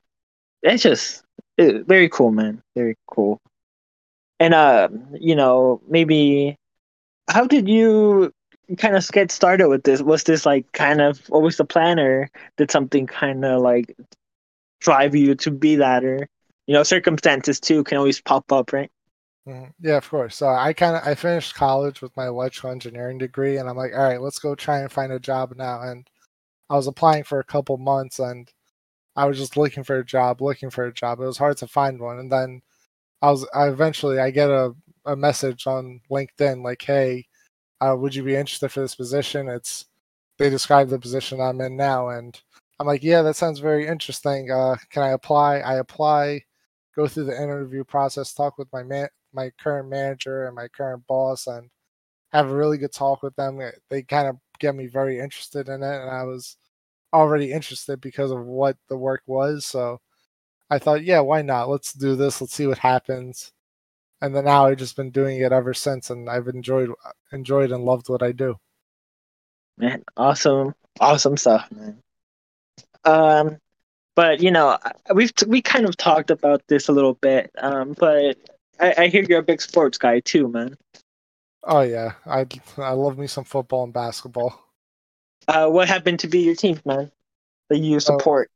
it's 0.63 0.83
just 0.83 1.23
it, 1.57 1.87
very 1.87 2.09
cool, 2.09 2.31
man. 2.31 2.63
Very 2.75 2.97
cool. 3.07 3.41
And 4.41 4.55
uh, 4.55 4.89
you 5.15 5.35
know, 5.37 5.81
maybe 5.89 6.57
how 7.29 7.47
did 7.47 7.69
you 7.69 8.33
kind 8.79 8.97
of 8.97 9.09
get 9.13 9.33
started 9.33 9.69
with 9.69 9.85
this? 9.85 10.03
Was 10.03 10.25
this 10.25 10.47
like 10.47 10.71
kind 10.73 11.01
of 11.01 11.21
always 11.31 11.57
the 11.59 11.65
plan, 11.65 12.01
or 12.01 12.31
did 12.57 12.71
something 12.71 13.07
kind 13.07 13.45
of 13.45 13.63
like 13.63 13.97
drive 14.81 15.15
you 15.15 15.35
to 15.37 15.51
be 15.51 15.77
that, 15.77 16.05
or 16.05 16.29
you 16.67 16.75
know, 16.75 16.83
circumstances 16.85 17.61
too 17.61 17.85
can 17.85 17.99
always 17.99 18.21
pop 18.21 18.51
up, 18.53 18.73
right? 18.73 18.91
Mhm. 19.47 19.73
Yeah, 19.81 19.97
of 19.97 20.09
course. 20.09 20.37
So 20.37 20.49
I 20.49 20.73
kind 20.73 20.97
of 20.97 21.03
I 21.07 21.15
finished 21.15 21.55
college 21.55 22.03
with 22.03 22.17
my 22.17 22.27
electrical 22.27 22.71
engineering 22.71 23.19
degree, 23.19 23.57
and 23.57 23.69
I'm 23.69 23.77
like, 23.77 23.93
all 23.95 24.03
right, 24.09 24.21
let's 24.21 24.39
go 24.39 24.55
try 24.55 24.81
and 24.81 24.93
find 24.93 25.13
a 25.13 25.19
job 25.21 25.55
now. 25.57 25.81
And 25.83 26.09
I 26.71 26.77
was 26.77 26.87
applying 26.89 27.25
for 27.25 27.41
a 27.41 27.45
couple 27.45 27.79
months, 27.79 28.19
and 28.21 28.51
I 29.17 29.27
was 29.27 29.39
just 29.39 29.57
looking 29.57 29.85
for 29.85 29.99
a 29.99 30.05
job, 30.07 30.43
looking 30.43 30.71
for 30.71 30.87
a 30.87 30.95
job. 30.95 31.21
It 31.21 31.27
was 31.27 31.39
hard 31.39 31.59
to 31.59 31.69
find 31.69 32.01
one, 32.01 32.19
and 32.21 32.33
then 32.33 32.63
I 33.23 33.31
was 33.31 33.47
I 33.55 33.69
eventually 33.69 34.19
I 34.19 34.31
get 34.31 34.51
a 34.51 34.75
a 35.07 35.17
message 35.17 35.67
on 35.67 36.01
LinkedIn 36.11 36.63
like, 36.63 36.83
hey, 36.83 37.27
uh, 37.81 37.97
would 37.99 38.15
you 38.15 38.25
be 38.25 38.37
interested 38.37 38.71
for 38.71 38.81
this 38.81 38.97
position? 38.97 39.49
It's 39.49 39.87
they 40.39 40.51
describe 40.51 40.89
the 40.91 40.99
position 41.01 41.41
I'm 41.41 41.61
in 41.63 41.77
now, 41.77 42.11
and 42.11 42.41
I'm 42.81 42.87
like, 42.89 43.03
yeah, 43.05 43.23
that 43.23 43.37
sounds 43.37 43.61
very 43.61 43.87
interesting. 43.89 44.51
Uh, 44.53 44.77
can 44.91 45.03
I 45.05 45.11
apply? 45.11 45.59
I 45.61 45.77
apply, 45.77 46.43
go 46.97 47.09
through 47.09 47.25
the 47.27 47.43
interview 47.43 47.85
process, 47.85 48.35
talk 48.35 48.59
with 48.59 48.69
my 48.73 48.83
man, 48.85 49.09
my 49.35 49.51
current 49.61 49.89
manager 49.91 50.47
and 50.47 50.57
my 50.57 50.69
current 50.69 51.07
boss, 51.09 51.47
and 51.49 51.71
have 52.33 52.51
a 52.51 52.55
really 52.57 52.79
good 52.79 52.93
talk 52.93 53.23
with 53.23 53.35
them. 53.37 53.59
They- 53.59 53.73
They 53.91 54.03
kind 54.03 54.29
of 54.29 54.39
get 54.61 54.75
me 54.75 54.87
very 54.89 55.19
interested 55.21 55.69
in 55.69 55.83
it, 55.83 55.97
and 56.03 56.11
I 56.11 56.25
was 56.25 56.57
already 57.15 57.53
interested 57.53 58.01
because 58.01 58.31
of 58.33 58.45
what 58.47 58.77
the 58.89 58.97
work 58.99 59.23
was. 59.27 59.67
So 59.67 60.01
I 60.71 60.79
thought, 60.79 61.05
yeah, 61.05 61.21
why 61.21 61.43
not? 61.43 61.69
Let's 61.69 61.93
do 61.93 62.15
this. 62.17 62.41
Let's 62.41 62.55
see 62.55 62.67
what 62.67 62.79
happens. 62.79 63.53
And 64.21 64.35
then 64.35 64.45
now 64.45 64.67
I've 64.67 64.79
just 64.79 64.97
been 64.97 65.11
doing 65.11 65.41
it 65.41 65.53
ever 65.53 65.73
since, 65.75 66.11
and 66.11 66.29
I've 66.29 66.49
enjoyed 66.49 66.91
enjoyed 67.33 67.71
and 67.71 67.85
loved 67.85 68.09
what 68.09 68.23
I 68.23 68.33
do. 68.33 68.57
Man, 69.77 70.03
awesome, 70.17 70.75
awesome 70.99 71.37
stuff, 71.37 71.71
man. 71.71 72.03
Um, 73.05 73.59
but 74.17 74.41
you 74.41 74.51
know, 74.51 74.77
we've 75.15 75.33
we 75.47 75.63
kind 75.63 75.87
of 75.87 75.97
talked 75.97 76.31
about 76.31 76.63
this 76.67 76.89
a 76.89 76.93
little 76.93 77.15
bit. 77.15 77.53
Um, 77.59 77.95
but 77.97 78.37
I, 78.81 78.95
I 78.99 79.07
hear 79.07 79.23
you're 79.23 79.39
a 79.39 79.45
big 79.45 79.63
sports 79.63 79.99
guy 79.99 80.19
too, 80.21 80.49
man. 80.49 80.77
Oh 81.63 81.83
yeah, 81.83 82.15
I 82.27 82.45
I 82.79 82.91
love 82.91 83.19
me 83.19 83.29
some 83.29 83.45
football 83.45 83.85
and 83.85 83.93
basketball. 83.93 84.61
Uh, 85.47 85.69
what 85.69 85.89
happened 85.89 86.19
to 86.21 86.29
be 86.29 86.41
your 86.41 86.57
team, 86.57 86.81
man? 86.85 87.13
That 87.69 87.79
you 87.79 88.01
support? 88.01 88.51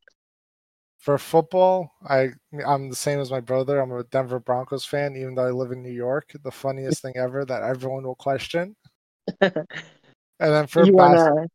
For 1.03 1.19
football, 1.19 1.91
I 2.09 2.29
I'm 2.65 2.89
the 2.89 2.95
same 2.95 3.19
as 3.19 3.29
my 3.29 3.41
brother. 3.41 3.81
I'm 3.81 3.91
a 3.91 4.05
Denver 4.05 4.39
Broncos 4.39 4.85
fan, 4.85 5.17
even 5.17 5.35
though 5.35 5.45
I 5.45 5.51
live 5.51 5.73
in 5.73 5.83
New 5.83 5.91
York. 5.91 6.31
The 6.45 6.53
funniest 6.53 7.03
thing 7.03 7.15
ever 7.17 7.45
that 7.45 7.65
everyone 7.65 8.05
will 8.05 8.15
question. 8.15 8.77
And 9.41 10.53
then 10.53 10.67
for 10.69 10.85
you 10.87 10.93
bas- 10.93 10.99
wanna? 10.99 11.47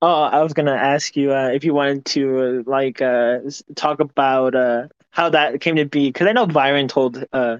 Oh, 0.00 0.22
I 0.22 0.42
was 0.42 0.52
gonna 0.52 0.76
ask 0.76 1.16
you 1.16 1.32
uh, 1.32 1.48
if 1.48 1.64
you 1.64 1.74
wanted 1.74 2.04
to 2.06 2.40
uh, 2.40 2.70
like 2.70 3.02
uh, 3.02 3.38
talk 3.74 3.98
about 3.98 4.54
uh, 4.54 4.86
how 5.10 5.28
that 5.28 5.60
came 5.60 5.74
to 5.74 5.84
be, 5.84 6.08
because 6.10 6.28
I 6.28 6.32
know 6.32 6.46
Byron 6.46 6.86
told 6.86 7.24
uh, 7.32 7.58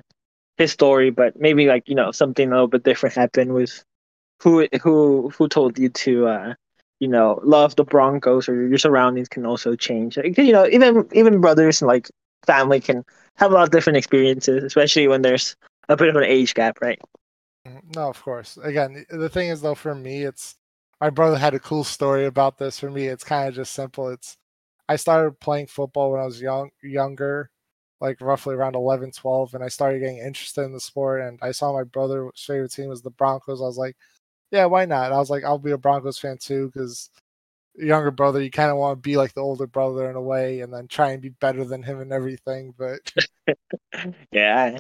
his 0.57 0.71
story, 0.71 1.11
but 1.11 1.39
maybe 1.39 1.67
like 1.67 1.89
you 1.89 1.97
know 1.97 2.13
something 2.13 2.49
a 2.49 2.53
little 2.53 2.69
bit 2.69 2.85
different 2.85 3.17
happened 3.17 3.55
with 3.55 3.85
who 4.41 4.69
who 4.83 5.31
who 5.31 5.49
told 5.49 5.79
you 5.79 5.89
to 5.89 6.27
uh, 6.29 6.55
you 7.01 7.09
know 7.09 7.41
love 7.45 7.77
the 7.77 7.85
Broncos 7.85 8.49
or 8.49 8.67
your 8.67 8.79
surroundings 8.79 9.29
can 9.29 9.47
also 9.47 9.75
change. 9.77 10.17
Like, 10.17 10.39
you 10.39 10.53
know, 10.53 10.67
even 10.69 11.09
even 11.13 11.41
brothers 11.41 11.81
and 11.83 11.89
like 11.89 12.11
family 12.47 12.81
can 12.81 13.05
have 13.37 13.51
a 13.51 13.55
lot 13.55 13.65
of 13.65 13.71
different 13.71 13.97
experiences, 13.99 14.65
especially 14.65 15.09
when 15.09 15.23
there's 15.23 15.57
a 15.89 15.97
bit 15.97 16.09
of 16.09 16.17
an 16.17 16.25
age 16.25 16.55
gap, 16.55 16.79
right? 16.83 17.01
Mhm. 17.67 17.95
No, 17.97 18.09
of 18.09 18.23
course. 18.23 18.57
Again, 18.59 19.05
the 19.11 19.29
thing 19.29 19.49
is 19.49 19.61
though, 19.61 19.75
for 19.75 19.95
me, 19.95 20.25
it's 20.25 20.57
my 21.01 21.11
brother 21.11 21.39
had 21.39 21.55
a 21.55 21.61
cool 21.61 21.85
story 21.85 22.25
about 22.27 22.59
this. 22.59 22.79
For 22.81 22.91
me, 22.91 23.07
it's 23.09 23.25
kind 23.25 23.49
of 23.49 23.55
just 23.55 23.73
simple. 23.75 24.09
It's 24.09 24.37
I 24.89 24.97
started 24.97 25.41
playing 25.41 25.69
football 25.69 26.13
when 26.13 26.21
I 26.21 26.27
was 26.27 26.41
young, 26.41 26.71
younger, 26.83 27.51
like 28.01 28.21
roughly 28.21 28.55
around 28.55 28.77
11, 28.77 29.13
12, 29.13 29.55
and 29.55 29.65
I 29.65 29.69
started 29.69 30.01
getting 30.01 30.19
interested 30.19 30.63
in 30.65 30.73
the 30.73 30.81
sport. 30.81 31.23
And 31.23 31.39
I 31.43 31.53
saw 31.53 31.73
my 31.73 31.85
brother's 31.85 32.43
favorite 32.45 32.73
team 32.73 32.89
was 32.89 33.03
the 33.03 33.11
Broncos. 33.11 33.61
I 33.63 33.65
was 33.67 33.79
like, 33.79 33.97
yeah, 34.51 34.67
why 34.67 34.85
not? 34.87 35.13
I 35.13 35.19
was 35.19 35.31
like, 35.31 35.45
I'll 35.45 35.59
be 35.59 35.73
a 35.73 35.79
Broncos 35.79 36.19
fan 36.19 36.39
too, 36.39 36.71
because 36.73 37.11
younger 37.77 38.11
brother, 38.11 38.43
you 38.43 38.51
kind 38.51 38.71
of 38.71 38.77
want 38.79 38.99
to 38.99 39.03
be 39.09 39.17
like 39.17 39.35
the 39.35 39.41
older 39.43 39.67
brother 39.67 40.11
in 40.11 40.17
a 40.17 40.23
way, 40.23 40.61
and 40.61 40.73
then 40.73 40.89
try 40.89 41.13
and 41.13 41.23
be 41.23 41.31
better 41.31 41.65
than 41.65 41.83
him 41.83 42.01
and 42.01 42.13
everything. 42.13 42.75
But 42.77 43.13
Yeah. 44.33 44.79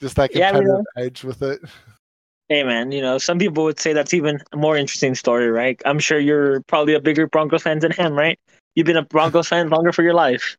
just 0.00 0.16
that 0.16 0.32
Yeah, 0.32 0.50
I 0.50 0.52
mean, 0.52 0.70
competitive 0.70 0.86
uh, 0.96 1.00
edge 1.00 1.24
with 1.24 1.42
it. 1.42 1.60
Hey 2.48 2.62
man, 2.62 2.92
you 2.92 3.02
know, 3.02 3.18
some 3.18 3.38
people 3.38 3.64
would 3.64 3.78
say 3.78 3.92
that's 3.92 4.14
even 4.14 4.40
a 4.52 4.56
more 4.56 4.76
interesting 4.76 5.14
story, 5.14 5.50
right? 5.50 5.80
I'm 5.84 5.98
sure 5.98 6.18
you're 6.18 6.62
probably 6.62 6.94
a 6.94 7.00
bigger 7.00 7.26
Broncos 7.26 7.62
fan 7.62 7.78
than 7.80 7.92
him, 7.92 8.14
right? 8.14 8.38
You've 8.74 8.86
been 8.86 8.96
a 8.96 9.02
Broncos 9.04 9.48
fan 9.48 9.68
longer 9.68 9.92
for 9.92 10.02
your 10.02 10.14
life. 10.14 10.56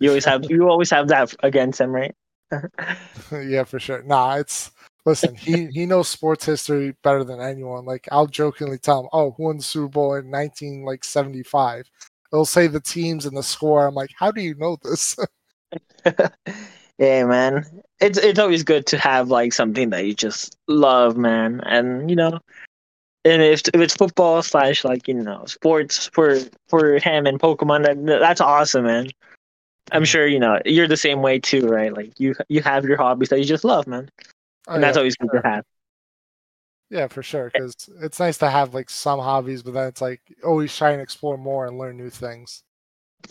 You 0.00 0.10
always 0.10 0.26
have 0.26 0.44
you 0.50 0.68
always 0.68 0.90
have 0.90 1.08
that 1.08 1.34
against 1.42 1.80
him, 1.80 1.90
right? 1.92 2.14
yeah, 3.32 3.64
for 3.64 3.78
sure. 3.78 4.02
Nah, 4.02 4.36
it's 4.36 4.70
listen. 5.06 5.34
He 5.34 5.66
he 5.66 5.86
knows 5.86 6.08
sports 6.08 6.44
history 6.44 6.94
better 7.02 7.24
than 7.24 7.40
anyone. 7.40 7.84
Like 7.84 8.08
I'll 8.12 8.26
jokingly 8.26 8.78
tell 8.78 9.00
him, 9.00 9.08
"Oh, 9.12 9.32
who 9.32 9.44
won 9.44 9.58
the 9.58 9.62
Super 9.62 9.88
Bowl 9.88 10.14
in 10.14 10.30
nineteen 10.30 10.84
like 10.84 11.04
seventy 11.04 11.42
five? 11.42 11.84
They'll 12.32 12.44
say 12.44 12.66
the 12.66 12.80
teams 12.80 13.26
and 13.26 13.36
the 13.36 13.42
score. 13.42 13.86
I'm 13.86 13.94
like, 13.94 14.10
how 14.16 14.30
do 14.30 14.40
you 14.40 14.54
know 14.54 14.76
this? 14.82 15.16
yeah, 16.98 17.24
man. 17.24 17.64
It's 18.00 18.18
it's 18.18 18.38
always 18.38 18.62
good 18.62 18.86
to 18.86 18.98
have 18.98 19.30
like 19.30 19.52
something 19.52 19.90
that 19.90 20.04
you 20.06 20.14
just 20.14 20.56
love, 20.68 21.16
man. 21.16 21.60
And 21.66 22.08
you 22.08 22.16
know, 22.16 22.40
and 23.24 23.42
if 23.42 23.62
if 23.72 23.80
it's 23.80 23.96
football 23.96 24.42
slash 24.42 24.84
like 24.84 25.08
you 25.08 25.14
know 25.14 25.44
sports 25.46 26.08
for 26.12 26.38
for 26.68 26.98
him 26.98 27.26
and 27.26 27.38
Pokemon, 27.38 27.84
then 27.84 28.06
that's 28.06 28.40
awesome, 28.40 28.84
man. 28.84 29.08
I'm 29.92 30.04
sure 30.04 30.26
you 30.26 30.38
know 30.38 30.60
you're 30.64 30.88
the 30.88 30.96
same 30.96 31.20
way 31.22 31.38
too, 31.38 31.66
right? 31.66 31.92
Like 31.92 32.18
you 32.18 32.34
you 32.48 32.62
have 32.62 32.84
your 32.84 32.96
hobbies 32.96 33.28
that 33.30 33.38
you 33.38 33.44
just 33.44 33.64
love, 33.64 33.86
man, 33.86 34.10
Oh, 34.70 34.74
and 34.74 34.82
that's 34.82 34.96
yeah, 34.96 35.00
always 35.00 35.16
good 35.16 35.30
to 35.32 35.42
have. 35.42 35.64
Yeah, 36.90 37.08
for 37.08 37.22
sure. 37.22 37.50
Because 37.52 37.74
it's 38.00 38.18
nice 38.20 38.38
to 38.38 38.50
have 38.50 38.72
like 38.74 38.90
some 38.90 39.20
hobbies, 39.20 39.62
but 39.62 39.74
then 39.74 39.88
it's 39.88 40.00
like 40.00 40.20
always 40.44 40.74
try 40.76 40.90
and 40.92 41.02
explore 41.02 41.36
more 41.36 41.66
and 41.66 41.78
learn 41.78 41.96
new 41.96 42.10
things. 42.10 42.62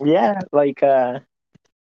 Yeah, 0.03 0.40
like 0.52 0.84
uh, 0.84 1.20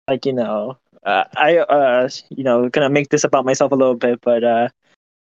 like 0.08 0.26
you 0.26 0.34
know, 0.34 0.78
uh, 1.06 1.26
I 1.36 1.58
uh, 1.58 2.10
you 2.30 2.44
know, 2.44 2.70
gonna 2.70 2.90
make 2.90 3.10
this 3.10 3.24
about 3.24 3.46
myself 3.46 3.72
a 3.72 3.76
little 3.76 3.96
bit, 3.96 4.20
but 4.22 4.44
uh, 4.44 4.70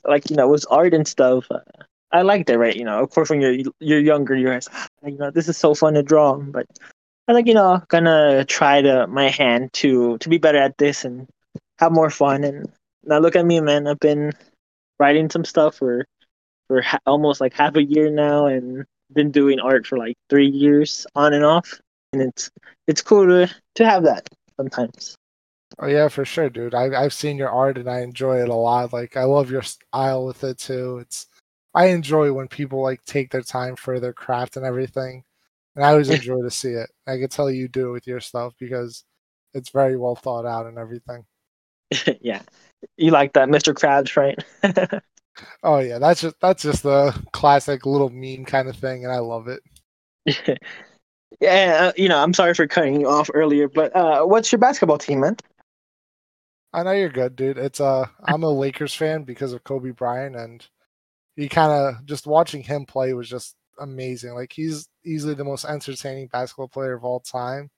like 0.05 0.31
you 0.31 0.37
know, 0.37 0.49
with 0.49 0.65
art 0.71 0.95
and 0.95 1.07
stuff, 1.07 1.47
uh, 1.51 1.61
I 2.13 2.23
liked 2.23 2.51
it, 2.51 2.59
right? 2.59 2.77
You 2.77 2.85
know, 2.85 3.03
of 3.03 3.11
course, 3.11 3.31
when 3.31 3.41
you're 3.41 3.57
you're 3.81 4.01
younger, 4.01 4.37
you're 4.37 4.55
like, 4.55 4.65
"Ah, 4.73 4.89
you 5.07 5.19
know, 5.19 5.31
this 5.31 5.49
is 5.49 5.57
so 5.57 5.75
fun 5.75 5.95
to 5.95 6.03
draw, 6.03 6.37
but 6.37 6.67
I 7.29 7.33
like 7.33 7.47
you 7.47 7.55
know, 7.55 7.83
gonna 7.89 8.45
try 8.45 8.83
to 8.83 9.07
my 9.09 9.29
hand 9.29 9.73
to 9.75 10.19
to 10.19 10.29
be 10.29 10.39
better 10.39 10.59
at 10.59 10.79
this 10.79 11.05
and 11.05 11.29
have 11.79 11.93
more 11.93 12.11
fun. 12.11 12.45
And 12.45 12.71
now 13.09 13.19
look 13.19 13.37
at 13.37 13.47
me, 13.47 13.61
man. 13.61 13.87
I've 13.87 14.01
been 14.01 14.33
writing 14.99 15.31
some 15.31 15.45
stuff 15.45 15.77
for 15.77 16.07
for 16.69 16.83
ha- 16.83 17.01
almost 17.07 17.41
like 17.41 17.55
half 17.55 17.77
a 17.77 17.83
year 17.83 18.11
now, 18.11 18.47
and 18.47 18.85
been 19.13 19.31
doing 19.31 19.59
art 19.59 19.87
for 19.87 19.99
like 19.99 20.17
three 20.29 20.49
years 20.49 21.07
on 21.15 21.33
and 21.33 21.45
off. 21.45 21.81
And 22.13 22.23
it's 22.23 22.51
it's 22.87 23.03
cool 23.03 23.27
to 23.27 23.53
to 23.77 23.87
have 23.87 24.05
that 24.05 24.29
sometimes. 24.57 25.17
Oh 25.79 25.87
yeah, 25.87 26.09
for 26.09 26.25
sure, 26.25 26.51
dude. 26.51 26.75
I, 26.75 27.03
I've 27.03 27.13
seen 27.13 27.37
your 27.37 27.51
art 27.51 27.79
and 27.79 27.89
I 27.89 28.01
enjoy 28.01 28.43
it 28.43 28.49
a 28.49 28.55
lot. 28.55 28.93
Like 28.93 29.17
I 29.17 29.25
love 29.25 29.51
your 29.51 29.63
style 29.63 30.27
with 30.27 30.43
it 30.45 30.59
too. 30.59 30.99
It's 30.99 31.27
I 31.75 31.87
enjoy 31.87 32.33
when 32.33 32.49
people 32.49 32.83
like 32.83 33.05
take 33.05 33.31
their 33.31 33.43
time 33.43 33.77
for 33.77 34.01
their 34.01 34.13
craft 34.13 34.57
and 34.57 34.67
everything, 34.67 35.25
and 35.77 35.85
I 35.85 35.91
always 35.91 36.11
enjoy 36.11 36.43
to 36.43 36.51
see 36.51 36.73
it. 36.73 36.91
I 37.07 37.19
can 37.19 37.29
tell 37.29 37.51
you 37.51 37.69
do 37.69 37.91
it 37.91 37.93
with 37.93 38.07
your 38.07 38.21
stuff 38.21 38.55
because 38.59 39.05
it's 39.55 39.71
very 39.71 39.97
well 39.97 40.17
thought 40.17 40.47
out 40.47 40.67
and 40.67 40.79
everything. 40.79 41.25
yeah, 42.21 42.43
you 42.97 43.11
like 43.11 43.33
that, 43.35 43.49
Mr. 43.49 43.75
Krabs, 43.75 44.17
right? 44.17 45.03
Oh 45.63 45.79
yeah, 45.79 45.99
that's 45.99 46.21
just 46.21 46.37
that's 46.41 46.63
just 46.63 46.83
the 46.83 47.15
classic 47.33 47.87
little 47.87 48.11
meme 48.11 48.45
kind 48.45 48.69
of 48.69 48.77
thing, 48.77 49.05
and 49.05 49.13
I 49.13 49.19
love 49.19 49.49
it. 49.49 49.61
yeah, 51.41 51.89
uh, 51.89 51.93
you 51.97 52.09
know, 52.09 52.19
I'm 52.19 52.35
sorry 52.35 52.55
for 52.55 52.67
cutting 52.67 53.01
you 53.01 53.09
off 53.09 53.31
earlier, 53.35 53.69
but 53.69 53.95
uh, 53.95 54.25
what's 54.25 54.51
your 54.53 54.59
basketball 54.59 54.99
team, 54.99 55.21
man? 55.21 55.37
I 56.73 56.83
know 56.83 56.93
you're 56.93 57.09
good, 57.09 57.37
dude. 57.37 57.59
It's 57.59 57.81
uh 57.81 58.07
I'm 58.25 58.43
a 58.43 58.49
Lakers 58.51 58.95
fan 58.95 59.25
because 59.25 59.53
of 59.53 59.65
Kobe 59.65 59.91
Bryant 59.91 60.37
and 60.37 60.67
he 61.37 61.49
kind 61.49 61.73
of 61.73 62.05
just 62.07 62.27
watching 62.27 62.63
him 62.63 62.85
play 62.87 63.13
was 63.15 63.29
just 63.29 63.57
amazing. 63.79 64.35
Like 64.35 64.53
he's 64.53 64.89
easily 65.05 65.35
the 65.35 65.45
most 65.45 65.65
entertaining 65.65 66.29
basketball 66.29 66.69
player 66.69 66.95
of 66.95 67.05
all 67.05 67.21
time. 67.21 67.71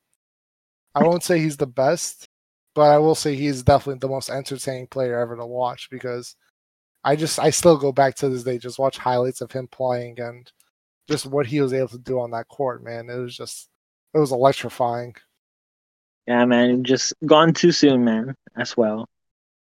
I 0.95 1.03
won't 1.05 1.23
say 1.23 1.39
he's 1.41 1.57
the 1.57 1.67
best, 1.67 2.29
but 2.75 2.83
I 2.83 2.99
will 2.99 3.15
say 3.15 3.35
he's 3.35 3.63
definitely 3.63 3.99
the 3.99 4.09
most 4.09 4.31
entertaining 4.31 4.87
player 4.87 5.19
ever 5.19 5.37
to 5.37 5.47
watch 5.47 5.89
because 5.91 6.37
I 7.03 7.17
just 7.17 7.39
I 7.39 7.51
still 7.51 7.77
go 7.77 7.93
back 7.93 8.15
to 8.17 8.29
this 8.29 8.45
day 8.45 8.59
just 8.59 8.79
watch 8.79 8.99
highlights 8.99 9.41
of 9.41 9.53
him 9.53 9.67
playing 9.69 10.21
and 10.21 10.51
just 11.09 11.27
what 11.27 11.47
he 11.47 11.61
was 11.61 11.73
able 11.73 11.89
to 11.89 11.99
do 11.99 12.21
on 12.21 12.31
that 12.33 12.49
court, 12.49 12.85
man. 12.85 13.11
It 13.11 13.17
was 13.17 13.37
just 13.37 13.69
it 14.15 14.19
was 14.19 14.33
electrifying. 14.33 15.15
Yeah, 16.27 16.45
man, 16.45 16.85
just 16.85 17.15
gone 17.27 17.53
too 17.53 17.73
soon, 17.73 18.05
man. 18.05 18.35
As 18.57 18.77
well. 18.77 19.09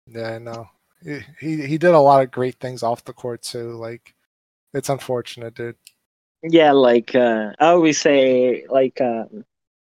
Yeah, 0.06 0.34
I 0.34 0.38
know. 0.38 0.68
He, 1.02 1.20
he 1.40 1.66
he 1.66 1.78
did 1.78 1.94
a 1.94 1.98
lot 1.98 2.22
of 2.22 2.30
great 2.30 2.56
things 2.60 2.82
off 2.82 3.04
the 3.04 3.12
court 3.12 3.42
too. 3.42 3.72
Like 3.72 4.14
it's 4.74 4.88
unfortunate, 4.88 5.54
dude. 5.54 5.76
Yeah, 6.42 6.72
like 6.72 7.14
uh, 7.14 7.52
I 7.58 7.68
always 7.68 8.00
say, 8.00 8.66
like 8.68 9.00
um, 9.00 9.44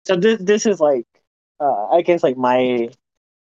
so 0.07 0.17
this 0.17 0.39
this 0.41 0.67
is 0.67 0.81
like 0.81 1.07
uh, 1.61 1.87
I 1.87 2.03
guess 2.03 2.23
like 2.23 2.37
my 2.37 2.91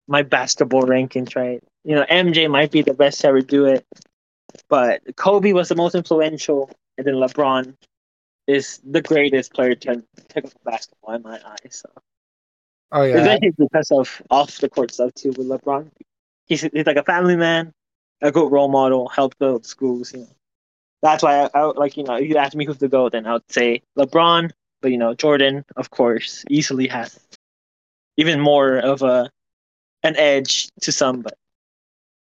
my 0.08 0.22
basketball 0.22 0.82
rankings, 0.82 1.34
right? 1.36 1.62
You 1.84 1.96
know, 1.96 2.04
MJ 2.08 2.48
might 2.48 2.70
be 2.70 2.82
the 2.82 2.94
best 2.94 3.20
to 3.20 3.28
ever 3.28 3.40
do 3.40 3.66
it, 3.66 3.84
but 4.68 5.02
Kobe 5.16 5.52
was 5.52 5.68
the 5.68 5.74
most 5.76 5.94
influential, 5.94 6.70
and 6.96 7.06
then 7.06 7.14
LeBron 7.14 7.74
is 8.46 8.80
the 8.84 9.02
greatest 9.02 9.52
player 9.54 9.74
to 9.74 10.02
pick 10.28 10.44
up 10.44 10.52
basketball 10.64 11.14
in 11.14 11.22
my 11.22 11.40
eyes. 11.44 11.82
So 11.82 11.90
Oh 12.92 13.02
yeah, 13.02 13.16
Eventually 13.20 13.52
because 13.58 13.90
of 13.90 14.22
off 14.30 14.58
the 14.58 14.68
court 14.68 14.92
stuff 14.92 15.12
too 15.14 15.30
with 15.30 15.46
LeBron. 15.48 15.90
He's 16.46 16.62
he's 16.62 16.86
like 16.86 16.96
a 16.96 17.02
family 17.04 17.36
man, 17.36 17.72
a 18.20 18.30
good 18.32 18.50
role 18.50 18.68
model, 18.68 19.08
helped 19.08 19.38
build 19.38 19.64
schools, 19.66 20.12
you 20.12 20.20
know. 20.20 20.28
That's 21.02 21.22
why 21.22 21.42
I, 21.44 21.50
I 21.54 21.66
would- 21.66 21.76
like 21.76 21.96
you 21.96 22.04
know, 22.04 22.14
if 22.16 22.28
you 22.28 22.36
ask 22.36 22.54
me 22.54 22.64
who's 22.64 22.78
the 22.78 22.88
GOAT, 22.88 23.12
then 23.12 23.26
I 23.26 23.34
would 23.34 23.50
say 23.52 23.82
LeBron, 23.98 24.50
but 24.82 24.90
you 24.90 24.98
know, 24.98 25.14
Jordan, 25.14 25.64
of 25.76 25.90
course, 25.90 26.44
easily 26.50 26.88
has 26.88 27.18
even 28.16 28.40
more 28.40 28.76
of 28.78 29.02
a 29.02 29.30
an 30.02 30.16
edge 30.16 30.68
to 30.80 30.92
some, 30.92 31.20
but 31.20 31.34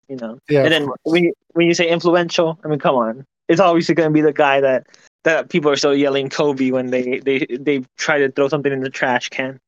you 0.09 0.17
know. 0.17 0.39
yeah. 0.49 0.63
and 0.65 0.73
then 0.73 0.89
when 1.03 1.25
you, 1.25 1.33
when 1.53 1.67
you 1.67 1.75
say 1.75 1.89
influential, 1.89 2.59
I 2.65 2.69
mean, 2.69 2.79
come 2.79 2.97
on, 2.97 3.25
it's 3.49 3.61
obviously 3.61 3.95
going 3.95 4.09
to 4.09 4.15
be 4.15 4.21
the 4.21 4.33
guy 4.33 4.61
that 4.61 4.87
that 5.25 5.51
people 5.51 5.71
are 5.71 5.77
still 5.77 5.95
yelling 5.95 6.31
Kobe 6.31 6.71
when 6.71 6.91
they 6.91 7.19
they 7.19 7.47
they 7.51 7.85
try 7.97 8.19
to 8.19 8.31
throw 8.31 8.49
something 8.49 8.73
in 8.73 8.81
the 8.81 8.91
trash 8.91 9.29
can. 9.29 9.61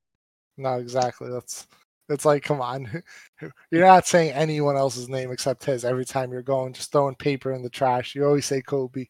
No, 0.57 0.79
exactly. 0.79 1.31
That's 1.31 1.67
it's 2.09 2.25
like, 2.25 2.43
come 2.43 2.61
on. 2.61 3.03
You're 3.71 3.87
not 3.87 4.07
saying 4.07 4.33
anyone 4.33 4.77
else's 4.77 5.09
name 5.09 5.31
except 5.31 5.65
his 5.65 5.85
every 5.85 6.05
time 6.05 6.33
you're 6.33 6.43
going, 6.43 6.73
just 6.73 6.93
throwing 6.93 7.15
paper 7.15 7.53
in 7.53 7.63
the 7.63 7.71
trash. 7.71 8.15
You 8.15 8.27
always 8.27 8.47
say 8.47 8.61
Kobe. 8.61 9.07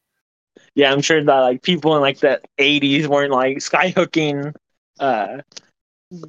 Yeah, 0.75 0.93
I'm 0.93 1.01
sure 1.01 1.25
that 1.25 1.39
like 1.41 1.63
people 1.63 1.95
in 1.97 2.03
like 2.03 2.19
the 2.19 2.41
80s 2.59 3.07
weren't 3.07 3.33
like 3.33 3.59
skyhooking 3.59 4.55
uh 4.99 5.39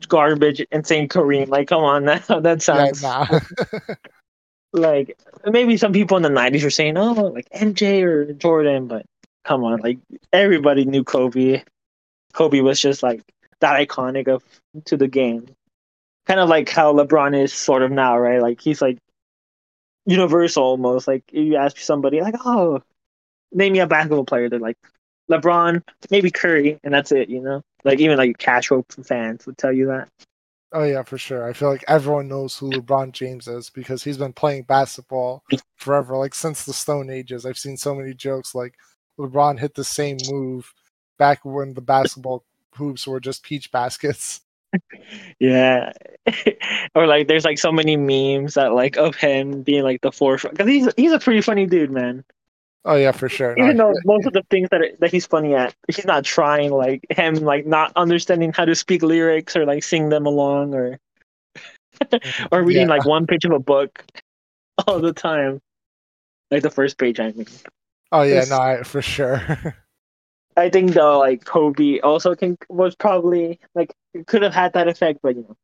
garbage 0.08 0.66
and 0.72 0.86
saying 0.86 1.10
Kareem. 1.10 1.48
Like, 1.50 1.68
come 1.68 1.84
on, 1.84 2.06
that 2.06 2.26
that 2.44 2.62
Yeah, 2.72 2.92
sounds 2.92 3.02
nah. 3.02 3.26
like 4.74 5.18
maybe 5.46 5.78
some 5.78 5.94
people 5.94 6.18
in 6.18 6.24
the 6.24 6.30
90s 6.30 6.64
were 6.64 6.70
saying, 6.70 6.98
oh, 6.98 7.14
like 7.14 7.48
MJ 7.52 8.02
or 8.04 8.32
Jordan, 8.34 8.88
but 8.88 9.06
come 9.44 9.64
on, 9.64 9.80
like 9.82 10.00
everybody 10.32 10.86
knew 10.86 11.04
Kobe. 11.04 11.64
Kobe 12.34 12.62
was 12.62 12.80
just 12.82 13.04
like 13.04 13.22
that 13.62 13.88
iconic 13.88 14.28
of 14.28 14.44
to 14.86 14.98
the 14.98 15.08
game. 15.08 15.48
Kind 16.28 16.40
of 16.40 16.50
like 16.50 16.70
how 16.70 16.94
LeBron 16.94 17.40
is 17.42 17.54
sort 17.54 17.84
of 17.84 17.92
now, 17.92 18.18
right? 18.18 18.42
Like 18.42 18.62
he's 18.62 18.82
like 18.82 18.98
universal 20.06 20.64
almost. 20.64 21.08
Like 21.08 21.24
if 21.32 21.46
you 21.46 21.56
ask 21.56 21.78
somebody 21.78 22.22
like, 22.22 22.36
oh, 22.46 22.82
name 23.52 23.74
me 23.74 23.80
a 23.80 23.88
basketball 23.88 24.26
player, 24.26 24.50
they're 24.50 24.60
like 24.60 24.78
LeBron, 25.32 25.82
maybe 26.10 26.30
Curry, 26.30 26.80
and 26.84 26.94
that's 26.94 27.12
it, 27.12 27.30
you 27.30 27.42
know? 27.42 27.64
Like 27.84 28.00
even 28.00 28.18
like 28.18 28.38
casual 28.38 28.86
fans 29.04 29.46
would 29.46 29.58
tell 29.58 29.72
you 29.74 29.88
that. 29.88 30.08
oh 30.74 30.84
yeah, 30.84 31.04
for 31.04 31.18
sure. 31.18 31.48
I 31.50 31.54
feel 31.54 31.70
like 31.70 31.84
everyone 31.88 32.28
knows 32.28 32.58
who 32.58 32.70
LeBron 32.70 33.12
James 33.12 33.48
is 33.48 33.70
because 33.70 34.04
he's 34.04 34.18
been 34.18 34.34
playing 34.34 34.64
basketball 34.64 35.44
forever, 35.78 36.16
like 36.18 36.36
since 36.36 36.66
the 36.66 36.74
Stone 36.74 37.10
Ages. 37.10 37.46
I've 37.46 37.58
seen 37.58 37.78
so 37.78 37.96
many 37.96 38.14
jokes 38.14 38.54
like 38.54 38.76
LeBron 39.20 39.60
hit 39.60 39.74
the 39.74 39.84
same 39.84 40.18
move 40.30 40.72
back 41.18 41.44
when 41.44 41.74
the 41.74 41.82
basketball 41.82 42.44
hoops 42.76 43.08
were 43.08 43.20
just 43.20 43.44
peach 43.44 43.72
baskets. 43.72 44.42
Yeah, 45.40 45.92
or 46.96 47.06
like 47.06 47.28
there's 47.28 47.44
like 47.44 47.60
so 47.60 47.74
many 47.74 47.98
memes 47.98 48.54
that 48.54 48.74
like 48.74 48.96
of 48.96 49.16
him 49.16 49.64
being 49.64 49.84
like 49.84 50.00
the 50.00 50.14
forefront 50.14 50.56
because 50.56 50.72
he's 50.72 50.88
he's 50.96 51.12
a 51.12 51.20
pretty 51.20 51.42
funny 51.42 51.66
dude, 51.66 51.92
man. 51.92 52.24
Oh 52.84 52.96
yeah, 52.96 53.12
for 53.12 53.30
sure. 53.30 53.56
No, 53.56 53.64
Even 53.66 53.78
though 53.78 53.94
most 54.06 54.26
of 54.26 54.34
the 54.34 54.42
things 54.50 54.70
that 54.72 54.82
are, 54.82 54.90
that 55.00 55.12
he's 55.12 55.26
funny 55.28 55.54
at, 55.54 55.76
he's 55.88 56.06
not 56.06 56.24
trying. 56.24 56.72
Like 56.72 57.06
him, 57.12 57.36
like 57.36 57.66
not 57.68 57.92
understanding 57.96 58.52
how 58.54 58.66
to 58.66 58.74
speak 58.76 59.04
lyrics 59.04 59.56
or 59.56 59.66
like 59.66 59.84
sing 59.84 60.10
them 60.10 60.26
along 60.26 60.74
or 60.74 60.98
or 62.52 62.64
reading 62.64 62.88
Yeah. 62.88 62.96
like 62.96 63.06
one 63.06 63.28
page 63.28 63.46
of 63.46 63.52
a 63.52 63.60
book 63.60 64.04
all 64.88 65.00
the 65.00 65.14
time. 65.14 65.62
Like 66.50 66.64
the 66.64 66.72
first 66.72 66.98
page, 66.98 67.20
I 67.20 67.32
mean. 67.32 67.46
oh 68.12 68.24
yeah, 68.24 68.42
it's- 68.42 68.50
no, 68.50 68.58
I, 68.60 68.84
for 68.84 69.02
sure. 69.02 69.42
I 70.58 70.70
think 70.70 70.92
though, 70.94 71.20
like 71.20 71.46
Kobe 71.46 72.00
also 72.02 72.36
can 72.36 72.58
was 72.68 72.94
probably 72.96 73.60
like 73.74 73.94
could 74.28 74.42
have 74.42 74.54
had 74.54 74.74
that 74.74 74.88
effect, 74.90 75.20
but 75.24 75.36
you 75.36 75.44
know, 75.48 75.56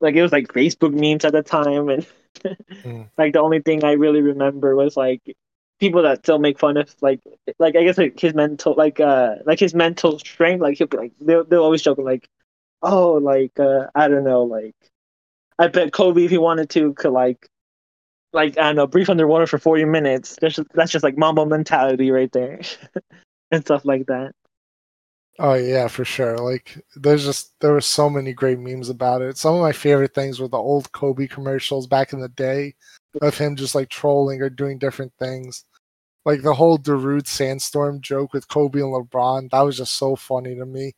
like 0.00 0.14
it 0.16 0.22
was 0.22 0.32
like 0.32 0.48
Facebook 0.48 0.92
memes 0.92 1.24
at 1.24 1.32
the 1.32 1.42
time, 1.42 1.88
and 1.88 2.06
Mm. 2.82 3.08
like 3.16 3.32
the 3.32 3.38
only 3.40 3.60
thing 3.62 3.84
I 3.84 3.92
really 3.92 4.20
remember 4.20 4.74
was 4.76 4.96
like 4.96 5.22
people 5.80 6.02
that 6.02 6.18
still 6.18 6.38
make 6.38 6.58
fun 6.58 6.76
of 6.76 6.94
like 7.00 7.20
like 7.58 7.76
I 7.76 7.84
guess 7.84 7.98
like 7.98 8.18
his 8.18 8.34
mental 8.34 8.74
like 8.76 9.00
uh 9.00 9.36
like 9.46 9.60
his 9.60 9.74
mental 9.74 10.18
strength. 10.18 10.60
Like 10.60 10.78
he'll 10.78 10.86
be 10.86 10.96
like 10.96 11.12
they'll 11.20 11.44
they'll 11.44 11.62
always 11.62 11.82
joke 11.82 11.98
like, 11.98 12.28
oh 12.82 13.14
like 13.14 13.58
uh 13.58 13.86
I 13.94 14.08
don't 14.08 14.24
know 14.24 14.44
like 14.44 14.74
I 15.58 15.68
bet 15.68 15.92
Kobe 15.92 16.24
if 16.24 16.30
he 16.30 16.38
wanted 16.38 16.70
to 16.70 16.94
could 16.94 17.12
like 17.12 17.48
like 18.32 18.58
I 18.58 18.64
don't 18.64 18.76
know 18.76 18.86
breathe 18.86 19.10
underwater 19.10 19.46
for 19.46 19.58
forty 19.58 19.84
minutes. 19.84 20.36
That's 20.40 20.56
just, 20.56 20.68
that's 20.74 20.92
just 20.92 21.04
like 21.04 21.16
Mamba 21.16 21.46
mentality 21.46 22.10
right 22.10 22.30
there, 22.32 22.60
and 23.50 23.62
stuff 23.62 23.84
like 23.84 24.06
that. 24.06 24.34
Oh 25.38 25.54
yeah, 25.54 25.88
for 25.88 26.04
sure. 26.04 26.38
Like 26.38 26.78
there's 26.94 27.24
just 27.24 27.58
there 27.60 27.72
were 27.72 27.80
so 27.80 28.08
many 28.08 28.32
great 28.32 28.58
memes 28.58 28.88
about 28.88 29.22
it. 29.22 29.36
Some 29.36 29.54
of 29.54 29.60
my 29.62 29.72
favorite 29.72 30.14
things 30.14 30.38
were 30.40 30.48
the 30.48 30.56
old 30.56 30.92
Kobe 30.92 31.26
commercials 31.26 31.86
back 31.86 32.12
in 32.12 32.20
the 32.20 32.28
day 32.28 32.74
of 33.20 33.36
him 33.36 33.56
just 33.56 33.74
like 33.74 33.88
trolling 33.88 34.40
or 34.42 34.48
doing 34.50 34.78
different 34.78 35.12
things. 35.18 35.64
Like 36.24 36.42
the 36.42 36.54
whole 36.54 36.78
Darude 36.78 37.26
sandstorm 37.26 38.00
joke 38.00 38.32
with 38.32 38.48
Kobe 38.48 38.80
and 38.80 38.92
LeBron, 38.92 39.50
that 39.50 39.60
was 39.62 39.76
just 39.76 39.94
so 39.94 40.16
funny 40.16 40.54
to 40.56 40.66
me. 40.66 40.92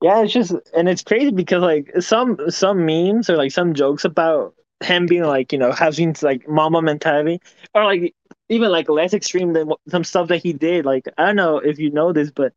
Yeah, 0.00 0.22
it's 0.22 0.32
just 0.32 0.52
and 0.74 0.88
it's 0.88 1.02
crazy 1.02 1.30
because 1.30 1.62
like 1.62 1.92
some 2.00 2.38
some 2.50 2.84
memes 2.86 3.30
or 3.30 3.36
like 3.36 3.52
some 3.52 3.74
jokes 3.74 4.04
about 4.04 4.54
him 4.82 5.06
being 5.06 5.22
like 5.24 5.52
you 5.52 5.58
know 5.58 5.70
having 5.72 6.16
like 6.22 6.48
Mamba 6.48 6.82
mentality 6.82 7.40
or 7.74 7.84
like 7.84 8.14
even 8.48 8.70
like 8.70 8.88
less 8.88 9.14
extreme 9.14 9.52
than 9.52 9.70
some 9.88 10.02
stuff 10.04 10.28
that 10.28 10.42
he 10.42 10.52
did. 10.52 10.84
Like 10.84 11.06
I 11.18 11.26
don't 11.26 11.36
know 11.36 11.58
if 11.58 11.78
you 11.78 11.90
know 11.90 12.12
this, 12.12 12.30
but 12.30 12.52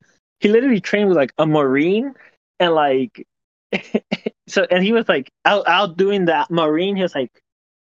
he 0.45 0.51
literally 0.51 0.80
trained 0.80 1.09
with 1.09 1.17
like 1.17 1.34
a 1.39 1.47
marine, 1.47 2.13
and 2.59 2.76
like 2.76 3.26
so, 4.47 4.67
and 4.69 4.84
he 4.84 4.91
was 4.91 5.09
like 5.09 5.31
out 5.43 5.67
out 5.67 5.97
doing 5.97 6.26
that 6.26 6.51
marine. 6.51 6.95
He 6.95 7.01
was 7.01 7.15
like, 7.15 7.31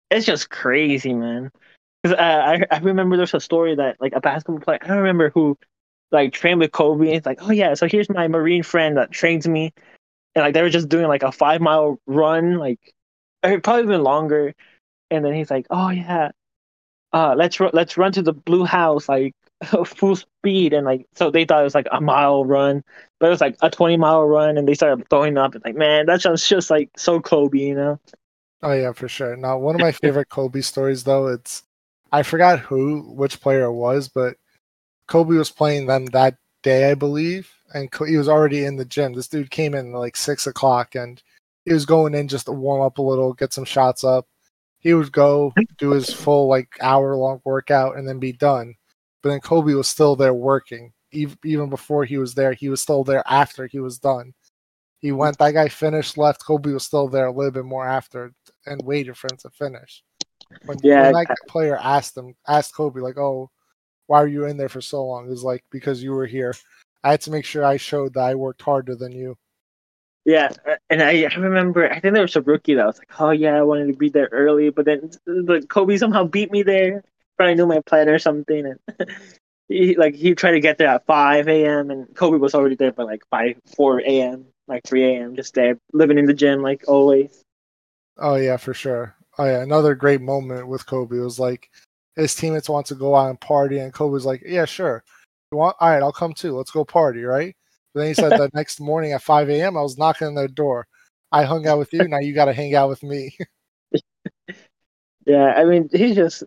it's 0.10 0.26
just 0.26 0.50
crazy, 0.50 1.14
man. 1.14 1.50
Because 2.04 2.18
uh, 2.18 2.22
I 2.22 2.66
I 2.70 2.80
remember 2.80 3.16
there's 3.16 3.34
a 3.34 3.40
story 3.40 3.76
that 3.76 4.02
like 4.02 4.12
a 4.14 4.20
basketball 4.20 4.60
player 4.60 4.80
I 4.82 4.88
don't 4.88 4.98
remember 4.98 5.30
who 5.30 5.58
like 6.12 6.34
trained 6.34 6.60
with 6.60 6.74
Kobe. 6.74 7.08
And 7.08 7.16
it's 7.16 7.26
like, 7.26 7.42
oh 7.42 7.52
yeah, 7.52 7.74
so 7.74 7.88
here's 7.88 8.10
my 8.10 8.28
marine 8.28 8.64
friend 8.64 8.98
that 8.98 9.12
trains 9.12 9.48
me, 9.48 9.72
and 10.36 10.44
like 10.44 10.54
they 10.54 10.62
were 10.62 10.70
just 10.70 10.90
doing 10.90 11.08
like 11.08 11.24
a 11.24 11.32
five 11.32 11.62
mile 11.62 12.02
run, 12.06 12.58
like 12.58 12.82
or 13.46 13.62
probably 13.62 13.84
even 13.84 14.04
longer. 14.04 14.54
And 15.10 15.24
then 15.24 15.34
he's 15.36 15.50
like, 15.50 15.68
oh 15.70 15.90
yeah, 15.90 16.32
uh, 17.14 17.34
let's 17.38 17.58
let's 17.62 17.96
run 17.96 18.12
to 18.12 18.22
the 18.22 18.34
blue 18.34 18.66
house 18.66 19.08
like 19.08 19.36
full 19.86 20.16
speed, 20.16 20.74
and 20.74 20.86
like 20.86 21.06
so 21.16 21.30
they 21.30 21.46
thought 21.46 21.62
it 21.62 21.66
was 21.66 21.76
like 21.76 21.88
a 21.92 22.02
mile 22.02 22.46
run, 22.46 22.84
but 23.20 23.28
it 23.28 23.30
was 23.30 23.42
like 23.42 23.56
a 23.62 23.70
twenty 23.70 23.98
mile 23.98 24.26
run, 24.26 24.58
and 24.58 24.68
they 24.68 24.74
started 24.74 25.08
throwing 25.10 25.38
up. 25.38 25.56
and 25.56 25.64
like, 25.64 25.76
man, 25.76 26.06
that 26.08 26.22
sounds 26.22 26.48
just 26.48 26.70
like 26.70 26.90
so 26.98 27.20
Kobe, 27.20 27.60
you 27.60 27.76
know? 27.76 28.00
Oh 28.64 28.74
yeah, 28.74 28.92
for 28.92 29.08
sure. 29.08 29.36
Now, 29.36 29.58
one 29.58 29.76
of 29.76 29.82
my 29.82 29.92
favorite 29.92 30.30
Kobe 30.30 30.62
stories, 30.62 31.04
though, 31.04 31.28
it's 31.28 31.64
I 32.12 32.24
forgot 32.24 32.60
who, 32.60 33.02
which 33.16 33.42
player 33.42 33.66
it 33.66 33.74
was, 33.74 34.08
but 34.08 34.36
Kobe 35.08 35.36
was 35.36 35.50
playing 35.50 35.88
them 35.88 36.06
that 36.08 36.38
day, 36.62 36.92
I 36.92 36.94
believe, 36.94 37.52
and 37.74 37.90
he 38.08 38.18
was 38.18 38.30
already 38.30 38.66
in 38.66 38.76
the 38.76 38.86
gym. 38.86 39.14
This 39.14 39.28
dude 39.28 39.52
came 39.52 39.74
in 39.74 39.94
like 39.94 40.16
six 40.16 40.46
o'clock, 40.48 40.96
and 40.96 41.22
he 41.66 41.74
was 41.74 41.86
going 41.86 42.14
in 42.14 42.28
just 42.28 42.46
to 42.46 42.52
warm 42.52 42.82
up 42.82 42.98
a 42.98 43.02
little, 43.02 43.34
get 43.34 43.54
some 43.54 43.66
shots 43.66 44.04
up. 44.04 44.28
He 44.80 44.94
would 44.94 45.12
go 45.12 45.54
do 45.78 45.92
his 45.92 46.12
full 46.12 46.48
like 46.48 46.70
hour 46.82 47.16
long 47.16 47.42
workout 47.46 47.98
and 47.98 48.08
then 48.08 48.20
be 48.20 48.32
done. 48.32 48.76
But 49.22 49.30
then 49.30 49.40
Kobe 49.40 49.74
was 49.74 49.88
still 49.88 50.16
there 50.16 50.34
working. 50.34 50.94
Even 51.12 51.38
even 51.44 51.70
before 51.70 52.06
he 52.06 52.18
was 52.18 52.34
there, 52.34 52.54
he 52.54 52.70
was 52.70 52.82
still 52.82 53.04
there 53.04 53.24
after 53.28 53.68
he 53.68 53.80
was 53.80 54.00
done. 54.00 54.34
He 55.00 55.12
went. 55.12 55.38
That 55.38 55.54
guy 55.54 55.68
finished, 55.68 56.18
left. 56.18 56.46
Kobe 56.46 56.72
was 56.72 56.86
still 56.86 57.08
there 57.08 57.26
a 57.26 57.32
little 57.32 57.52
bit 57.52 57.66
more 57.66 57.88
after, 57.88 58.34
and 58.66 58.82
waited 58.84 59.18
for 59.18 59.28
him 59.32 59.38
to 59.38 59.50
finish. 59.50 60.04
When, 60.66 60.78
Yeah, 60.84 61.04
when 61.04 61.14
that 61.14 61.36
player 61.48 61.78
asked 61.78 62.16
him, 62.16 62.36
asked 62.48 62.76
Kobe, 62.76 63.02
like, 63.02 63.18
"Oh, 63.18 63.50
why 64.08 64.22
were 64.22 64.28
you 64.28 64.46
in 64.46 64.58
there 64.58 64.70
for 64.70 64.82
so 64.82 65.04
long?" 65.06 65.28
It 65.28 65.32
was 65.32 65.44
like 65.44 65.64
because 65.70 66.02
you 66.02 66.12
were 66.12 66.26
here. 66.26 66.54
I 67.04 67.12
had 67.12 67.22
to 67.22 67.32
make 67.32 67.46
sure 67.46 67.66
I 67.66 67.78
showed 67.78 68.14
that 68.14 68.24
I 68.24 68.36
worked 68.36 68.62
harder 68.62 68.96
than 68.96 69.12
you. 69.12 69.38
Yeah, 70.24 70.52
uh, 70.68 70.76
and 70.90 71.02
I, 71.02 71.24
I 71.24 71.36
remember 71.36 71.90
I 71.90 72.00
think 72.00 72.14
there 72.14 72.22
was 72.22 72.36
a 72.36 72.42
rookie 72.42 72.76
that 72.76 72.86
was 72.86 73.00
like, 73.00 73.20
oh 73.20 73.32
yeah, 73.32 73.56
I 73.56 73.64
wanted 73.64 73.88
to 73.88 73.98
be 73.98 74.10
there 74.10 74.30
early, 74.32 74.70
but 74.70 74.86
then 74.86 75.10
but 75.46 75.68
Kobe 75.68 75.98
somehow 75.98 76.26
beat 76.26 76.52
me 76.52 76.62
there. 76.62 77.04
Probably 77.42 77.56
knew 77.56 77.66
my 77.66 77.80
plan 77.80 78.08
or 78.08 78.20
something, 78.20 78.68
and 78.68 79.10
he 79.68 79.96
like 79.96 80.14
he 80.14 80.36
tried 80.36 80.52
to 80.52 80.60
get 80.60 80.78
there 80.78 80.90
at 80.90 81.08
five 81.08 81.48
a.m. 81.48 81.90
and 81.90 82.16
Kobe 82.16 82.38
was 82.38 82.54
already 82.54 82.76
there 82.76 82.92
by 82.92 83.02
like 83.02 83.24
five 83.32 83.56
four 83.76 84.00
a.m. 84.02 84.46
like 84.68 84.84
three 84.86 85.04
a.m. 85.06 85.36
just 85.36 85.56
there 85.56 85.80
living 85.92 86.20
in 86.20 86.28
the 86.28 86.36
gym 86.36 86.62
like 86.62 86.84
always. 86.88 87.42
Oh 88.20 88.36
yeah, 88.36 88.58
for 88.58 88.76
sure. 88.76 89.16
Oh 89.40 89.46
yeah, 89.46 89.64
another 89.64 89.96
great 89.96 90.22
moment 90.22 90.68
with 90.68 90.86
Kobe 90.86 91.18
was 91.18 91.40
like 91.40 91.68
his 92.16 92.36
teammates 92.36 92.70
want 92.70 92.86
to 92.86 92.94
go 92.94 93.16
out 93.16 93.32
and 93.32 93.42
party, 93.42 93.80
and 93.80 93.92
Kobe 93.92 94.14
was 94.14 94.28
like, 94.28 94.44
"Yeah, 94.46 94.66
sure. 94.66 95.04
You 95.52 95.58
want? 95.58 95.78
All 95.80 95.90
right, 95.90 96.04
I'll 96.04 96.12
come 96.12 96.34
too. 96.34 96.56
Let's 96.56 96.70
go 96.70 96.86
party, 96.86 97.24
right?" 97.24 97.56
But 97.96 98.02
then 98.02 98.10
he 98.10 98.14
said 98.14 98.38
the 98.38 98.52
next 98.54 98.80
morning 98.80 99.14
at 99.14 99.24
5 99.24 99.50
a.m. 99.50 99.76
I 99.76 99.82
was 99.82 99.98
knocking 99.98 100.28
on 100.28 100.36
their 100.36 100.48
door. 100.48 100.86
I 101.32 101.42
hung 101.42 101.66
out 101.66 101.80
with 101.80 101.92
you. 101.92 102.08
Now 102.08 102.20
you 102.20 102.36
got 102.36 102.46
to 102.46 102.54
hang 102.54 102.76
out 102.76 102.90
with 102.90 103.02
me. 103.02 103.36
Yeah, 105.26 105.54
I 105.56 105.66
mean 105.66 105.88
he's 105.92 106.16
just 106.16 106.44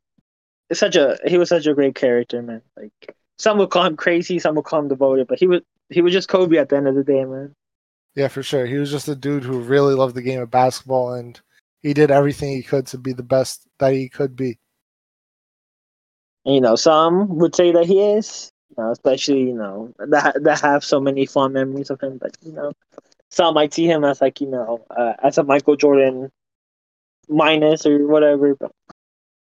such 0.72 0.96
a 0.96 1.18
he 1.26 1.38
was 1.38 1.48
such 1.48 1.66
a 1.66 1.74
great 1.74 1.94
character, 1.94 2.42
man. 2.42 2.62
Like 2.76 3.14
some 3.38 3.58
would 3.58 3.70
call 3.70 3.84
him 3.84 3.96
crazy, 3.96 4.38
some 4.38 4.54
would 4.56 4.64
call 4.64 4.80
him 4.80 4.88
devoted, 4.88 5.26
but 5.26 5.38
he 5.38 5.46
was 5.46 5.60
he 5.90 6.00
was 6.00 6.12
just 6.12 6.28
Kobe 6.28 6.56
at 6.56 6.68
the 6.68 6.76
end 6.76 6.88
of 6.88 6.94
the 6.94 7.04
day, 7.04 7.24
man. 7.24 7.54
yeah, 8.14 8.28
for 8.28 8.42
sure. 8.42 8.66
He 8.66 8.76
was 8.76 8.90
just 8.90 9.08
a 9.08 9.14
dude 9.16 9.44
who 9.44 9.60
really 9.60 9.94
loved 9.94 10.14
the 10.14 10.22
game 10.22 10.40
of 10.40 10.50
basketball, 10.50 11.14
and 11.14 11.40
he 11.82 11.92
did 11.94 12.10
everything 12.10 12.50
he 12.50 12.62
could 12.62 12.86
to 12.88 12.98
be 12.98 13.12
the 13.12 13.22
best 13.22 13.66
that 13.78 13.92
he 13.92 14.08
could 14.08 14.36
be. 14.36 14.58
You 16.44 16.60
know, 16.60 16.76
some 16.76 17.38
would 17.38 17.54
say 17.56 17.72
that 17.72 17.86
he 17.86 18.00
is, 18.00 18.52
you 18.70 18.82
know, 18.82 18.90
especially 18.90 19.40
you 19.42 19.54
know 19.54 19.92
that 19.98 20.42
that 20.42 20.60
have 20.60 20.84
so 20.84 21.00
many 21.00 21.26
fond 21.26 21.54
memories 21.54 21.90
of 21.90 22.00
him. 22.00 22.18
But 22.18 22.36
you 22.42 22.52
know, 22.52 22.72
some 23.30 23.54
might 23.54 23.74
see 23.74 23.86
him 23.86 24.04
as 24.04 24.20
like 24.20 24.40
you 24.40 24.48
know 24.48 24.84
uh, 24.90 25.14
as 25.22 25.38
a 25.38 25.44
Michael 25.44 25.76
Jordan 25.76 26.30
minus 27.28 27.86
or 27.86 28.06
whatever. 28.06 28.54
But 28.54 28.72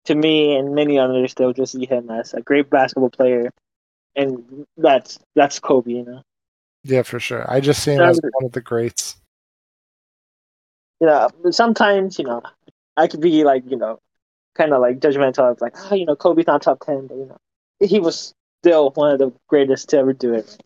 to 0.08 0.16
me 0.16 0.56
and 0.56 0.74
many 0.74 0.98
others, 0.98 1.34
they'll 1.34 1.54
just 1.54 1.74
see 1.74 1.86
him 1.86 2.10
as 2.10 2.34
a 2.34 2.42
great 2.42 2.70
basketball 2.70 3.10
player, 3.10 3.52
and 4.16 4.66
that's 4.78 5.20
that's 5.36 5.60
Kobe. 5.60 5.92
You 5.92 6.06
know, 6.06 6.22
Yeah, 6.84 7.04
for 7.04 7.20
sure. 7.20 7.46
I 7.52 7.60
just 7.60 7.84
see 7.84 7.92
him 7.92 8.02
as 8.02 8.20
one 8.22 8.46
of 8.46 8.54
the 8.54 8.62
greats. 8.62 9.18
you 11.02 11.08
know, 11.08 11.30
sometimes 11.52 12.18
you 12.18 12.26
know 12.26 12.42
I 12.96 13.08
could 13.08 13.22
be 13.22 13.44
like 13.44 13.64
you 13.70 13.78
know 13.78 14.00
kind 14.56 14.74
of 14.74 14.82
like 14.82 15.00
judgmental 15.00 15.52
of 15.52 15.62
like 15.62 15.76
oh 15.92 15.96
you 15.96 16.06
know 16.06 16.16
Kobe's 16.16 16.48
not 16.48 16.62
top 16.62 16.80
ten, 16.86 17.08
but 17.08 17.18
you 17.18 17.26
know 17.26 17.38
he 17.80 18.00
was 18.00 18.34
still 18.64 18.92
one 18.92 19.12
of 19.12 19.20
the 19.20 19.34
greatest 19.50 19.90
to 19.90 19.98
ever 19.98 20.14
do 20.14 20.34
it. 20.34 20.58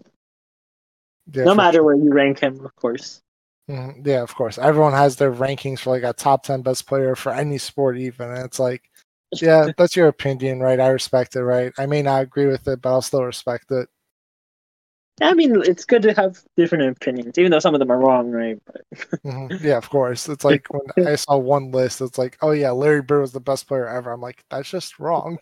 Yeah, 1.33 1.45
no 1.45 1.55
matter 1.55 1.77
sure. 1.77 1.83
where 1.83 1.95
you 1.95 2.13
rank 2.13 2.39
him, 2.41 2.63
of 2.63 2.75
course. 2.75 3.21
Mhm. 3.69 4.05
Yeah, 4.05 4.21
of 4.21 4.35
course. 4.35 4.57
Everyone 4.57 4.93
has 4.93 5.15
their 5.15 5.31
rankings 5.31 5.79
for 5.79 5.91
like 5.91 6.03
a 6.03 6.13
top 6.13 6.43
10 6.43 6.61
best 6.61 6.87
player 6.87 7.15
for 7.15 7.31
any 7.31 7.57
sport, 7.57 7.97
even. 7.97 8.29
And 8.29 8.45
it's 8.45 8.59
like, 8.59 8.90
yeah, 9.39 9.67
that's 9.77 9.95
your 9.95 10.07
opinion, 10.07 10.59
right? 10.59 10.79
I 10.79 10.87
respect 10.87 11.35
it, 11.35 11.43
right? 11.43 11.71
I 11.77 11.85
may 11.85 12.01
not 12.01 12.23
agree 12.23 12.47
with 12.47 12.67
it, 12.67 12.81
but 12.81 12.89
I'll 12.89 13.01
still 13.01 13.23
respect 13.23 13.71
it. 13.71 13.89
I 15.21 15.33
mean, 15.35 15.61
it's 15.63 15.85
good 15.85 16.01
to 16.03 16.13
have 16.13 16.39
different 16.57 16.97
opinions, 16.97 17.37
even 17.37 17.51
though 17.51 17.59
some 17.59 17.75
of 17.75 17.79
them 17.79 17.91
are 17.91 17.99
wrong, 17.99 18.31
right? 18.31 18.57
Mhm. 19.23 19.61
Yeah, 19.61 19.77
of 19.77 19.87
course. 19.89 20.27
It's 20.27 20.43
like 20.43 20.65
when 20.71 20.81
I 21.07 21.15
saw 21.15 21.37
one 21.37 21.71
list, 21.71 22.01
it's 22.01 22.17
like, 22.17 22.37
oh, 22.41 22.51
yeah, 22.51 22.71
Larry 22.71 23.01
Bird 23.03 23.21
was 23.21 23.31
the 23.31 23.39
best 23.39 23.67
player 23.67 23.87
ever. 23.87 24.11
I'm 24.11 24.21
like, 24.21 24.43
that's 24.49 24.69
just 24.69 24.99
wrong. 24.99 25.37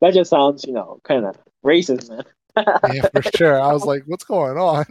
that 0.00 0.14
just 0.14 0.30
sounds, 0.30 0.64
you 0.64 0.72
know, 0.72 0.98
kind 1.04 1.24
of 1.24 1.36
racist, 1.64 2.08
man. 2.10 2.24
yeah, 2.92 3.08
for 3.10 3.22
sure. 3.36 3.60
I 3.60 3.72
was 3.72 3.84
like, 3.84 4.02
what's 4.06 4.24
going 4.24 4.58
on? 4.58 4.84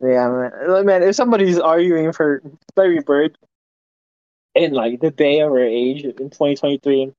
Yeah, 0.00 0.28
man. 0.28 0.84
Man, 0.84 1.02
if 1.02 1.14
somebody's 1.14 1.58
arguing 1.58 2.12
for 2.12 2.42
Larry 2.76 3.00
Bird 3.00 3.38
in 4.54 4.72
like 4.72 5.00
the 5.00 5.10
day 5.10 5.40
of 5.40 5.52
our 5.52 5.60
age 5.60 6.04
in 6.04 6.12
2023, 6.16 7.12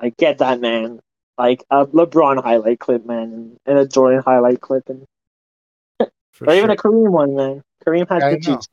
like 0.00 0.16
get 0.16 0.38
that 0.38 0.60
man, 0.60 1.00
like 1.38 1.64
a 1.70 1.86
LeBron 1.86 2.42
highlight 2.42 2.80
clip, 2.80 3.06
man, 3.06 3.22
and, 3.32 3.58
and 3.66 3.78
a 3.78 3.88
Jordan 3.88 4.22
highlight 4.24 4.60
clip, 4.60 4.88
and 4.88 5.04
For 6.32 6.46
or 6.46 6.54
even 6.54 6.70
a 6.70 6.76
Kareem 6.76 7.10
one, 7.10 7.36
man. 7.36 7.62
Kareem 7.86 8.08
had 8.08 8.20
Yeah, 8.20 8.26
I 8.28 8.36
good 8.36 8.44
know. 8.44 8.66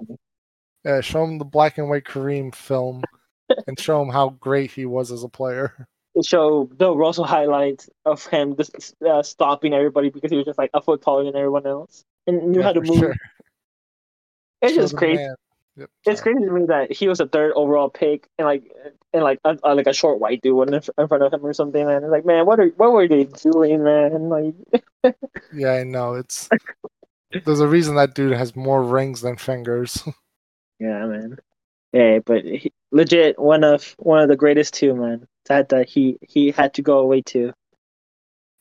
Yeah, 0.85 1.01
show 1.01 1.23
him 1.23 1.39
the 1.39 1.45
black 1.45 1.77
and 1.77 1.89
white 1.89 2.05
Kareem 2.05 2.53
film 2.55 3.03
and 3.67 3.79
show 3.79 4.01
him 4.01 4.09
how 4.09 4.29
great 4.29 4.71
he 4.71 4.85
was 4.85 5.11
as 5.11 5.23
a 5.23 5.29
player. 5.29 5.87
Show 6.23 6.65
Bill 6.65 6.97
Russell 6.97 7.25
highlights 7.25 7.89
of 8.05 8.25
him 8.27 8.55
just 8.55 8.95
uh, 9.05 9.23
stopping 9.23 9.73
everybody 9.73 10.09
because 10.09 10.31
he 10.31 10.37
was 10.37 10.45
just 10.45 10.59
like 10.59 10.71
a 10.73 10.81
foot 10.81 11.01
taller 11.01 11.25
than 11.25 11.35
everyone 11.35 11.67
else 11.67 12.03
and 12.27 12.51
knew 12.51 12.61
Yeah, 12.61 12.63
how 12.63 12.73
to 12.73 12.81
move. 12.81 12.99
sure. 12.99 13.15
It's 14.61 14.75
Show 14.75 14.81
just 14.81 14.95
crazy. 14.95 15.17
man. 15.17 15.35
Yep, 15.77 15.89
It's 16.05 16.21
sorry. 16.21 16.21
crazy 16.21 16.45
to 16.45 16.51
me 16.51 16.65
that 16.67 16.91
he 16.91 17.07
was 17.07 17.19
a 17.19 17.27
third 17.27 17.53
overall 17.55 17.89
pick 17.89 18.27
and 18.37 18.45
like 18.47 18.71
and 19.13 19.23
like 19.23 19.39
a, 19.43 19.57
a- 19.63 19.75
like 19.75 19.87
a 19.87 19.93
short 19.93 20.19
white 20.19 20.41
dude 20.41 20.69
in 20.73 21.07
front 21.07 21.23
of 21.23 21.33
him 21.33 21.45
or 21.45 21.53
something. 21.53 21.85
Man, 21.85 22.03
it's 22.03 22.11
like 22.11 22.25
man, 22.25 22.45
what 22.45 22.59
are 22.59 22.67
what 22.77 22.91
were 22.93 23.07
they 23.07 23.25
doing, 23.25 23.83
man? 23.83 24.29
Like, 24.29 24.55
Yeah, 25.51 25.71
I 25.73 25.83
know. 25.83 26.13
It's 26.15 26.51
there's 27.45 27.59
a 27.61 27.67
reason 27.67 27.95
that 27.95 28.15
dude 28.15 28.33
has 28.33 28.55
more 28.55 28.83
rings 28.83 29.21
than 29.21 29.37
fingers. 29.37 30.03
yeah, 30.79 31.05
man. 31.05 31.37
Yeah, 31.93 32.19
but 32.25 32.43
he, 32.45 32.73
legit 32.91 33.39
one 33.39 33.63
of 33.63 33.95
one 33.99 34.21
of 34.21 34.29
the 34.29 34.35
greatest 34.37 34.73
too, 34.73 34.95
man. 34.95 35.27
That 35.47 35.69
that 35.69 35.89
he 35.89 36.17
he 36.21 36.51
had 36.51 36.73
to 36.75 36.81
go 36.81 36.99
away 36.99 37.21
too. 37.21 37.53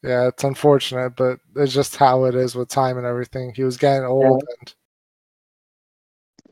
yeah, 0.02 0.28
it's 0.28 0.44
unfortunate, 0.44 1.16
but 1.16 1.38
it's 1.56 1.72
just 1.72 1.96
how 1.96 2.24
it 2.24 2.34
is 2.34 2.54
with 2.54 2.68
time 2.68 2.98
and 2.98 3.06
everything. 3.06 3.52
He 3.54 3.64
was 3.64 3.76
getting 3.78 4.04
old, 4.04 4.44
and 4.60 4.74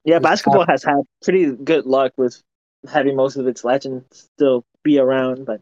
Yeah, 0.05 0.19
basketball 0.19 0.67
has 0.67 0.83
had 0.83 1.03
pretty 1.23 1.53
good 1.53 1.87
luck 1.87 2.13
with 2.17 2.43
having 2.91 3.17
most 3.17 3.37
of 3.37 3.47
its 3.47 3.65
legends 3.65 4.29
still 4.37 4.65
be 4.83 4.99
around, 4.99 5.45
but 5.45 5.61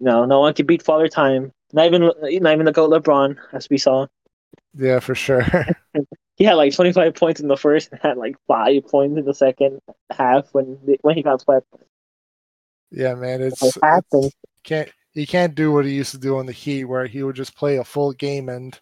no, 0.00 0.24
no 0.24 0.40
one 0.40 0.54
can 0.54 0.66
beat 0.66 0.82
Father 0.82 1.08
Time. 1.08 1.52
Not 1.72 1.86
even 1.86 2.02
not 2.02 2.52
even 2.52 2.64
the 2.64 2.72
goat 2.72 2.90
LeBron, 2.90 3.36
as 3.52 3.68
we 3.68 3.76
saw. 3.78 4.06
yeah, 4.74 5.00
for 5.00 5.14
sure. 5.14 5.44
He 6.36 6.44
had 6.44 6.54
like 6.54 6.72
25 6.72 7.16
points 7.16 7.40
in 7.40 7.48
the 7.48 7.56
first 7.56 7.90
and 7.90 8.00
had 8.00 8.16
like 8.16 8.36
five 8.46 8.86
points 8.86 9.18
in 9.18 9.24
the 9.24 9.34
second 9.34 9.80
half 10.16 10.46
when 10.52 10.78
when 11.02 11.16
he 11.16 11.22
got 11.22 11.40
swept. 11.40 11.66
yeah, 12.92 13.14
man, 13.14 13.42
it's, 13.42 13.60
half 13.82 14.04
it's 14.12 14.36
can't 14.62 14.88
he 15.12 15.26
can't 15.26 15.56
do 15.56 15.72
what 15.72 15.84
he 15.84 15.92
used 15.92 16.12
to 16.12 16.18
do 16.18 16.38
on 16.38 16.46
the 16.46 16.52
Heat, 16.52 16.84
where 16.84 17.06
he 17.06 17.24
would 17.24 17.34
just 17.34 17.56
play 17.56 17.76
a 17.78 17.84
full 17.84 18.12
game 18.12 18.48
and 18.48 18.78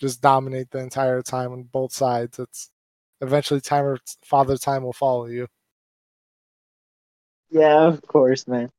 just 0.00 0.22
dominate 0.22 0.70
the 0.70 0.78
entire 0.78 1.20
time 1.20 1.52
on 1.52 1.64
both 1.64 1.92
sides. 1.92 2.38
It's 2.38 2.70
eventually 3.20 3.60
time 3.60 3.84
or 3.84 3.98
father 4.24 4.56
time 4.56 4.82
will 4.82 4.92
follow 4.92 5.26
you. 5.26 5.46
Yeah, 7.50 7.86
of 7.86 8.02
course, 8.02 8.46
man. 8.46 8.70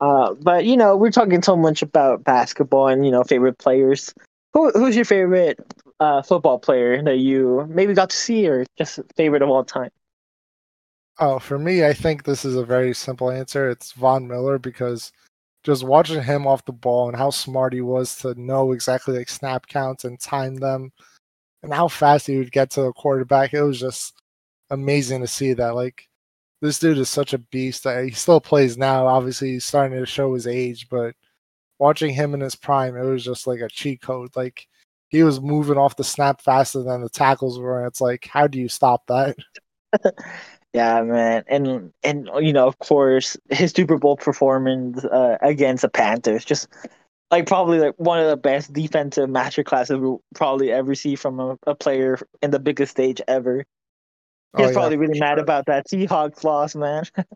Uh, 0.00 0.34
but 0.34 0.64
you 0.64 0.76
know, 0.76 0.96
we're 0.96 1.10
talking 1.10 1.42
so 1.42 1.56
much 1.56 1.82
about 1.82 2.24
basketball 2.24 2.88
and 2.88 3.04
you 3.04 3.12
know 3.12 3.24
favorite 3.24 3.58
players. 3.58 4.12
Who 4.52 4.70
who's 4.70 4.96
your 4.96 5.04
favorite 5.04 5.58
uh, 6.00 6.22
football 6.22 6.58
player 6.58 7.02
that 7.02 7.18
you 7.18 7.66
maybe 7.68 7.94
got 7.94 8.10
to 8.10 8.16
see 8.16 8.48
or 8.48 8.64
just 8.78 9.00
favorite 9.16 9.42
of 9.42 9.48
all 9.48 9.64
time? 9.64 9.90
Oh, 11.18 11.38
for 11.38 11.58
me, 11.58 11.84
I 11.84 11.92
think 11.92 12.24
this 12.24 12.44
is 12.44 12.56
a 12.56 12.64
very 12.64 12.92
simple 12.92 13.30
answer. 13.30 13.70
It's 13.70 13.92
Von 13.92 14.26
Miller 14.26 14.58
because 14.58 15.12
just 15.62 15.84
watching 15.84 16.22
him 16.22 16.46
off 16.46 16.64
the 16.64 16.72
ball 16.72 17.08
and 17.08 17.16
how 17.16 17.30
smart 17.30 17.72
he 17.72 17.80
was 17.80 18.16
to 18.16 18.38
know 18.40 18.72
exactly 18.72 19.16
like 19.16 19.28
snap 19.28 19.66
counts 19.66 20.04
and 20.04 20.20
time 20.20 20.56
them 20.56 20.92
and 21.64 21.74
how 21.74 21.88
fast 21.88 22.26
he 22.26 22.36
would 22.36 22.52
get 22.52 22.70
to 22.70 22.82
the 22.82 22.92
quarterback. 22.92 23.54
It 23.54 23.62
was 23.62 23.80
just 23.80 24.14
amazing 24.70 25.20
to 25.22 25.26
see 25.26 25.54
that. 25.54 25.74
Like 25.74 26.08
this 26.60 26.78
dude 26.78 26.98
is 26.98 27.08
such 27.08 27.32
a 27.32 27.38
beast. 27.38 27.86
He 27.86 28.10
still 28.12 28.40
plays 28.40 28.78
now. 28.78 29.06
Obviously, 29.06 29.52
he's 29.52 29.64
starting 29.64 29.98
to 29.98 30.06
show 30.06 30.34
his 30.34 30.46
age, 30.46 30.88
but 30.88 31.14
watching 31.78 32.12
him 32.12 32.34
in 32.34 32.40
his 32.40 32.54
prime, 32.54 32.96
it 32.96 33.04
was 33.04 33.24
just 33.24 33.46
like 33.46 33.60
a 33.60 33.68
cheat 33.68 34.00
code. 34.00 34.36
Like 34.36 34.68
he 35.08 35.22
was 35.22 35.40
moving 35.40 35.78
off 35.78 35.96
the 35.96 36.04
snap 36.04 36.40
faster 36.40 36.82
than 36.82 37.02
the 37.02 37.08
tackles 37.08 37.58
were. 37.58 37.78
And 37.78 37.86
it's 37.88 38.00
like, 38.00 38.28
how 38.30 38.46
do 38.46 38.58
you 38.60 38.68
stop 38.68 39.06
that? 39.08 39.36
Yeah, 40.74 41.02
man, 41.02 41.44
and 41.46 41.92
and 42.02 42.28
you 42.40 42.52
know, 42.52 42.66
of 42.66 42.76
course, 42.80 43.36
his 43.48 43.70
Super 43.70 43.96
Bowl 43.96 44.16
performance 44.16 45.04
uh, 45.04 45.38
against 45.40 45.82
the 45.82 45.88
Panthers, 45.88 46.44
just 46.44 46.66
like 47.34 47.46
probably 47.46 47.80
like 47.80 47.94
one 47.96 48.20
of 48.20 48.28
the 48.28 48.36
best 48.36 48.72
defensive 48.72 49.28
master 49.28 49.64
classes 49.64 49.98
we'll 49.98 50.22
probably 50.36 50.70
ever 50.70 50.94
see 50.94 51.16
from 51.16 51.40
a, 51.40 51.58
a 51.66 51.74
player 51.74 52.16
in 52.40 52.52
the 52.52 52.60
biggest 52.60 52.92
stage 52.92 53.20
ever. 53.26 53.64
He 54.56 54.62
was 54.62 54.70
oh, 54.70 54.74
probably 54.74 54.94
yeah, 54.94 55.00
really 55.00 55.18
mad 55.18 55.40
about 55.40 55.66
that 55.66 55.88
Seahawks 55.88 56.44
loss, 56.44 56.76
man. 56.76 57.02
it 57.16 57.26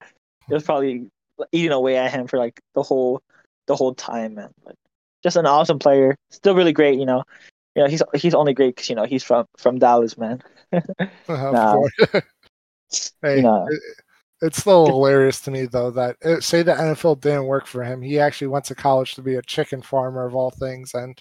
was 0.48 0.62
probably 0.62 1.10
eating 1.50 1.72
away 1.72 1.96
at 1.96 2.12
him 2.12 2.28
for 2.28 2.38
like 2.38 2.60
the 2.74 2.82
whole 2.84 3.20
the 3.66 3.74
whole 3.74 3.92
time, 3.92 4.36
man. 4.36 4.50
But 4.64 4.76
just 5.24 5.36
an 5.36 5.46
awesome 5.46 5.80
player, 5.80 6.14
still 6.30 6.54
really 6.54 6.72
great, 6.72 6.96
you 7.00 7.06
know. 7.06 7.24
You 7.74 7.82
know, 7.82 7.88
he's 7.88 8.02
he's 8.14 8.34
only 8.34 8.54
great 8.54 8.76
because 8.76 8.88
you 8.88 8.94
know 8.94 9.04
he's 9.04 9.24
from 9.24 9.46
from 9.56 9.80
Dallas, 9.80 10.16
man. 10.16 10.40
nah. 11.28 11.82
Hey, 13.20 13.38
you 13.38 13.42
know. 13.42 13.68
It, 14.40 14.46
it's 14.46 14.58
still 14.58 14.86
hilarious 14.86 15.40
to 15.42 15.50
me 15.50 15.66
though 15.66 15.90
that 15.92 16.16
it, 16.20 16.42
say 16.42 16.62
the 16.62 16.72
NFL 16.72 17.20
didn't 17.20 17.46
work 17.46 17.66
for 17.66 17.82
him. 17.82 18.02
He 18.02 18.18
actually 18.18 18.48
went 18.48 18.64
to 18.66 18.74
college 18.74 19.14
to 19.14 19.22
be 19.22 19.36
a 19.36 19.42
chicken 19.42 19.82
farmer 19.82 20.26
of 20.26 20.34
all 20.34 20.50
things, 20.50 20.94
and 20.94 21.20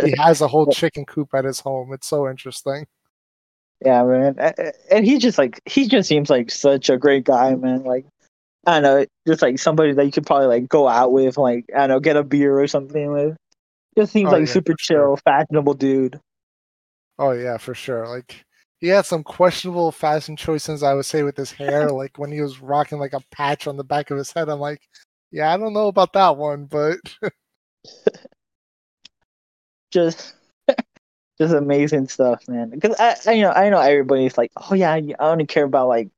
he 0.00 0.14
has 0.18 0.40
a 0.40 0.48
whole 0.48 0.66
chicken 0.66 1.04
coop 1.04 1.28
at 1.34 1.44
his 1.44 1.60
home. 1.60 1.92
It's 1.92 2.06
so 2.06 2.28
interesting. 2.28 2.86
Yeah, 3.84 4.04
man, 4.04 4.36
and 4.90 5.04
he 5.04 5.18
just 5.18 5.38
like 5.38 5.60
he 5.66 5.88
just 5.88 6.08
seems 6.08 6.30
like 6.30 6.50
such 6.50 6.88
a 6.88 6.96
great 6.96 7.24
guy, 7.24 7.54
man. 7.56 7.82
Like 7.82 8.06
I 8.64 8.80
don't 8.80 8.82
know, 8.82 9.06
just 9.26 9.42
like 9.42 9.58
somebody 9.58 9.92
that 9.92 10.04
you 10.04 10.12
could 10.12 10.26
probably 10.26 10.46
like 10.46 10.68
go 10.68 10.86
out 10.86 11.12
with, 11.12 11.36
like 11.36 11.64
I 11.74 11.80
don't 11.80 11.88
know, 11.88 12.00
get 12.00 12.16
a 12.16 12.22
beer 12.22 12.60
or 12.60 12.68
something 12.68 13.12
with. 13.12 13.36
Just 13.98 14.12
seems 14.12 14.28
oh, 14.28 14.32
like 14.32 14.46
yeah, 14.46 14.52
super 14.52 14.74
chill, 14.78 14.96
sure. 14.96 15.16
fashionable 15.18 15.74
dude. 15.74 16.20
Oh 17.18 17.32
yeah, 17.32 17.56
for 17.56 17.74
sure. 17.74 18.06
Like 18.06 18.44
he 18.82 18.88
had 18.88 19.06
some 19.06 19.22
questionable 19.22 19.92
fashion 19.92 20.34
choices, 20.36 20.82
I 20.82 20.92
would 20.92 21.06
say, 21.06 21.22
with 21.22 21.36
his 21.36 21.52
hair. 21.52 21.88
like 21.92 22.18
when 22.18 22.32
he 22.32 22.40
was 22.40 22.60
rocking 22.60 22.98
like 22.98 23.12
a 23.12 23.22
patch 23.30 23.68
on 23.68 23.76
the 23.76 23.84
back 23.84 24.10
of 24.10 24.18
his 24.18 24.32
head, 24.32 24.48
I'm 24.48 24.58
like, 24.58 24.82
yeah, 25.30 25.54
I 25.54 25.56
don't 25.56 25.72
know 25.72 25.86
about 25.86 26.12
that 26.14 26.36
one, 26.36 26.64
but 26.64 26.98
just 29.92 30.34
just 31.38 31.54
amazing 31.54 32.08
stuff, 32.08 32.48
man. 32.48 32.70
Because 32.70 32.96
I, 32.98 33.14
I, 33.24 33.32
you 33.34 33.42
know, 33.42 33.52
I 33.52 33.70
know 33.70 33.78
everybody's 33.78 34.36
like, 34.36 34.50
oh 34.56 34.74
yeah, 34.74 34.92
I 34.92 35.14
only 35.20 35.46
care 35.46 35.64
about 35.64 35.86
like 35.86 36.08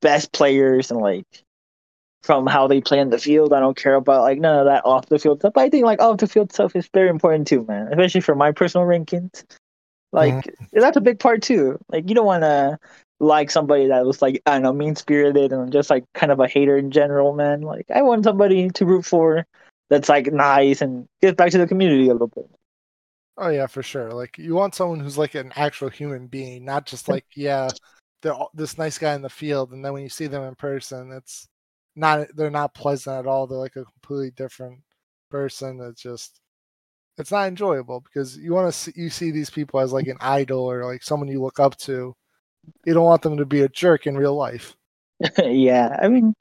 best 0.00 0.32
players 0.32 0.92
and 0.92 1.00
like 1.00 1.26
from 2.22 2.46
how 2.46 2.68
they 2.68 2.80
play 2.80 3.00
in 3.00 3.10
the 3.10 3.18
field. 3.18 3.52
I 3.52 3.58
don't 3.58 3.76
care 3.76 3.96
about 3.96 4.22
like 4.22 4.38
none 4.38 4.60
of 4.60 4.66
that 4.66 4.84
off 4.84 5.06
the 5.06 5.18
field 5.18 5.40
stuff. 5.40 5.54
But 5.54 5.62
I 5.62 5.70
think 5.70 5.84
like 5.84 6.00
off 6.00 6.18
the 6.18 6.28
field 6.28 6.52
stuff 6.52 6.76
is 6.76 6.88
very 6.94 7.08
important 7.08 7.48
too, 7.48 7.64
man. 7.66 7.88
Especially 7.88 8.20
for 8.20 8.36
my 8.36 8.52
personal 8.52 8.86
rankings. 8.86 9.42
Like 10.16 10.34
mm-hmm. 10.34 10.80
that's 10.80 10.96
a 10.96 11.02
big 11.02 11.20
part 11.20 11.42
too. 11.42 11.78
Like 11.90 12.08
you 12.08 12.14
don't 12.14 12.26
want 12.26 12.42
to 12.42 12.78
like 13.20 13.50
somebody 13.50 13.86
that 13.88 14.06
was 14.06 14.22
like 14.22 14.42
I 14.46 14.52
don't 14.52 14.62
know 14.62 14.72
mean 14.72 14.96
spirited 14.96 15.52
and 15.52 15.70
just 15.70 15.90
like 15.90 16.04
kind 16.14 16.32
of 16.32 16.40
a 16.40 16.48
hater 16.48 16.78
in 16.78 16.90
general, 16.90 17.34
man. 17.34 17.60
Like 17.60 17.86
I 17.94 18.00
want 18.00 18.24
somebody 18.24 18.70
to 18.70 18.86
root 18.86 19.04
for 19.04 19.46
that's 19.90 20.08
like 20.08 20.32
nice 20.32 20.80
and 20.80 21.06
get 21.20 21.36
back 21.36 21.50
to 21.50 21.58
the 21.58 21.66
community 21.66 22.08
a 22.08 22.14
little 22.14 22.28
bit. 22.28 22.50
Oh 23.36 23.50
yeah, 23.50 23.66
for 23.66 23.82
sure. 23.82 24.10
Like 24.10 24.38
you 24.38 24.54
want 24.54 24.74
someone 24.74 25.00
who's 25.00 25.18
like 25.18 25.34
an 25.34 25.52
actual 25.54 25.90
human 25.90 26.28
being, 26.28 26.64
not 26.64 26.86
just 26.86 27.08
like 27.10 27.26
yeah, 27.36 27.68
they're 28.22 28.34
this 28.54 28.78
nice 28.78 28.96
guy 28.96 29.14
in 29.14 29.22
the 29.22 29.28
field, 29.28 29.72
and 29.72 29.84
then 29.84 29.92
when 29.92 30.02
you 30.02 30.08
see 30.08 30.28
them 30.28 30.44
in 30.44 30.54
person, 30.54 31.12
it's 31.12 31.46
not 31.94 32.26
they're 32.34 32.50
not 32.50 32.74
pleasant 32.74 33.18
at 33.18 33.26
all. 33.26 33.46
They're 33.46 33.58
like 33.58 33.76
a 33.76 33.84
completely 33.84 34.30
different 34.30 34.80
person. 35.30 35.78
It's 35.82 36.00
just 36.00 36.40
it's 37.18 37.30
not 37.30 37.48
enjoyable 37.48 38.00
because 38.00 38.36
you 38.36 38.52
want 38.52 38.72
to 38.72 38.78
see 38.78 38.92
you 38.94 39.10
see 39.10 39.30
these 39.30 39.50
people 39.50 39.80
as 39.80 39.92
like 39.92 40.06
an 40.06 40.18
idol 40.20 40.60
or 40.60 40.84
like 40.84 41.02
someone 41.02 41.28
you 41.28 41.42
look 41.42 41.60
up 41.60 41.76
to. 41.78 42.14
You 42.84 42.94
don't 42.94 43.04
want 43.04 43.22
them 43.22 43.36
to 43.36 43.46
be 43.46 43.60
a 43.62 43.68
jerk 43.68 44.06
in 44.06 44.16
real 44.16 44.34
life. 44.34 44.74
yeah, 45.38 45.96
I 46.02 46.08
mean, 46.08 46.34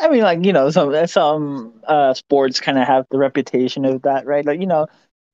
I 0.00 0.08
mean, 0.08 0.22
like 0.22 0.44
you 0.44 0.52
know, 0.52 0.70
some 0.70 1.06
some 1.06 1.74
uh, 1.86 2.14
sports 2.14 2.60
kind 2.60 2.78
of 2.78 2.86
have 2.86 3.06
the 3.10 3.18
reputation 3.18 3.84
of 3.84 4.02
that, 4.02 4.26
right? 4.26 4.44
Like 4.44 4.60
you 4.60 4.66
know, 4.66 4.86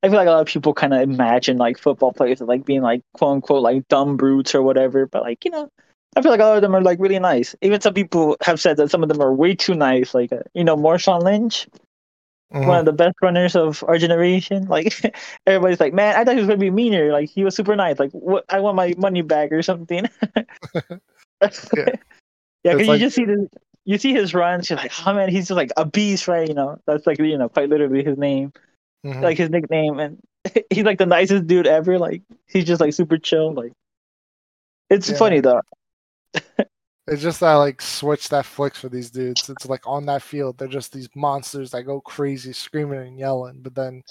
I 0.03 0.09
feel 0.09 0.17
like 0.17 0.29
a 0.29 0.31
lot 0.31 0.41
of 0.41 0.47
people 0.47 0.75
kind 0.75 0.95
of 0.95 1.01
imagine 1.01 1.59
like 1.59 1.79
football 1.79 2.13
players 2.13 2.41
like 2.41 2.65
being 2.65 2.83
like 2.83 3.03
quote 3.15 3.33
unquote 3.35 3.63
like 3.63 3.89
dumb 3.89 4.17
brutes 4.17 4.55
or 4.55 4.63
whatever, 4.63 5.07
but 5.07 5.23
like 5.23 5.45
you 5.45 5.51
know, 5.51 5.71
I 6.17 6.23
feel 6.23 6.31
like 6.31 6.41
a 6.41 6.45
lot 6.45 6.57
of 6.57 6.63
them 6.63 6.75
are 6.75 6.83
like 6.83 7.01
really 7.01 7.19
nice. 7.19 7.55
Even 7.63 7.81
some 7.81 7.95
people 7.95 8.37
have 8.43 8.61
said 8.61 8.77
that 8.79 8.91
some 8.91 9.03
of 9.03 9.09
them 9.09 9.21
are 9.21 9.33
way 9.33 9.55
too 9.55 9.75
nice. 9.75 10.15
Like 10.15 10.33
uh, 10.33 10.41
you 10.55 10.65
know, 10.65 10.77
Marshawn 10.77 11.23
Lynch, 11.23 11.67
Mm-hmm. 12.53 12.67
One 12.67 12.79
of 12.79 12.87
the 12.87 12.93
best 12.93 13.17
runners 13.21 13.55
of 13.55 13.85
our 13.87 13.99
generation. 13.99 14.67
Like 14.69 14.95
everybody's 15.47 15.81
like, 15.81 15.93
man, 15.93 16.17
I 16.17 16.25
thought 16.25 16.35
he 16.35 16.41
was 16.41 16.49
gonna 16.49 16.59
be 16.59 16.71
meaner. 16.71 17.13
Like 17.13 17.29
he 17.29 17.45
was 17.45 17.55
super 17.55 17.77
nice. 17.77 17.99
Like 17.99 18.11
what? 18.13 18.45
I 18.49 18.61
want 18.61 18.77
my 18.77 18.95
money 18.97 19.21
back 19.21 19.53
or 19.53 19.63
something. 19.63 20.09
yeah, 20.35 20.81
yeah. 21.43 22.73
Cause 22.73 22.87
like, 22.87 22.89
you 22.89 22.99
just 22.99 23.17
see 23.17 23.27
the 23.27 23.49
you 23.85 23.99
see 23.99 24.15
his 24.15 24.33
runs. 24.33 24.71
You're 24.71 24.79
like, 24.79 24.93
oh 25.07 25.13
man, 25.13 25.29
he's 25.29 25.49
just 25.49 25.57
like 25.57 25.73
a 25.77 25.85
beast, 25.85 26.27
right? 26.27 26.49
You 26.49 26.55
know, 26.55 26.81
that's 26.87 27.07
like 27.07 27.19
you 27.19 27.37
know 27.37 27.51
quite 27.51 27.69
literally 27.69 28.03
his 28.03 28.17
name, 28.17 28.53
mm-hmm. 29.05 29.23
like 29.23 29.37
his 29.37 29.51
nickname, 29.51 29.99
and 29.99 30.19
he's 30.71 30.85
like 30.85 30.99
the 30.99 31.07
nicest 31.07 31.47
dude 31.47 31.67
ever. 31.67 31.99
Like 31.99 32.23
he's 32.47 32.65
just 32.65 32.81
like 32.81 32.95
super 32.95 33.19
chill. 33.19 33.53
Like 33.53 33.73
it's 34.89 35.11
yeah. 35.11 35.17
funny 35.17 35.41
though. 35.41 35.61
It's 37.11 37.23
just 37.23 37.41
that 37.41 37.55
like 37.55 37.81
switch 37.81 38.29
that 38.29 38.45
flicks 38.45 38.81
for 38.81 38.89
these 38.89 39.11
dudes. 39.11 39.49
It's 39.49 39.67
like 39.67 39.87
on 39.87 40.07
that 40.07 40.23
field, 40.23 40.59
they're 40.59 40.69
just 40.69 40.93
these 40.93 41.09
monsters 41.15 41.71
that 41.71 41.85
go 41.85 42.01
crazy, 42.01 42.53
screaming 42.53 43.01
and 43.01 43.19
yelling. 43.19 43.61
But 43.63 43.75
then 43.75 44.03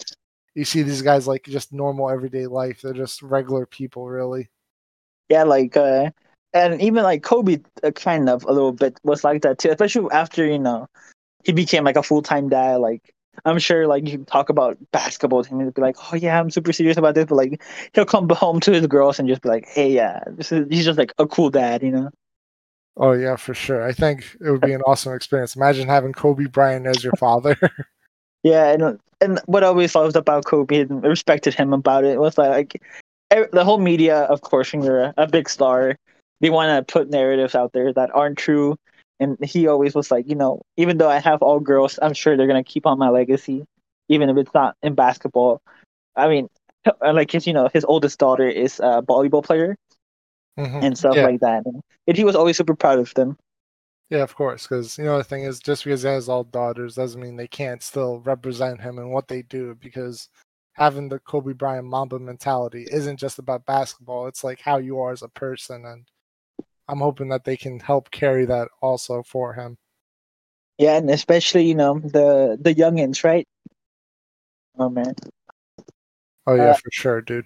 you 0.56 0.66
see 0.66 0.82
these 0.82 1.04
guys 1.04 1.28
like 1.28 1.44
just 1.44 1.72
normal 1.72 2.10
everyday 2.10 2.48
life. 2.48 2.82
They're 2.82 2.94
just 2.94 3.22
regular 3.22 3.66
people, 3.66 4.08
really. 4.08 4.50
Yeah, 5.30 5.44
like 5.44 5.78
uh 5.78 6.10
and 6.54 6.82
even 6.82 7.04
like 7.04 7.22
Kobe, 7.24 7.60
uh, 7.84 7.92
kind 7.92 8.30
of 8.30 8.44
a 8.46 8.52
little 8.52 8.72
bit 8.72 9.00
was 9.04 9.24
like 9.24 9.44
that 9.44 9.60
too. 9.60 9.70
Especially 9.70 10.08
after 10.12 10.46
you 10.46 10.60
know 10.60 10.88
he 11.44 11.52
became 11.52 11.84
like 11.84 11.98
a 11.98 12.04
full 12.04 12.24
time 12.24 12.50
dad. 12.50 12.78
Like 12.78 13.14
I'm 13.46 13.60
sure 13.60 13.86
like 13.86 14.08
you 14.08 14.20
talk 14.26 14.50
about 14.50 14.78
basketball 14.92 15.44
to 15.44 15.50
him 15.50 15.60
and 15.60 15.74
be 15.74 15.82
like, 15.82 15.98
oh 16.12 16.16
yeah, 16.16 16.40
I'm 16.40 16.50
super 16.50 16.74
serious 16.74 16.98
about 16.98 17.14
this. 17.16 17.26
But 17.26 17.36
like 17.36 17.62
he'll 17.94 18.06
come 18.06 18.28
home 18.30 18.60
to 18.62 18.72
his 18.72 18.88
girls 18.88 19.20
and 19.20 19.30
just 19.30 19.44
be 19.44 19.50
like, 19.50 19.68
hey 19.68 19.92
yeah, 19.92 20.24
is 20.40 20.50
he's 20.50 20.86
just 20.86 20.98
like 20.98 21.14
a 21.20 21.28
cool 21.28 21.52
dad, 21.52 21.84
you 21.84 21.92
know. 21.92 22.10
Oh 23.00 23.12
yeah, 23.12 23.36
for 23.36 23.54
sure. 23.54 23.84
I 23.84 23.92
think 23.92 24.36
it 24.42 24.50
would 24.50 24.62
be 24.62 24.74
an 24.74 24.82
awesome 24.82 25.14
experience. 25.14 25.56
Imagine 25.56 25.88
having 25.88 26.14
Kobe 26.14 26.46
Bryant 26.46 26.88
as 26.88 27.04
your 27.04 27.14
father. 27.14 27.56
yeah, 28.44 28.72
and 28.72 29.00
and 29.22 29.40
what 29.46 29.64
I 29.64 29.68
always 29.68 29.94
loved 29.94 30.16
about 30.16 30.46
Kobe 30.46 30.82
and 30.82 31.04
respected 31.04 31.54
him 31.54 31.74
about 31.74 32.06
it 32.06 32.20
was 32.20 32.38
like 32.38 32.82
the 33.30 33.64
whole 33.64 33.78
media, 33.78 34.22
of 34.22 34.42
course, 34.42 34.74
when 34.74 34.84
you're 34.84 35.14
a 35.18 35.28
big 35.28 35.50
star, 35.50 35.96
they 36.42 36.50
want 36.50 36.88
to 36.88 36.92
put 36.92 37.10
narratives 37.10 37.56
out 37.56 37.74
there 37.74 37.94
that 37.94 38.14
aren't 38.16 38.38
true. 38.38 38.76
And 39.20 39.38
he 39.44 39.68
always 39.68 39.96
was 39.96 40.12
like, 40.12 40.28
you 40.28 40.36
know, 40.36 40.62
even 40.78 40.98
though 40.98 41.10
I 41.10 41.20
have 41.20 41.42
all 41.42 41.60
girls, 41.60 41.98
I'm 42.02 42.14
sure 42.14 42.38
they're 42.38 42.48
gonna 42.48 42.64
keep 42.64 42.86
on 42.86 43.00
my 43.00 43.10
legacy, 43.10 43.66
even 44.10 44.30
if 44.30 44.38
it's 44.38 44.54
not 44.54 44.76
in 44.82 44.96
basketball. 44.96 45.62
I 46.16 46.28
mean, 46.28 46.48
like 47.02 47.32
his, 47.32 47.46
you 47.46 47.54
know, 47.54 47.70
his 47.74 47.86
oldest 47.86 48.20
daughter 48.20 48.48
is 48.48 48.80
a 48.80 49.02
volleyball 49.02 49.44
player, 49.44 49.76
mm-hmm. 50.58 50.84
and 50.84 50.98
stuff 50.98 51.16
yeah. 51.16 51.26
like 51.26 51.40
that. 51.42 51.64
And, 51.66 51.82
he 52.18 52.24
was 52.24 52.36
always 52.36 52.58
super 52.58 52.76
proud 52.76 53.00
of 53.00 53.14
them. 53.14 53.38
Yeah, 54.10 54.24
of 54.24 54.34
course, 54.34 54.66
because 54.66 54.98
you 54.98 55.04
know 55.04 55.18
the 55.18 55.24
thing 55.24 55.44
is, 55.44 55.60
just 55.60 55.84
because 55.84 56.04
he 56.04 56.08
has 56.08 56.30
all 56.30 56.46
daughters 56.46 56.96
doesn't 56.96 57.20
mean 57.20 57.36
they 57.36 57.48
can't 57.48 57.84
still 57.84 58.22
represent 58.22 58.80
him 58.80 59.00
and 59.00 59.12
what 59.12 59.28
they 59.28 59.42
do. 59.42 59.76
Because 59.82 60.30
having 60.74 61.10
the 61.10 61.20
Kobe 61.20 61.52
Bryant 61.52 61.86
Mamba 61.86 62.18
mentality 62.18 62.88
isn't 62.90 63.20
just 63.20 63.38
about 63.38 63.66
basketball; 63.66 64.28
it's 64.28 64.46
like 64.46 64.62
how 64.62 64.78
you 64.78 64.98
are 65.00 65.12
as 65.12 65.24
a 65.24 65.28
person, 65.28 65.84
and 65.86 66.08
I'm 66.88 67.00
hoping 67.00 67.28
that 67.30 67.44
they 67.44 67.58
can 67.58 67.82
help 67.82 68.10
carry 68.10 68.46
that 68.46 68.70
also 68.82 69.24
for 69.24 69.54
him. 69.54 69.78
Yeah, 70.78 70.96
and 70.96 71.10
especially 71.10 71.66
you 71.66 71.76
know 71.76 72.00
the 72.00 72.58
the 72.62 72.74
youngins, 72.74 73.26
right? 73.26 73.46
Oh 74.80 74.88
man. 74.90 75.16
Oh 76.46 76.56
yeah, 76.56 76.70
uh, 76.70 76.74
for 76.76 76.92
sure, 76.94 77.20
dude 77.20 77.46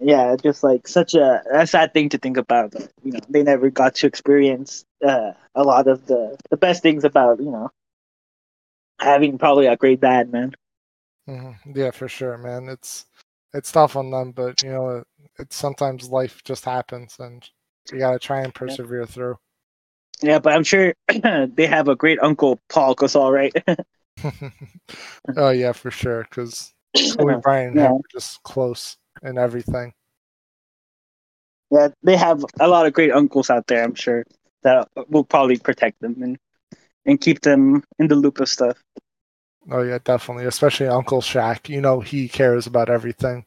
yeah, 0.00 0.36
just 0.42 0.64
like 0.64 0.88
such 0.88 1.14
a, 1.14 1.42
a 1.52 1.66
sad 1.66 1.94
thing 1.94 2.08
to 2.10 2.18
think 2.18 2.36
about. 2.36 2.72
But, 2.72 2.90
you 3.04 3.12
know, 3.12 3.20
they 3.28 3.42
never 3.42 3.70
got 3.70 3.96
to 3.96 4.06
experience 4.06 4.84
uh, 5.06 5.32
a 5.54 5.62
lot 5.62 5.88
of 5.88 6.06
the 6.06 6.36
the 6.50 6.56
best 6.56 6.82
things 6.82 7.04
about 7.04 7.40
you 7.40 7.50
know 7.50 7.70
having 9.00 9.38
probably 9.38 9.66
a 9.66 9.76
great 9.76 10.00
dad, 10.00 10.30
man. 10.32 10.54
hmm 11.26 11.52
Yeah, 11.74 11.90
for 11.90 12.08
sure, 12.08 12.36
man. 12.38 12.68
It's 12.68 13.06
it's 13.54 13.72
tough 13.72 13.96
on 13.96 14.10
them, 14.10 14.32
but 14.32 14.62
you 14.62 14.70
know, 14.70 14.90
it, 14.98 15.06
it's 15.38 15.56
sometimes 15.56 16.08
life 16.10 16.42
just 16.44 16.64
happens, 16.64 17.16
and 17.18 17.48
you 17.90 17.98
gotta 17.98 18.18
try 18.18 18.40
and 18.42 18.54
persevere 18.54 19.06
through. 19.06 19.38
Yeah, 20.22 20.38
but 20.38 20.52
I'm 20.52 20.64
sure 20.64 20.94
they 21.08 21.66
have 21.66 21.88
a 21.88 21.96
great 21.96 22.18
uncle, 22.22 22.60
Paul 22.68 22.94
Gasol, 22.94 23.32
right? 23.32 23.52
oh 25.36 25.50
yeah, 25.50 25.72
for 25.72 25.90
sure. 25.90 26.24
Because 26.24 26.74
Kobe 27.08 27.36
Bryant 27.36 27.78
and 27.78 27.94
Yeah. 27.94 27.98
just 28.10 28.42
close 28.42 28.96
and 29.22 29.38
everything. 29.38 29.92
yeah, 31.70 31.88
they 32.02 32.16
have 32.16 32.44
a 32.58 32.68
lot 32.68 32.86
of 32.86 32.92
great 32.92 33.12
uncles 33.12 33.50
out 33.50 33.66
there. 33.66 33.84
I'm 33.84 33.94
sure 33.94 34.24
that 34.62 34.88
will 35.08 35.24
probably 35.24 35.58
protect 35.58 36.00
them 36.00 36.22
and 36.22 36.38
and 37.06 37.20
keep 37.20 37.40
them 37.40 37.82
in 37.98 38.08
the 38.08 38.16
loop 38.16 38.40
of 38.40 38.48
stuff. 38.48 38.76
Oh 39.70 39.82
yeah, 39.82 39.98
definitely. 40.02 40.46
Especially 40.46 40.86
Uncle 40.88 41.20
Shaq. 41.20 41.68
You 41.68 41.80
know 41.80 42.00
he 42.00 42.28
cares 42.28 42.66
about 42.66 42.90
everything. 42.90 43.44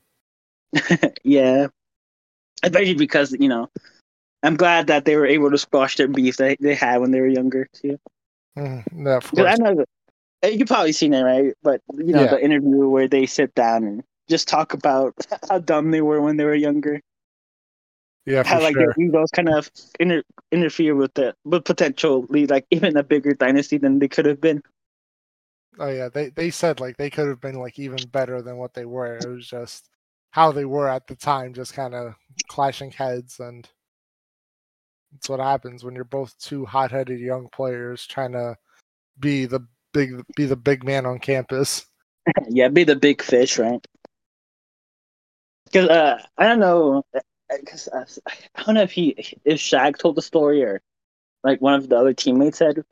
yeah, 1.24 1.68
especially 2.64 2.94
because 2.96 3.32
you 3.34 3.50
know, 3.50 3.70
I'm 4.42 4.56
glad 4.56 4.88
that 4.88 5.06
they 5.06 5.16
were 5.18 5.26
able 5.28 5.52
to 5.52 5.58
squash 5.58 5.98
their 5.98 6.08
beef 6.08 6.38
that 6.38 6.58
they 6.60 6.76
had 6.76 6.98
when 7.02 7.12
they 7.12 7.20
were 7.22 7.28
younger 7.28 7.68
too. 7.74 7.98
Yeah, 8.56 8.84
of 9.18 9.32
'Cause 9.32 9.46
I 9.46 9.56
course. 9.56 9.60
know 9.60 9.76
that- 9.76 9.90
uh, 10.44 10.48
you've 10.48 10.68
probably 10.68 10.92
seen 10.92 11.14
it, 11.14 11.22
right? 11.24 11.54
But 11.64 11.82
you 11.96 12.12
know, 12.14 12.24
Yeah. 12.24 12.32
the 12.32 12.44
interview 12.44 12.88
where 12.90 13.08
they 13.08 13.26
sit 13.26 13.54
down 13.56 13.84
and 13.86 14.04
just 14.30 14.48
talk 14.48 14.74
about 14.74 15.16
how 15.50 15.60
dumb 15.60 15.92
they 15.92 16.02
were 16.02 16.22
when 16.22 16.38
they 16.38 16.46
were 16.46 16.56
younger. 16.56 17.02
Yeah, 18.26 18.44
for 18.44 18.50
how 18.50 18.62
like 18.62 18.74
sure. 18.74 18.94
their 18.96 19.06
egos 19.06 19.30
kind 19.32 19.50
of 19.50 19.70
inter- 20.00 20.24
interfere 20.52 20.96
with 20.96 21.14
the 21.14 21.36
with 21.44 21.66
potentially 21.66 22.48
like 22.48 22.66
even 22.72 22.96
a 22.96 23.04
bigger 23.04 23.34
dynasty 23.34 23.78
than 23.78 24.00
they 24.00 24.08
could 24.08 24.26
have 24.26 24.40
been. 24.40 24.62
Oh 25.78 25.90
yeah, 25.90 26.08
they 26.10 26.30
they 26.30 26.50
said 26.50 26.80
like 26.80 26.96
they 26.98 27.10
could 27.10 27.28
have 27.28 27.42
been 27.42 27.60
like 27.60 27.80
even 27.80 28.00
better 28.12 28.42
than 28.42 28.58
what 28.58 28.74
they 28.74 28.86
were. 28.86 29.18
It 29.18 29.28
was 29.28 29.48
just 29.48 29.90
how 30.32 30.52
they 30.52 30.66
were 30.66 30.88
at 30.88 31.08
the 31.08 31.16
time, 31.16 31.54
just 31.54 31.74
kind 31.74 31.94
of 31.94 32.16
clashing 32.48 32.92
heads, 32.92 33.40
and 33.40 33.68
it's 35.16 35.28
what 35.28 35.40
happens 35.40 35.84
when 35.84 35.94
you're 35.94 36.04
both 36.04 36.38
two 36.40 36.66
hot-headed 36.66 37.20
young 37.20 37.50
players 37.50 38.06
trying 38.08 38.32
to 38.32 38.56
be 39.20 39.46
the 39.46 39.66
big 39.94 40.24
be 40.36 40.46
the 40.46 40.56
big 40.56 40.84
man 40.84 41.06
on 41.06 41.20
campus. 41.20 41.86
yeah, 42.50 42.70
be 42.70 42.84
the 42.84 42.96
big 42.96 43.22
fish, 43.22 43.60
right? 43.60 43.86
Because 45.74 45.90
uh, 45.90 46.22
I 46.38 46.48
don't 46.48 46.60
know, 46.60 47.04
because 47.60 47.88
uh, 47.88 48.06
I 48.56 48.64
don't 48.64 48.76
know 48.76 48.84
if 48.84 48.92
he 48.92 49.16
if 49.44 49.60
Shaq 49.60 49.98
told 49.98 50.16
the 50.16 50.22
story 50.22 50.64
or 50.64 50.82
like 51.44 51.62
one 51.62 51.74
of 51.74 51.90
the 51.90 51.98
other 51.98 52.14
teammates 52.14 52.60
said, 52.60 52.84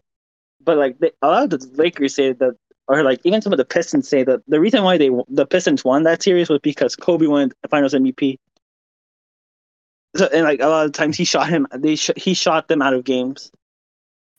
but 0.64 0.78
like 0.78 0.98
they, 0.98 1.12
a 1.22 1.28
lot 1.28 1.44
of 1.44 1.50
the 1.52 1.70
Lakers 1.76 2.16
say 2.16 2.34
that, 2.34 2.56
or 2.88 3.04
like 3.04 3.20
even 3.24 3.40
some 3.40 3.54
of 3.54 3.58
the 3.58 3.66
Pistons 3.66 4.10
say 4.10 4.24
that 4.24 4.42
the 4.48 4.60
reason 4.60 4.84
why 4.84 4.98
they 4.98 5.12
the 5.30 5.46
Pistons 5.46 5.86
won 5.86 6.04
that 6.04 6.24
series 6.24 6.50
was 6.50 6.60
because 6.64 6.96
Kobe 6.96 7.28
won 7.28 7.52
the 7.62 7.68
Finals 7.70 7.94
MVP. 7.94 8.40
So 10.16 10.28
and 10.34 10.44
like 10.44 10.60
a 10.60 10.68
lot 10.68 10.88
of 10.88 10.92
times 10.92 11.18
he 11.18 11.24
shot 11.24 11.50
him, 11.50 11.68
they 11.76 11.96
sh- 11.96 12.10
he 12.18 12.34
shot 12.34 12.68
them 12.68 12.82
out 12.82 12.96
of 12.96 13.04
games. 13.04 13.52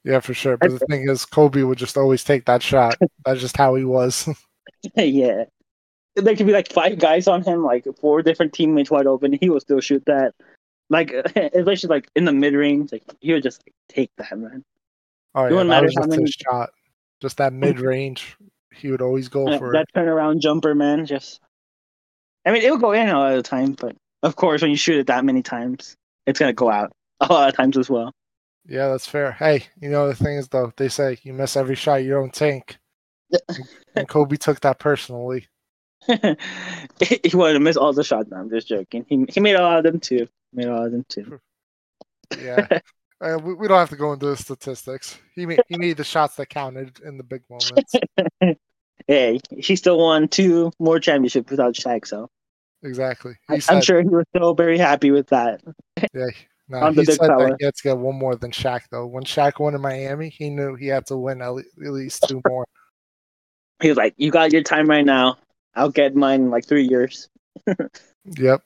Yeah, 0.02 0.19
for 0.19 0.35
sure. 0.35 0.56
But 0.56 0.70
the 0.73 0.81
thing 0.81 1.09
is, 1.09 1.24
Kobe 1.24 1.62
would 1.62 1.78
just 1.78 1.97
always 1.97 2.24
take 2.24 2.47
that 2.47 2.60
shot. 2.60 2.97
That's 3.24 3.40
just 3.40 3.56
how 3.56 3.77
he 3.77 3.85
was. 3.85 4.28
yeah. 4.97 5.44
There 6.16 6.36
could 6.36 6.47
be 6.47 6.52
like 6.52 6.70
five 6.72 6.98
guys 6.98 7.26
on 7.26 7.43
him, 7.43 7.64
like 7.64 7.86
four 8.01 8.22
different 8.22 8.52
teammates 8.52 8.90
wide 8.90 9.06
open. 9.06 9.32
He 9.40 9.48
would 9.48 9.62
still 9.62 9.80
shoot 9.80 10.02
that. 10.06 10.34
Like, 10.90 11.10
especially 11.55 11.89
like 11.89 12.09
in 12.14 12.24
the 12.26 12.32
mid 12.32 12.55
range, 12.55 12.93
like 12.93 13.05
he 13.20 13.32
would 13.32 13.43
just 13.43 13.62
like, 13.66 13.74
take 13.89 14.10
that, 14.18 14.39
man. 14.39 14.62
Oh 15.34 15.44
It 15.47 15.55
yeah, 15.55 15.62
matter 15.62 15.86
how 15.97 16.02
just 16.06 16.09
many- 16.10 16.30
shot. 16.30 16.70
Just 17.20 17.36
that 17.39 17.52
mid 17.52 17.78
range, 17.80 18.36
he 18.74 18.90
would 18.90 19.01
always 19.01 19.28
go 19.28 19.48
That, 19.48 19.59
for 19.60 19.72
it. 19.72 19.78
that 19.78 19.86
turnaround 19.98 20.40
jumper, 20.40 20.74
man. 20.74 21.06
Just, 21.06 21.40
I 22.44 22.51
mean, 22.51 22.62
it 22.62 22.70
would 22.72 22.80
go 22.80 22.90
in 22.93 23.09
a 23.09 23.16
lot 23.18 23.30
of 23.32 23.36
the 23.43 23.48
time, 23.48 23.72
but 23.72 23.94
of 24.24 24.34
course, 24.36 24.60
when 24.60 24.72
you 24.72 24.76
shoot 24.76 24.98
it 24.98 25.06
that 25.06 25.24
many 25.24 25.40
times, 25.43 25.94
it's 26.26 26.39
gonna 26.40 26.52
go 26.52 26.68
out 26.70 26.93
a 27.20 27.32
lot 27.32 27.48
of 27.48 27.55
times 27.56 27.78
as 27.78 27.89
well. 27.89 28.12
Yeah, 28.66 28.89
that's 28.89 29.06
fair. 29.06 29.32
Hey, 29.32 29.64
you 29.80 29.89
know 29.89 30.09
the 30.09 30.14
thing 30.16 30.36
is 30.36 30.48
though, 30.48 30.72
they 30.76 30.89
say 30.89 31.16
you 31.22 31.32
miss 31.32 31.56
every 31.56 31.76
shot 31.76 32.02
you 32.02 32.10
don't 32.10 32.34
take, 32.34 32.76
and 33.94 34.09
Kobe 34.09 34.36
took 34.36 34.60
that 34.60 34.78
personally. 34.80 35.47
he 37.00 37.36
wanted 37.36 37.54
to 37.54 37.60
miss 37.60 37.76
all 37.76 37.92
the 37.92 38.04
shots. 38.04 38.30
No, 38.30 38.38
I'm 38.38 38.50
just 38.50 38.68
joking. 38.68 39.06
He 39.08 39.24
he 39.28 39.40
made 39.40 39.54
a 39.54 39.62
lot 39.62 39.78
of 39.78 39.84
them 39.84 40.00
too. 40.00 40.28
Made 40.52 40.66
a 40.66 40.74
lot 40.74 40.86
of 40.86 40.92
them 40.92 41.04
too. 41.08 41.40
Yeah, 42.42 42.66
uh, 43.20 43.38
we, 43.44 43.52
we 43.52 43.68
don't 43.68 43.76
have 43.76 43.90
to 43.90 43.96
go 43.96 44.14
into 44.14 44.24
the 44.24 44.38
statistics. 44.38 45.18
He 45.34 45.44
made 45.44 45.60
he 45.68 45.76
made 45.76 45.98
the 45.98 46.04
shots 46.04 46.36
that 46.36 46.48
counted 46.48 46.98
in 47.04 47.18
the 47.18 47.24
big 47.24 47.42
moments. 47.50 47.94
Hey, 49.08 49.40
he 49.50 49.74
still 49.74 49.98
won 49.98 50.28
two 50.28 50.70
more 50.78 51.00
championships 51.00 51.50
without 51.50 51.74
Shaq, 51.74 52.06
so 52.06 52.30
Exactly. 52.82 53.34
I, 53.48 53.58
said, 53.58 53.76
I'm 53.76 53.82
sure 53.82 54.02
he 54.02 54.08
was 54.08 54.24
still 54.34 54.54
very 54.54 54.78
happy 54.78 55.10
with 55.10 55.28
that. 55.28 55.60
yeah. 56.14 56.26
No, 56.68 56.90
he 56.90 57.04
said 57.04 57.18
fella. 57.18 57.50
that 57.50 57.56
he 57.58 57.64
had 57.64 57.74
to 57.74 57.82
get 57.82 57.98
one 57.98 58.16
more 58.16 58.34
than 58.34 58.50
Shaq 58.50 58.82
though. 58.90 59.06
When 59.06 59.24
Shaq 59.24 59.60
won 59.60 59.74
in 59.74 59.80
Miami, 59.80 60.30
he 60.30 60.48
knew 60.48 60.74
he 60.74 60.86
had 60.86 61.06
to 61.06 61.16
win 61.16 61.42
at 61.42 61.52
least 61.76 62.24
two 62.28 62.40
more. 62.48 62.66
He 63.80 63.88
was 63.88 63.98
like, 63.98 64.14
"You 64.16 64.30
got 64.30 64.52
your 64.52 64.62
time 64.62 64.88
right 64.88 65.04
now. 65.04 65.36
I'll 65.74 65.90
get 65.90 66.15
mine 66.15 66.43
in 66.43 66.51
like 66.51 66.66
three 66.66 66.85
years." 66.89 67.28
Yep. 68.24 68.62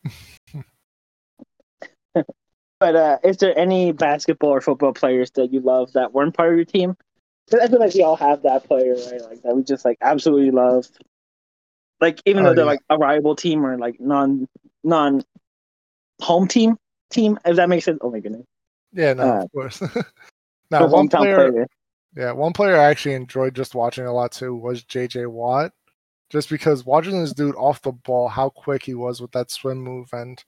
But 2.78 2.94
uh, 2.94 3.18
is 3.24 3.38
there 3.38 3.58
any 3.58 3.92
basketball 3.92 4.50
or 4.50 4.60
football 4.60 4.92
players 4.92 5.30
that 5.30 5.50
you 5.50 5.60
love 5.60 5.94
that 5.94 6.12
weren't 6.12 6.36
part 6.36 6.50
of 6.50 6.56
your 6.56 6.66
team? 6.66 6.94
I 7.58 7.68
feel 7.68 7.78
like 7.80 7.94
we 7.94 8.02
all 8.02 8.16
have 8.16 8.42
that 8.42 8.64
player, 8.64 8.94
right? 9.10 9.22
Like 9.22 9.42
that 9.42 9.56
we 9.56 9.62
just 9.62 9.84
like 9.86 9.96
absolutely 10.02 10.50
love. 10.50 10.86
Like 12.02 12.20
even 12.26 12.44
Oh, 12.44 12.48
though 12.48 12.54
they're 12.54 12.64
yeah. 12.66 12.70
like 12.72 12.82
a 12.90 12.98
rival 12.98 13.34
team 13.34 13.64
or 13.64 13.78
like 13.78 13.98
non 13.98 14.46
non 14.84 15.24
home 16.20 16.48
team 16.48 16.76
team, 17.10 17.38
if 17.46 17.56
that 17.56 17.70
makes 17.70 17.86
sense. 17.86 17.98
Oh 18.02 18.10
my 18.10 18.20
goodness. 18.20 18.44
Yeah, 18.92 19.14
no, 19.14 19.22
Uh, 19.22 19.42
of 19.44 19.52
course. 19.52 19.82
Now, 20.70 20.86
one 20.88 21.08
hometown 21.08 21.34
player, 21.34 21.66
yeah, 22.16 22.32
one 22.32 22.52
player 22.52 22.76
I 22.76 22.90
actually 22.90 23.14
enjoyed 23.14 23.54
just 23.54 23.74
watching 23.76 24.04
a 24.04 24.12
lot 24.12 24.32
too 24.32 24.54
was 24.54 24.82
JJ 24.82 25.28
Watt. 25.30 25.72
Just 26.30 26.48
because 26.48 26.84
watching 26.84 27.20
this 27.20 27.32
dude 27.32 27.54
off 27.56 27.82
the 27.82 27.92
ball, 27.92 28.28
how 28.28 28.48
quick 28.48 28.82
he 28.84 28.94
was 28.94 29.20
with 29.20 29.32
that 29.32 29.50
swim 29.50 29.78
move, 29.78 30.08
and 30.12 30.42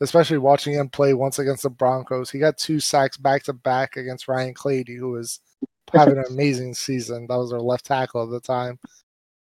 especially 0.00 0.38
watching 0.38 0.74
him 0.74 0.88
play 0.88 1.12
once 1.14 1.38
against 1.38 1.64
the 1.64 1.70
Broncos, 1.70 2.30
he 2.30 2.38
got 2.38 2.56
two 2.56 2.80
sacks 2.80 3.16
back 3.16 3.42
to 3.44 3.52
back 3.52 3.96
against 3.96 4.28
Ryan 4.28 4.54
Clady, 4.54 4.96
who 4.96 5.10
was 5.10 5.40
having 5.92 6.16
an 6.16 6.24
amazing 6.30 6.74
season. 6.74 7.26
That 7.28 7.36
was 7.38 7.52
our 7.52 7.60
left 7.60 7.86
tackle 7.86 8.22
at 8.22 8.30
the 8.30 8.40
time. 8.40 8.78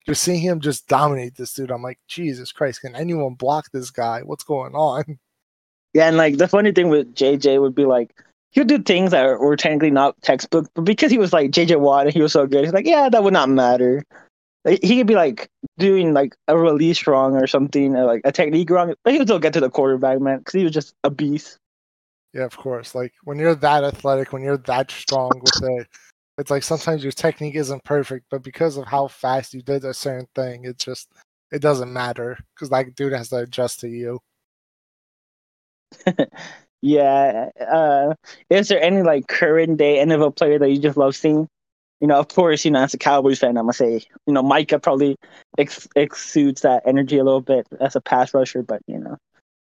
Just 0.05 0.23
seeing 0.23 0.41
him 0.41 0.59
just 0.59 0.87
dominate 0.87 1.35
this 1.35 1.53
dude, 1.53 1.71
I'm 1.71 1.83
like, 1.83 1.99
Jesus 2.07 2.51
Christ, 2.51 2.81
can 2.81 2.95
anyone 2.95 3.35
block 3.35 3.65
this 3.71 3.91
guy? 3.91 4.21
What's 4.21 4.43
going 4.43 4.73
on? 4.73 5.19
Yeah, 5.95 6.07
and 6.07 6.17
like 6.17 6.37
the 6.37 6.47
funny 6.47 6.71
thing 6.71 6.89
with 6.89 7.15
JJ 7.15 7.59
would 7.59 7.73
be 7.73 7.85
like 7.85 8.13
he 8.51 8.59
would 8.59 8.67
do 8.67 8.79
things 8.79 9.09
that 9.09 9.39
were 9.39 9.55
technically 9.55 9.91
not 9.91 10.21
textbook, 10.21 10.67
but 10.73 10.85
because 10.85 11.11
he 11.11 11.17
was 11.17 11.33
like 11.33 11.51
JJ 11.51 11.79
Watt 11.79 12.05
and 12.05 12.13
he 12.13 12.21
was 12.21 12.31
so 12.31 12.45
good, 12.45 12.63
he's 12.63 12.73
like, 12.73 12.85
yeah, 12.85 13.09
that 13.09 13.23
would 13.23 13.33
not 13.33 13.49
matter. 13.49 14.03
Like, 14.65 14.79
he 14.83 14.97
could 14.97 15.07
be 15.07 15.15
like 15.15 15.49
doing 15.77 16.13
like 16.13 16.35
a 16.47 16.57
release 16.57 17.07
wrong 17.07 17.35
or 17.35 17.47
something, 17.47 17.95
or 17.95 18.05
like 18.05 18.21
a 18.25 18.31
technique 18.31 18.69
wrong, 18.69 18.93
but 19.03 19.13
he 19.13 19.19
would 19.19 19.27
still 19.27 19.39
get 19.39 19.53
to 19.53 19.59
the 19.59 19.69
quarterback, 19.69 20.19
man, 20.19 20.39
because 20.39 20.53
he 20.53 20.63
was 20.63 20.73
just 20.73 20.93
a 21.03 21.09
beast. 21.09 21.57
Yeah, 22.33 22.43
of 22.43 22.55
course. 22.57 22.93
Like 22.93 23.13
when 23.23 23.39
you're 23.39 23.55
that 23.55 23.83
athletic, 23.83 24.33
when 24.33 24.43
you're 24.43 24.57
that 24.57 24.91
strong 24.91 25.31
with 25.41 25.63
it, 25.63 25.87
it's 26.37 26.51
like 26.51 26.63
sometimes 26.63 27.03
your 27.03 27.11
technique 27.11 27.55
isn't 27.55 27.83
perfect, 27.83 28.25
but 28.29 28.43
because 28.43 28.77
of 28.77 28.85
how 28.85 29.07
fast 29.07 29.53
you 29.53 29.61
did 29.61 29.83
a 29.85 29.93
certain 29.93 30.27
thing, 30.35 30.65
it 30.65 30.77
just 30.77 31.09
it 31.51 31.61
doesn't 31.61 31.91
matter 31.91 32.37
because 32.53 32.69
that 32.69 32.95
dude 32.95 33.13
has 33.13 33.29
to 33.29 33.37
adjust 33.37 33.79
to 33.81 33.87
you. 33.87 34.19
Yeah. 36.81 37.49
Uh, 37.59 38.13
is 38.49 38.69
there 38.69 38.81
any 38.81 39.01
like 39.01 39.27
current 39.27 39.77
day 39.77 39.97
NFL 39.97 40.35
player 40.37 40.59
that 40.59 40.69
you 40.69 40.79
just 40.79 40.97
love 40.97 41.15
seeing? 41.15 41.47
You 42.01 42.07
know, 42.07 42.17
of 42.17 42.27
course, 42.29 42.63
you 42.63 42.71
know, 42.71 42.81
as 42.81 42.93
a 42.93 42.97
Cowboys 42.97 43.39
fan, 43.39 43.57
I'm 43.57 43.65
gonna 43.65 43.73
say, 43.73 44.01
you 44.25 44.33
know, 44.33 44.41
Micah 44.41 44.79
probably 44.79 45.17
ex- 45.57 45.87
exudes 45.95 46.61
that 46.61 46.83
energy 46.85 47.17
a 47.17 47.23
little 47.23 47.41
bit 47.41 47.67
as 47.81 47.95
a 47.95 48.01
pass 48.01 48.33
rusher, 48.33 48.63
but 48.63 48.81
you 48.87 48.99
know, 48.99 49.17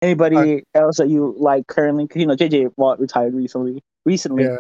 anybody 0.02 0.64
else 0.74 0.98
that 0.98 1.10
you 1.10 1.36
like 1.38 1.68
currently? 1.68 2.08
'Cause, 2.08 2.20
you 2.20 2.26
know, 2.26 2.36
JJ 2.36 2.72
Watt 2.76 3.00
retired 3.00 3.34
recently. 3.36 3.84
Recently, 4.06 4.44
Yeah. 4.46 4.58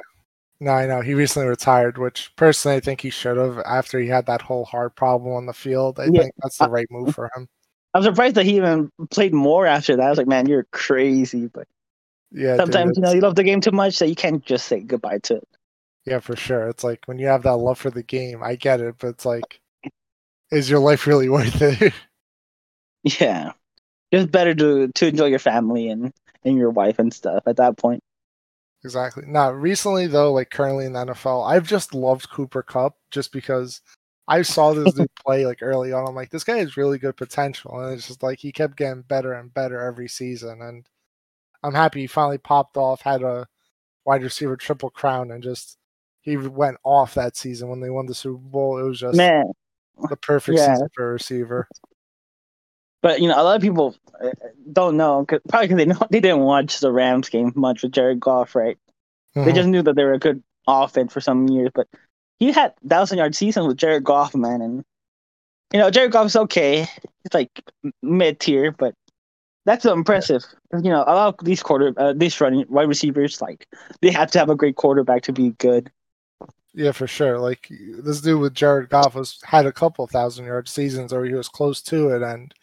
No, 0.60 0.72
I 0.72 0.86
know 0.86 1.02
he 1.02 1.14
recently 1.14 1.50
retired, 1.50 1.98
which 1.98 2.32
personally 2.38 2.78
I 2.78 2.80
think 2.80 3.02
he 3.02 3.10
should 3.10 3.36
have 3.38 3.60
after 3.66 4.00
he 4.00 4.08
had 4.08 4.28
that 4.28 4.42
whole 4.42 4.64
heart 4.64 4.96
problem 4.96 5.34
on 5.34 5.46
the 5.46 5.54
field. 5.54 6.00
I 6.00 6.06
Yeah. 6.06 6.22
think 6.22 6.34
that's 6.42 6.58
the 6.58 6.70
right 6.70 6.88
move 6.90 7.14
for 7.14 7.30
him. 7.36 7.48
I'm 7.94 8.04
surprised 8.04 8.36
that 8.36 8.46
he 8.46 8.58
even 8.58 8.90
played 9.12 9.34
more 9.34 9.66
after 9.66 9.96
that. 9.96 10.06
I 10.06 10.10
was 10.10 10.18
like, 10.18 10.28
man, 10.28 10.46
you're 10.46 10.66
crazy. 10.72 11.48
But 11.48 11.68
Yeah, 12.32 12.58
dude, 12.58 12.74
sometimes, 12.74 12.98
you 12.98 13.02
know, 13.04 13.12
you 13.12 13.20
love 13.22 13.36
the 13.36 13.44
game 13.44 13.62
too 13.62 13.72
much 13.72 14.00
that 14.00 14.08
you 14.10 14.16
can't 14.16 14.44
just 14.46 14.68
say 14.68 14.80
goodbye 14.80 15.20
to 15.24 15.36
it. 15.38 15.48
Yeah, 16.06 16.20
for 16.20 16.36
sure. 16.36 16.68
It's 16.70 16.84
like 16.84 17.06
when 17.06 17.20
you 17.20 17.28
have 17.28 17.44
that 17.44 17.58
love 17.58 17.78
for 17.80 17.90
the 17.90 18.04
game, 18.04 18.42
I 18.44 18.56
get 18.56 18.80
it, 18.82 18.96
but 19.00 19.08
it's 19.10 19.26
like, 19.26 19.62
is 20.52 20.70
your 20.70 20.80
life 20.80 21.08
really 21.08 21.30
worth 21.32 21.62
it? 21.62 21.94
Yeah, 23.04 23.54
it's 24.12 24.32
better 24.32 24.56
to 24.56 24.90
to 24.90 25.08
enjoy 25.08 25.28
your 25.28 25.40
family 25.40 25.90
and 25.90 26.14
and 26.46 26.58
your 26.58 26.72
wife 26.72 27.00
and 27.00 27.14
stuff 27.14 27.44
at 27.48 27.58
that 27.58 27.78
point. 27.78 28.04
Exactly. 28.84 29.24
Now, 29.28 29.52
recently 29.52 30.08
though, 30.08 30.32
like 30.34 30.50
currently 30.50 30.86
in 30.86 30.94
the 30.94 31.00
NFL, 31.00 31.44
I've 31.50 31.68
just 31.68 31.94
loved 31.94 32.30
Cooper 32.30 32.62
Kupp 32.64 32.98
just 33.12 33.32
because 33.32 33.82
I 34.28 34.42
saw 34.42 34.74
this 34.74 34.94
dude 34.94 35.08
play 35.26 35.46
like 35.46 35.60
early 35.62 35.94
on. 35.94 36.08
I'm 36.08 36.16
like, 36.16 36.32
this 36.32 36.44
guy 36.44 36.58
has 36.58 36.76
really 36.78 36.98
good 36.98 37.16
potential, 37.18 37.80
and 37.80 37.94
it's 37.94 38.08
just 38.08 38.24
like 38.24 38.40
he 38.40 38.52
kept 38.52 38.78
getting 38.78 39.04
better 39.04 39.34
and 39.34 39.54
better 39.54 39.80
every 39.82 40.10
season. 40.10 40.62
And 40.62 40.86
I'm 41.64 41.74
happy 41.76 42.02
he 42.02 42.08
finally 42.08 42.40
popped 42.40 42.78
off, 42.78 43.02
had 43.02 43.24
a 43.24 43.48
wide 44.06 44.24
receiver 44.24 44.58
triple 44.58 44.92
crown, 44.92 45.32
and 45.32 45.44
just 45.44 45.78
he 46.24 46.38
went 46.38 46.78
off 46.84 47.14
that 47.14 47.38
season 47.38 47.70
when 47.70 47.80
they 47.82 47.90
won 47.92 48.08
the 48.08 48.16
Super 48.16 48.38
Bowl. 48.40 48.80
It 48.80 48.84
was 48.84 49.00
just 49.00 49.16
Man, 49.16 49.46
the 50.10 50.18
perfect 50.18 50.58
Yeah. 50.58 50.74
season 50.74 50.88
for 50.96 51.10
a 51.10 51.14
receiver. 51.14 51.68
but 53.02 53.20
you 53.22 53.28
know, 53.28 53.40
a 53.40 53.44
lot 53.44 53.56
of 53.56 53.62
people 53.62 53.96
uh, 54.24 54.30
don't 54.72 54.96
know, 54.98 55.26
'cause- 55.26 55.42
probably 55.50 55.68
because 55.68 55.78
they 55.78 55.86
know 55.86 56.00
they 56.10 56.20
didn't 56.22 56.40
watch 56.42 56.80
the 56.80 56.92
Rams 56.92 57.30
game 57.30 57.52
much 57.56 57.84
with 57.84 57.92
Jared 57.92 58.20
Goff, 58.20 58.56
right? 58.56 58.78
They 59.36 59.52
Mhm. 59.52 59.56
just 59.56 59.70
knew 59.70 59.82
that 59.84 59.96
they 59.96 60.04
were 60.04 60.14
a 60.14 60.20
good 60.20 60.42
offense 60.68 61.12
for 61.12 61.20
some 61.22 61.48
years, 61.50 61.70
but 61.74 61.88
he 62.40 62.52
had 62.52 62.74
thousand 62.88 63.18
yard 63.18 63.36
seasons 63.36 63.68
with 63.68 63.78
Jared 63.78 64.04
Goff, 64.04 64.34
man, 64.36 64.62
and 64.62 64.86
you 65.74 65.80
know 65.80 65.90
Jared 65.90 66.12
Goff's 66.12 66.36
okay. 66.36 66.82
He's 67.24 67.34
like 67.34 67.50
mid 68.02 68.40
tier, 68.40 68.72
but 68.72 68.96
that's 69.66 69.86
impressive. 69.86 70.44
You 70.74 70.90
know, 70.92 71.04
a 71.08 71.14
lot 71.16 71.36
of 71.40 71.46
these 71.46 71.64
quarter, 71.64 71.94
uh, 71.98 72.14
these 72.14 72.40
running 72.40 72.66
wide 72.70 72.88
receivers, 72.88 73.42
like 73.42 73.66
they 74.02 74.12
have 74.12 74.30
to 74.32 74.40
have 74.40 74.50
a 74.50 74.56
great 74.56 74.76
quarterback 74.76 75.24
to 75.24 75.34
be 75.34 75.52
good. 75.52 75.92
Yeah, 76.74 76.92
for 76.92 77.08
sure. 77.08 77.38
Like 77.40 77.68
this 77.70 78.22
dude 78.22 78.42
with 78.42 78.56
Jared 78.56 78.90
Goff 78.90 79.16
was 79.16 79.40
had 79.44 79.66
a 79.66 79.72
couple 79.72 80.08
thousand 80.08 80.46
yard 80.46 80.68
seasons, 80.68 81.14
or 81.14 81.24
he 81.24 81.34
was 81.34 81.48
close 81.48 81.82
to 81.84 82.10
it, 82.10 82.24
and 82.24 82.54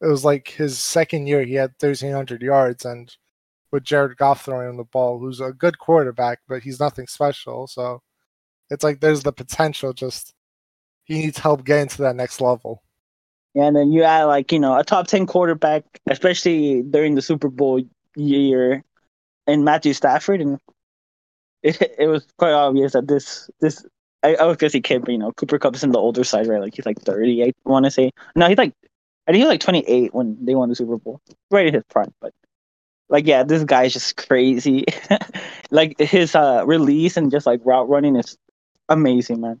it 0.00 0.06
was 0.06 0.24
like 0.24 0.48
his 0.48 0.78
second 0.78 1.26
year 1.26 1.44
he 1.44 1.54
had 1.54 1.78
thirteen 1.78 2.12
hundred 2.12 2.42
yards, 2.42 2.84
and 2.84 3.14
with 3.70 3.84
Jared 3.84 4.16
Goff 4.16 4.44
throwing 4.44 4.70
him 4.70 4.76
the 4.76 4.84
ball, 4.84 5.18
who's 5.18 5.40
a 5.40 5.52
good 5.52 5.78
quarterback, 5.78 6.40
but 6.48 6.62
he's 6.62 6.80
nothing 6.80 7.06
special. 7.06 7.66
So 7.66 8.02
it's 8.70 8.84
like 8.84 9.00
there's 9.00 9.22
the 9.22 9.32
potential. 9.32 9.92
Just 9.92 10.34
he 11.04 11.18
needs 11.18 11.38
help 11.38 11.64
getting 11.64 11.88
to 11.88 12.02
that 12.02 12.16
next 12.16 12.40
level. 12.40 12.82
Yeah, 13.54 13.64
and 13.64 13.76
then 13.76 13.92
you 13.92 14.02
add 14.02 14.24
like 14.24 14.50
you 14.50 14.60
know 14.60 14.78
a 14.78 14.84
top 14.84 15.08
ten 15.08 15.26
quarterback, 15.26 15.84
especially 16.08 16.82
during 16.82 17.16
the 17.16 17.22
Super 17.22 17.48
Bowl 17.48 17.82
year, 18.16 18.82
and 19.46 19.64
Matthew 19.64 19.92
Stafford, 19.92 20.40
and 20.40 20.58
it, 21.62 21.94
it 21.98 22.06
was 22.06 22.26
quite 22.38 22.52
obvious 22.52 22.92
that 22.92 23.08
this 23.08 23.50
this 23.60 23.84
I, 24.22 24.34
I 24.36 24.44
was 24.44 24.56
gonna 24.56 24.70
say 24.70 24.80
kid, 24.80 25.04
but 25.04 25.12
you 25.12 25.18
know 25.18 25.32
Cooper 25.32 25.58
Kupp's 25.58 25.82
in 25.82 25.92
the 25.92 25.98
older 25.98 26.24
side, 26.24 26.46
right? 26.46 26.60
Like 26.60 26.74
he's 26.74 26.86
like 26.86 27.00
thirty, 27.00 27.42
I 27.42 27.52
want 27.64 27.84
to 27.84 27.90
say. 27.90 28.10
No, 28.36 28.48
he's 28.48 28.58
like 28.58 28.74
I 29.26 29.32
think 29.32 29.36
he 29.38 29.44
was 29.44 29.50
like 29.50 29.60
twenty 29.60 29.80
eight 29.88 30.14
when 30.14 30.36
they 30.44 30.54
won 30.54 30.68
the 30.68 30.74
Super 30.74 30.98
Bowl, 30.98 31.20
right 31.50 31.66
in 31.66 31.74
his 31.74 31.84
prime. 31.88 32.12
But 32.20 32.32
like 33.08 33.26
yeah, 33.26 33.42
this 33.42 33.64
guy's 33.64 33.92
just 33.92 34.16
crazy. 34.16 34.84
like 35.70 35.98
his 35.98 36.34
uh 36.34 36.64
release 36.66 37.16
and 37.16 37.30
just 37.30 37.46
like 37.46 37.60
route 37.64 37.88
running 37.88 38.16
is 38.16 38.36
amazing, 38.88 39.40
man. 39.40 39.60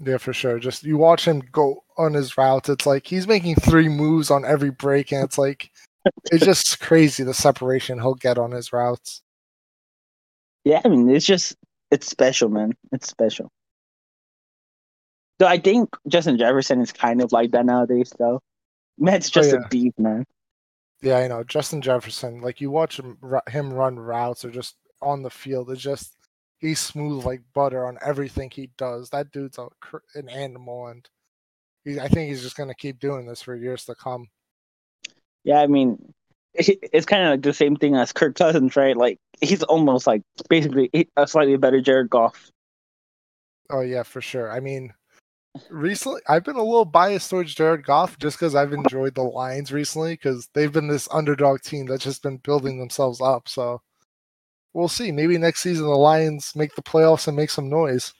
Yeah, 0.00 0.18
for 0.18 0.32
sure. 0.32 0.58
Just 0.58 0.84
you 0.84 0.96
watch 0.96 1.26
him 1.26 1.42
go 1.52 1.82
on 1.96 2.14
his 2.14 2.36
routes. 2.38 2.68
It's 2.68 2.86
like 2.86 3.06
he's 3.06 3.26
making 3.26 3.56
three 3.56 3.88
moves 3.88 4.30
on 4.30 4.44
every 4.44 4.70
break, 4.70 5.12
and 5.12 5.24
it's 5.24 5.38
like 5.38 5.70
it's 6.30 6.44
just 6.44 6.80
crazy 6.80 7.24
the 7.24 7.34
separation 7.34 7.98
he'll 7.98 8.14
get 8.14 8.38
on 8.38 8.52
his 8.52 8.72
routes. 8.72 9.22
Yeah, 10.68 10.82
I 10.84 10.88
mean, 10.88 11.08
it's 11.08 11.24
just 11.24 11.56
it's 11.90 12.06
special, 12.06 12.50
man. 12.50 12.74
It's 12.92 13.08
special. 13.08 13.50
Though 15.38 15.46
I 15.46 15.56
think 15.56 15.88
Justin 16.08 16.36
Jefferson 16.36 16.82
is 16.82 16.92
kind 16.92 17.22
of 17.22 17.32
like 17.32 17.52
that 17.52 17.64
nowadays, 17.64 18.12
though. 18.18 18.42
Man's 18.98 19.30
oh, 19.30 19.40
just 19.40 19.52
yeah. 19.52 19.60
a 19.64 19.68
beast, 19.68 19.98
man. 19.98 20.26
Yeah, 21.00 21.16
I 21.20 21.28
know 21.28 21.42
Justin 21.42 21.80
Jefferson. 21.80 22.42
Like 22.42 22.60
you 22.60 22.70
watch 22.70 22.98
him, 22.98 23.16
him 23.48 23.72
run 23.72 23.98
routes 23.98 24.44
or 24.44 24.50
just 24.50 24.76
on 25.00 25.22
the 25.22 25.30
field. 25.30 25.70
It's 25.70 25.80
just 25.80 26.18
he's 26.58 26.80
smooth 26.80 27.24
like 27.24 27.40
butter 27.54 27.86
on 27.86 27.96
everything 28.04 28.50
he 28.50 28.68
does. 28.76 29.08
That 29.08 29.32
dude's 29.32 29.56
a, 29.56 29.68
an 30.16 30.28
animal, 30.28 30.88
and 30.88 31.08
he, 31.82 31.98
I 31.98 32.08
think 32.08 32.28
he's 32.28 32.42
just 32.42 32.58
gonna 32.58 32.74
keep 32.74 32.98
doing 32.98 33.24
this 33.24 33.40
for 33.40 33.56
years 33.56 33.86
to 33.86 33.94
come. 33.94 34.26
Yeah, 35.44 35.62
I 35.62 35.66
mean, 35.66 36.12
it's 36.54 37.06
kind 37.06 37.24
of 37.24 37.30
like 37.30 37.42
the 37.42 37.52
same 37.52 37.76
thing 37.76 37.94
as 37.94 38.12
Kirk 38.12 38.36
Cousins, 38.36 38.76
right? 38.76 38.96
Like 38.96 39.18
he's 39.40 39.62
almost 39.64 40.06
like 40.06 40.22
basically 40.48 40.90
a 41.16 41.26
slightly 41.26 41.56
better 41.56 41.80
Jared 41.80 42.10
Goff. 42.10 42.50
Oh 43.70 43.80
yeah, 43.80 44.02
for 44.02 44.20
sure. 44.20 44.50
I 44.50 44.60
mean, 44.60 44.92
recently 45.70 46.20
I've 46.28 46.44
been 46.44 46.56
a 46.56 46.62
little 46.62 46.84
biased 46.84 47.30
towards 47.30 47.54
Jared 47.54 47.84
Goff 47.84 48.18
just 48.18 48.38
because 48.38 48.54
I've 48.54 48.72
enjoyed 48.72 49.14
the 49.14 49.22
Lions 49.22 49.72
recently 49.72 50.14
because 50.14 50.48
they've 50.54 50.72
been 50.72 50.88
this 50.88 51.08
underdog 51.10 51.60
team 51.60 51.86
that's 51.86 52.04
just 52.04 52.22
been 52.22 52.38
building 52.38 52.78
themselves 52.78 53.20
up. 53.20 53.48
So 53.48 53.82
we'll 54.72 54.88
see. 54.88 55.12
Maybe 55.12 55.38
next 55.38 55.60
season 55.60 55.86
the 55.86 55.92
Lions 55.92 56.52
make 56.56 56.74
the 56.74 56.82
playoffs 56.82 57.28
and 57.28 57.36
make 57.36 57.50
some 57.50 57.68
noise. 57.68 58.12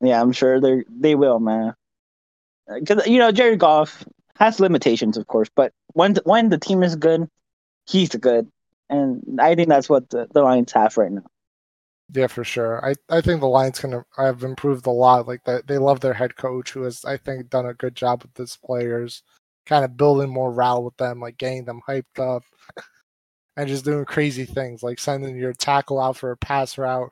Yeah, 0.00 0.20
I'm 0.20 0.32
sure 0.32 0.60
they 0.60 0.84
they 0.88 1.14
will, 1.14 1.40
man. 1.40 1.74
Uh, 2.70 2.78
because 2.80 3.06
you 3.06 3.18
know 3.18 3.32
Jared 3.32 3.58
Goff 3.58 4.04
has 4.36 4.60
limitations, 4.60 5.16
of 5.16 5.26
course, 5.26 5.48
but 5.54 5.72
when 5.94 6.16
when 6.24 6.50
the 6.50 6.58
team 6.58 6.82
is 6.82 6.94
good, 6.94 7.28
he's 7.88 8.10
good, 8.10 8.50
and 8.90 9.38
I 9.40 9.54
think 9.54 9.68
that's 9.68 9.88
what 9.88 10.10
the, 10.10 10.28
the 10.32 10.42
Lions 10.42 10.72
have 10.72 10.96
right 10.96 11.12
now. 11.12 11.24
Yeah, 12.12 12.26
for 12.26 12.44
sure. 12.44 12.84
I, 12.84 12.94
I 13.10 13.20
think 13.20 13.40
the 13.40 13.46
Lions 13.46 13.78
can 13.80 14.02
have 14.16 14.42
improved 14.42 14.86
a 14.86 14.90
lot. 14.90 15.28
Like 15.28 15.44
that, 15.44 15.66
they 15.66 15.78
love 15.78 16.00
their 16.00 16.14
head 16.14 16.36
coach, 16.36 16.72
who 16.72 16.82
has 16.82 17.04
I 17.04 17.16
think 17.18 17.50
done 17.50 17.66
a 17.66 17.74
good 17.74 17.94
job 17.94 18.22
with 18.22 18.36
his 18.36 18.56
players, 18.56 19.22
kind 19.66 19.84
of 19.84 19.96
building 19.96 20.30
more 20.30 20.52
morale 20.52 20.84
with 20.84 20.96
them, 20.96 21.20
like 21.20 21.38
getting 21.38 21.64
them 21.64 21.82
hyped 21.86 22.18
up, 22.18 22.42
and 23.56 23.68
just 23.68 23.84
doing 23.84 24.04
crazy 24.04 24.44
things, 24.46 24.82
like 24.82 24.98
sending 24.98 25.36
your 25.36 25.52
tackle 25.52 26.00
out 26.00 26.16
for 26.16 26.30
a 26.30 26.36
pass 26.36 26.78
route 26.78 27.10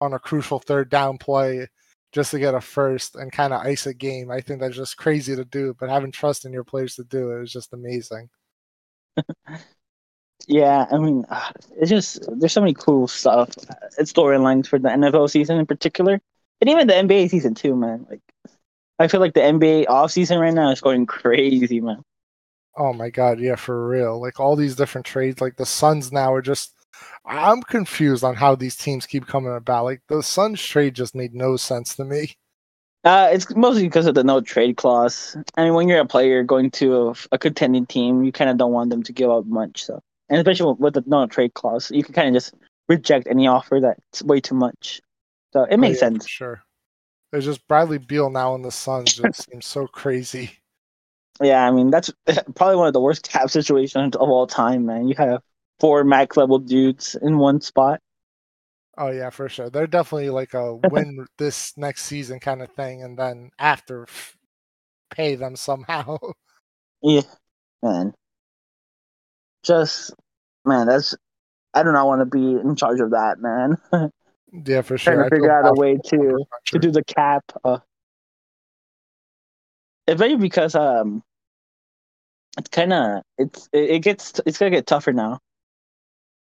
on 0.00 0.12
a 0.14 0.18
crucial 0.18 0.60
third 0.60 0.90
down 0.90 1.18
play 1.18 1.66
just 2.12 2.30
to 2.30 2.38
get 2.38 2.54
a 2.54 2.60
first 2.60 3.16
and 3.16 3.32
kind 3.32 3.52
of 3.52 3.60
ice 3.62 3.86
a 3.86 3.92
game. 3.94 4.30
I 4.30 4.40
think 4.40 4.60
that's 4.60 4.76
just 4.76 4.96
crazy 4.96 5.36
to 5.36 5.44
do, 5.44 5.74
but 5.78 5.90
having 5.90 6.12
trust 6.12 6.44
in 6.46 6.52
your 6.52 6.64
players 6.64 6.94
to 6.96 7.04
do 7.04 7.32
it 7.32 7.42
is 7.42 7.52
just 7.52 7.72
amazing. 7.74 8.30
Yeah, 10.46 10.86
I 10.90 10.98
mean, 10.98 11.24
uh, 11.28 11.50
it's 11.76 11.90
just 11.90 12.20
there's 12.38 12.52
so 12.52 12.60
many 12.60 12.74
cool 12.74 13.06
stuff, 13.08 13.50
uh, 13.68 14.02
storylines 14.02 14.66
for 14.66 14.78
the 14.78 14.88
NFL 14.88 15.28
season 15.30 15.58
in 15.58 15.66
particular, 15.66 16.20
and 16.60 16.70
even 16.70 16.86
the 16.86 16.94
NBA 16.94 17.28
season 17.28 17.54
too, 17.54 17.76
man. 17.76 18.06
Like, 18.08 18.20
I 18.98 19.08
feel 19.08 19.20
like 19.20 19.34
the 19.34 19.40
NBA 19.40 19.86
off 19.86 20.10
season 20.12 20.38
right 20.38 20.54
now 20.54 20.70
is 20.70 20.80
going 20.80 21.06
crazy, 21.06 21.80
man. 21.80 22.02
Oh 22.76 22.92
my 22.92 23.10
god, 23.10 23.40
yeah, 23.40 23.56
for 23.56 23.88
real. 23.88 24.20
Like 24.20 24.40
all 24.40 24.56
these 24.56 24.76
different 24.76 25.06
trades, 25.06 25.40
like 25.40 25.56
the 25.56 25.66
Suns 25.66 26.12
now 26.12 26.32
are 26.32 26.42
just 26.42 26.74
I'm 27.24 27.62
confused 27.62 28.24
on 28.24 28.36
how 28.36 28.54
these 28.54 28.76
teams 28.76 29.06
keep 29.06 29.26
coming 29.26 29.54
about. 29.54 29.84
Like 29.84 30.02
the 30.08 30.22
Suns 30.22 30.62
trade 30.62 30.94
just 30.94 31.14
made 31.14 31.34
no 31.34 31.56
sense 31.56 31.94
to 31.96 32.04
me. 32.04 32.36
Uh, 33.04 33.28
it's 33.32 33.54
mostly 33.54 33.84
because 33.84 34.06
of 34.06 34.14
the 34.14 34.24
no 34.24 34.40
trade 34.40 34.76
clause. 34.76 35.36
I 35.56 35.64
mean, 35.64 35.74
when 35.74 35.88
you're 35.88 36.00
a 36.00 36.06
player 36.06 36.42
going 36.42 36.70
to 36.72 37.08
a, 37.08 37.14
a 37.32 37.38
contending 37.38 37.86
team, 37.86 38.24
you 38.24 38.32
kind 38.32 38.50
of 38.50 38.56
don't 38.58 38.72
want 38.72 38.90
them 38.90 39.02
to 39.04 39.12
give 39.12 39.30
up 39.30 39.46
much. 39.46 39.84
So, 39.84 40.02
and 40.28 40.38
especially 40.38 40.74
with 40.78 40.94
the 40.94 41.04
no 41.06 41.26
trade 41.26 41.54
clause, 41.54 41.90
you 41.90 42.02
can 42.02 42.14
kind 42.14 42.28
of 42.28 42.34
just 42.34 42.54
reject 42.88 43.26
any 43.28 43.46
offer 43.46 43.80
that's 43.80 44.22
way 44.22 44.40
too 44.40 44.54
much. 44.54 45.00
So 45.52 45.64
it 45.64 45.74
Oh, 45.74 45.76
makes 45.76 45.96
yeah, 45.96 46.08
sense. 46.08 46.26
Sure. 46.26 46.62
There's 47.30 47.44
just 47.44 47.66
Bradley 47.68 47.98
Beal 47.98 48.30
now 48.30 48.54
in 48.54 48.62
the 48.62 48.70
Suns 48.70 49.14
just 49.14 49.50
seems 49.50 49.66
so 49.66 49.86
crazy. 49.86 50.50
Yeah, 51.40 51.66
I 51.66 51.70
mean 51.70 51.90
that's 51.90 52.10
probably 52.54 52.76
one 52.76 52.88
of 52.88 52.92
the 52.94 53.00
worst 53.00 53.28
cap 53.28 53.50
situations 53.50 54.16
of 54.16 54.28
all 54.28 54.46
time, 54.46 54.86
man. 54.86 55.08
You 55.08 55.14
have 55.18 55.42
four 55.80 56.04
max 56.04 56.36
level 56.36 56.58
dudes 56.58 57.14
in 57.20 57.38
one 57.38 57.60
spot. 57.60 58.00
Oh 58.96 59.10
yeah, 59.10 59.30
for 59.30 59.48
sure. 59.48 59.70
They're 59.70 59.86
definitely 59.86 60.30
like 60.30 60.54
a 60.54 60.74
win 60.90 61.26
this 61.38 61.76
next 61.76 62.04
season 62.04 62.40
kind 62.40 62.62
of 62.62 62.70
thing, 62.72 63.02
and 63.02 63.16
then 63.18 63.50
after 63.58 64.06
pay 65.10 65.36
them 65.36 65.56
somehow. 65.56 66.18
Yeah, 67.02 67.22
man. 67.82 68.14
Just 69.68 70.14
man, 70.64 70.88
that's 70.88 71.14
I 71.74 71.82
do 71.84 71.92
not 71.92 72.06
want 72.06 72.22
to 72.22 72.26
be 72.26 72.60
in 72.60 72.74
charge 72.74 73.00
of 73.00 73.10
that, 73.10 73.38
man. 73.38 73.76
yeah, 74.66 74.80
for 74.80 74.98
sure. 74.98 75.12
Trying 75.12 75.22
sure. 75.22 75.30
to 75.30 75.36
figure 75.36 75.52
out 75.52 75.68
a 75.68 75.74
way 75.78 75.98
to 76.06 76.44
to 76.66 76.78
do 76.78 76.90
the 76.90 77.04
cap. 77.04 77.44
Uh, 77.62 77.78
especially 80.08 80.36
because 80.36 80.74
um, 80.74 81.22
it's 82.56 82.70
kind 82.70 82.92
of 82.92 83.22
it's 83.36 83.68
it, 83.72 83.90
it 83.90 83.98
gets 84.00 84.40
it's 84.46 84.58
gonna 84.58 84.70
get 84.70 84.86
tougher 84.86 85.12
now. 85.12 85.40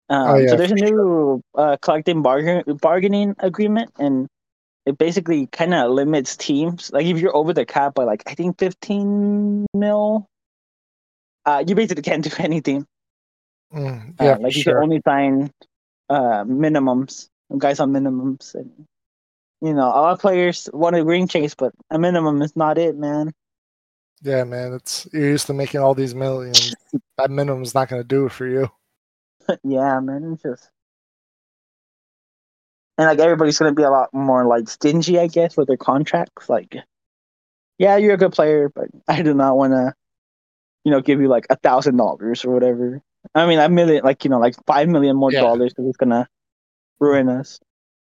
Um, 0.10 0.30
Oh, 0.30 0.36
yeah, 0.38 0.48
so 0.50 0.56
there's 0.56 0.72
a 0.72 0.76
new 0.76 1.41
uh, 1.54 1.78
collective 1.82 2.24
bargain 2.24 2.64
bargaining 2.82 3.36
agreement, 3.40 3.91
and 4.00 4.28
it 4.86 4.98
basically 4.98 5.48
kind 5.48 5.74
of 5.74 5.91
limits 5.91 6.36
teams. 6.36 6.91
Like 6.91 7.06
if 7.06 7.20
you're 7.20 7.36
over 7.36 7.54
the 7.54 7.66
cap 7.66 7.94
by 7.94 8.06
like 8.06 8.24
I 8.26 8.34
think 8.34 8.58
15 8.58 9.68
mil, 9.76 10.26
uh, 11.46 11.64
you 11.68 11.76
basically 11.76 12.02
can't 12.02 12.24
do 12.28 12.32
anything. 12.40 12.88
Mm, 13.74 14.16
Uh, 14.20 14.24
yeah, 14.26 14.36
like 14.38 14.54
for 14.54 14.58
you 14.58 14.64
sure. 14.64 14.74
can 14.76 14.84
only 14.84 15.02
sign 15.06 15.52
uh, 16.10 16.44
minimums, 16.46 17.30
guys 17.58 17.80
on 17.80 17.91
minimums, 17.91 18.56
and 18.56 18.88
you 19.62 19.74
know 19.74 19.88
a 19.88 20.00
lot 20.02 20.14
of 20.14 20.20
players 20.20 20.70
want 20.74 20.96
a 20.96 21.04
ring 21.04 21.28
chase, 21.28 21.56
but 21.56 21.74
a 21.90 22.00
minimum 22.00 22.41
is 22.41 22.56
not 22.56 22.78
it, 22.78 22.96
man. 22.98 23.32
Yeah, 24.22 24.44
man. 24.44 24.74
It's 24.74 25.08
you're 25.14 25.30
used 25.30 25.48
to 25.48 25.54
making 25.54 25.82
all 25.82 25.94
these 25.94 26.16
millions. 26.16 26.76
that 27.18 27.32
minimum's 27.32 27.74
not 27.74 27.90
going 27.90 28.02
to 28.02 28.08
do 28.08 28.26
it 28.26 28.32
for 28.32 28.48
you. 28.48 28.70
yeah, 29.64 30.00
man, 30.00 30.34
it's 30.34 30.44
just 30.44 30.70
and 32.98 33.08
like 33.08 33.20
everybody's 33.20 33.58
gonna 33.58 33.74
be 33.74 33.84
a 33.84 33.90
lot 33.90 34.14
more 34.14 34.46
like 34.46 34.68
stingy, 34.70 35.18
I 35.20 35.28
guess, 35.28 35.56
with 35.56 35.68
their 35.68 35.78
contracts. 35.78 36.50
Like 36.50 36.76
yeah, 37.78 37.96
you're 37.98 38.14
a 38.16 38.18
good 38.18 38.34
player, 38.34 38.70
but 38.70 38.90
I 39.08 39.22
do 39.22 39.34
not 39.34 39.56
want 39.58 39.74
to, 39.74 39.94
you 40.84 40.91
know, 40.91 41.02
give 41.02 41.22
you 41.22 41.30
like 41.30 41.48
a 41.50 41.56
thousand 41.56 41.96
dollars 41.96 42.44
or 42.44 42.52
whatever. 42.52 43.02
I 43.36 43.46
mean, 43.48 43.60
a 43.60 43.70
million, 43.70 44.04
like 44.04 44.24
you 44.24 44.30
know, 44.30 44.40
like 44.40 44.56
five 44.66 44.88
million 44.90 45.16
more 45.16 45.32
Yeah. 45.32 45.42
dollars 45.42 45.74
because 45.74 45.88
it's 45.88 45.98
gonna 45.98 46.28
ruin 47.00 47.30
us. 47.30 47.60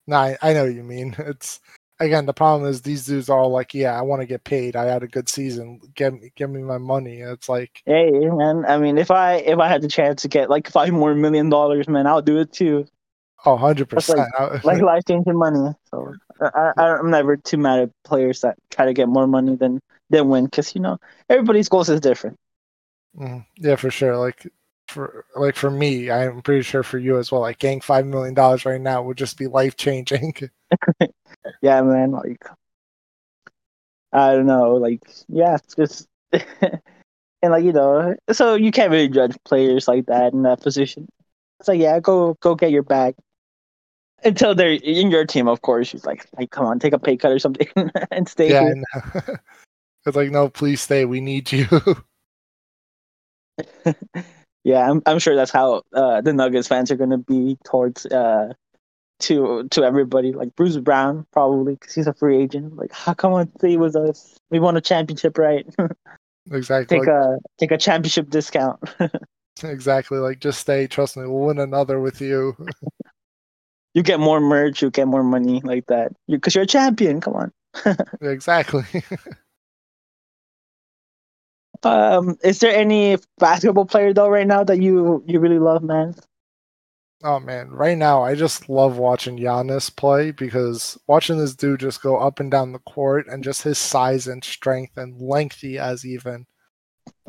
No, 0.07 0.17
I, 0.17 0.37
I 0.41 0.53
know 0.53 0.65
what 0.65 0.73
you 0.75 0.83
mean. 0.83 1.15
It's 1.19 1.59
again 1.99 2.25
the 2.25 2.33
problem 2.33 2.69
is 2.69 2.81
these 2.81 3.05
dudes 3.05 3.29
are 3.29 3.39
all 3.39 3.49
like, 3.49 3.73
yeah, 3.73 3.97
I 3.97 4.01
want 4.01 4.21
to 4.21 4.25
get 4.27 4.43
paid. 4.43 4.75
I 4.75 4.85
had 4.85 5.03
a 5.03 5.07
good 5.07 5.29
season. 5.29 5.79
Give 5.95 6.13
me 6.13 6.31
give 6.35 6.49
me 6.49 6.61
my 6.61 6.77
money. 6.77 7.21
It's 7.21 7.49
like, 7.49 7.83
Hey, 7.85 8.09
man. 8.11 8.65
I 8.65 8.77
mean, 8.77 8.97
if 8.97 9.11
I 9.11 9.35
if 9.35 9.59
I 9.59 9.67
had 9.67 9.81
the 9.81 9.87
chance 9.87 10.23
to 10.23 10.27
get 10.27 10.49
like 10.49 10.69
five 10.69 10.91
more 10.91 11.13
million 11.13 11.49
dollars, 11.49 11.87
man, 11.87 12.07
I'll 12.07 12.21
do 12.21 12.39
it 12.39 12.51
too. 12.51 12.85
oh, 13.45 13.51
100 13.53 13.89
percent. 13.89 14.27
Like 14.63 14.81
life 14.81 15.03
changing 15.07 15.37
money. 15.37 15.73
So 15.91 16.15
I, 16.41 16.71
I 16.77 16.83
I'm 16.97 17.11
never 17.11 17.37
too 17.37 17.57
mad 17.57 17.79
at 17.81 17.89
players 18.03 18.41
that 18.41 18.57
try 18.71 18.85
to 18.85 18.93
get 18.93 19.07
more 19.07 19.27
money 19.27 19.55
than 19.55 19.79
than 20.09 20.29
win, 20.29 20.45
because 20.45 20.73
you 20.73 20.81
know 20.81 20.97
everybody's 21.29 21.69
goals 21.69 21.89
is 21.89 22.01
different. 22.01 22.37
Mhm. 23.17 23.45
Yeah, 23.57 23.75
for 23.75 23.91
sure. 23.91 24.17
Like 24.17 24.47
for 24.95 25.25
like 25.35 25.55
for 25.55 25.69
me, 25.69 26.09
I'm 26.09 26.41
pretty 26.41 26.63
sure 26.63 26.81
for 26.81 26.97
you 26.97 27.19
as 27.19 27.31
well. 27.31 27.41
Like 27.41 27.59
getting 27.59 27.81
five 27.81 28.05
million 28.05 28.33
dollars 28.33 28.65
right 28.65 28.79
now 28.79 29.03
would 29.03 29.17
just 29.17 29.37
be 29.37 29.47
life 29.47 29.75
changing. 29.75 30.33
Yeah, 31.61 31.81
man. 31.83 32.11
Like 32.11 32.43
I 34.11 34.31
don't 34.33 34.47
know. 34.47 34.75
Like 34.75 35.01
yeah, 35.27 35.55
it's 35.55 35.75
just 35.75 36.07
and 36.31 37.51
like 37.51 37.63
you 37.63 37.71
know, 37.71 38.15
so 38.31 38.55
you 38.55 38.71
can't 38.71 38.89
really 38.89 39.09
judge 39.09 39.37
players 39.45 39.87
like 39.87 40.07
that 40.07 40.33
in 40.33 40.41
that 40.41 40.61
position. 40.61 41.07
It's 41.59 41.67
like 41.67 41.79
yeah, 41.79 41.99
go 41.99 42.35
go 42.39 42.55
get 42.55 42.71
your 42.71 42.83
bag. 42.83 43.15
Until 44.23 44.55
they're 44.55 44.71
in 44.71 45.11
your 45.11 45.25
team, 45.25 45.47
of 45.47 45.61
course. 45.61 45.87
She's 45.87 46.05
like, 46.05 46.25
like, 46.35 46.49
come 46.49 46.65
on, 46.65 46.79
take 46.79 46.93
a 46.93 46.99
pay 46.99 47.15
cut 47.15 47.31
or 47.31 47.37
something 47.37 47.67
and 48.11 48.27
stay 48.27 48.49
yeah. 48.49 48.73
It's 50.05 50.15
like 50.15 50.31
no, 50.31 50.49
please 50.49 50.81
stay. 50.81 51.05
We 51.05 51.21
need 51.21 51.51
you. 51.51 51.67
Yeah, 54.65 54.89
I'm 54.89 55.01
I'm 55.05 55.19
sure 55.19 55.35
that's 55.35 55.51
how 55.51 55.83
uh, 55.93 56.21
the 56.21 56.33
Nuggets 56.33 56.67
fans 56.67 56.89
are 56.89 56.95
gonna 56.95 57.19
be 57.19 57.55
towards 57.63 58.07
uh 58.07 58.51
to 59.19 59.67
to 59.69 59.83
everybody. 59.83 60.33
Like 60.33 60.55
Bruce 60.55 60.77
Brown 60.77 61.27
probably 61.31 61.75
because 61.75 61.93
he's 61.93 62.07
a 62.07 62.15
free 62.15 62.41
agent. 62.41 62.75
Like, 62.75 62.91
how 62.91 63.13
come 63.13 63.31
on 63.33 63.51
stay 63.59 63.77
with 63.77 63.95
us? 63.95 64.39
We 64.49 64.59
won 64.59 64.75
a 64.75 64.81
championship, 64.81 65.37
right? 65.37 65.67
exactly. 66.51 66.97
take 66.97 67.07
Like, 67.07 67.15
a 67.15 67.37
take 67.59 67.71
a 67.71 67.77
championship 67.77 68.31
discount. 68.31 68.79
exactly. 69.63 70.17
Like 70.17 70.39
just 70.39 70.61
stay. 70.61 70.87
Trust 70.87 71.15
me, 71.15 71.27
we'll 71.27 71.45
win 71.45 71.59
another 71.59 71.99
with 71.99 72.19
you. 72.19 72.57
you 73.93 74.01
get 74.01 74.19
more 74.19 74.39
merch, 74.41 74.81
you 74.81 74.89
get 74.89 75.07
more 75.07 75.23
money 75.23 75.61
like 75.63 75.85
that. 75.87 76.11
Because 76.27 76.55
you, 76.55 76.61
are 76.61 76.63
a 76.63 76.67
champion. 76.67 77.21
Come 77.21 77.35
on. 77.35 77.51
exactly. 78.19 78.83
Um, 81.83 82.37
is 82.43 82.59
there 82.59 82.75
any 82.75 83.17
basketball 83.37 83.85
player 83.85 84.13
though 84.13 84.29
right 84.29 84.47
now 84.47 84.63
that 84.63 84.81
you 84.81 85.23
you 85.27 85.39
really 85.39 85.59
love, 85.59 85.83
man? 85.83 86.15
Oh 87.23 87.39
man, 87.39 87.69
right 87.69 87.97
now 87.97 88.23
I 88.23 88.35
just 88.35 88.69
love 88.69 88.97
watching 88.97 89.37
Giannis 89.37 89.95
play 89.95 90.31
because 90.31 90.97
watching 91.07 91.37
this 91.37 91.55
dude 91.55 91.79
just 91.79 92.01
go 92.01 92.17
up 92.17 92.39
and 92.39 92.51
down 92.51 92.71
the 92.71 92.79
court 92.79 93.25
and 93.27 93.43
just 93.43 93.63
his 93.63 93.77
size 93.77 94.27
and 94.27 94.43
strength 94.43 94.97
and 94.97 95.19
lengthy 95.19 95.79
as 95.79 96.05
even 96.05 96.45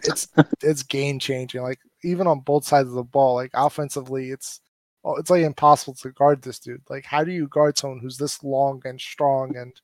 it's 0.02 0.28
it's 0.62 0.82
game 0.82 1.18
changing. 1.18 1.62
Like 1.62 1.81
even 2.05 2.27
on 2.27 2.40
both 2.40 2.64
sides 2.66 2.89
of 2.89 2.94
the 2.94 3.05
ball, 3.05 3.35
like 3.35 3.51
offensively, 3.55 4.31
it's 4.31 4.60
oh, 5.05 5.16
it's 5.16 5.31
like 5.31 5.43
impossible 5.44 5.94
to 5.94 6.10
guard 6.10 6.43
this 6.43 6.59
dude. 6.59 6.82
Like 6.90 7.05
how 7.05 7.24
do 7.24 7.32
you 7.32 7.48
guard 7.48 7.78
someone 7.78 8.01
who's 8.01 8.18
this 8.18 8.43
long 8.43 8.82
and 8.85 9.01
strong 9.01 9.56
and 9.56 9.81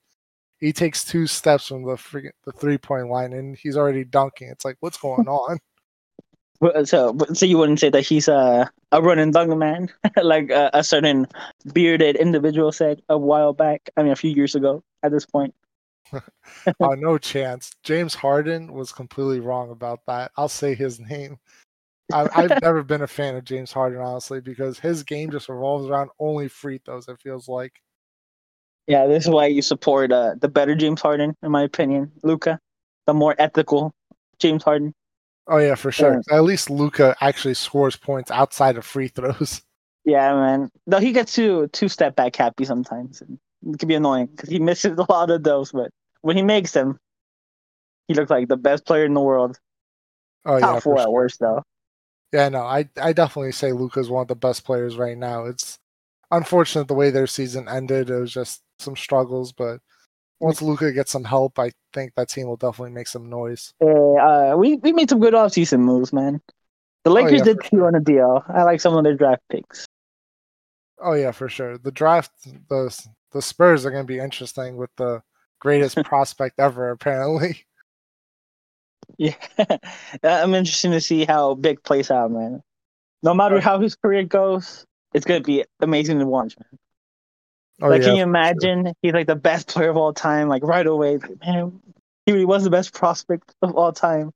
he 0.63 0.73
takes 0.73 1.05
two 1.05 1.27
steps 1.27 1.67
from 1.67 1.83
the 1.83 1.95
freaking 1.95 2.31
the 2.45 2.53
three 2.53 2.79
point 2.79 3.09
line 3.09 3.33
and 3.33 3.57
he's 3.57 3.77
already 3.77 4.05
dunking. 4.05 4.49
It's 4.49 4.65
like 4.65 4.77
what's 4.81 4.97
going 4.97 5.29
on? 5.29 5.59
So, 6.85 7.19
so 7.35 7.45
you 7.45 7.59
wouldn't 7.59 7.81
say 7.81 7.91
that 7.91 8.07
he's 8.07 8.29
a 8.29 8.71
a 8.93 9.03
run 9.03 9.19
and 9.19 9.33
dunk 9.33 9.59
man, 9.59 9.89
like 10.23 10.49
a, 10.51 10.71
a 10.73 10.85
certain 10.85 11.27
bearded 11.73 12.15
individual 12.15 12.71
said 12.71 13.03
a 13.09 13.19
while 13.19 13.53
back. 13.53 13.91
I 13.97 14.05
mean, 14.05 14.13
a 14.13 14.15
few 14.15 14.31
years 14.31 14.55
ago. 14.55 14.85
At 15.03 15.11
this 15.11 15.27
point, 15.27 15.53
oh, 16.13 16.95
no 16.95 17.19
chance. 17.19 17.73
James 17.83 18.15
Harden 18.15 18.73
was 18.73 18.93
completely 18.93 19.41
wrong 19.41 19.73
about 19.73 20.07
that. 20.07 20.31
I'll 20.37 20.49
say 20.49 20.77
his 20.77 21.01
name. 21.01 21.37
I, 22.13 22.29
I've 22.33 22.63
never 22.63 22.85
been 22.85 23.03
a 23.03 23.09
fan 23.09 23.35
of 23.35 23.43
James 23.43 23.73
Harden, 23.73 24.01
honestly, 24.01 24.41
because 24.41 24.79
his 24.79 25.03
game 25.03 25.33
just 25.33 25.49
revolves 25.49 25.89
around 25.89 26.11
only 26.21 26.47
free 26.47 26.79
throws. 26.79 27.09
It 27.09 27.21
feels 27.21 27.49
like. 27.49 27.83
Yeah, 28.87 29.07
this 29.07 29.25
is 29.25 29.31
why 29.31 29.47
you 29.47 29.63
support 29.63 30.13
uh, 30.13 30.35
the 30.41 30.49
better 30.49 30.75
James 30.75 31.01
Harden, 31.01 31.35
in 31.43 31.51
my 31.51 31.63
opinion, 31.63 32.13
Luka, 32.23 32.59
the 33.07 33.15
more 33.15 33.35
ethical 33.39 33.93
James 34.39 34.63
Harden. 34.63 34.93
Oh 35.47 35.59
yeah, 35.59 35.75
for 35.75 35.91
sure. 35.93 36.21
At 36.31 36.45
least 36.45 36.71
Luka 36.71 37.17
actually 37.21 37.55
scores 37.55 37.97
points 37.97 38.31
outside 38.31 38.77
of 38.77 38.85
free 38.85 39.09
throws. 39.09 39.63
Yeah, 40.05 40.35
man. 40.35 40.69
Though 40.89 40.99
he 40.99 41.13
gets 41.13 41.33
too 41.33 41.69
two 41.69 41.89
step 41.89 42.17
back 42.17 42.35
happy 42.35 42.65
sometimes, 42.65 43.23
it 43.23 43.79
can 43.79 43.87
be 43.89 43.95
annoying 43.95 44.27
because 44.27 44.49
he 44.49 44.59
misses 44.59 44.99
a 44.99 45.07
lot 45.13 45.31
of 45.31 45.45
those. 45.45 45.71
But 45.71 45.91
when 46.23 46.37
he 46.37 46.43
makes 46.43 46.73
them, 46.73 46.99
he 48.09 48.15
looks 48.15 48.31
like 48.31 48.49
the 48.49 48.57
best 48.57 48.85
player 48.85 49.05
in 49.05 49.15
the 49.15 49.21
world. 49.21 49.59
Oh 50.45 50.57
Top 50.59 50.75
yeah, 50.75 50.81
four 50.81 50.95
for 50.95 50.99
at 50.99 51.05
sure. 51.05 51.13
worst, 51.13 51.39
though. 51.39 51.63
Yeah, 52.33 52.49
no, 52.49 52.63
I 52.63 52.89
I 53.01 53.13
definitely 53.13 53.53
say 53.53 53.73
Luka's 53.73 54.11
one 54.11 54.23
of 54.23 54.29
the 54.29 54.35
best 54.35 54.65
players 54.65 54.97
right 54.97 55.17
now. 55.17 55.45
It's 55.45 55.79
unfortunate 56.33 56.89
the 56.89 56.95
way 56.95 57.11
their 57.11 57.29
season 57.29 57.69
ended. 57.69 58.11
It 58.11 58.19
was 58.19 58.33
just 58.33 58.63
some 58.81 58.97
struggles, 58.97 59.53
but 59.53 59.81
once 60.41 60.61
Luka 60.61 60.93
gets 60.93 61.13
some 61.13 61.25
help, 61.25 61.59
I 61.61 61.71
think 61.93 62.15
that 62.17 62.29
team 62.29 62.49
will 62.49 62.57
definitely 62.57 62.93
make 62.93 63.07
some 63.07 63.31
noise. 63.31 63.73
Uh, 63.81 63.87
uh, 64.15 64.55
we 64.57 64.77
we 64.79 64.93
made 64.93 65.09
some 65.11 65.21
good 65.21 65.35
offseason 65.35 65.81
moves, 65.81 66.13
man. 66.13 66.41
The 67.05 67.11
Lakers 67.11 67.33
Oh, 67.33 67.37
yeah, 67.37 67.45
did 67.45 67.61
too 67.63 67.77
sure. 67.79 67.87
on 67.87 67.95
a 67.95 68.01
deal. 68.01 68.43
I 68.49 68.65
like 68.65 68.81
some 68.81 68.97
of 68.97 69.05
their 69.05 69.17
draft 69.17 69.43
picks. 69.51 69.87
Oh 71.01 71.15
yeah, 71.15 71.33
for 71.33 71.49
sure. 71.49 71.79
The 71.79 71.93
draft, 71.93 72.31
the 72.69 73.07
the 73.33 73.43
Spurs 73.43 73.87
are 73.87 73.91
going 73.91 74.05
to 74.05 74.13
be 74.13 74.19
interesting 74.19 74.77
with 74.77 74.91
the 74.97 75.23
greatest 75.61 75.97
prospect 76.05 76.59
ever, 76.59 76.91
apparently. 76.91 77.67
Yeah, 79.19 79.35
I'm 80.23 80.55
interested 80.55 80.91
to 80.91 81.01
see 81.01 81.25
how 81.25 81.55
big 81.55 81.83
plays 81.83 82.11
out, 82.11 82.31
man. 82.31 82.63
No 83.23 83.35
matter 83.35 83.61
how 83.61 83.79
his 83.81 83.95
career 83.95 84.25
goes, 84.25 84.85
it's 85.15 85.25
gonna 85.27 85.41
be 85.41 85.65
amazing 85.81 86.19
to 86.19 86.27
watch, 86.27 86.57
man. 86.59 86.79
Oh 87.83 87.91
like, 87.91 88.03
yeah, 88.03 88.03
can 88.03 88.17
you 88.17 88.23
for 88.35 88.41
sure. 88.45 88.71
imagine? 88.71 88.93
He's 89.03 89.13
like 89.13 89.27
the 89.27 89.37
best 89.37 89.69
player 89.69 89.91
of 89.91 89.97
all 89.97 90.13
time. 90.13 90.49
Like 90.49 90.63
right 90.63 90.87
away, 90.87 91.19
like, 91.19 91.41
man, 91.45 91.81
he 92.27 92.33
really 92.33 92.45
was 92.45 92.65
the 92.65 92.71
best 92.71 92.95
prospect 92.95 93.55
of 93.63 93.75
all 93.77 93.93
time. 93.93 94.31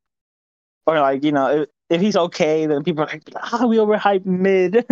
Or 0.87 1.01
like 1.01 1.25
you 1.25 1.33
know, 1.33 1.63
if, 1.63 1.69
if 1.91 2.01
he's 2.01 2.17
okay, 2.17 2.67
then 2.67 2.85
people 2.85 3.05
are 3.05 3.09
like, 3.09 3.25
ah, 3.37 3.67
we 3.67 3.77
overhyped 3.79 4.27
mid. 4.27 4.87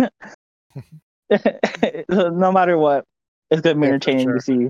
no 2.09 2.51
matter 2.51 2.77
what, 2.77 3.05
it's 3.51 3.61
gonna 3.61 3.79
be 3.79 3.87
Yeah, 3.87 3.87
entertaining 3.87 4.27
sure. 4.27 4.33
to 4.33 4.41
see. 4.41 4.69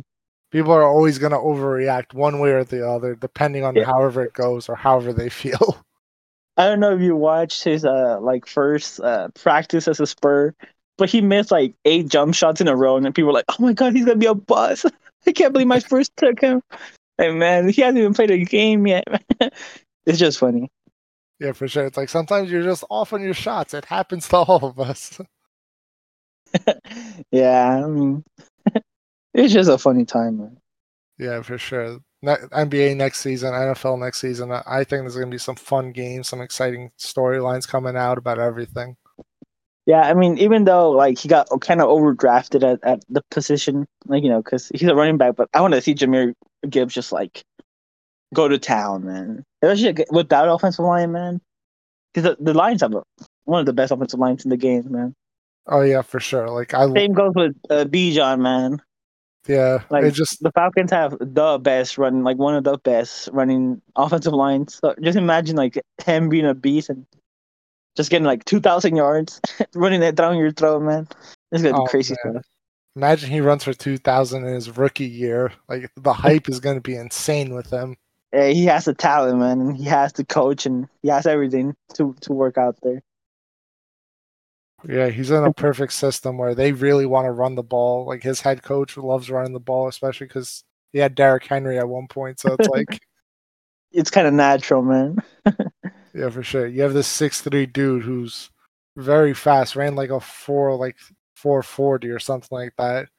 People 0.52 0.72
are 0.74 0.84
always 0.84 1.20
going 1.20 1.32
to 1.34 1.38
overreact 1.38 2.14
one 2.14 2.40
way 2.40 2.52
or 2.52 2.64
the 2.64 2.88
other, 2.90 3.16
depending 3.16 3.64
on 3.64 3.76
Yeah. 3.76 3.86
however 3.86 4.24
it 4.24 4.34
goes 4.34 4.70
or 4.70 4.76
however 4.76 5.14
they 5.14 5.30
feel. 5.30 5.86
I 6.58 6.66
don't 6.68 6.80
know 6.80 6.94
if 6.96 7.02
you 7.02 7.16
watched 7.16 7.64
his 7.64 7.84
uh 7.86 8.20
like 8.22 8.46
first 8.46 9.00
uh 9.02 9.28
practice 9.30 9.88
as 9.88 10.00
a 10.00 10.08
Spur, 10.08 10.54
but 10.98 11.10
he 11.10 11.22
missed 11.22 11.52
like 11.52 11.74
eight 11.86 12.08
jump 12.08 12.36
shots 12.36 12.62
in 12.62 12.68
a 12.68 12.76
row, 12.76 12.98
and 12.98 13.06
people 13.14 13.28
were 13.28 13.34
like, 13.34 13.46
"Oh 13.50 13.56
my 13.60 13.74
god, 13.74 13.94
he's 13.94 14.06
gonna 14.06 14.18
be 14.18 14.26
a 14.26 14.34
bust!" 14.34 14.86
I 15.28 15.32
can't 15.32 15.54
believe 15.54 15.68
my 15.68 15.80
first 15.80 16.16
took 16.18 16.40
him. 16.40 16.62
Hey 17.18 17.32
man, 17.32 17.70
he 17.70 17.82
hasn't 17.82 17.98
even 17.98 18.14
played 18.14 18.32
a 18.32 18.44
game 18.44 18.86
yet. 18.88 19.06
it's 20.06 20.20
just 20.20 20.40
funny. 20.40 20.70
yeah, 21.40 21.52
for 21.54 21.68
sure. 21.68 21.86
It's 21.86 21.98
like 21.98 22.10
sometimes 22.10 22.52
you're 22.52 22.64
just 22.64 22.84
off 22.90 23.14
on 23.14 23.22
your 23.22 23.34
shots. 23.34 23.74
It 23.74 23.86
happens 23.86 24.28
to 24.30 24.38
all 24.38 24.66
of 24.66 24.80
us. 24.80 25.20
yeah, 27.32 27.84
I 27.84 27.88
mean, 27.88 28.24
it's 29.34 29.54
just 29.54 29.70
a 29.70 29.78
funny 29.78 30.06
time, 30.06 30.38
man. 30.38 30.58
Yeah, 31.18 31.42
for 31.42 31.58
sure. 31.58 32.00
NBA 32.24 32.98
next 32.98 33.22
season, 33.22 33.52
NFL 33.54 34.00
next 34.00 34.20
season. 34.20 34.52
I 34.52 34.64
I 34.66 34.84
think 34.84 35.04
there's 35.04 35.16
going 35.16 35.30
to 35.30 35.36
be 35.36 35.38
some 35.38 35.56
fun 35.56 35.92
games, 35.92 36.28
some 36.28 36.42
exciting 36.42 36.92
storylines 36.98 37.68
coming 37.68 37.96
out 37.96 38.18
about 38.18 38.40
everything. 38.40 38.98
Yeah, 39.86 40.02
I 40.02 40.16
mean, 40.16 40.38
even 40.40 40.66
though 40.66 40.90
like 40.90 41.20
he 41.20 41.28
got 41.28 41.48
kind 41.62 41.80
of 41.80 41.88
overdrafted 41.88 42.64
at, 42.64 42.84
at 42.84 43.04
the 43.08 43.22
position, 43.30 43.86
like 44.08 44.24
you 44.24 44.30
know, 44.30 44.42
because 44.42 44.70
he's 44.74 44.90
a 44.90 44.96
running 44.96 45.18
back, 45.18 45.36
but 45.36 45.48
I 45.54 45.62
want 45.62 45.76
to 45.76 45.82
see 45.82 45.94
Jahmyr 45.94 46.34
Gibbs 46.68 46.94
just 46.94 47.12
like 47.12 47.44
go 48.34 48.48
to 48.48 48.58
town, 48.58 49.06
man. 49.06 49.44
Especially 49.62 50.06
with 50.10 50.30
that 50.30 50.50
offensive 50.50 50.86
line, 50.86 51.12
man. 51.12 51.40
Because 52.14 52.36
the, 52.36 52.44
the 52.44 52.54
Lions 52.54 52.82
have 52.82 52.96
a, 52.96 53.04
one 53.44 53.60
of 53.60 53.66
the 53.68 53.74
best 53.74 53.92
offensive 53.92 54.20
lines 54.20 54.44
in 54.44 54.50
the 54.50 54.58
game, 54.58 54.92
man. 54.92 55.14
Oh 55.68 55.82
yeah, 55.82 56.02
for 56.02 56.20
sure. 56.20 56.50
Like 56.50 56.74
I, 56.74 56.92
Same 56.94 57.14
goes 57.14 57.34
with 57.36 57.56
uh, 57.70 57.86
Bijan, 57.86 58.40
man. 58.40 58.82
yeah, 59.48 59.80
Like 59.90 60.14
just 60.14 60.42
the 60.42 60.52
Falcons 60.52 60.92
have 60.92 61.16
the 61.20 61.60
best 61.60 61.98
running, 62.00 62.24
like 62.24 62.38
one 62.38 62.56
of 62.56 62.64
the 62.64 62.78
best 62.80 63.30
running 63.34 63.82
offensive 63.96 64.34
lines. 64.34 64.80
So 64.82 64.96
just 65.02 65.18
imagine 65.18 65.56
like 65.56 65.80
him 66.04 66.30
being 66.30 66.46
a 66.46 66.56
beast 66.56 66.90
and 66.90 67.06
just 67.96 68.10
getting 68.10 68.26
like 68.26 68.46
two 68.46 68.60
thousand 68.60 68.96
yards, 68.96 69.42
running 69.76 70.02
that 70.02 70.16
down 70.16 70.38
your 70.38 70.52
throat, 70.52 70.82
man. 70.82 71.08
It's 71.52 71.62
gonna 71.64 71.74
be 71.76 71.82
Oh, 71.82 71.88
crazy 71.90 72.16
man. 72.26 72.34
stuff. 72.34 72.44
imagine 72.96 73.30
he 73.30 73.42
runs 73.42 73.64
for 73.64 73.74
2,000 73.74 74.46
in 74.46 74.54
his 74.54 74.78
rookie 74.78 75.06
year. 75.08 75.52
Like 75.68 75.92
the 75.98 76.14
hype 76.14 76.50
is 76.50 76.60
going 76.60 76.78
to 76.78 76.82
be 76.82 76.96
insane 76.96 77.54
with 77.54 77.70
him. 77.72 77.98
eh, 78.34 78.54
he 78.54 78.66
has 78.66 78.86
the 78.86 78.94
talent, 78.94 79.40
man, 79.40 79.62
and 79.62 79.78
he 79.78 79.86
has 79.86 80.14
the 80.14 80.26
coach, 80.26 80.66
and 80.66 80.88
he 81.02 81.10
has 81.10 81.26
everything 81.28 81.76
to 81.96 82.16
to 82.22 82.34
work 82.34 82.58
out 82.58 82.78
there. 82.82 83.02
Yeah, 84.88 85.10
he's 85.10 85.32
in 85.32 85.44
a 85.44 85.52
perfect 85.52 85.94
system 85.94 86.38
where 86.38 86.54
they 86.54 86.72
really 86.72 87.06
want 87.06 87.26
to 87.26 87.32
run 87.32 87.56
the 87.56 87.64
ball. 87.64 88.06
Like 88.06 88.22
his 88.24 88.42
head 88.42 88.62
coach 88.62 88.98
loves 88.98 89.30
running 89.32 89.54
the 89.54 89.60
ball, 89.60 89.88
especially 89.88 90.28
because 90.28 90.64
he 90.94 91.00
had 91.00 91.16
Derrick 91.16 91.46
Henry 91.46 91.80
at 91.80 91.90
one 91.90 92.08
point. 92.08 92.40
So 92.40 92.54
it's 92.54 92.68
like, 92.68 93.00
It's 93.92 94.10
kind 94.12 94.28
of 94.28 94.34
natural, 94.34 94.82
man. 94.82 95.24
Yeah, 96.16 96.30
for 96.30 96.42
sure. 96.44 96.66
You 96.66 96.82
have 96.84 96.94
this 96.94 97.08
six 97.08 97.42
three 97.42 97.66
dude 97.66 98.04
who's 98.04 98.50
very 98.98 99.34
fast, 99.34 99.76
ran 99.76 99.96
like 99.96 100.10
a 100.10 100.20
four, 100.20 100.76
like 100.76 100.96
four 101.36 101.62
forty 101.62 102.10
or 102.10 102.20
something 102.20 102.50
like 102.58 102.74
that. 102.78 103.10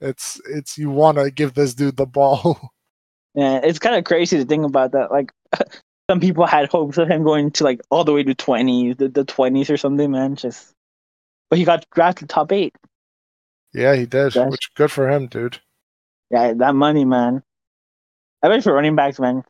It's 0.00 0.40
it's 0.50 0.76
you 0.76 0.90
want 0.90 1.16
to 1.18 1.30
give 1.30 1.54
this 1.54 1.74
dude 1.74 1.96
the 1.96 2.06
ball. 2.06 2.70
Yeah, 3.34 3.60
it's 3.62 3.78
kind 3.78 3.94
of 3.94 4.02
crazy 4.02 4.36
to 4.38 4.44
think 4.44 4.64
about 4.66 4.92
that. 4.92 5.12
Like, 5.12 5.30
some 6.10 6.18
people 6.18 6.44
had 6.44 6.68
hopes 6.70 6.98
of 6.98 7.08
him 7.08 7.22
going 7.22 7.52
to 7.52 7.62
like 7.62 7.80
all 7.88 8.02
the 8.02 8.12
way 8.12 8.24
to 8.24 8.34
twenty, 8.34 8.94
the 8.94 9.08
the 9.08 9.22
twenties 9.24 9.70
or 9.70 9.76
something, 9.76 10.10
man. 10.10 10.34
Just, 10.34 10.72
but 11.48 11.58
he 11.58 11.64
got 11.64 11.84
drafted 11.94 12.28
top 12.28 12.50
eight. 12.50 12.74
yeah, 13.72 13.94
he 13.94 14.06
did, 14.06 14.32
That's- 14.32 14.50
which 14.50 14.74
good 14.74 14.90
for 14.90 15.08
him, 15.08 15.28
dude. 15.28 15.60
Yeah, 16.30 16.52
that 16.54 16.74
money, 16.74 17.04
man. 17.04 17.44
I 18.42 18.48
bet 18.48 18.64
for 18.64 18.72
running 18.72 18.96
backs, 18.96 19.20
man, 19.20 19.44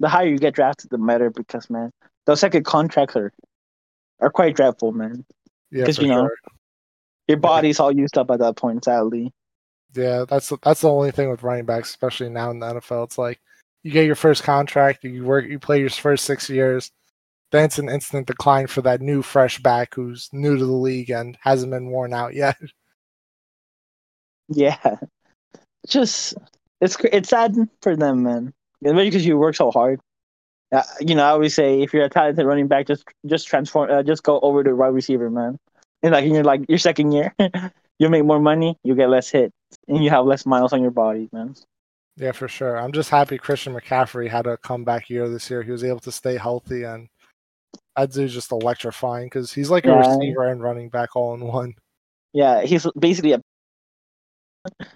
the 0.00 0.08
higher 0.08 0.28
you 0.28 0.38
get 0.38 0.54
drafted, 0.54 0.90
the 0.90 0.96
better 0.96 1.28
because, 1.28 1.68
man, 1.68 1.90
those 2.26 2.40
second 2.40 2.64
contracts 2.64 3.16
are 3.16 3.32
are 4.20 4.30
quite 4.30 4.56
dreadful, 4.56 4.92
man. 4.92 5.24
Yeah, 5.70 5.86
'Cause, 5.86 5.96
for 5.96 6.02
you 6.02 6.08
know, 6.08 6.22
sure. 6.28 6.36
Your 7.28 7.38
body's 7.38 7.80
all 7.80 7.90
used 7.90 8.18
up 8.18 8.30
at 8.30 8.38
that 8.40 8.56
point, 8.56 8.84
sadly. 8.84 9.32
Yeah, 9.94 10.24
that's 10.28 10.52
that's 10.62 10.82
the 10.82 10.90
only 10.90 11.10
thing 11.10 11.30
with 11.30 11.42
running 11.42 11.64
backs, 11.64 11.90
especially 11.90 12.28
now 12.28 12.50
in 12.50 12.58
the 12.58 12.66
NFL. 12.66 13.04
It's 13.04 13.18
like 13.18 13.40
you 13.82 13.90
get 13.92 14.06
your 14.06 14.14
first 14.16 14.42
contract, 14.42 15.04
you 15.04 15.24
work, 15.24 15.46
you 15.46 15.58
play 15.58 15.80
your 15.80 15.90
first 15.90 16.24
six 16.24 16.50
years, 16.50 16.90
then 17.52 17.64
it's 17.64 17.78
an 17.78 17.88
instant 17.88 18.26
decline 18.26 18.66
for 18.66 18.82
that 18.82 19.00
new 19.00 19.22
fresh 19.22 19.58
back 19.60 19.94
who's 19.94 20.28
new 20.32 20.56
to 20.56 20.64
the 20.66 20.72
league 20.72 21.10
and 21.10 21.38
hasn't 21.40 21.70
been 21.72 21.88
worn 21.90 22.12
out 22.12 22.34
yet. 22.34 22.56
Yeah, 24.48 24.96
just 25.88 26.34
it's 26.80 26.96
it's 27.12 27.30
sad 27.30 27.56
for 27.80 27.96
them, 27.96 28.24
man. 28.24 28.52
Especially 28.84 29.04
because 29.06 29.24
you 29.26 29.38
work 29.38 29.56
so 29.56 29.70
hard. 29.70 30.00
Uh, 30.72 30.82
you 31.00 31.14
know, 31.14 31.24
I 31.24 31.30
always 31.30 31.54
say 31.54 31.82
if 31.82 31.92
you're 31.92 32.04
a 32.04 32.08
talented 32.08 32.46
running 32.46 32.66
back, 32.66 32.86
just 32.86 33.04
just 33.26 33.46
transform, 33.46 33.90
uh, 33.90 34.02
just 34.02 34.22
go 34.22 34.40
over 34.40 34.64
to 34.64 34.74
wide 34.74 34.88
receiver, 34.88 35.30
man. 35.30 35.58
And 36.02 36.12
like 36.12 36.24
in 36.24 36.34
your 36.34 36.44
like 36.44 36.62
your 36.68 36.78
second 36.78 37.12
year, 37.12 37.34
you'll 37.98 38.10
make 38.10 38.24
more 38.24 38.40
money, 38.40 38.76
you 38.82 38.94
get 38.94 39.08
less 39.08 39.30
hits, 39.30 39.54
and 39.88 40.02
you 40.02 40.10
have 40.10 40.26
less 40.26 40.46
miles 40.46 40.72
on 40.72 40.82
your 40.82 40.90
body, 40.90 41.28
man. 41.32 41.54
Yeah, 42.16 42.32
for 42.32 42.46
sure. 42.46 42.78
I'm 42.78 42.92
just 42.92 43.10
happy 43.10 43.38
Christian 43.38 43.74
McCaffrey 43.74 44.28
had 44.28 44.46
a 44.46 44.56
comeback 44.56 45.10
year 45.10 45.28
this 45.28 45.50
year. 45.50 45.62
He 45.62 45.72
was 45.72 45.82
able 45.82 46.00
to 46.00 46.12
stay 46.12 46.36
healthy, 46.36 46.84
and 46.84 47.08
that 47.96 48.10
just 48.10 48.52
electrifying 48.52 49.26
because 49.26 49.52
he's 49.52 49.70
like 49.70 49.86
a 49.86 49.96
receiver 49.96 50.48
and 50.48 50.62
running 50.62 50.88
back 50.88 51.16
all 51.16 51.34
in 51.34 51.40
one. 51.40 51.74
Yeah, 52.32 52.62
he's 52.62 52.86
basically 52.98 53.32
a 53.32 53.40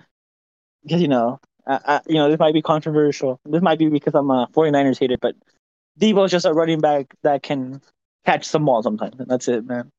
because 0.82 1.00
you 1.00 1.08
know, 1.08 1.40
I, 1.66 1.80
I, 1.84 2.00
you 2.06 2.14
know, 2.14 2.30
this 2.30 2.38
might 2.38 2.54
be 2.54 2.62
controversial. 2.62 3.40
This 3.44 3.62
might 3.62 3.78
be 3.78 3.88
because 3.88 4.14
I'm 4.14 4.30
a 4.30 4.48
49ers 4.52 4.98
hater, 4.98 5.16
but 5.20 5.34
Deebo's 5.98 6.30
just 6.30 6.46
a 6.46 6.52
running 6.52 6.80
back 6.80 7.14
that 7.22 7.42
can 7.42 7.80
catch 8.24 8.44
some 8.44 8.64
ball 8.64 8.82
sometimes, 8.82 9.18
and 9.18 9.28
that's 9.28 9.48
it, 9.48 9.64
man. 9.66 9.90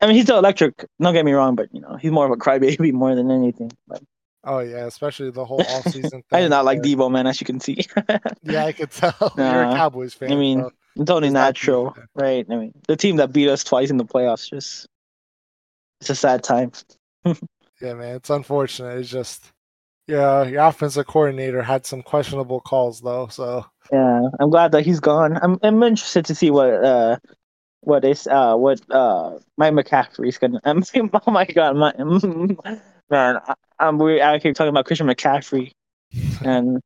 I 0.00 0.06
mean, 0.06 0.14
he's 0.14 0.24
still 0.24 0.38
electric. 0.38 0.84
Don't 1.00 1.12
get 1.14 1.24
me 1.24 1.32
wrong, 1.32 1.56
but 1.56 1.68
you 1.74 1.80
know, 1.80 1.96
he's 1.96 2.12
more 2.12 2.24
of 2.24 2.30
a 2.30 2.36
crybaby 2.36 2.92
more 2.94 3.14
than 3.14 3.30
anything. 3.30 3.70
But 3.86 4.02
Oh 4.44 4.60
yeah, 4.60 4.86
especially 4.86 5.30
the 5.30 5.44
whole 5.44 5.58
offseason 5.64 6.10
thing. 6.10 6.22
I 6.32 6.40
do 6.42 6.48
not 6.48 6.64
like 6.64 6.80
Debo, 6.80 7.10
man, 7.10 7.26
as 7.26 7.40
you 7.40 7.44
can 7.44 7.58
see. 7.60 7.78
Yeah, 8.42 8.64
I 8.64 8.72
could 8.72 8.90
tell. 8.90 9.32
You're 9.36 9.64
a 9.64 9.74
Cowboys 9.74 10.14
fan. 10.14 10.32
I 10.32 10.36
mean, 10.36 10.60
so- 10.62 10.72
it's 10.96 11.10
only 11.10 11.30
natural, 11.30 11.96
right? 12.14 12.44
I 12.50 12.56
mean, 12.56 12.72
the 12.88 12.96
team 12.96 13.16
that 13.16 13.32
beat 13.32 13.48
us 13.48 13.62
twice 13.62 13.90
in 13.90 13.98
the 13.98 14.04
playoffs 14.04 14.48
just 14.50 14.88
it's 16.00 16.10
a 16.10 16.14
sad 16.14 16.42
time. 16.42 16.72
Yeah, 17.80 17.94
man, 17.94 18.16
it's 18.16 18.30
unfortunate. 18.30 18.98
It's 18.98 19.08
just, 19.10 19.52
yeah, 20.08 20.44
the 20.44 20.66
offensive 20.66 21.06
coordinator 21.06 21.62
had 21.62 21.84
some 21.84 22.02
questionable 22.02 22.60
calls 22.60 23.02
though. 23.02 23.28
So 23.28 23.66
Yeah, 23.92 24.22
I'm 24.40 24.48
glad 24.48 24.72
that 24.72 24.82
he's 24.84 25.00
gone. 25.00 25.38
I'm 25.42 25.58
I'm 25.62 25.82
interested 25.82 26.24
to 26.24 26.34
see 26.34 26.50
what 26.50 26.72
uh 26.82 27.18
what 27.80 28.04
is 28.06 28.26
uh 28.26 28.56
what 28.56 28.80
uh 28.90 29.38
Mike 29.58 29.74
McCaffrey's 29.74 30.38
gonna. 30.38 30.60
I'm, 30.64 30.82
oh 31.26 31.30
my 31.30 31.44
god, 31.44 31.76
my 31.76 31.92
man, 33.10 33.36
I, 33.36 33.54
I'm 33.78 33.98
we 33.98 34.20
out 34.20 34.42
here 34.42 34.54
talking 34.54 34.70
about 34.70 34.86
Christian 34.86 35.06
McCaffrey 35.06 35.72
and 36.42 36.80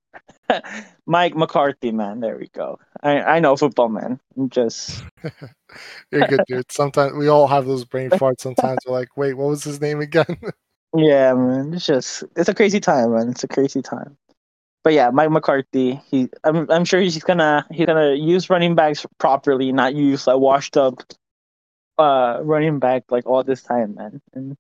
Mike 1.06 1.36
McCarthy. 1.36 1.92
Man, 1.92 2.18
there 2.18 2.36
we 2.36 2.48
go. 2.48 2.80
I 3.04 3.20
I 3.20 3.40
know 3.40 3.56
football, 3.56 3.88
man. 3.88 4.18
I'm 4.36 4.50
just 4.50 5.04
you're 6.10 6.26
good, 6.26 6.40
dude. 6.48 6.72
Sometimes 6.72 7.14
we 7.14 7.28
all 7.28 7.46
have 7.46 7.66
those 7.66 7.84
brain 7.84 8.10
farts. 8.10 8.40
Sometimes 8.40 8.80
we're 8.84 8.94
like, 8.94 9.16
wait, 9.16 9.34
what 9.34 9.48
was 9.48 9.62
his 9.62 9.80
name 9.80 10.00
again? 10.00 10.36
Yeah, 10.96 11.34
man. 11.34 11.74
It's 11.74 11.86
just 11.86 12.24
it's 12.36 12.48
a 12.48 12.54
crazy 12.54 12.80
time, 12.80 13.12
man. 13.14 13.30
It's 13.30 13.44
a 13.44 13.48
crazy 13.48 13.82
time. 13.82 14.16
But 14.84 14.94
yeah, 14.94 15.10
Mike 15.10 15.30
McCarthy. 15.30 16.00
He, 16.10 16.28
I'm, 16.44 16.70
I'm 16.70 16.84
sure 16.84 17.00
he's 17.00 17.22
gonna 17.22 17.66
he's 17.70 17.86
gonna 17.86 18.14
use 18.14 18.50
running 18.50 18.74
backs 18.74 19.06
properly, 19.18 19.72
not 19.72 19.94
use 19.94 20.26
a 20.28 20.38
washed 20.38 20.76
up, 20.76 21.02
uh, 21.98 22.40
running 22.42 22.78
back 22.78 23.04
like 23.10 23.26
all 23.26 23.44
this 23.44 23.62
time, 23.62 23.94
man. 23.96 24.20
And 24.34 24.56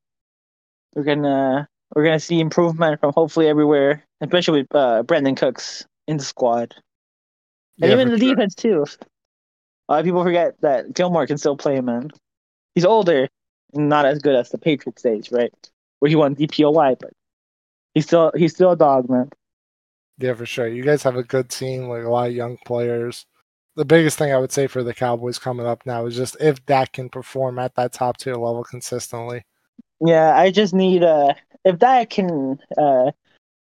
we're 0.94 1.04
gonna 1.04 1.68
we're 1.94 2.04
gonna 2.04 2.20
see 2.20 2.40
improvement 2.40 3.00
from 3.00 3.12
hopefully 3.14 3.48
everywhere, 3.48 4.04
especially 4.20 4.62
with 4.62 4.74
uh, 4.74 5.02
Brandin 5.04 5.36
Cooks 5.36 5.86
in 6.08 6.18
the 6.18 6.24
squad, 6.24 6.74
and 7.80 7.90
Yeah, 7.90 7.92
even 7.92 8.08
the 8.10 8.18
sure. 8.18 8.36
defense 8.36 8.54
too. 8.54 8.84
A 9.88 9.92
lot 9.92 10.00
of 10.00 10.04
people 10.06 10.22
forget 10.24 10.60
that 10.62 10.94
Gilmore 10.94 11.26
can 11.26 11.38
still 11.38 11.56
play, 11.56 11.80
man. 11.80 12.10
He's 12.74 12.84
older, 12.84 13.28
and 13.74 13.88
not 13.88 14.06
as 14.06 14.20
good 14.20 14.36
as 14.36 14.50
the 14.50 14.58
Patriots 14.58 15.02
days, 15.02 15.32
right? 15.32 15.52
Where 16.02 16.08
he 16.08 16.16
won 16.16 16.34
DPOY, 16.34 16.96
but 16.98 17.12
he's 17.94 18.06
still 18.06 18.32
he's 18.34 18.52
still 18.52 18.72
a 18.72 18.76
dog, 18.76 19.08
man. 19.08 19.30
Yeah, 20.18 20.34
for 20.34 20.44
sure. 20.44 20.66
You 20.66 20.82
guys 20.82 21.04
have 21.04 21.14
a 21.14 21.22
good 21.22 21.48
team, 21.48 21.84
like 21.84 22.02
a 22.02 22.08
lot 22.08 22.26
of 22.26 22.34
young 22.34 22.58
players. 22.66 23.24
The 23.76 23.84
biggest 23.84 24.18
thing 24.18 24.32
I 24.32 24.38
would 24.38 24.50
say 24.50 24.66
for 24.66 24.82
the 24.82 24.94
Cowboys 24.94 25.38
coming 25.38 25.64
up 25.64 25.86
now 25.86 26.04
is 26.06 26.16
just 26.16 26.36
if 26.40 26.66
Dak 26.66 26.94
can 26.94 27.08
perform 27.08 27.60
at 27.60 27.76
that 27.76 27.92
top 27.92 28.16
tier 28.16 28.34
level 28.34 28.64
consistently. 28.64 29.44
Yeah, 30.04 30.36
I 30.36 30.50
just 30.50 30.74
need 30.74 31.04
uh 31.04 31.34
if 31.64 31.78
that 31.78 32.10
can 32.10 32.58
uh 32.76 33.12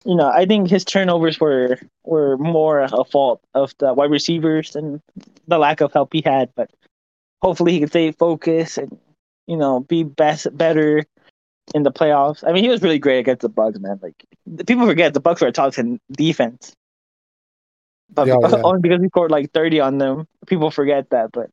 you 0.04 0.14
know, 0.14 0.28
I 0.28 0.44
think 0.44 0.68
his 0.68 0.84
turnovers 0.84 1.40
were 1.40 1.78
were 2.04 2.36
more 2.36 2.80
a 2.80 3.04
fault 3.06 3.40
of 3.54 3.72
the 3.78 3.94
wide 3.94 4.10
receivers 4.10 4.76
and 4.76 5.00
the 5.48 5.56
lack 5.56 5.80
of 5.80 5.94
help 5.94 6.12
he 6.12 6.20
had, 6.22 6.50
but 6.54 6.70
hopefully 7.40 7.72
he 7.72 7.78
can 7.78 7.88
stay 7.88 8.12
focused 8.12 8.76
and 8.76 8.98
you 9.46 9.56
know, 9.56 9.80
be 9.80 10.02
best 10.02 10.54
better 10.54 11.06
in 11.74 11.82
the 11.82 11.93
playoffs. 11.93 12.44
I 12.47 12.52
mean, 12.52 12.62
he 12.64 12.70
was 12.70 12.82
really 12.82 12.98
great 12.98 13.18
against 13.18 13.43
the 13.43 13.48
Bucks, 13.48 13.78
man. 13.78 13.98
Like 14.02 14.14
the- 14.47 14.64
people 14.64 14.86
forget 14.86 15.14
the 15.14 15.20
Bucks 15.20 15.40
were 15.40 15.48
a 15.48 15.52
top 15.52 15.72
10 15.74 15.98
defense. 16.12 16.72
But 18.12 18.28
Yeah, 18.28 18.36
yeah. 18.40 18.62
only 18.62 18.80
because 18.80 19.01
he 19.02 19.09
scored 19.09 19.30
like 19.32 19.51
30 19.52 19.80
on 19.80 19.98
them, 19.98 20.28
people 20.47 20.70
forget 20.70 21.10
that, 21.10 21.30
but 21.32 21.51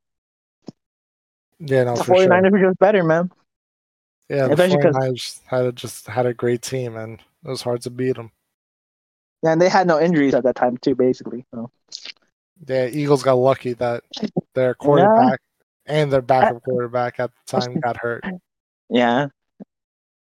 Yeah, 1.60 1.84
no, 1.86 1.96
the 1.96 2.04
for 2.04 2.14
49ers 2.16 2.52
were 2.52 2.60
just 2.60 2.80
better, 2.80 3.04
man. 3.04 3.32
Yeah, 4.30 4.48
the 4.48 4.54
especially 4.54 4.78
'cause- 4.82 4.96
49ers 4.96 5.42
had 5.46 5.66
a, 5.66 5.72
just 5.72 6.08
had 6.08 6.26
a 6.26 6.34
great 6.34 6.62
team, 6.62 6.96
and 6.96 7.20
it 7.44 7.50
was 7.50 7.62
hard 7.62 7.82
to 7.82 7.90
beat 7.90 8.16
them. 8.16 8.32
Yeah, 9.42 9.52
And 9.54 9.62
they 9.62 9.68
had 9.70 9.88
no 9.88 10.00
injuries 10.00 10.34
at 10.36 10.44
that 10.44 10.56
time 10.56 10.78
too, 10.78 10.96
basically. 10.96 11.46
So 11.54 11.70
Yeah, 12.68 12.86
Eagles 12.86 13.24
got 13.24 13.34
lucky 13.34 13.74
that 13.74 14.04
their 14.54 14.74
quarterback 14.76 15.42
and 15.86 16.12
their 16.14 16.22
backup 16.22 16.64
quarterback 16.64 17.20
at 17.20 17.32
the 17.32 17.60
time 17.60 17.80
got 17.82 17.98
hurt. 17.98 18.24
Yeah. 18.90 19.28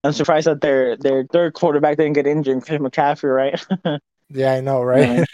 I'm 0.03 0.13
surprised 0.13 0.47
that 0.47 0.61
their 0.61 0.97
their 0.97 1.25
third 1.25 1.53
quarterback 1.53 1.97
didn't 1.97 2.13
get 2.13 2.27
injured, 2.27 2.63
Chris 2.63 2.79
McCaffrey, 2.81 3.33
right? 3.35 3.99
Yeah, 4.29 4.53
I 4.53 4.61
know, 4.61 4.81
right? 4.81 5.09
Yeah. 5.17 5.25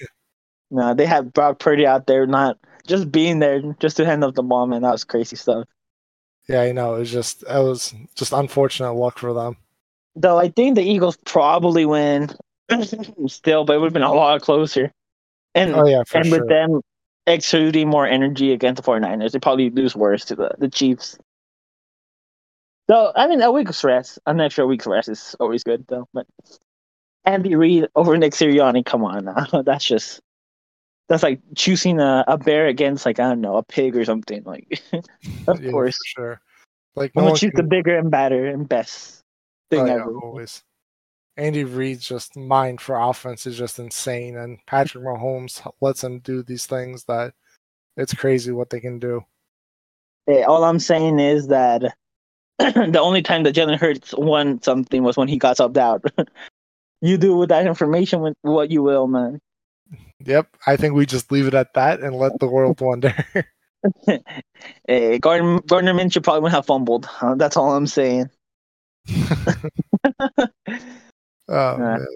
no, 0.72 0.94
they 0.94 1.06
had 1.06 1.34
Brock 1.34 1.60
Purdy 1.60 1.85
out 1.85 2.07
there, 2.07 2.26
not 2.26 2.57
just 2.88 3.11
being 3.11 3.39
there 3.39 3.61
just 3.80 3.98
to 3.98 4.06
hand 4.06 4.23
off 4.23 4.34
the 4.34 4.44
ball, 4.44 4.65
man. 4.68 4.81
That 4.81 4.91
was 4.91 5.03
crazy 5.03 5.35
stuff. 5.35 5.65
yeah, 6.49 6.61
I 6.61 6.72
know. 6.72 6.95
It 6.95 6.99
was 6.99 7.11
just 7.11 7.44
it 7.44 7.48
was 7.64 7.94
just 8.15 8.34
unfortunate 8.34 8.94
luck 8.94 9.19
for 9.19 9.34
them. 9.34 9.57
Though 10.15 10.38
I 10.38 10.49
think 10.49 10.76
the 10.76 10.81
Eagles 10.84 11.18
probably 11.26 11.85
win 11.85 12.30
still, 13.27 13.65
but 13.65 13.73
it 13.76 13.80
would 13.80 13.88
have 13.88 13.94
been 13.94 14.02
a 14.03 14.14
lot 14.14 14.41
closer. 14.41 14.91
And 15.53 15.76
Oh 15.76 15.85
yeah, 15.85 16.03
for 16.07 16.18
and 16.18 16.27
sure. 16.27 16.39
with 16.39 16.49
them 16.49 16.81
exuding 17.27 17.88
more 17.89 18.07
energy 18.07 18.52
against 18.52 18.84
the 18.84 18.89
49ers, 18.91 19.31
they 19.31 19.39
probably 19.39 19.69
lose 19.69 19.95
worse 19.95 20.26
to 20.26 20.35
the, 20.35 20.52
the 20.57 20.69
Chiefs. 20.69 21.18
So 22.90 23.12
I 23.16 23.28
mean 23.28 23.42
a 23.42 23.52
week's 23.52 23.84
rest, 23.84 24.20
an 24.26 24.40
extra 24.40 24.66
week's 24.66 24.88
rest 24.88 25.10
is 25.10 25.36
always 25.40 25.64
good 25.64 25.86
though. 25.88 26.08
But 26.14 26.26
Andy 27.26 27.56
Reid 27.56 27.88
over 27.96 28.18
Nick 28.18 28.34
Sirianni, 28.34 28.86
come 28.86 29.04
on 29.04 29.26
now. 29.26 29.62
That's 29.66 29.86
just 29.86 30.22
that's 31.10 31.24
like 31.24 31.40
choosing 31.56 32.00
a, 32.02 32.26
a 32.28 32.38
bear 32.38 32.68
against 32.68 33.06
like 33.06 33.20
I 33.20 33.30
don't 33.30 33.42
know, 33.42 33.58
a 33.58 33.64
pig 33.64 33.96
or 33.96 34.04
something. 34.06 34.44
Like 34.44 34.82
of 35.48 35.62
Yeah, 35.62 35.72
course. 35.72 35.98
sure. 36.04 36.42
Like 36.96 37.12
I'm 37.16 37.24
no 37.24 37.30
gonna 37.30 37.40
choose 37.40 37.54
the 37.56 37.64
bigger 37.64 37.98
and 37.98 38.12
better 38.12 38.48
and 38.48 38.68
best 38.68 39.22
thing 39.70 39.82
oh, 39.82 39.86
yeah, 39.86 39.94
ever. 39.94 40.18
always. 40.18 40.64
Andy 41.38 41.64
Reid's 41.64 42.08
just 42.08 42.36
mind 42.36 42.82
for 42.82 43.00
offense 43.00 43.46
is 43.46 43.58
just 43.58 43.78
insane, 43.78 44.36
and 44.38 44.58
Patrick 44.66 45.04
Mahomes 45.04 45.62
lets 45.82 46.04
him 46.04 46.20
do 46.20 46.42
these 46.42 46.66
things 46.66 47.04
that 47.04 47.34
it's 47.96 48.14
crazy 48.14 48.52
what 48.52 48.72
they 48.72 48.80
can 48.80 48.98
do. 48.98 49.24
Hey, 50.26 50.44
all 50.44 50.64
I'm 50.64 50.80
saying 50.80 51.20
is 51.20 51.48
that 51.48 51.84
the 52.60 53.00
only 53.00 53.22
time 53.22 53.44
that 53.44 53.56
Jalen 53.56 53.80
Hurts 53.80 54.14
won 54.18 54.62
something 54.62 55.04
was 55.04 55.18
when 55.18 55.28
he 55.28 55.38
got 55.38 55.58
subbed 55.58 55.78
out. 55.78 56.04
you 57.02 57.18
do 57.18 57.38
with 57.38 57.50
that 57.50 57.68
information 57.68 58.22
with 58.22 58.36
what 58.42 58.72
you 58.72 58.82
will, 58.84 59.08
man. 59.08 59.40
Yep, 60.26 60.58
I 60.66 60.76
think 60.76 60.96
we 60.96 61.06
just 61.06 61.32
leave 61.32 61.48
it 61.48 61.54
at 61.54 61.74
that 61.76 62.00
and 62.02 62.16
let 62.16 62.40
the 62.40 62.48
world 62.48 62.82
wonder. 62.82 63.14
hey, 64.88 65.20
Gardner, 65.20 65.62
Gardner 65.62 65.94
Minshew 65.94 66.24
probably 66.24 66.42
would 66.42 66.52
have 66.52 66.66
fumbled. 66.66 67.08
Uh, 67.22 67.36
that's 67.36 67.58
all 67.58 67.76
I'm 67.76 67.88
saying. 67.88 68.30
oh 69.10 70.48
Nah. 71.50 71.78
man. 71.78 72.08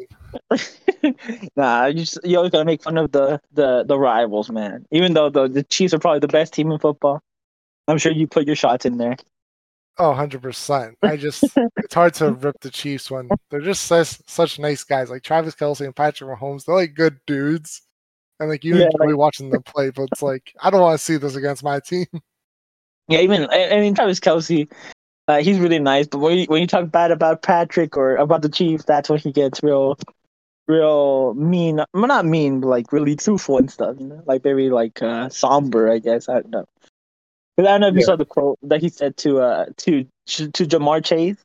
nah, 1.55 1.85
you 1.85 1.93
just 1.93 2.19
you 2.23 2.37
always 2.37 2.51
gotta 2.51 2.65
make 2.65 2.81
fun 2.81 2.97
of 2.97 3.11
the 3.11 3.39
the 3.53 3.83
the 3.83 3.97
rivals, 3.97 4.49
man. 4.49 4.85
Even 4.91 5.13
though 5.13 5.29
the 5.29 5.47
the 5.47 5.63
Chiefs 5.63 5.93
are 5.93 5.99
probably 5.99 6.19
the 6.19 6.27
best 6.27 6.53
team 6.53 6.71
in 6.71 6.79
football, 6.79 7.21
I'm 7.87 7.97
sure 7.97 8.11
you 8.11 8.27
put 8.27 8.47
your 8.47 8.55
shots 8.55 8.85
in 8.85 8.97
there. 8.97 9.15
Oh, 9.97 10.11
100%. 10.13 10.95
I 11.03 11.17
just, 11.17 11.57
it's 11.77 11.93
hard 11.93 12.13
to 12.15 12.33
rip 12.33 12.59
the 12.61 12.71
Chiefs 12.71 13.11
when 13.11 13.29
they're 13.49 13.61
just 13.61 13.83
such, 13.83 14.19
such 14.27 14.59
nice 14.59 14.83
guys. 14.83 15.09
Like 15.09 15.23
Travis 15.23 15.55
Kelce 15.55 15.85
and 15.85 15.95
Patrick 15.95 16.29
Mahomes, 16.29 16.65
they're 16.65 16.75
like 16.75 16.95
good 16.95 17.19
dudes. 17.27 17.81
And 18.39 18.49
like 18.49 18.63
you 18.63 18.77
Yeah, 18.77 18.85
enjoy 18.85 19.15
watching 19.15 19.49
them 19.51 19.63
play, 19.63 19.91
but 19.91 20.03
it's 20.03 20.21
like, 20.23 20.53
I 20.61 20.69
don't 20.71 20.81
want 20.81 20.99
to 20.99 21.03
see 21.05 21.17
this 21.17 21.35
against 21.35 21.63
my 21.63 21.79
team. 21.79 22.07
Yeah, 23.07 23.19
even 23.19 23.47
I, 23.49 23.69
I 23.71 23.79
mean 23.81 23.93
Travis 23.95 24.19
Kelce, 24.19 24.71
uh, 25.27 25.39
he's 25.41 25.59
really 25.59 25.79
nice. 25.79 26.07
But 26.07 26.19
when 26.19 26.39
you, 26.39 26.45
when 26.45 26.61
you 26.61 26.67
talk 26.67 26.91
bad 26.91 27.11
about 27.11 27.41
Patrick 27.43 27.97
or 27.97 28.15
about 28.17 28.41
the 28.41 28.49
Chiefs, 28.49 28.85
that's 28.85 29.09
when 29.09 29.19
he 29.19 29.31
gets 29.31 29.63
real, 29.63 29.97
real 30.67 31.33
mean. 31.35 31.77
Well, 31.93 32.07
not 32.07 32.25
mean, 32.25 32.61
but 32.61 32.67
like 32.69 32.93
really 32.93 33.15
truthful 33.15 33.57
and 33.57 33.71
stuff. 33.71 33.97
You 33.99 34.07
know, 34.07 34.23
like 34.25 34.43
very 34.43 34.69
like 34.69 35.01
uh, 35.01 35.29
somber. 35.29 35.91
I 35.91 35.99
guess 35.99 36.29
I 36.29 36.35
don't 36.35 36.49
know. 36.51 36.65
I 37.57 37.63
don't 37.63 37.81
know 37.81 37.87
if 37.87 37.93
you 37.93 37.99
Yeah. 38.01 38.05
saw 38.05 38.15
the 38.15 38.25
quote 38.25 38.57
that 38.63 38.81
he 38.81 38.89
said 38.89 39.17
to 39.17 39.39
uh 39.41 39.65
to 39.77 40.05
to 40.27 40.47
Ja'Marr 40.49 41.03
Chase, 41.03 41.37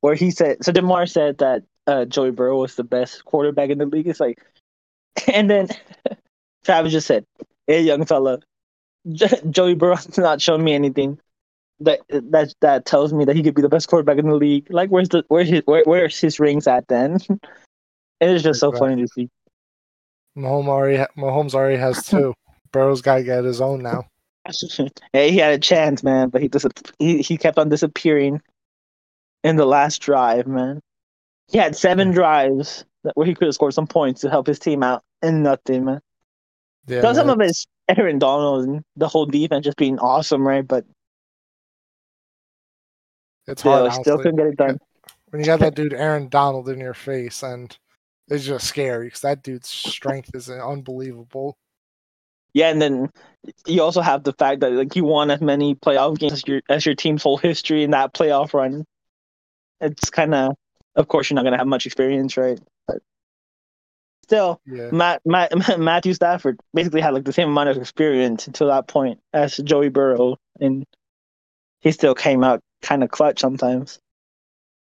where 0.00 0.14
he 0.14 0.30
said 0.30 0.64
so. 0.64 0.72
Ja'Marr 0.72 1.08
said 1.08 1.38
that 1.38 1.62
uh, 1.86 2.04
Joey 2.04 2.30
Burrow 2.30 2.60
was 2.60 2.76
the 2.76 2.84
best 2.84 3.24
quarterback 3.24 3.70
in 3.70 3.78
the 3.78 3.86
league. 3.86 4.06
It's 4.06 4.20
like, 4.20 4.40
and 5.32 5.50
then 5.50 5.68
Travis 6.64 6.92
just 6.92 7.06
said, 7.06 7.24
"Hey, 7.66 7.82
young 7.82 8.04
fella, 8.04 8.38
Joey 9.50 9.74
Burrow's 9.74 10.16
not 10.16 10.40
showing 10.40 10.64
me 10.64 10.74
anything 10.74 11.18
that 11.80 12.00
that 12.08 12.54
that 12.60 12.84
tells 12.84 13.12
me 13.12 13.24
that 13.24 13.34
he 13.36 13.42
could 13.42 13.54
be 13.54 13.62
the 13.62 13.68
best 13.68 13.88
quarterback 13.88 14.18
in 14.18 14.28
the 14.28 14.36
league. 14.36 14.66
Like, 14.70 14.90
where's 14.90 15.08
the 15.08 15.24
where's 15.28 15.48
his 15.48 15.62
where, 15.64 15.82
where's 15.84 16.18
his 16.18 16.38
rings 16.38 16.66
at 16.66 16.86
then? 16.88 17.18
it 18.20 18.28
is 18.28 18.42
just 18.42 18.60
so 18.60 18.72
funny 18.72 19.02
to 19.02 19.08
see. 19.08 19.28
Mahomes 20.36 20.66
already, 20.68 21.04
Mahomes 21.16 21.54
already 21.54 21.76
has 21.76 22.04
two. 22.04 22.34
Burrow's 22.72 23.02
got 23.02 23.16
to 23.16 23.22
get 23.22 23.44
his 23.44 23.60
own 23.60 23.82
now. 23.82 24.06
hey, 25.12 25.30
he 25.30 25.38
had 25.38 25.54
a 25.54 25.58
chance, 25.58 26.02
man, 26.02 26.28
but 26.28 26.42
he 26.42 26.48
dis- 26.48 26.66
he 26.98 27.22
he 27.22 27.36
kept 27.36 27.58
on 27.58 27.68
disappearing 27.68 28.40
in 29.42 29.56
the 29.56 29.66
last 29.66 30.00
drive, 30.00 30.46
man. 30.46 30.80
He 31.48 31.58
had 31.58 31.76
seven 31.76 32.10
drives 32.10 32.84
that, 33.04 33.16
where 33.16 33.26
he 33.26 33.34
could 33.34 33.46
have 33.46 33.54
scored 33.54 33.74
some 33.74 33.86
points 33.86 34.22
to 34.22 34.30
help 34.30 34.46
his 34.46 34.58
team 34.58 34.82
out, 34.82 35.02
and 35.22 35.42
nothing, 35.42 35.84
man. 35.84 36.00
Yeah, 36.86 37.02
So 37.02 37.14
some 37.14 37.30
of 37.30 37.40
it 37.40 37.50
is 37.50 37.66
Aaron 37.88 38.18
Donald 38.18 38.66
and 38.66 38.82
the 38.96 39.08
whole 39.08 39.26
defense 39.26 39.64
just 39.64 39.76
being 39.76 39.98
awesome, 39.98 40.46
right? 40.46 40.66
But 40.66 40.84
it's 43.46 43.60
still, 43.60 43.72
hard. 43.72 43.92
still 43.92 44.14
honestly. 44.14 44.22
couldn't 44.22 44.36
get 44.36 44.46
it 44.46 44.56
done. 44.56 44.78
when 45.30 45.40
you 45.40 45.46
got 45.46 45.60
that 45.60 45.74
dude 45.74 45.92
Aaron 45.92 46.28
Donald 46.28 46.68
in 46.68 46.80
your 46.80 46.94
face, 46.94 47.42
and 47.42 47.76
it's 48.28 48.44
just 48.44 48.66
scary 48.66 49.06
because 49.06 49.20
that 49.20 49.42
dude's 49.42 49.68
strength 49.68 50.30
is 50.34 50.48
unbelievable. 50.48 51.56
Yeah, 52.54 52.70
and 52.70 52.80
then 52.80 53.10
you 53.66 53.82
also 53.82 54.00
have 54.00 54.24
the 54.24 54.32
fact 54.32 54.60
that 54.60 54.72
like 54.72 54.96
you 54.96 55.04
won 55.04 55.30
as 55.30 55.40
many 55.40 55.74
playoff 55.74 56.18
games 56.18 56.32
as 56.32 56.46
your 56.46 56.62
as 56.68 56.86
your 56.86 56.94
team's 56.94 57.22
whole 57.22 57.36
history 57.36 57.82
in 57.82 57.90
that 57.90 58.14
playoff 58.14 58.54
run. 58.54 58.84
It's 59.80 60.08
kind 60.08 60.34
of, 60.34 60.54
of 60.94 61.08
course, 61.08 61.28
you're 61.28 61.34
not 61.34 61.44
gonna 61.44 61.58
have 61.58 61.66
much 61.66 61.84
experience, 61.84 62.36
right? 62.36 62.58
But 62.86 62.98
still, 64.22 64.60
Yeah, 64.66 64.90
Matt, 64.92 65.20
Matt 65.26 65.52
Matthew 65.78 66.14
Stafford 66.14 66.60
basically 66.72 67.00
had 67.00 67.12
like 67.12 67.24
the 67.24 67.32
same 67.32 67.48
amount 67.48 67.70
of 67.70 67.76
experience 67.76 68.46
until 68.46 68.68
that 68.68 68.86
point 68.86 69.20
as 69.32 69.56
Joey 69.58 69.88
Burrow, 69.88 70.36
and 70.60 70.86
he 71.80 71.92
still 71.92 72.14
came 72.14 72.44
out 72.44 72.60
kind 72.82 73.02
of 73.02 73.10
clutch 73.10 73.40
sometimes. 73.40 73.98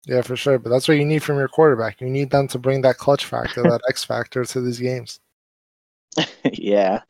yeah, 0.06 0.22
for 0.22 0.36
sure. 0.36 0.60
But 0.60 0.72
that's 0.72 0.88
what 0.88 0.98
you 0.98 1.06
need 1.06 1.24
from 1.24 1.38
your 1.38 1.48
quarterback. 1.48 2.02
You 2.02 2.10
need 2.10 2.32
them 2.32 2.48
to 2.50 2.60
bring 2.60 2.82
that 2.82 2.98
clutch 2.98 3.26
factor, 3.26 3.62
that 3.64 3.82
X 3.90 4.04
factor 4.04 4.44
to 4.46 4.62
these 4.62 4.80
games. 4.80 5.20
yeah. 6.52 7.02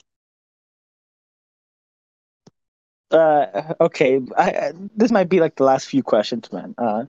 Uh, 3.11 3.73
okay. 3.81 4.21
I, 4.37 4.71
this 4.95 5.11
might 5.11 5.29
be 5.29 5.39
like 5.39 5.55
the 5.55 5.63
last 5.63 5.87
few 5.87 6.03
questions, 6.03 6.51
man. 6.51 6.73
Uh, 6.77 7.05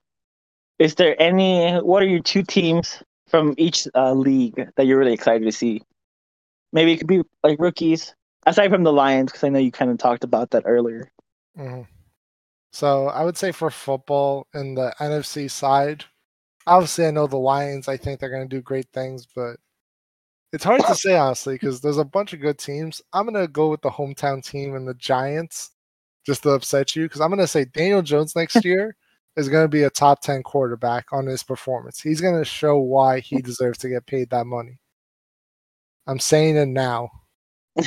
is 0.79 0.95
there 0.95 1.19
any? 1.21 1.75
What 1.77 2.03
are 2.03 2.07
your 2.07 2.21
two 2.21 2.43
teams 2.43 3.01
from 3.27 3.53
each 3.57 3.87
uh, 3.95 4.13
league 4.13 4.69
that 4.75 4.85
you're 4.85 4.99
really 4.99 5.13
excited 5.13 5.45
to 5.45 5.51
see? 5.51 5.81
Maybe 6.71 6.93
it 6.93 6.97
could 6.97 7.07
be 7.07 7.21
like 7.43 7.59
rookies, 7.59 8.13
aside 8.45 8.69
from 8.69 8.83
the 8.83 8.93
Lions, 8.93 9.31
because 9.31 9.43
I 9.43 9.49
know 9.49 9.59
you 9.59 9.71
kind 9.71 9.91
of 9.91 9.97
talked 9.97 10.23
about 10.23 10.51
that 10.51 10.63
earlier. 10.65 11.11
Mhm. 11.57 11.87
So 12.71 13.07
I 13.07 13.23
would 13.23 13.37
say 13.37 13.51
for 13.51 13.69
football 13.69 14.47
in 14.55 14.73
the 14.73 14.93
NFC 14.99 15.47
side, 15.49 16.05
obviously 16.65 17.05
I 17.05 17.11
know 17.11 17.27
the 17.27 17.37
Lions. 17.37 17.87
I 17.87 17.97
think 17.97 18.19
they're 18.19 18.31
going 18.31 18.49
to 18.49 18.55
do 18.55 18.61
great 18.61 18.87
things, 18.91 19.27
but 19.35 19.57
it's 20.51 20.63
hard 20.63 20.83
to 20.85 20.95
say 20.95 21.15
honestly 21.15 21.55
because 21.55 21.81
there's 21.81 21.97
a 21.99 22.05
bunch 22.05 22.33
of 22.33 22.41
good 22.41 22.57
teams. 22.57 23.01
I'm 23.13 23.27
going 23.27 23.39
to 23.39 23.51
go 23.51 23.69
with 23.69 23.81
the 23.81 23.91
hometown 23.91 24.43
team 24.43 24.75
and 24.75 24.87
the 24.87 24.95
Giants, 24.95 25.71
just 26.25 26.43
to 26.43 26.49
upset 26.51 26.95
you, 26.95 27.03
because 27.03 27.21
I'm 27.21 27.29
going 27.29 27.39
to 27.39 27.47
say 27.47 27.65
Daniel 27.65 28.01
Jones 28.01 28.35
next 28.35 28.63
year 28.65 28.95
is 29.35 29.49
going 29.49 29.63
to 29.63 29.69
be 29.69 29.83
a 29.83 29.89
top 29.89 30.21
ten 30.21 30.43
quarterback 30.43 31.11
on 31.11 31.25
his 31.25 31.43
performance. 31.43 31.99
He's 31.99 32.21
going 32.21 32.37
to 32.37 32.45
show 32.45 32.77
why 32.77 33.19
he 33.19 33.41
deserves 33.41 33.79
to 33.79 33.89
get 33.89 34.05
paid 34.05 34.29
that 34.29 34.45
money. 34.45 34.79
I'm 36.05 36.19
saying 36.19 36.57
it 36.57 36.67
now. 36.67 37.11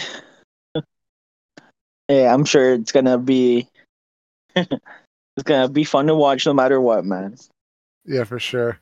Yeah, 2.08 2.32
I'm 2.32 2.44
sure 2.44 2.74
it's 2.74 2.92
gonna 2.92 3.18
be. 3.18 3.68
it's 4.56 5.42
gonna 5.42 5.68
be 5.68 5.84
fun 5.84 6.06
to 6.06 6.14
watch 6.14 6.46
no 6.46 6.54
matter 6.54 6.80
what, 6.80 7.04
man. 7.04 7.36
Yeah, 8.04 8.24
for 8.24 8.38
sure. 8.38 8.78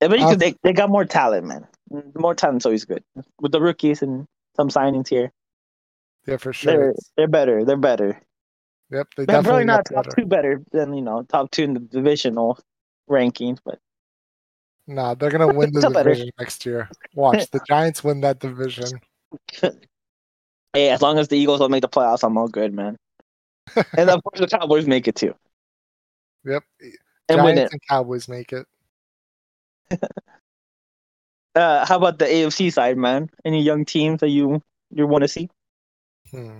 But 0.00 0.20
Uh, 0.20 0.34
they 0.36 0.54
they 0.62 0.72
got 0.72 0.90
more 0.90 1.04
talent, 1.04 1.46
man. 1.46 1.66
More 2.14 2.34
talent's 2.34 2.66
always 2.66 2.84
good 2.84 3.02
with 3.40 3.52
the 3.52 3.60
rookies 3.60 4.02
and 4.02 4.26
some 4.56 4.68
signings 4.68 5.08
here. 5.08 5.32
Yeah, 6.26 6.36
for 6.36 6.52
sure. 6.52 6.72
They're 6.72 6.94
they're 7.16 7.28
better. 7.28 7.64
They're 7.64 7.76
better. 7.76 8.20
Yep, 8.94 9.08
they 9.16 9.24
They're 9.24 9.42
probably 9.42 9.64
not 9.64 9.84
top 9.86 10.04
better. 10.04 10.16
two 10.16 10.26
better 10.26 10.62
than 10.70 10.94
you 10.94 11.02
know 11.02 11.22
top 11.24 11.50
two 11.50 11.64
in 11.64 11.74
the 11.74 11.80
divisional 11.80 12.58
rankings, 13.10 13.58
but 13.64 13.78
Nah, 14.86 15.14
they're 15.14 15.30
gonna 15.30 15.52
win 15.52 15.72
the 15.72 15.80
Still 15.80 15.90
better. 15.92 16.10
division 16.10 16.30
next 16.38 16.64
year. 16.64 16.88
Watch 17.14 17.50
the 17.50 17.60
Giants 17.68 18.04
win 18.04 18.20
that 18.20 18.38
division. 18.38 19.00
hey, 20.72 20.90
as 20.90 21.02
long 21.02 21.18
as 21.18 21.26
the 21.28 21.36
Eagles 21.36 21.58
don't 21.58 21.72
make 21.72 21.82
the 21.82 21.88
playoffs, 21.88 22.22
I'm 22.22 22.38
all 22.38 22.46
good, 22.48 22.72
man. 22.72 22.96
and 23.96 24.10
of 24.10 24.22
course, 24.22 24.38
the 24.38 24.46
Cowboys 24.46 24.86
make 24.86 25.08
it 25.08 25.16
too 25.16 25.34
Yep, 26.44 26.62
and 27.30 27.42
win 27.42 27.56
Giants 27.56 27.72
and 27.72 27.82
Cowboys 27.88 28.28
make 28.28 28.52
it. 28.52 28.66
Uh, 31.56 31.86
how 31.86 31.96
about 31.96 32.18
the 32.18 32.26
AFC 32.26 32.72
side, 32.72 32.96
man? 32.98 33.30
Any 33.44 33.62
young 33.62 33.84
teams 33.84 34.20
that 34.20 34.28
you 34.28 34.62
you 34.90 35.06
want 35.06 35.22
to 35.22 35.28
see? 35.28 35.48
Hmm. 36.30 36.58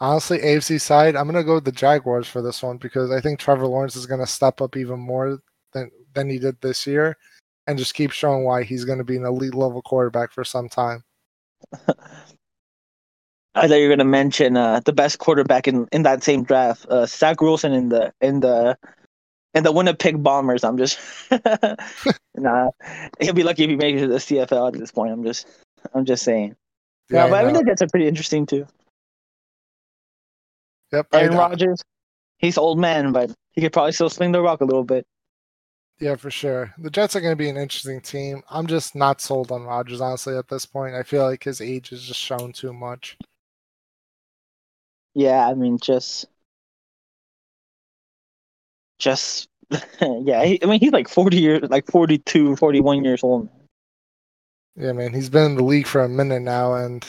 Honestly, 0.00 0.38
AFC 0.38 0.80
side, 0.80 1.16
I'm 1.16 1.26
gonna 1.26 1.42
go 1.42 1.54
with 1.54 1.64
the 1.64 1.72
Jaguars 1.72 2.28
for 2.28 2.40
this 2.40 2.62
one 2.62 2.76
because 2.76 3.10
I 3.10 3.20
think 3.20 3.38
Trevor 3.38 3.66
Lawrence 3.66 3.96
is 3.96 4.06
gonna 4.06 4.26
step 4.26 4.60
up 4.60 4.76
even 4.76 5.00
more 5.00 5.40
than 5.72 5.90
than 6.14 6.30
he 6.30 6.38
did 6.38 6.60
this 6.60 6.86
year, 6.86 7.16
and 7.66 7.78
just 7.78 7.94
keep 7.94 8.12
showing 8.12 8.44
why 8.44 8.62
he's 8.62 8.84
gonna 8.84 9.04
be 9.04 9.16
an 9.16 9.24
elite 9.24 9.54
level 9.54 9.82
quarterback 9.82 10.32
for 10.32 10.44
some 10.44 10.68
time. 10.68 11.02
I 13.54 13.66
thought 13.66 13.74
you 13.74 13.88
were 13.88 13.96
gonna 13.96 14.04
mention 14.04 14.56
uh, 14.56 14.80
the 14.84 14.92
best 14.92 15.18
quarterback 15.18 15.66
in, 15.66 15.88
in 15.90 16.04
that 16.04 16.22
same 16.22 16.44
draft, 16.44 16.86
uh, 16.88 17.06
Zach 17.06 17.40
Wilson 17.40 17.72
in 17.72 17.88
the 17.88 18.12
in 18.20 18.38
the 18.38 18.78
in 19.54 19.64
the 19.64 19.72
Winnipeg 19.72 20.22
Bombers. 20.22 20.62
I'm 20.62 20.78
just 20.78 20.98
nah. 22.36 22.70
He'll 23.20 23.34
be 23.34 23.42
lucky 23.42 23.64
if 23.64 23.70
he 23.70 23.76
makes 23.76 24.00
it 24.00 24.06
to 24.06 24.12
the 24.12 24.18
CFL 24.18 24.68
at 24.68 24.78
this 24.78 24.92
point. 24.92 25.12
I'm 25.12 25.24
just 25.24 25.48
I'm 25.92 26.04
just 26.04 26.22
saying. 26.22 26.54
Yeah, 27.10 27.24
Yeah, 27.24 27.30
but 27.30 27.40
I, 27.40 27.44
mean 27.44 27.54
the 27.54 27.64
Jets 27.64 27.82
are 27.82 27.88
pretty 27.88 28.06
interesting 28.06 28.46
too. 28.46 28.66
Yep. 30.92 31.06
Aaron 31.12 31.36
Rodgers, 31.36 31.82
he's 32.38 32.58
old 32.58 32.78
man, 32.78 33.12
but 33.12 33.32
he 33.52 33.60
could 33.60 33.72
probably 33.72 33.92
still 33.92 34.10
swing 34.10 34.32
the 34.32 34.40
rock 34.40 34.60
a 34.60 34.64
little 34.64 34.84
bit. 34.84 35.06
Yeah, 36.00 36.14
for 36.14 36.30
sure. 36.30 36.72
The 36.78 36.90
Jets 36.90 37.16
are 37.16 37.20
going 37.20 37.32
to 37.32 37.36
be 37.36 37.48
an 37.48 37.56
interesting 37.56 38.00
team. 38.00 38.42
I'm 38.50 38.68
just 38.68 38.94
not 38.94 39.20
sold 39.20 39.50
on 39.50 39.64
Rodgers, 39.64 40.00
honestly, 40.00 40.36
at 40.36 40.48
this 40.48 40.64
point. 40.64 40.94
I 40.94 41.02
feel 41.02 41.24
like 41.24 41.42
his 41.42 41.60
age 41.60 41.88
has 41.88 42.04
just 42.04 42.20
shown 42.20 42.52
too 42.52 42.72
much. 42.72 43.18
Yeah, 45.14 45.48
I 45.48 45.54
mean 45.54 45.78
just 45.78 46.26
just 48.98 49.48
yeah, 50.00 50.44
he, 50.44 50.62
I 50.62 50.66
mean 50.66 50.78
he's 50.78 50.92
like 50.92 51.08
40 51.08 51.36
years, 51.36 51.62
like 51.70 51.90
42, 51.90 52.54
41 52.54 53.04
years 53.04 53.24
old. 53.24 53.48
Yeah, 54.76 54.92
man, 54.92 55.12
he's 55.12 55.28
been 55.28 55.46
in 55.46 55.56
the 55.56 55.64
league 55.64 55.88
for 55.88 56.04
a 56.04 56.08
minute 56.08 56.42
now, 56.42 56.74
and 56.74 57.04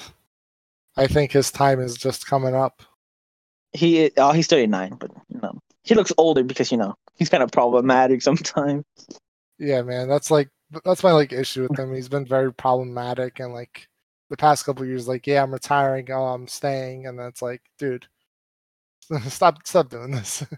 I 0.98 1.06
think 1.06 1.32
his 1.32 1.52
time 1.52 1.80
is 1.80 1.96
just 1.96 2.26
coming 2.26 2.56
up. 2.56 2.82
He 3.74 4.12
oh 4.18 4.32
he's 4.32 4.48
39, 4.48 4.96
but 5.00 5.12
you 5.30 5.40
know 5.42 5.60
he 5.84 5.96
looks 5.96 6.12
older 6.18 6.44
because 6.44 6.72
you 6.72 6.78
know 6.78 6.96
he's 7.16 7.30
kind 7.30 7.44
of 7.44 7.52
problematic 7.52 8.22
sometimes. 8.24 8.86
Yeah, 9.60 9.82
man, 9.84 10.08
that's 10.10 10.32
like 10.32 10.50
that's 10.86 11.04
my 11.04 11.12
like 11.12 11.34
issue 11.34 11.68
with 11.70 11.80
him. 11.80 11.94
He's 11.94 12.10
been 12.10 12.26
very 12.26 12.54
problematic, 12.54 13.40
and 13.40 13.54
like 13.54 13.88
the 14.30 14.38
past 14.38 14.66
couple 14.66 14.86
years, 14.86 15.08
like 15.08 15.28
yeah, 15.28 15.44
I'm 15.44 15.54
retiring, 15.54 16.12
oh, 16.12 16.26
I'm 16.28 16.48
staying, 16.48 17.08
and 17.08 17.20
that's 17.20 17.42
like, 17.42 17.62
dude, 17.78 18.08
stop, 19.28 19.66
stop 19.66 19.90
doing 19.90 20.12
this. 20.12 20.44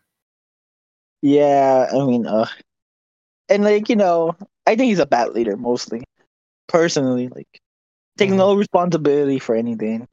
Yeah, 1.21 1.87
I 1.91 2.05
mean, 2.05 2.25
uh, 2.25 2.47
and 3.49 3.63
like 3.63 3.89
you 3.89 3.95
know, 3.95 4.35
I 4.65 4.75
think 4.75 4.89
he's 4.89 4.99
a 4.99 5.05
bad 5.05 5.29
leader 5.33 5.57
mostly. 5.57 6.03
Personally, 6.67 7.27
like 7.29 7.61
taking 8.17 8.37
no 8.37 8.55
responsibility 8.55 9.39
for 9.39 9.55
anything. 9.55 10.07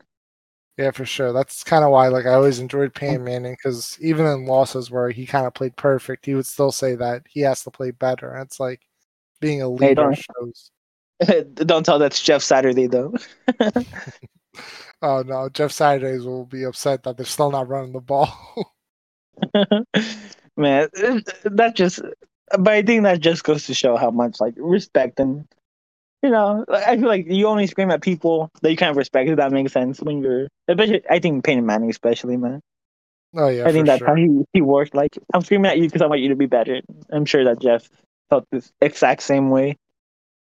Yeah, 0.79 0.93
for 0.93 1.05
sure. 1.05 1.33
That's 1.33 1.65
kind 1.65 1.85
of 1.85 1.91
why, 1.91 2.09
like, 2.09 2.25
I 2.25 2.35
always 2.35 2.61
enjoyed 2.61 2.93
oh. 2.97 2.99
Peyton 2.99 3.25
Manning 3.25 3.55
because 3.63 3.99
even 4.01 4.25
in 4.27 4.47
losses 4.47 4.91
where 4.91 5.11
he 5.11 5.27
kind 5.27 5.45
of 5.47 5.53
played 5.53 5.77
perfect, 5.77 6.25
he 6.25 6.35
would 6.35 6.47
still 6.47 6.71
say 6.73 6.95
that 6.95 7.25
he 7.29 7.41
has 7.41 7.65
to 7.65 7.71
play 7.71 7.91
better. 7.91 8.33
And 8.33 8.43
it's 8.47 8.61
like 8.61 8.81
being 9.41 9.61
a 9.61 9.69
Hey, 9.69 9.89
leader 9.89 9.95
don't- 10.03 10.17
shows. 10.17 10.71
Don't 11.55 11.85
tell 11.85 11.99
that's 11.99 12.23
Jeff 12.23 12.43
Saturday 12.43 12.87
though. 12.87 13.13
Oh 15.03 15.23
no, 15.23 15.49
Jeff 15.49 15.71
Saturdays 15.71 16.25
will 16.25 16.45
be 16.47 16.65
upset 16.65 17.05
that 17.05 17.17
they're 17.17 17.27
still 17.27 17.51
not 17.53 17.69
running 17.69 17.93
the 17.93 18.01
ball. 18.01 18.75
Man, 20.57 20.89
that 21.45 21.73
just. 21.77 22.03
But 22.59 22.73
I 22.73 22.83
think 22.83 23.05
that 23.05 23.21
just 23.21 23.45
goes 23.45 23.67
to 23.67 23.75
show 23.75 23.97
how 23.97 24.11
much 24.11 24.41
like 24.41 24.55
respect 24.57 25.21
and 25.21 25.47
you 26.23 26.31
know, 26.31 26.65
I 26.69 26.97
feel 26.97 27.09
like 27.09 27.27
you 27.28 27.47
only 27.47 27.66
scream 27.66 27.90
at 27.90 28.03
people 28.03 28.51
that 28.62 28.70
you 28.70 28.77
kind 28.77 28.90
of 28.90 28.97
respect. 28.97 29.28
If 29.31 29.36
that 29.36 29.53
makes 29.53 29.73
sense 29.73 30.01
when 30.01 30.23
you're, 30.23 30.49
especially 30.69 31.03
I 31.09 31.19
think 31.19 31.45
Peyton 31.45 31.66
Manning, 31.66 31.90
especially 31.90 32.36
man. 32.36 32.61
oh 33.36 33.49
yeah, 33.49 33.66
I 33.66 33.73
think 33.73 33.86
that's 33.86 33.99
sure. 33.99 34.09
how 34.09 34.15
he, 34.15 34.45
he 34.53 34.61
worked. 34.61 34.95
Like 34.95 35.16
I'm 35.32 35.43
screaming 35.43 35.70
at 35.70 35.78
you 35.78 35.85
because 35.85 36.03
I 36.03 36.07
want 36.07 36.20
you 36.20 36.31
to 36.31 36.36
be 36.36 36.47
better. 36.47 36.81
I'm 37.11 37.24
sure 37.24 37.45
that 37.45 37.61
Jeff 37.61 37.89
felt 38.31 38.47
this 38.51 38.73
exact 38.81 39.23
same 39.23 39.51
way. 39.51 39.77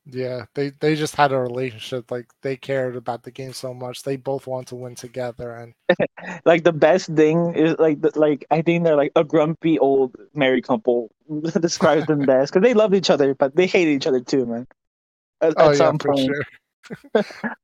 Yeah, 0.06 0.46
they 0.54 0.70
they 0.80 0.96
just 0.96 1.14
had 1.14 1.30
a 1.30 1.38
relationship. 1.38 2.10
Like 2.10 2.30
they 2.42 2.56
cared 2.56 2.96
about 2.96 3.22
the 3.22 3.30
game 3.30 3.52
so 3.52 3.74
much. 3.74 4.02
They 4.02 4.16
both 4.16 4.46
want 4.46 4.68
to 4.68 4.76
win 4.76 4.94
together, 4.94 5.52
and 5.52 5.74
Like 6.44 6.64
the 6.64 6.72
best 6.72 7.08
thing 7.08 7.54
is 7.54 7.76
like 7.78 8.00
the, 8.00 8.12
like 8.18 8.44
I 8.50 8.62
think 8.62 8.84
they're 8.84 8.96
like 8.96 9.12
a 9.16 9.24
grumpy 9.24 9.78
old 9.78 10.16
married 10.34 10.64
couple 10.66 11.10
describes 11.60 12.06
them 12.06 12.20
best 12.26 12.52
because 12.52 12.66
they 12.66 12.74
love 12.74 12.94
each 12.94 13.10
other 13.10 13.34
but 13.34 13.54
they 13.56 13.66
hate 13.66 13.88
each 13.88 14.06
other 14.06 14.20
too, 14.20 14.46
man. 14.46 14.66
At, 15.40 15.54
oh 15.56 15.66
at 15.66 15.70
yeah, 15.70 15.76
some 15.76 15.98
point, 15.98 16.30
sure. 17.14 17.24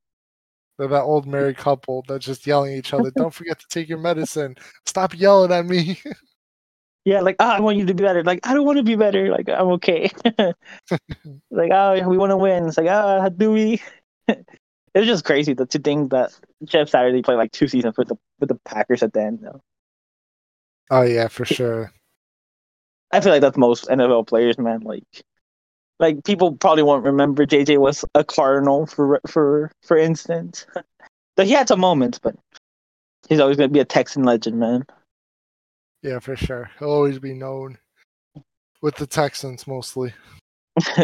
They're 0.78 0.88
that 0.88 1.02
old 1.02 1.26
married 1.26 1.56
couple 1.56 2.04
that's 2.06 2.26
just 2.26 2.46
yelling 2.46 2.74
at 2.74 2.78
each 2.78 2.92
other. 2.92 3.10
Don't 3.16 3.32
forget 3.32 3.58
to 3.58 3.66
take 3.68 3.88
your 3.88 3.98
medicine. 3.98 4.56
Stop 4.84 5.18
yelling 5.18 5.50
at 5.50 5.64
me. 5.64 5.98
yeah, 7.04 7.20
like 7.20 7.36
ah, 7.38 7.56
I 7.56 7.60
want 7.60 7.78
you 7.78 7.86
to 7.86 7.94
be 7.94 8.02
better. 8.02 8.22
Like 8.22 8.40
I 8.44 8.52
don't 8.52 8.66
want 8.66 8.76
to 8.76 8.82
be 8.82 8.96
better. 8.96 9.30
Like 9.30 9.48
I'm 9.48 9.68
okay. 9.68 10.10
like 11.50 11.70
oh, 11.72 12.08
we 12.08 12.18
want 12.18 12.30
to 12.30 12.36
win. 12.36 12.66
It's 12.66 12.76
like 12.76 12.88
ah, 12.88 13.28
do 13.30 13.52
we? 13.52 13.80
it's 14.28 15.06
just 15.06 15.24
crazy 15.24 15.54
that 15.54 15.70
to 15.70 15.78
think 15.78 16.10
that 16.10 16.38
Jeff 16.64 16.90
Saturday 16.90 17.22
played 17.22 17.36
like 17.36 17.52
two 17.52 17.68
seasons 17.68 17.96
with 17.96 18.08
the 18.08 18.16
with 18.38 18.50
the 18.50 18.58
Packers 18.66 19.02
at 19.02 19.14
the 19.14 19.22
end. 19.22 19.40
Though. 19.42 19.62
oh 20.90 21.02
yeah, 21.02 21.28
for 21.28 21.46
sure. 21.46 21.92
I 23.12 23.20
feel 23.20 23.32
like 23.32 23.40
that's 23.40 23.56
most 23.56 23.86
NFL 23.86 24.26
players, 24.26 24.58
man. 24.58 24.80
Like, 24.80 25.04
like 25.98 26.24
people 26.24 26.52
probably 26.56 26.82
won't 26.82 27.04
remember 27.04 27.46
JJ 27.46 27.78
was 27.78 28.04
a 28.14 28.24
Cardinal 28.24 28.86
for 28.86 29.20
for 29.26 29.70
for 29.82 29.96
instance. 29.96 30.66
so 31.38 31.44
he 31.44 31.52
had 31.52 31.68
some 31.68 31.80
moments, 31.80 32.18
but 32.18 32.36
he's 33.28 33.40
always 33.40 33.56
gonna 33.56 33.68
be 33.68 33.80
a 33.80 33.84
Texan 33.84 34.24
legend, 34.24 34.58
man. 34.58 34.84
Yeah, 36.02 36.18
for 36.18 36.36
sure. 36.36 36.70
He'll 36.78 36.90
always 36.90 37.18
be 37.18 37.34
known 37.34 37.78
with 38.82 38.96
the 38.96 39.06
Texans 39.06 39.66
mostly. 39.66 40.12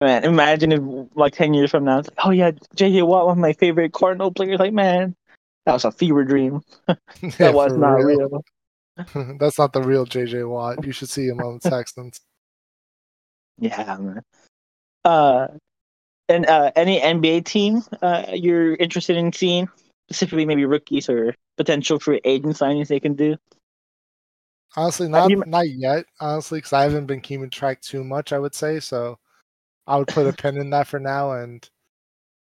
man, 0.00 0.24
imagine 0.24 0.72
if 0.72 0.82
like 1.14 1.34
ten 1.34 1.54
years 1.54 1.70
from 1.70 1.84
now, 1.84 2.00
it's 2.00 2.08
like, 2.08 2.26
oh 2.26 2.30
yeah, 2.30 2.50
JJ 2.76 3.06
Watt, 3.06 3.26
one 3.26 3.38
of 3.38 3.40
my 3.40 3.52
favorite 3.52 3.92
Cardinal 3.92 4.32
players. 4.32 4.58
Like, 4.58 4.72
man, 4.72 5.14
that 5.66 5.72
was 5.72 5.84
a 5.84 5.92
fever 5.92 6.24
dream. 6.24 6.62
Yeah, 7.22 7.30
That 7.38 7.54
was 7.54 7.72
for 7.72 7.78
not 7.78 7.94
real. 7.94 8.44
That's 9.38 9.58
not 9.58 9.72
the 9.72 9.82
real 9.82 10.04
JJ 10.04 10.48
Watt. 10.48 10.84
You 10.84 10.92
should 10.92 11.08
see 11.08 11.26
him 11.28 11.40
on 11.40 11.58
the 11.62 11.70
Texans. 11.70 12.20
Yeah, 13.60 13.96
man. 14.00 14.22
Uh, 15.04 15.48
and 16.28 16.46
uh, 16.46 16.72
any 16.76 17.00
NBA 17.00 17.44
team 17.44 17.82
uh 18.02 18.26
you're 18.32 18.74
interested 18.74 19.16
in 19.16 19.32
seeing, 19.32 19.68
specifically 20.08 20.46
maybe 20.46 20.64
rookies 20.64 21.08
or 21.08 21.34
potential 21.56 21.98
free 21.98 22.20
agent 22.24 22.56
signings 22.56 22.88
they 22.88 23.00
can 23.00 23.14
do. 23.14 23.36
Honestly, 24.76 25.08
not 25.08 25.30
you- 25.30 25.42
not 25.46 25.68
yet. 25.68 26.06
Honestly, 26.20 26.58
because 26.58 26.72
I 26.72 26.82
haven't 26.82 27.06
been 27.06 27.20
keeping 27.20 27.50
track 27.50 27.80
too 27.80 28.04
much. 28.04 28.32
I 28.32 28.38
would 28.38 28.54
say 28.54 28.80
so. 28.80 29.18
I 29.86 29.96
would 29.98 30.08
put 30.08 30.26
a 30.26 30.32
pin 30.32 30.56
in 30.56 30.70
that 30.70 30.86
for 30.86 31.00
now, 31.00 31.32
and 31.32 31.68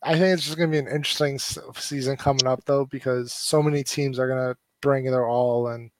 I 0.03 0.13
think 0.13 0.35
it's 0.35 0.45
just 0.45 0.57
gonna 0.57 0.71
be 0.71 0.79
an 0.79 0.87
interesting 0.87 1.39
season 1.39 2.17
coming 2.17 2.47
up, 2.47 2.65
though, 2.65 2.87
because 2.87 3.33
so 3.33 3.63
many 3.63 3.83
teams 3.83 4.19
are 4.19 4.29
gonna 4.29 4.57
bring 4.81 5.05
their 5.05 5.27
all, 5.27 5.69
and 5.69 5.91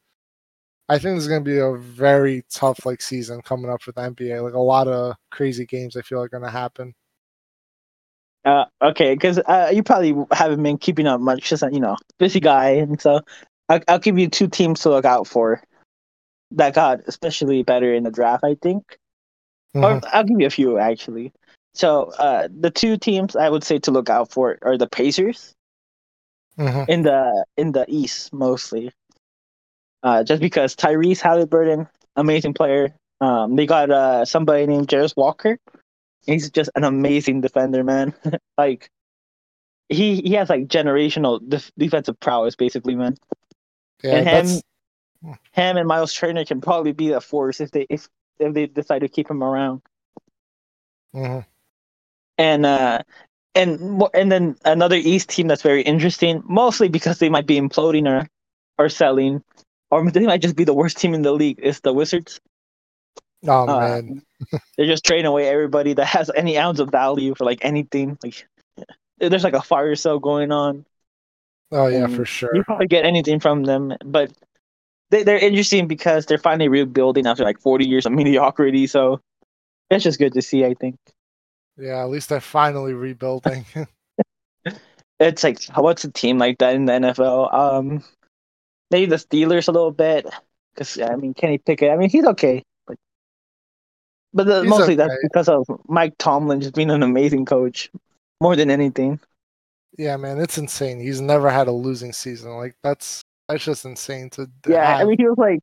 I 0.93 0.99
think 0.99 1.15
there's 1.15 1.27
gonna 1.27 1.41
be 1.41 1.57
a 1.57 1.73
very 1.73 2.45
tough 2.51 2.85
like 2.85 3.01
season 3.01 3.41
coming 3.41 3.71
up 3.71 3.81
for 3.81 3.93
the 3.93 4.03
NBA. 4.03 4.43
Like 4.43 4.53
a 4.53 4.59
lot 4.59 4.89
of 4.89 5.17
crazy 5.31 5.65
games, 5.65 5.97
I 5.97 6.03
feel 6.03 6.21
are 6.21 6.29
gonna 6.29 6.51
happen. 6.51 6.93
Uh, 8.45 8.67
okay, 8.83 9.15
because 9.15 9.39
uh, 9.39 9.71
you 9.73 9.83
probably 9.83 10.15
haven't 10.33 10.63
been 10.63 10.77
keeping 10.77 11.07
up 11.07 11.19
much, 11.19 11.49
just 11.49 11.65
you 11.73 11.81
know, 11.81 11.97
busy 12.19 12.41
guy, 12.41 12.73
and 12.73 13.01
so 13.01 13.21
I'll, 13.71 13.81
I'll 13.89 14.01
give 14.01 14.19
you 14.19 14.29
two 14.29 14.49
teams 14.49 14.81
to 14.81 14.91
look 14.91 15.07
out 15.07 15.27
for 15.27 15.63
that 16.51 16.75
got 16.75 17.01
especially 17.07 17.63
better 17.63 17.95
in 17.95 18.03
the 18.03 18.11
draft. 18.11 18.45
I 18.45 18.57
think, 18.61 18.99
or 19.75 19.99
Mhm. 19.99 20.09
I'll 20.13 20.25
give 20.25 20.41
you 20.43 20.47
a 20.47 20.51
few 20.51 20.77
actually. 20.77 21.33
So 21.73 22.11
uh, 22.19 22.49
the 22.55 22.71
two 22.71 22.99
teams 22.99 23.35
I 23.35 23.49
would 23.49 23.65
say 23.65 23.79
to 23.79 23.91
look 23.93 24.11
out 24.11 24.31
for 24.31 24.59
are 24.61 24.77
the 24.77 24.89
Pacers 24.89 25.55
Mhm. 26.59 26.87
in 26.87 27.01
the 27.03 27.47
in 27.57 27.73
the 27.73 27.87
East 27.89 28.31
mostly. 28.35 28.93
Uh, 30.03 30.25
just 30.25 30.41
because 30.41 30.77
Tyrese 30.77 31.21
Halliburton, 31.21 31.89
amazing 32.17 32.55
player. 32.55 32.95
Um, 33.21 33.57
they 33.57 33.67
got 33.67 33.91
uh 33.91 34.25
somebody 34.25 34.67
named 34.67 34.89
Jarace 34.89 35.17
Walker. 35.17 35.59
He's 36.27 36.51
just 36.51 36.71
an 36.77 36.85
amazing 36.85 37.41
defender, 37.41 37.85
man. 37.85 38.15
like 38.59 38.91
he 39.89 40.21
he 40.23 40.35
has 40.35 40.51
like 40.51 40.69
generational 40.69 41.41
def- 41.49 41.73
defensive 41.79 42.19
prowess, 42.21 42.57
basically, 42.57 42.95
man. 42.97 43.17
Yeah, 44.03 44.17
and 44.17 44.29
him, 44.29 44.47
that's 44.47 44.63
him 45.53 45.77
and 45.77 45.87
Miles 45.89 46.15
Turner 46.15 46.45
can 46.45 46.61
probably 46.61 46.93
be 46.93 47.13
a 47.13 47.21
force 47.21 47.61
if 47.61 47.71
they 47.71 47.87
if 47.91 48.09
if 48.39 48.55
they 48.55 48.67
decide 48.67 49.01
to 49.01 49.09
keep 49.09 49.31
him 49.31 49.43
around. 49.43 49.83
mhm. 51.15 51.45
and 52.39 52.67
uh 52.67 53.01
and 53.55 54.03
and 54.15 54.33
then 54.33 54.57
another 54.65 54.97
East 54.97 55.29
team 55.31 55.49
that's 55.49 55.63
very 55.63 55.83
interesting, 55.83 56.43
mostly 56.47 56.89
because 56.89 57.19
they 57.19 57.29
might 57.29 57.47
be 57.47 57.61
imploding 57.61 58.09
or 58.09 58.29
or 58.79 58.89
selling, 58.89 59.43
or 59.93 60.11
they 60.11 60.27
might 60.27 60.43
just 60.43 60.57
be 60.57 60.65
the 60.65 60.75
worst 60.75 60.99
team 60.99 61.15
in 61.15 61.23
the 61.23 61.33
league. 61.33 61.61
It's 61.63 61.81
the 61.83 61.95
Wizards? 61.95 62.41
oh 63.49 63.69
Uh, 63.69 63.79
man, 63.79 64.23
They're 64.77 64.87
just 64.87 65.05
trading 65.05 65.27
away 65.27 65.49
everybody 65.49 65.95
that 65.95 66.07
has 66.07 66.31
any 66.35 66.59
ounce 66.59 66.81
of 66.81 66.91
value 66.91 67.35
for 67.35 67.45
like 67.45 67.65
anything. 67.65 68.19
Like 68.23 68.47
there's 69.19 69.45
like 69.45 69.55
a 69.55 69.63
fire 69.63 69.95
sale 69.97 70.19
going 70.21 70.53
on. 70.53 70.87
oh 71.73 71.87
yeah, 71.89 72.07
for 72.07 72.25
sure. 72.25 72.51
You 72.53 72.65
probably 72.65 72.87
get 72.87 73.05
anything 73.05 73.41
from 73.41 73.65
them, 73.65 73.95
but 74.05 74.33
they 75.11 75.23
they're 75.25 75.39
interesting 75.39 75.89
because 75.89 76.27
they're 76.27 76.39
finally 76.39 76.69
rebuilding 76.69 77.27
after 77.27 77.45
like 77.45 77.61
40 77.61 77.87
years 77.87 78.07
of 78.07 78.13
mediocrity. 78.21 78.87
So 78.87 79.21
it's 79.91 80.05
just 80.05 80.19
good 80.19 80.35
to 80.35 80.43
see. 80.43 80.65
I 80.65 80.75
think. 80.75 80.97
Yeah, 81.77 82.03
at 82.03 82.11
least 82.11 82.29
they're 82.29 82.41
finally 82.41 82.95
rebuilding. 82.95 83.65
it's 85.21 85.45
like 85.45 85.63
what's 85.75 86.05
a 86.05 86.11
team 86.11 86.39
like 86.39 86.59
that 86.59 86.75
in 86.75 86.87
the 86.87 86.93
NFL? 86.93 87.53
Um, 87.53 88.05
maybe 88.93 89.07
the 89.07 89.17
Steelers 89.17 89.69
a 89.69 89.73
little 89.73 89.91
bit 89.91 90.27
because 90.75 91.01
I 91.01 91.17
mean 91.17 91.35
Kenny 91.35 91.59
Pickett. 91.59 91.91
I 91.91 91.97
mean 91.97 92.11
he's 92.11 92.27
okay, 92.27 92.63
but 92.87 92.99
but 94.33 94.47
the, 94.47 94.65
mostly 94.65 94.95
that's 94.95 95.15
because 95.23 95.49
of 95.49 95.67
Mike 95.89 96.15
Tomlin 96.19 96.61
just 96.61 96.75
being 96.75 96.91
an 96.91 97.03
amazing 97.03 97.45
coach 97.47 97.91
more 98.41 98.55
than 98.55 98.71
anything. 98.71 99.19
yeah, 99.99 100.17
man, 100.17 100.39
it's 100.39 100.59
insane. 100.59 101.01
He's 101.01 101.21
never 101.21 101.51
had 101.51 101.69
a 101.69 101.73
losing 101.73 102.13
season. 102.13 102.53
Like 102.53 102.77
that's 102.83 103.23
that's 103.49 103.65
just 103.65 103.85
insane 103.85 104.31
to 104.31 104.47
to 104.63 104.71
Yeah, 104.71 104.97
I 104.97 105.05
mean 105.05 105.17
he 105.19 105.27
was 105.27 105.39
like 105.39 105.61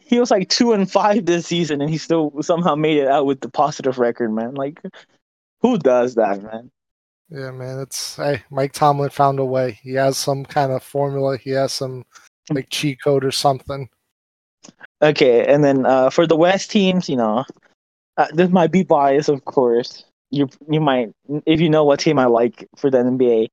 he 0.00 0.18
was 0.18 0.30
like 0.30 0.48
two 0.48 0.72
and 0.72 0.90
five 0.90 1.24
this 1.26 1.46
season, 1.46 1.80
and 1.80 1.90
he 1.90 1.98
still 1.98 2.42
somehow 2.42 2.74
made 2.74 2.98
it 2.98 3.08
out 3.08 3.26
with 3.26 3.40
the 3.40 3.48
positive 3.48 3.98
record, 3.98 4.32
man. 4.32 4.54
Like 4.54 4.80
who 5.60 5.78
does 5.78 6.16
that, 6.16 6.42
man? 6.42 6.70
Yeah, 7.30 7.50
man, 7.50 7.78
it's 7.80 8.16
hey, 8.16 8.42
Mike 8.50 8.72
Tomlin 8.72 9.08
found 9.08 9.38
a 9.38 9.44
way. 9.44 9.78
He 9.82 9.94
has 9.94 10.18
some 10.18 10.44
kind 10.44 10.70
of 10.70 10.82
formula. 10.82 11.38
He 11.38 11.50
has 11.50 11.72
some 11.72 12.04
like 12.54 12.68
cheat 12.70 13.02
code 13.02 13.24
or 13.24 13.32
something. 13.32 13.88
Okay, 15.00 15.44
and 15.46 15.64
then 15.64 15.84
uh, 15.86 16.10
for 16.10 16.26
the 16.26 16.36
West 16.36 16.70
teams, 16.70 17.08
you 17.08 17.16
know, 17.16 17.44
uh, 18.16 18.28
this 18.32 18.50
might 18.50 18.70
be 18.70 18.84
biased, 18.84 19.28
of 19.28 19.44
course. 19.44 20.04
You 20.30 20.48
you 20.70 20.80
might 20.80 21.12
if 21.46 21.60
you 21.60 21.68
know 21.68 21.84
what 21.84 22.00
team 22.00 22.18
I 22.18 22.26
like 22.26 22.68
for 22.76 22.90
the 22.90 22.98
NBA, 22.98 23.48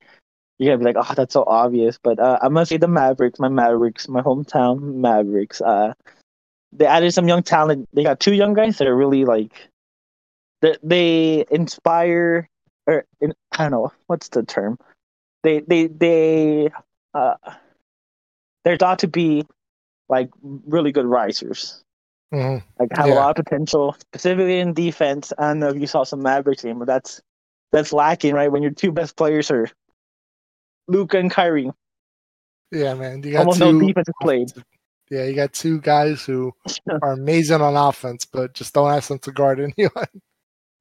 you're 0.58 0.68
gonna 0.72 0.78
be 0.78 0.84
like, 0.84 0.96
oh, 1.10 1.14
that's 1.14 1.32
so 1.34 1.44
obvious. 1.46 1.98
But 2.02 2.18
uh, 2.18 2.38
I'm 2.42 2.54
gonna 2.54 2.66
say 2.66 2.76
the 2.76 2.88
Mavericks, 2.88 3.40
my 3.40 3.48
Mavericks, 3.48 4.08
my 4.08 4.22
hometown 4.22 4.80
Mavericks. 4.80 5.60
Uh, 5.60 5.94
they 6.72 6.86
added 6.86 7.12
some 7.12 7.28
young 7.28 7.42
talent. 7.42 7.88
They 7.92 8.04
got 8.04 8.20
two 8.20 8.34
young 8.34 8.54
guys 8.54 8.78
that 8.78 8.86
are 8.86 8.96
really 8.96 9.24
like, 9.24 9.68
they 10.62 10.76
they 10.82 11.44
inspire 11.50 12.48
or 12.86 13.04
in, 13.20 13.32
I 13.52 13.64
don't 13.64 13.70
know 13.70 13.92
what's 14.06 14.28
the 14.28 14.42
term. 14.42 14.78
They 15.42 15.60
they 15.60 15.86
they 15.86 16.70
uh, 17.14 17.34
they're 18.64 18.76
thought 18.76 19.00
to 19.00 19.08
be 19.08 19.46
like 20.08 20.30
really 20.42 20.92
good 20.92 21.06
risers. 21.06 21.82
Mhm. 22.32 22.62
Like 22.78 22.90
have 22.96 23.06
Yeah. 23.08 23.14
a 23.14 23.16
lot 23.16 23.38
of 23.38 23.44
potential, 23.44 23.94
specifically 23.98 24.60
in 24.60 24.72
defense. 24.72 25.32
I 25.38 25.48
don't 25.48 25.58
know 25.60 25.68
if 25.68 25.76
you 25.80 25.86
saw 25.86 26.04
some 26.04 26.22
Mavericks 26.22 26.62
game, 26.62 26.78
but 26.78 26.86
that's 26.86 27.20
that's 27.72 27.92
lacking, 27.92 28.34
right? 28.34 28.50
When 28.50 28.62
your 28.62 28.72
two 28.72 28.92
best 28.92 29.16
players 29.16 29.50
are 29.50 29.68
Luka 30.88 31.18
and 31.18 31.30
Kyrie. 31.30 31.70
Yeah, 32.72 32.94
man. 32.94 33.22
You 33.22 33.32
got 33.32 33.40
Almost 33.40 33.58
two, 33.58 33.72
no 33.72 33.86
defense 33.86 34.08
played. 34.20 34.52
Yeah, 35.10 35.24
you 35.24 35.34
got 35.34 35.52
two 35.52 35.80
guys 35.80 36.22
who 36.24 36.52
are 37.02 37.12
amazing 37.12 37.60
on 37.60 37.76
offense, 37.76 38.24
but 38.24 38.54
just 38.54 38.74
don't 38.74 38.90
ask 38.92 39.08
them 39.08 39.18
to 39.20 39.32
guard 39.32 39.58
anyone. 39.76 40.06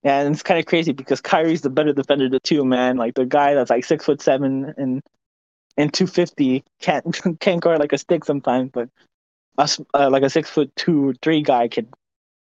Yeah, 0.03 0.22
and 0.22 0.34
it's 0.34 0.43
kind 0.43 0.60
of 0.60 0.65
crazy 0.65 0.93
because 0.93 1.19
Kyrie's 1.19 1.61
the 1.61 1.69
better 1.69 1.93
defender 1.93 2.26
of 2.26 2.31
the 2.31 2.39
two, 2.39 2.64
man. 2.64 2.97
Like 2.97 3.15
the 3.15 3.26
guy 3.26 3.53
that's 3.56 3.69
like 3.69 3.85
six 3.85 4.06
foot 4.06 4.22
seven 4.22 4.73
and 4.77 5.01
and 5.80 5.93
two 5.93 6.06
fifty 6.06 6.64
can't 6.81 7.19
can't 7.39 7.61
guard 7.61 7.80
like 7.80 7.93
a 7.93 7.97
stick 7.97 8.26
sometimes, 8.26 8.69
but 8.72 8.89
us 9.57 9.80
uh, 9.93 10.10
like 10.10 10.23
a 10.23 10.30
six 10.30 10.49
foot 10.49 10.72
two 10.76 11.15
three 11.22 11.41
guy 11.41 11.68
can 11.68 11.88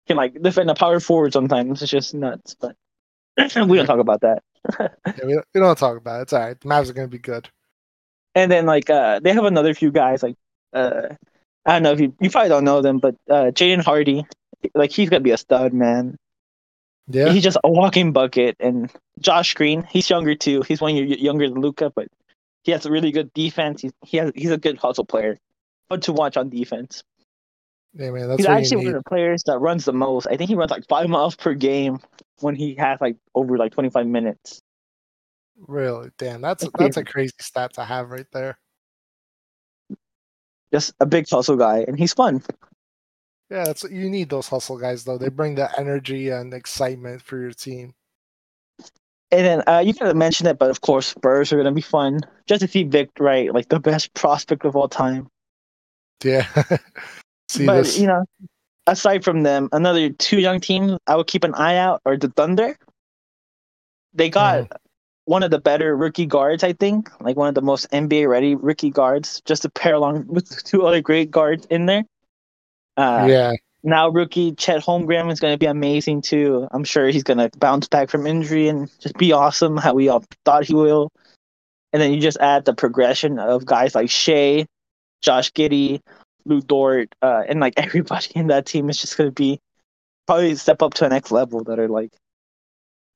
can 0.08 0.16
like 0.16 0.42
defend 0.42 0.70
a 0.70 0.74
power 0.74 0.98
forward 0.98 1.32
sometimes. 1.32 1.82
It's 1.82 1.90
just 1.90 2.14
nuts. 2.14 2.56
But 2.58 2.74
we 3.54 3.76
don't 3.76 3.86
talk 3.86 4.00
about 4.00 4.22
that. 4.22 4.42
Yeah, 4.78 5.24
we, 5.24 5.32
don't, 5.34 5.46
we 5.54 5.60
don't 5.60 5.78
talk 5.78 5.96
about 5.96 6.18
it. 6.18 6.22
It's 6.22 6.32
all 6.32 6.40
right. 6.40 6.60
The 6.60 6.68
Mavs 6.68 6.90
are 6.90 6.92
going 6.92 7.08
to 7.08 7.10
be 7.10 7.18
good. 7.18 7.48
And 8.34 8.52
then 8.52 8.66
like 8.66 8.90
uh 8.90 9.20
they 9.20 9.32
have 9.32 9.44
another 9.44 9.72
few 9.72 9.90
guys 9.90 10.22
like 10.22 10.36
uh 10.72 11.08
I 11.64 11.72
don't 11.74 11.82
know 11.82 11.92
if 11.92 12.00
you 12.00 12.14
you 12.20 12.30
probably 12.30 12.48
don't 12.48 12.64
know 12.64 12.82
them, 12.82 12.98
but 12.98 13.14
uh 13.30 13.50
Jaden 13.52 13.84
Hardy, 13.84 14.26
like 14.74 14.90
he's 14.90 15.10
gonna 15.10 15.20
be 15.20 15.30
a 15.30 15.38
stud, 15.38 15.72
man. 15.72 16.16
Yeah. 17.08 17.30
He's 17.30 17.42
just 17.42 17.56
a 17.64 17.70
walking 17.70 18.12
bucket. 18.12 18.56
And 18.60 18.90
Josh 19.20 19.54
Green, 19.54 19.84
he's 19.84 20.10
younger 20.10 20.34
too. 20.34 20.62
He's 20.62 20.80
one 20.80 20.94
year 20.94 21.06
younger 21.06 21.48
than 21.48 21.60
Luka, 21.60 21.90
but 21.94 22.08
he 22.68 22.72
has 22.72 22.84
a 22.84 22.90
really 22.90 23.10
good 23.10 23.32
defense. 23.32 23.80
He's 23.80 23.92
he 24.04 24.18
has 24.18 24.30
he's 24.34 24.50
a 24.50 24.58
good 24.58 24.76
hustle 24.76 25.06
player. 25.06 25.38
Fun 25.88 26.02
to 26.02 26.12
watch 26.12 26.36
on 26.36 26.50
defense. 26.50 27.02
Yeah, 27.94 28.10
man. 28.10 28.28
That's 28.28 28.40
he's 28.40 28.46
actually 28.46 28.84
one 28.84 28.86
of 28.88 29.02
the 29.02 29.08
players 29.08 29.42
that 29.46 29.58
runs 29.58 29.86
the 29.86 29.94
most. 29.94 30.26
I 30.26 30.36
think 30.36 30.50
he 30.50 30.54
runs 30.54 30.70
like 30.70 30.86
five 30.86 31.08
miles 31.08 31.34
per 31.34 31.54
game 31.54 31.98
when 32.40 32.54
he 32.54 32.74
has 32.74 33.00
like 33.00 33.16
over 33.34 33.56
like 33.56 33.72
twenty 33.72 33.88
five 33.88 34.06
minutes. 34.06 34.60
Really? 35.66 36.10
Damn, 36.18 36.42
that's 36.42 36.62
That's 36.64 36.74
that's 36.78 36.96
a 36.98 37.04
crazy 37.04 37.32
stat 37.40 37.72
to 37.72 37.84
have 37.84 38.10
right 38.10 38.26
there. 38.34 38.58
Just 40.70 40.92
a 41.00 41.06
big 41.06 41.26
hustle 41.26 41.56
guy, 41.56 41.86
and 41.88 41.98
he's 41.98 42.12
fun. 42.12 42.42
Yeah, 43.48 43.64
that's 43.64 43.84
you 43.84 44.10
need 44.10 44.28
those 44.28 44.48
hustle 44.48 44.76
guys 44.76 45.04
though. 45.04 45.16
They 45.16 45.30
bring 45.30 45.54
the 45.54 45.70
energy 45.80 46.28
and 46.28 46.52
excitement 46.52 47.22
for 47.22 47.38
your 47.38 47.52
team. 47.52 47.94
And 49.30 49.44
then 49.44 49.62
uh, 49.66 49.80
you 49.84 49.92
kind 49.92 50.10
of 50.10 50.16
mentioned 50.16 50.48
it, 50.48 50.58
but 50.58 50.70
of 50.70 50.80
course 50.80 51.08
Spurs 51.08 51.52
are 51.52 51.56
gonna 51.56 51.72
be 51.72 51.82
fun. 51.82 52.20
Just 52.46 52.62
to 52.62 52.68
see 52.68 52.84
Vic, 52.84 53.10
right, 53.18 53.52
like 53.52 53.68
the 53.68 53.78
best 53.80 54.14
prospect 54.14 54.64
of 54.64 54.74
all 54.76 54.88
time. 54.88 55.28
Yeah. 56.24 56.46
See 57.48 57.64
but 57.66 57.84
this? 57.84 57.98
you 57.98 58.06
know, 58.06 58.24
aside 58.86 59.24
from 59.24 59.42
them, 59.42 59.68
another 59.72 60.10
two 60.10 60.38
young 60.40 60.60
teams 60.60 60.98
I 61.06 61.16
would 61.16 61.26
keep 61.26 61.44
an 61.44 61.54
eye 61.54 61.76
out 61.76 62.00
are 62.04 62.16
the 62.16 62.28
Thunder. 62.28 62.76
They 64.14 64.28
got 64.30 64.64
Mm-hmm. 64.64 64.76
one 65.26 65.42
of 65.42 65.50
the 65.50 65.58
better 65.60 65.96
rookie 65.96 66.26
guards, 66.26 66.64
I 66.64 66.72
think, 66.72 67.10
like 67.20 67.36
one 67.36 67.48
of 67.48 67.54
the 67.54 67.62
most 67.62 67.90
NBA 67.90 68.28
ready 68.28 68.54
rookie 68.54 68.90
guards, 68.90 69.40
just 69.44 69.62
to 69.62 69.70
pair 69.70 69.94
along 69.94 70.26
with 70.28 70.62
two 70.64 70.86
other 70.86 71.00
great 71.00 71.30
guards 71.30 71.66
in 71.70 71.86
there. 71.86 72.04
Uh, 72.96 73.26
yeah. 73.28 73.52
Now 73.82 74.08
rookie 74.08 74.52
Chet 74.52 74.82
Holmgren 74.82 75.30
is 75.30 75.40
going 75.40 75.54
to 75.54 75.58
be 75.58 75.66
amazing 75.66 76.22
too. 76.22 76.66
I'm 76.70 76.84
sure 76.84 77.08
he's 77.08 77.22
going 77.22 77.38
to 77.38 77.50
bounce 77.58 77.88
back 77.88 78.10
from 78.10 78.26
injury 78.26 78.68
and 78.68 78.90
just 79.00 79.16
be 79.16 79.32
awesome 79.32 79.76
how 79.76 79.94
we 79.94 80.08
all 80.08 80.24
thought 80.44 80.64
he 80.64 80.74
will. 80.74 81.10
And 81.92 82.02
then 82.02 82.12
you 82.12 82.20
just 82.20 82.38
add 82.38 82.64
the 82.64 82.74
progression 82.74 83.38
of 83.38 83.64
guys 83.64 83.94
like 83.94 84.10
Shai, 84.10 84.66
Josh 85.22 85.52
Giddey, 85.52 86.00
Lu 86.44 86.60
Dort, 86.60 87.14
uh, 87.22 87.44
and 87.48 87.60
like 87.60 87.74
everybody 87.76 88.28
in 88.34 88.48
that 88.48 88.66
team 88.66 88.90
is 88.90 89.00
just 89.00 89.16
going 89.16 89.28
to 89.28 89.34
be 89.34 89.60
probably 90.26 90.54
step 90.56 90.82
up 90.82 90.94
to 90.94 91.06
a 91.06 91.08
next 91.08 91.30
level 91.30 91.64
that 91.64 91.78
are 91.78 91.88
like 91.88 92.10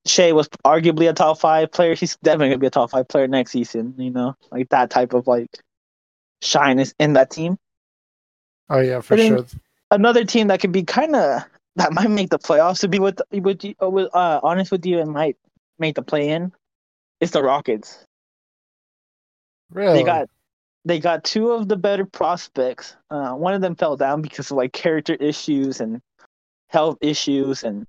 Shai 0.07 0.33
was 0.33 0.49
arguably 0.65 1.09
a 1.09 1.13
top 1.13 1.39
five 1.39 1.71
player. 1.71 1.95
He's 1.95 2.17
definitely 2.23 2.49
going 2.49 2.59
to 2.59 2.59
be 2.59 2.67
a 2.69 2.71
top 2.71 2.91
five 2.91 3.09
player 3.09 3.29
next 3.29 3.51
season, 3.51 3.95
you 3.99 4.11
know, 4.11 4.37
like 4.51 4.69
that 4.71 4.91
type 4.91 5.13
of 5.13 5.27
like 5.27 5.51
shine 6.41 6.79
is 6.79 6.95
in 6.99 7.13
that 7.13 7.31
team 7.31 7.57
Oh 8.73 8.81
yeah, 8.81 9.01
for 9.01 9.17
then- 9.17 9.37
sure. 9.37 9.47
Another 9.93 10.25
team 10.25 10.49
that 10.49 10.61
could 10.61 10.73
be 10.73 10.83
kind 10.83 11.15
of 11.15 11.43
that 11.77 11.93
might 11.93 12.11
make 12.11 12.31
the 12.31 12.39
playoffs. 12.39 12.81
To 12.81 12.89
be 12.89 12.99
with 12.99 13.21
with 13.33 13.65
you, 13.65 13.75
uh, 13.81 13.89
with 13.89 14.15
uh, 14.15 14.41
honest 14.43 14.73
with 14.73 14.85
you, 14.85 14.99
and 14.99 15.13
might 15.13 15.37
make 15.79 15.95
the 15.95 16.03
play 16.03 16.31
in. 16.31 16.53
Is 17.21 17.31
the 17.31 17.43
Rockets. 17.43 18.05
Really? 19.71 20.01
They 20.01 20.05
got 20.05 20.29
they 20.85 20.99
got 20.99 21.23
two 21.25 21.53
of 21.53 21.69
the 21.69 21.77
better 21.77 22.05
prospects. 22.05 22.97
Uh, 23.11 23.35
one 23.35 23.55
of 23.55 23.61
them 23.61 23.77
fell 23.77 23.97
down 23.97 24.23
because 24.23 24.51
of 24.51 24.57
like 24.57 24.73
character 24.73 25.15
issues 25.15 25.81
and 25.81 26.01
health 26.69 26.99
issues 27.01 27.63
and 27.63 27.87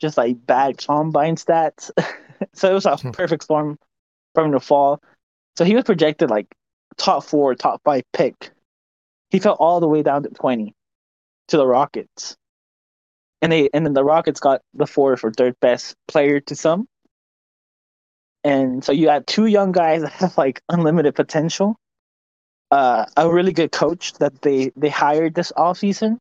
just 0.00 0.16
like 0.16 0.46
bad 0.46 0.78
combine 0.78 1.36
stats. 1.36 1.90
so 2.54 2.70
it 2.70 2.74
was 2.74 2.86
a 2.86 2.96
Hmm. 2.96 3.10
perfect 3.10 3.42
storm 3.44 3.78
for 4.34 4.44
him 4.44 4.52
to 4.52 4.60
fall. 4.60 5.02
So 5.56 5.64
he 5.64 5.74
was 5.74 5.84
projected 5.84 6.30
like 6.30 6.46
top 6.96 7.24
four, 7.24 7.54
top 7.56 7.82
five 7.84 8.04
pick. 8.12 8.52
He 9.30 9.40
fell 9.40 9.54
all 9.54 9.80
the 9.80 9.88
way 9.88 10.02
down 10.02 10.22
to 10.22 10.28
twenty 10.30 10.74
to 11.48 11.56
the 11.56 11.66
Rockets. 11.66 12.36
And 13.40 13.52
they 13.52 13.68
and 13.72 13.86
then 13.86 13.94
the 13.94 14.04
Rockets 14.04 14.40
got 14.40 14.62
the 14.74 14.86
fourth 14.86 15.24
or 15.24 15.32
third 15.32 15.54
best 15.60 15.94
player 16.08 16.40
to 16.40 16.56
some. 16.56 16.86
And 18.44 18.84
so 18.84 18.92
you 18.92 19.08
had 19.08 19.26
two 19.26 19.46
young 19.46 19.72
guys 19.72 20.02
that 20.02 20.12
have 20.12 20.38
like 20.38 20.62
unlimited 20.68 21.14
potential. 21.14 21.76
Uh, 22.70 23.06
a 23.16 23.32
really 23.32 23.52
good 23.52 23.72
coach 23.72 24.12
that 24.14 24.42
they 24.42 24.70
they 24.76 24.90
hired 24.90 25.34
this 25.34 25.52
off 25.56 25.78
offseason. 25.78 26.18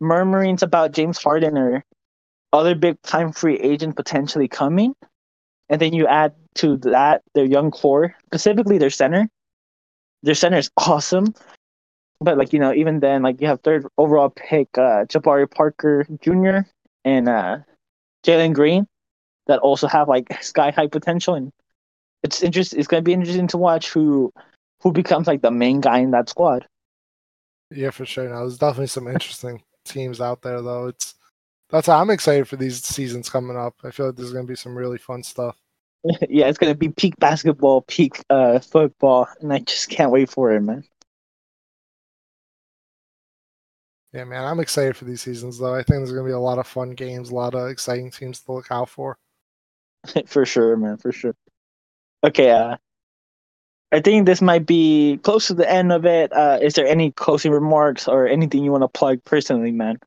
Murmurings 0.00 0.62
about 0.62 0.92
James 0.92 1.18
Harden 1.18 1.56
or 1.56 1.82
other 2.52 2.74
big 2.74 3.00
time 3.02 3.32
free 3.32 3.58
agent 3.58 3.96
potentially 3.96 4.48
coming. 4.48 4.94
And 5.68 5.80
then 5.80 5.92
you 5.92 6.06
add 6.06 6.34
to 6.56 6.76
that 6.78 7.22
their 7.34 7.44
young 7.44 7.70
core, 7.70 8.14
specifically 8.26 8.78
their 8.78 8.90
center. 8.90 9.28
Their 10.22 10.34
center 10.34 10.58
is 10.58 10.70
awesome. 10.76 11.34
But 12.20 12.38
like, 12.38 12.52
you 12.52 12.58
know, 12.58 12.72
even 12.72 13.00
then, 13.00 13.22
like 13.22 13.40
you 13.40 13.46
have 13.46 13.60
third 13.60 13.86
overall 13.98 14.30
pick 14.30 14.68
uh 14.78 15.04
Jabari 15.04 15.50
Parker 15.50 16.06
Jr. 16.22 16.68
and 17.04 17.28
uh 17.28 17.58
Jalen 18.24 18.54
Green 18.54 18.86
that 19.46 19.60
also 19.60 19.86
have 19.86 20.08
like 20.08 20.26
sky 20.42 20.70
high 20.70 20.88
potential 20.88 21.34
and 21.34 21.52
it's 22.22 22.42
interest 22.42 22.74
it's 22.74 22.88
gonna 22.88 23.02
be 23.02 23.12
interesting 23.12 23.46
to 23.48 23.58
watch 23.58 23.90
who 23.90 24.32
who 24.80 24.92
becomes 24.92 25.26
like 25.26 25.42
the 25.42 25.50
main 25.50 25.80
guy 25.80 25.98
in 25.98 26.10
that 26.12 26.28
squad. 26.28 26.66
Yeah, 27.70 27.90
for 27.90 28.06
sure. 28.06 28.28
Now 28.28 28.40
there's 28.40 28.58
definitely 28.58 28.86
some 28.88 29.08
interesting 29.08 29.62
teams 29.84 30.20
out 30.20 30.42
there 30.42 30.62
though. 30.62 30.88
It's 30.88 31.14
that's 31.70 31.86
how 31.86 32.00
I'm 32.00 32.10
excited 32.10 32.48
for 32.48 32.56
these 32.56 32.82
seasons 32.82 33.28
coming 33.28 33.56
up. 33.56 33.74
I 33.84 33.90
feel 33.90 34.06
like 34.06 34.16
there's 34.16 34.32
gonna 34.32 34.44
be 34.44 34.56
some 34.56 34.76
really 34.76 34.98
fun 34.98 35.22
stuff. 35.22 35.56
yeah, 36.28 36.46
it's 36.46 36.58
gonna 36.58 36.74
be 36.74 36.88
peak 36.88 37.16
basketball, 37.18 37.82
peak 37.82 38.22
uh 38.30 38.58
football, 38.60 39.28
and 39.40 39.52
I 39.52 39.58
just 39.60 39.88
can't 39.88 40.10
wait 40.12 40.30
for 40.30 40.52
it, 40.52 40.60
man. 40.60 40.84
Yeah, 44.16 44.24
man, 44.24 44.44
I'm 44.44 44.60
excited 44.60 44.96
for 44.96 45.04
these 45.04 45.20
seasons 45.20 45.58
though. 45.58 45.74
I 45.74 45.82
think 45.82 45.98
there's 45.98 46.10
gonna 46.12 46.24
be 46.24 46.30
a 46.30 46.38
lot 46.38 46.58
of 46.58 46.66
fun 46.66 46.92
games, 46.92 47.28
a 47.28 47.34
lot 47.34 47.54
of 47.54 47.68
exciting 47.68 48.10
teams 48.10 48.40
to 48.40 48.52
look 48.52 48.68
out 48.70 48.88
for. 48.88 49.18
for 50.26 50.46
sure, 50.46 50.74
man, 50.78 50.96
for 50.96 51.12
sure. 51.12 51.34
Okay, 52.24 52.50
uh 52.50 52.78
I 53.92 54.00
think 54.00 54.24
this 54.24 54.40
might 54.40 54.64
be 54.64 55.18
close 55.22 55.48
to 55.48 55.54
the 55.54 55.70
end 55.70 55.92
of 55.92 56.06
it. 56.06 56.32
Uh 56.32 56.58
is 56.62 56.72
there 56.72 56.86
any 56.86 57.10
closing 57.12 57.52
remarks 57.52 58.08
or 58.08 58.26
anything 58.26 58.64
you 58.64 58.72
want 58.72 58.84
to 58.84 58.88
plug 58.88 59.22
personally, 59.24 59.70
man? 59.70 59.98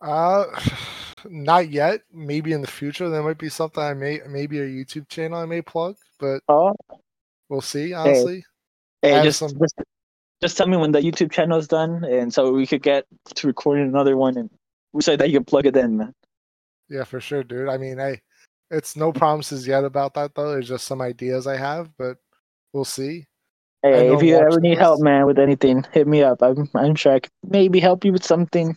Uh 0.00 0.46
not 1.26 1.70
yet. 1.70 2.00
Maybe 2.12 2.52
in 2.52 2.60
the 2.60 2.66
future 2.66 3.08
there 3.08 3.22
might 3.22 3.38
be 3.38 3.50
something 3.50 3.84
I 3.84 3.94
may 3.94 4.20
maybe 4.28 4.58
a 4.58 4.66
YouTube 4.66 5.08
channel 5.08 5.38
I 5.38 5.46
may 5.46 5.62
plug, 5.62 5.94
but 6.18 6.40
Oh, 6.48 6.74
we'll 7.48 7.60
see, 7.60 7.92
honestly. 7.92 8.44
hey, 9.00 9.12
have 9.12 9.22
just, 9.22 9.38
some- 9.38 9.56
just 9.60 9.80
just 10.40 10.56
tell 10.56 10.66
me 10.66 10.76
when 10.76 10.92
the 10.92 11.00
YouTube 11.00 11.30
channel 11.32 11.58
is 11.58 11.68
done, 11.68 12.04
and 12.04 12.32
so 12.32 12.52
we 12.52 12.66
could 12.66 12.82
get 12.82 13.06
to 13.34 13.46
recording 13.46 13.88
another 13.88 14.16
one, 14.16 14.36
and 14.36 14.50
we 14.92 15.02
say 15.02 15.16
that 15.16 15.28
you 15.30 15.38
can 15.38 15.44
plug 15.44 15.66
it 15.66 15.76
in, 15.76 15.96
man. 15.96 16.14
Yeah, 16.88 17.04
for 17.04 17.20
sure, 17.20 17.42
dude. 17.44 17.68
I 17.68 17.76
mean, 17.76 18.00
I 18.00 18.20
it's 18.70 18.96
no 18.96 19.12
promises 19.12 19.66
yet 19.66 19.84
about 19.84 20.14
that 20.14 20.34
though. 20.34 20.56
It's 20.58 20.68
just 20.68 20.86
some 20.86 21.00
ideas 21.00 21.46
I 21.46 21.56
have, 21.56 21.90
but 21.98 22.16
we'll 22.72 22.84
see. 22.84 23.26
Hey, 23.82 24.12
if 24.12 24.22
you 24.22 24.36
ever 24.36 24.60
need 24.60 24.72
this. 24.72 24.80
help, 24.80 25.00
man, 25.00 25.26
with 25.26 25.38
anything, 25.38 25.84
hit 25.92 26.06
me 26.08 26.22
up. 26.22 26.42
I'm 26.42 26.68
I'm 26.74 26.94
sure 26.94 27.14
I 27.14 27.20
could 27.20 27.32
maybe 27.48 27.80
help 27.80 28.04
you 28.04 28.12
with 28.12 28.24
something. 28.24 28.76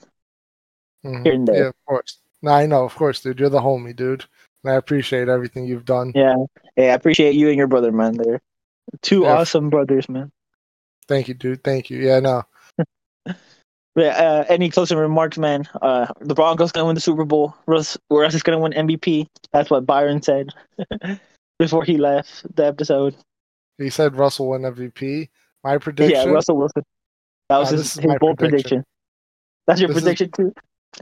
Mhm. 1.05 1.23
Here 1.25 1.33
and 1.33 1.47
there. 1.47 1.55
Yeah, 1.55 1.67
of 1.69 1.75
course. 1.88 2.19
No, 2.43 2.51
I 2.51 2.65
know, 2.65 2.83
of 2.83 2.95
course, 2.95 3.21
dude. 3.21 3.39
You're 3.39 3.49
the 3.49 3.59
homie, 3.59 3.95
dude. 3.95 4.25
And 4.63 4.73
I 4.73 4.75
appreciate 4.75 5.27
everything 5.29 5.65
you've 5.65 5.85
done. 5.85 6.11
Yeah. 6.13 6.35
Hey, 6.75 6.91
I 6.91 6.93
appreciate 6.93 7.33
you 7.35 7.47
and 7.49 7.57
your 7.57 7.67
brother, 7.67 7.91
man. 7.91 8.17
They're 8.17 8.41
two 9.01 9.21
Yeah. 9.21 9.38
awesome 9.38 9.69
brothers, 9.69 10.07
man. 10.09 10.31
Thank 11.07 11.27
you, 11.27 11.33
dude. 11.33 11.63
Thank 11.63 11.89
you. 11.89 11.99
Yeah, 11.99 12.19
no. 12.19 12.43
But, 13.93 14.05
uh, 14.05 14.45
any 14.47 14.69
closing 14.69 14.97
remarks, 14.97 15.37
man? 15.37 15.67
Uh, 15.81 16.07
the 16.21 16.33
Broncos 16.33 16.71
gonna 16.71 16.85
win 16.85 16.95
the 16.95 17.01
Super 17.01 17.25
Bowl. 17.25 17.53
Russ, 17.65 17.97
Russ 18.09 18.33
is 18.33 18.41
gonna 18.41 18.57
win 18.59 18.71
MVP. 18.71 19.27
That's 19.51 19.69
what 19.69 19.85
Byron 19.85 20.21
said 20.21 20.47
before 21.59 21.83
he 21.83 21.97
left 21.97 22.45
the 22.55 22.65
episode. 22.65 23.15
He 23.77 23.89
said 23.89 24.15
Russell 24.15 24.47
win 24.49 24.61
MVP. 24.61 25.27
My 25.65 25.77
prediction. 25.77 26.25
Yeah, 26.27 26.33
Russell 26.33 26.55
Wilson. 26.55 26.83
That 27.49 27.57
was 27.57 27.71
Nah, 27.71 27.77
his, 27.79 27.93
his 27.95 28.05
bold 28.21 28.37
prediction. 28.37 28.39
prediction. 28.39 28.83
That's 29.67 29.81
your 29.81 29.89
This 29.89 29.97
is- 29.97 30.03
prediction 30.03 30.31
too. 30.31 30.53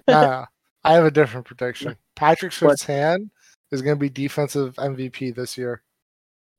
Nah, 0.08 0.46
I 0.84 0.94
have 0.94 1.06
a 1.06 1.12
different 1.12 1.46
prediction. 1.46 1.96
Patrick 2.16 2.52
What? 2.54 2.80
Swift's 2.80 2.86
hand 2.86 3.30
is 3.72 3.84
going 3.84 3.98
to 3.98 4.00
be 4.00 4.10
defensive 4.10 4.74
MVP 4.78 5.36
this 5.36 5.60
year. 5.60 5.84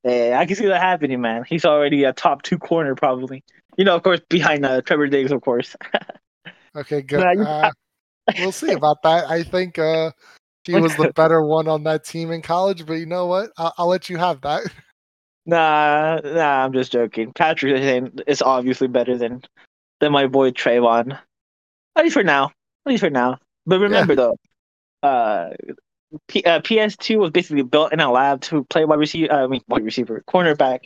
Yeah, 0.04 0.38
I 0.40 0.46
can 0.46 0.56
see 0.56 0.66
that 0.66 0.80
happening, 0.80 1.20
man. 1.20 1.44
He's 1.46 1.64
already 1.64 2.04
a 2.04 2.12
top 2.12 2.42
two 2.42 2.58
corner, 2.58 2.94
probably. 2.94 3.44
You 3.76 3.84
know, 3.84 3.94
of 3.94 4.02
course, 4.02 4.20
behind 4.28 4.64
uh, 4.64 4.80
Trevon 4.80 5.10
Diggs, 5.10 5.32
of 5.32 5.42
course. 5.42 5.76
Okay, 6.76 7.02
good. 7.02 7.20
Uh, 7.20 7.70
we'll 8.38 8.52
see 8.52 8.72
about 8.72 9.02
that. 9.02 9.28
I 9.28 9.42
think 9.42 9.78
uh, 9.78 10.12
he 10.64 10.74
was 10.74 10.94
the 10.96 11.12
better 11.16 11.42
one 11.42 11.68
on 11.68 11.84
that 11.84 12.04
team 12.04 12.30
in 12.30 12.42
college, 12.42 12.86
but 12.86 12.94
you 12.94 13.06
know 13.06 13.26
what? 13.26 13.50
I'll, 13.58 13.74
I'll 13.76 13.88
let 13.88 14.08
you 14.08 14.16
have 14.18 14.40
that. 14.42 14.62
Nah, 15.46 16.20
nah, 16.22 16.64
I'm 16.64 16.72
just 16.74 16.92
joking. 16.92 17.32
Patrick 17.32 17.82
is 18.26 18.42
obviously 18.42 18.88
better 18.88 19.16
than 19.16 19.42
than 19.98 20.12
my 20.12 20.26
boy 20.26 20.50
Trevon. 20.50 21.18
At 21.96 22.04
least 22.04 22.12
for 22.12 22.22
now. 22.22 22.52
At 22.84 22.90
least 22.90 23.00
for 23.00 23.10
now. 23.10 23.38
But 23.66 23.80
remember 23.80 24.14
though, 24.14 24.36
uh, 25.02 25.48
P- 26.28 26.42
uh, 26.44 26.60
PS2 26.60 27.18
was 27.18 27.30
basically 27.30 27.62
built 27.62 27.92
in 27.92 28.00
a 28.00 28.10
lab 28.10 28.40
to 28.42 28.64
play 28.64 28.84
wide 28.84 28.98
receiver. 28.98 29.32
I 29.32 29.46
mean, 29.46 29.60
wide 29.68 29.84
receiver, 29.84 30.22
cornerback. 30.28 30.80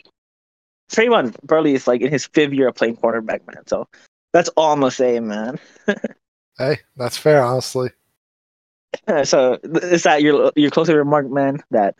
Trevon 0.91 1.35
Burley 1.41 1.73
is 1.73 1.87
like 1.87 2.01
in 2.01 2.11
his 2.11 2.27
fifth 2.27 2.53
year 2.53 2.67
of 2.67 2.75
playing 2.75 2.97
cornerback, 2.97 3.41
man. 3.47 3.65
So 3.65 3.87
that's 4.33 4.49
all 4.49 4.73
I'm 4.73 4.79
gonna 4.79 4.91
say, 4.91 5.19
man. 5.19 5.59
Hey, 6.57 6.77
that's 6.95 7.17
fair, 7.17 7.43
honestly. 7.43 7.89
so 9.25 9.59
is 9.63 10.03
that 10.03 10.21
your 10.21 10.53
your 10.55 10.71
closing 10.71 10.95
remark, 10.95 11.29
man? 11.29 11.61
That 11.71 11.95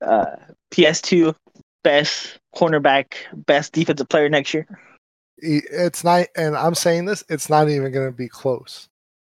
uh, 0.00 0.36
PS2 0.70 1.34
best 1.82 2.38
cornerback, 2.54 3.14
best 3.34 3.72
defensive 3.72 4.08
player 4.08 4.28
next 4.28 4.54
year. 4.54 4.66
It's 5.38 6.04
not, 6.04 6.26
and 6.36 6.56
I'm 6.56 6.74
saying 6.74 7.06
this, 7.06 7.24
it's 7.28 7.48
not 7.48 7.68
even 7.68 7.92
going 7.92 8.06
to 8.06 8.16
be 8.16 8.28
close. 8.28 8.88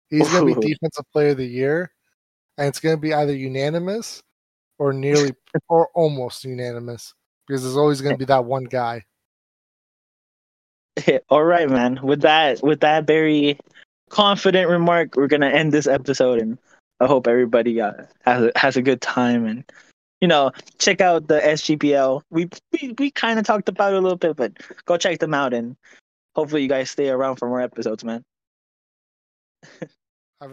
He's 0.09 0.28
going 0.28 0.55
to 0.55 0.60
be 0.60 0.68
defensive 0.74 1.05
player 1.12 1.31
of 1.31 1.36
the 1.36 1.47
year, 1.47 1.90
and 2.58 2.68
it's 2.68 2.80
going 2.80 2.96
to 2.96 3.00
be 3.00 3.14
either 3.14 3.34
unanimous 3.34 4.22
or 4.78 4.92
nearly 4.92 5.32
or 5.68 5.88
almost 5.94 6.44
unanimous 6.44 7.14
because 7.46 7.62
there's 7.62 7.76
always 7.76 8.00
going 8.00 8.14
to 8.14 8.18
be 8.18 8.24
that 8.24 8.44
one 8.44 8.64
guy. 8.64 9.04
All 11.28 11.44
right, 11.44 11.68
man. 11.68 12.00
With 12.02 12.22
that, 12.22 12.62
with 12.62 12.80
that 12.80 13.06
very 13.06 13.58
confident 14.10 14.68
remark, 14.68 15.16
we're 15.16 15.26
gonna 15.26 15.48
end 15.48 15.72
this 15.72 15.86
episode, 15.86 16.40
and 16.40 16.58
I 17.00 17.06
hope 17.06 17.26
everybody 17.26 17.80
uh, 17.80 17.92
has 18.24 18.44
a, 18.44 18.52
has 18.56 18.76
a 18.76 18.82
good 18.82 19.00
time, 19.00 19.44
and 19.46 19.64
you 20.20 20.28
know, 20.28 20.52
check 20.78 21.00
out 21.00 21.28
the 21.28 21.40
SGBL. 21.40 22.22
We 22.30 22.48
we, 22.72 22.94
we 22.98 23.10
kind 23.10 23.38
of 23.38 23.44
talked 23.44 23.68
about 23.68 23.92
it 23.92 23.98
a 23.98 24.00
little 24.00 24.18
bit, 24.18 24.36
but 24.36 24.52
go 24.86 24.96
check 24.96 25.18
them 25.18 25.34
out, 25.34 25.52
and 25.52 25.76
hopefully, 26.34 26.62
you 26.62 26.68
guys 26.68 26.90
stay 26.90 27.08
around 27.08 27.36
for 27.36 27.48
more 27.48 27.60
episodes, 27.60 28.04
man. 28.04 28.22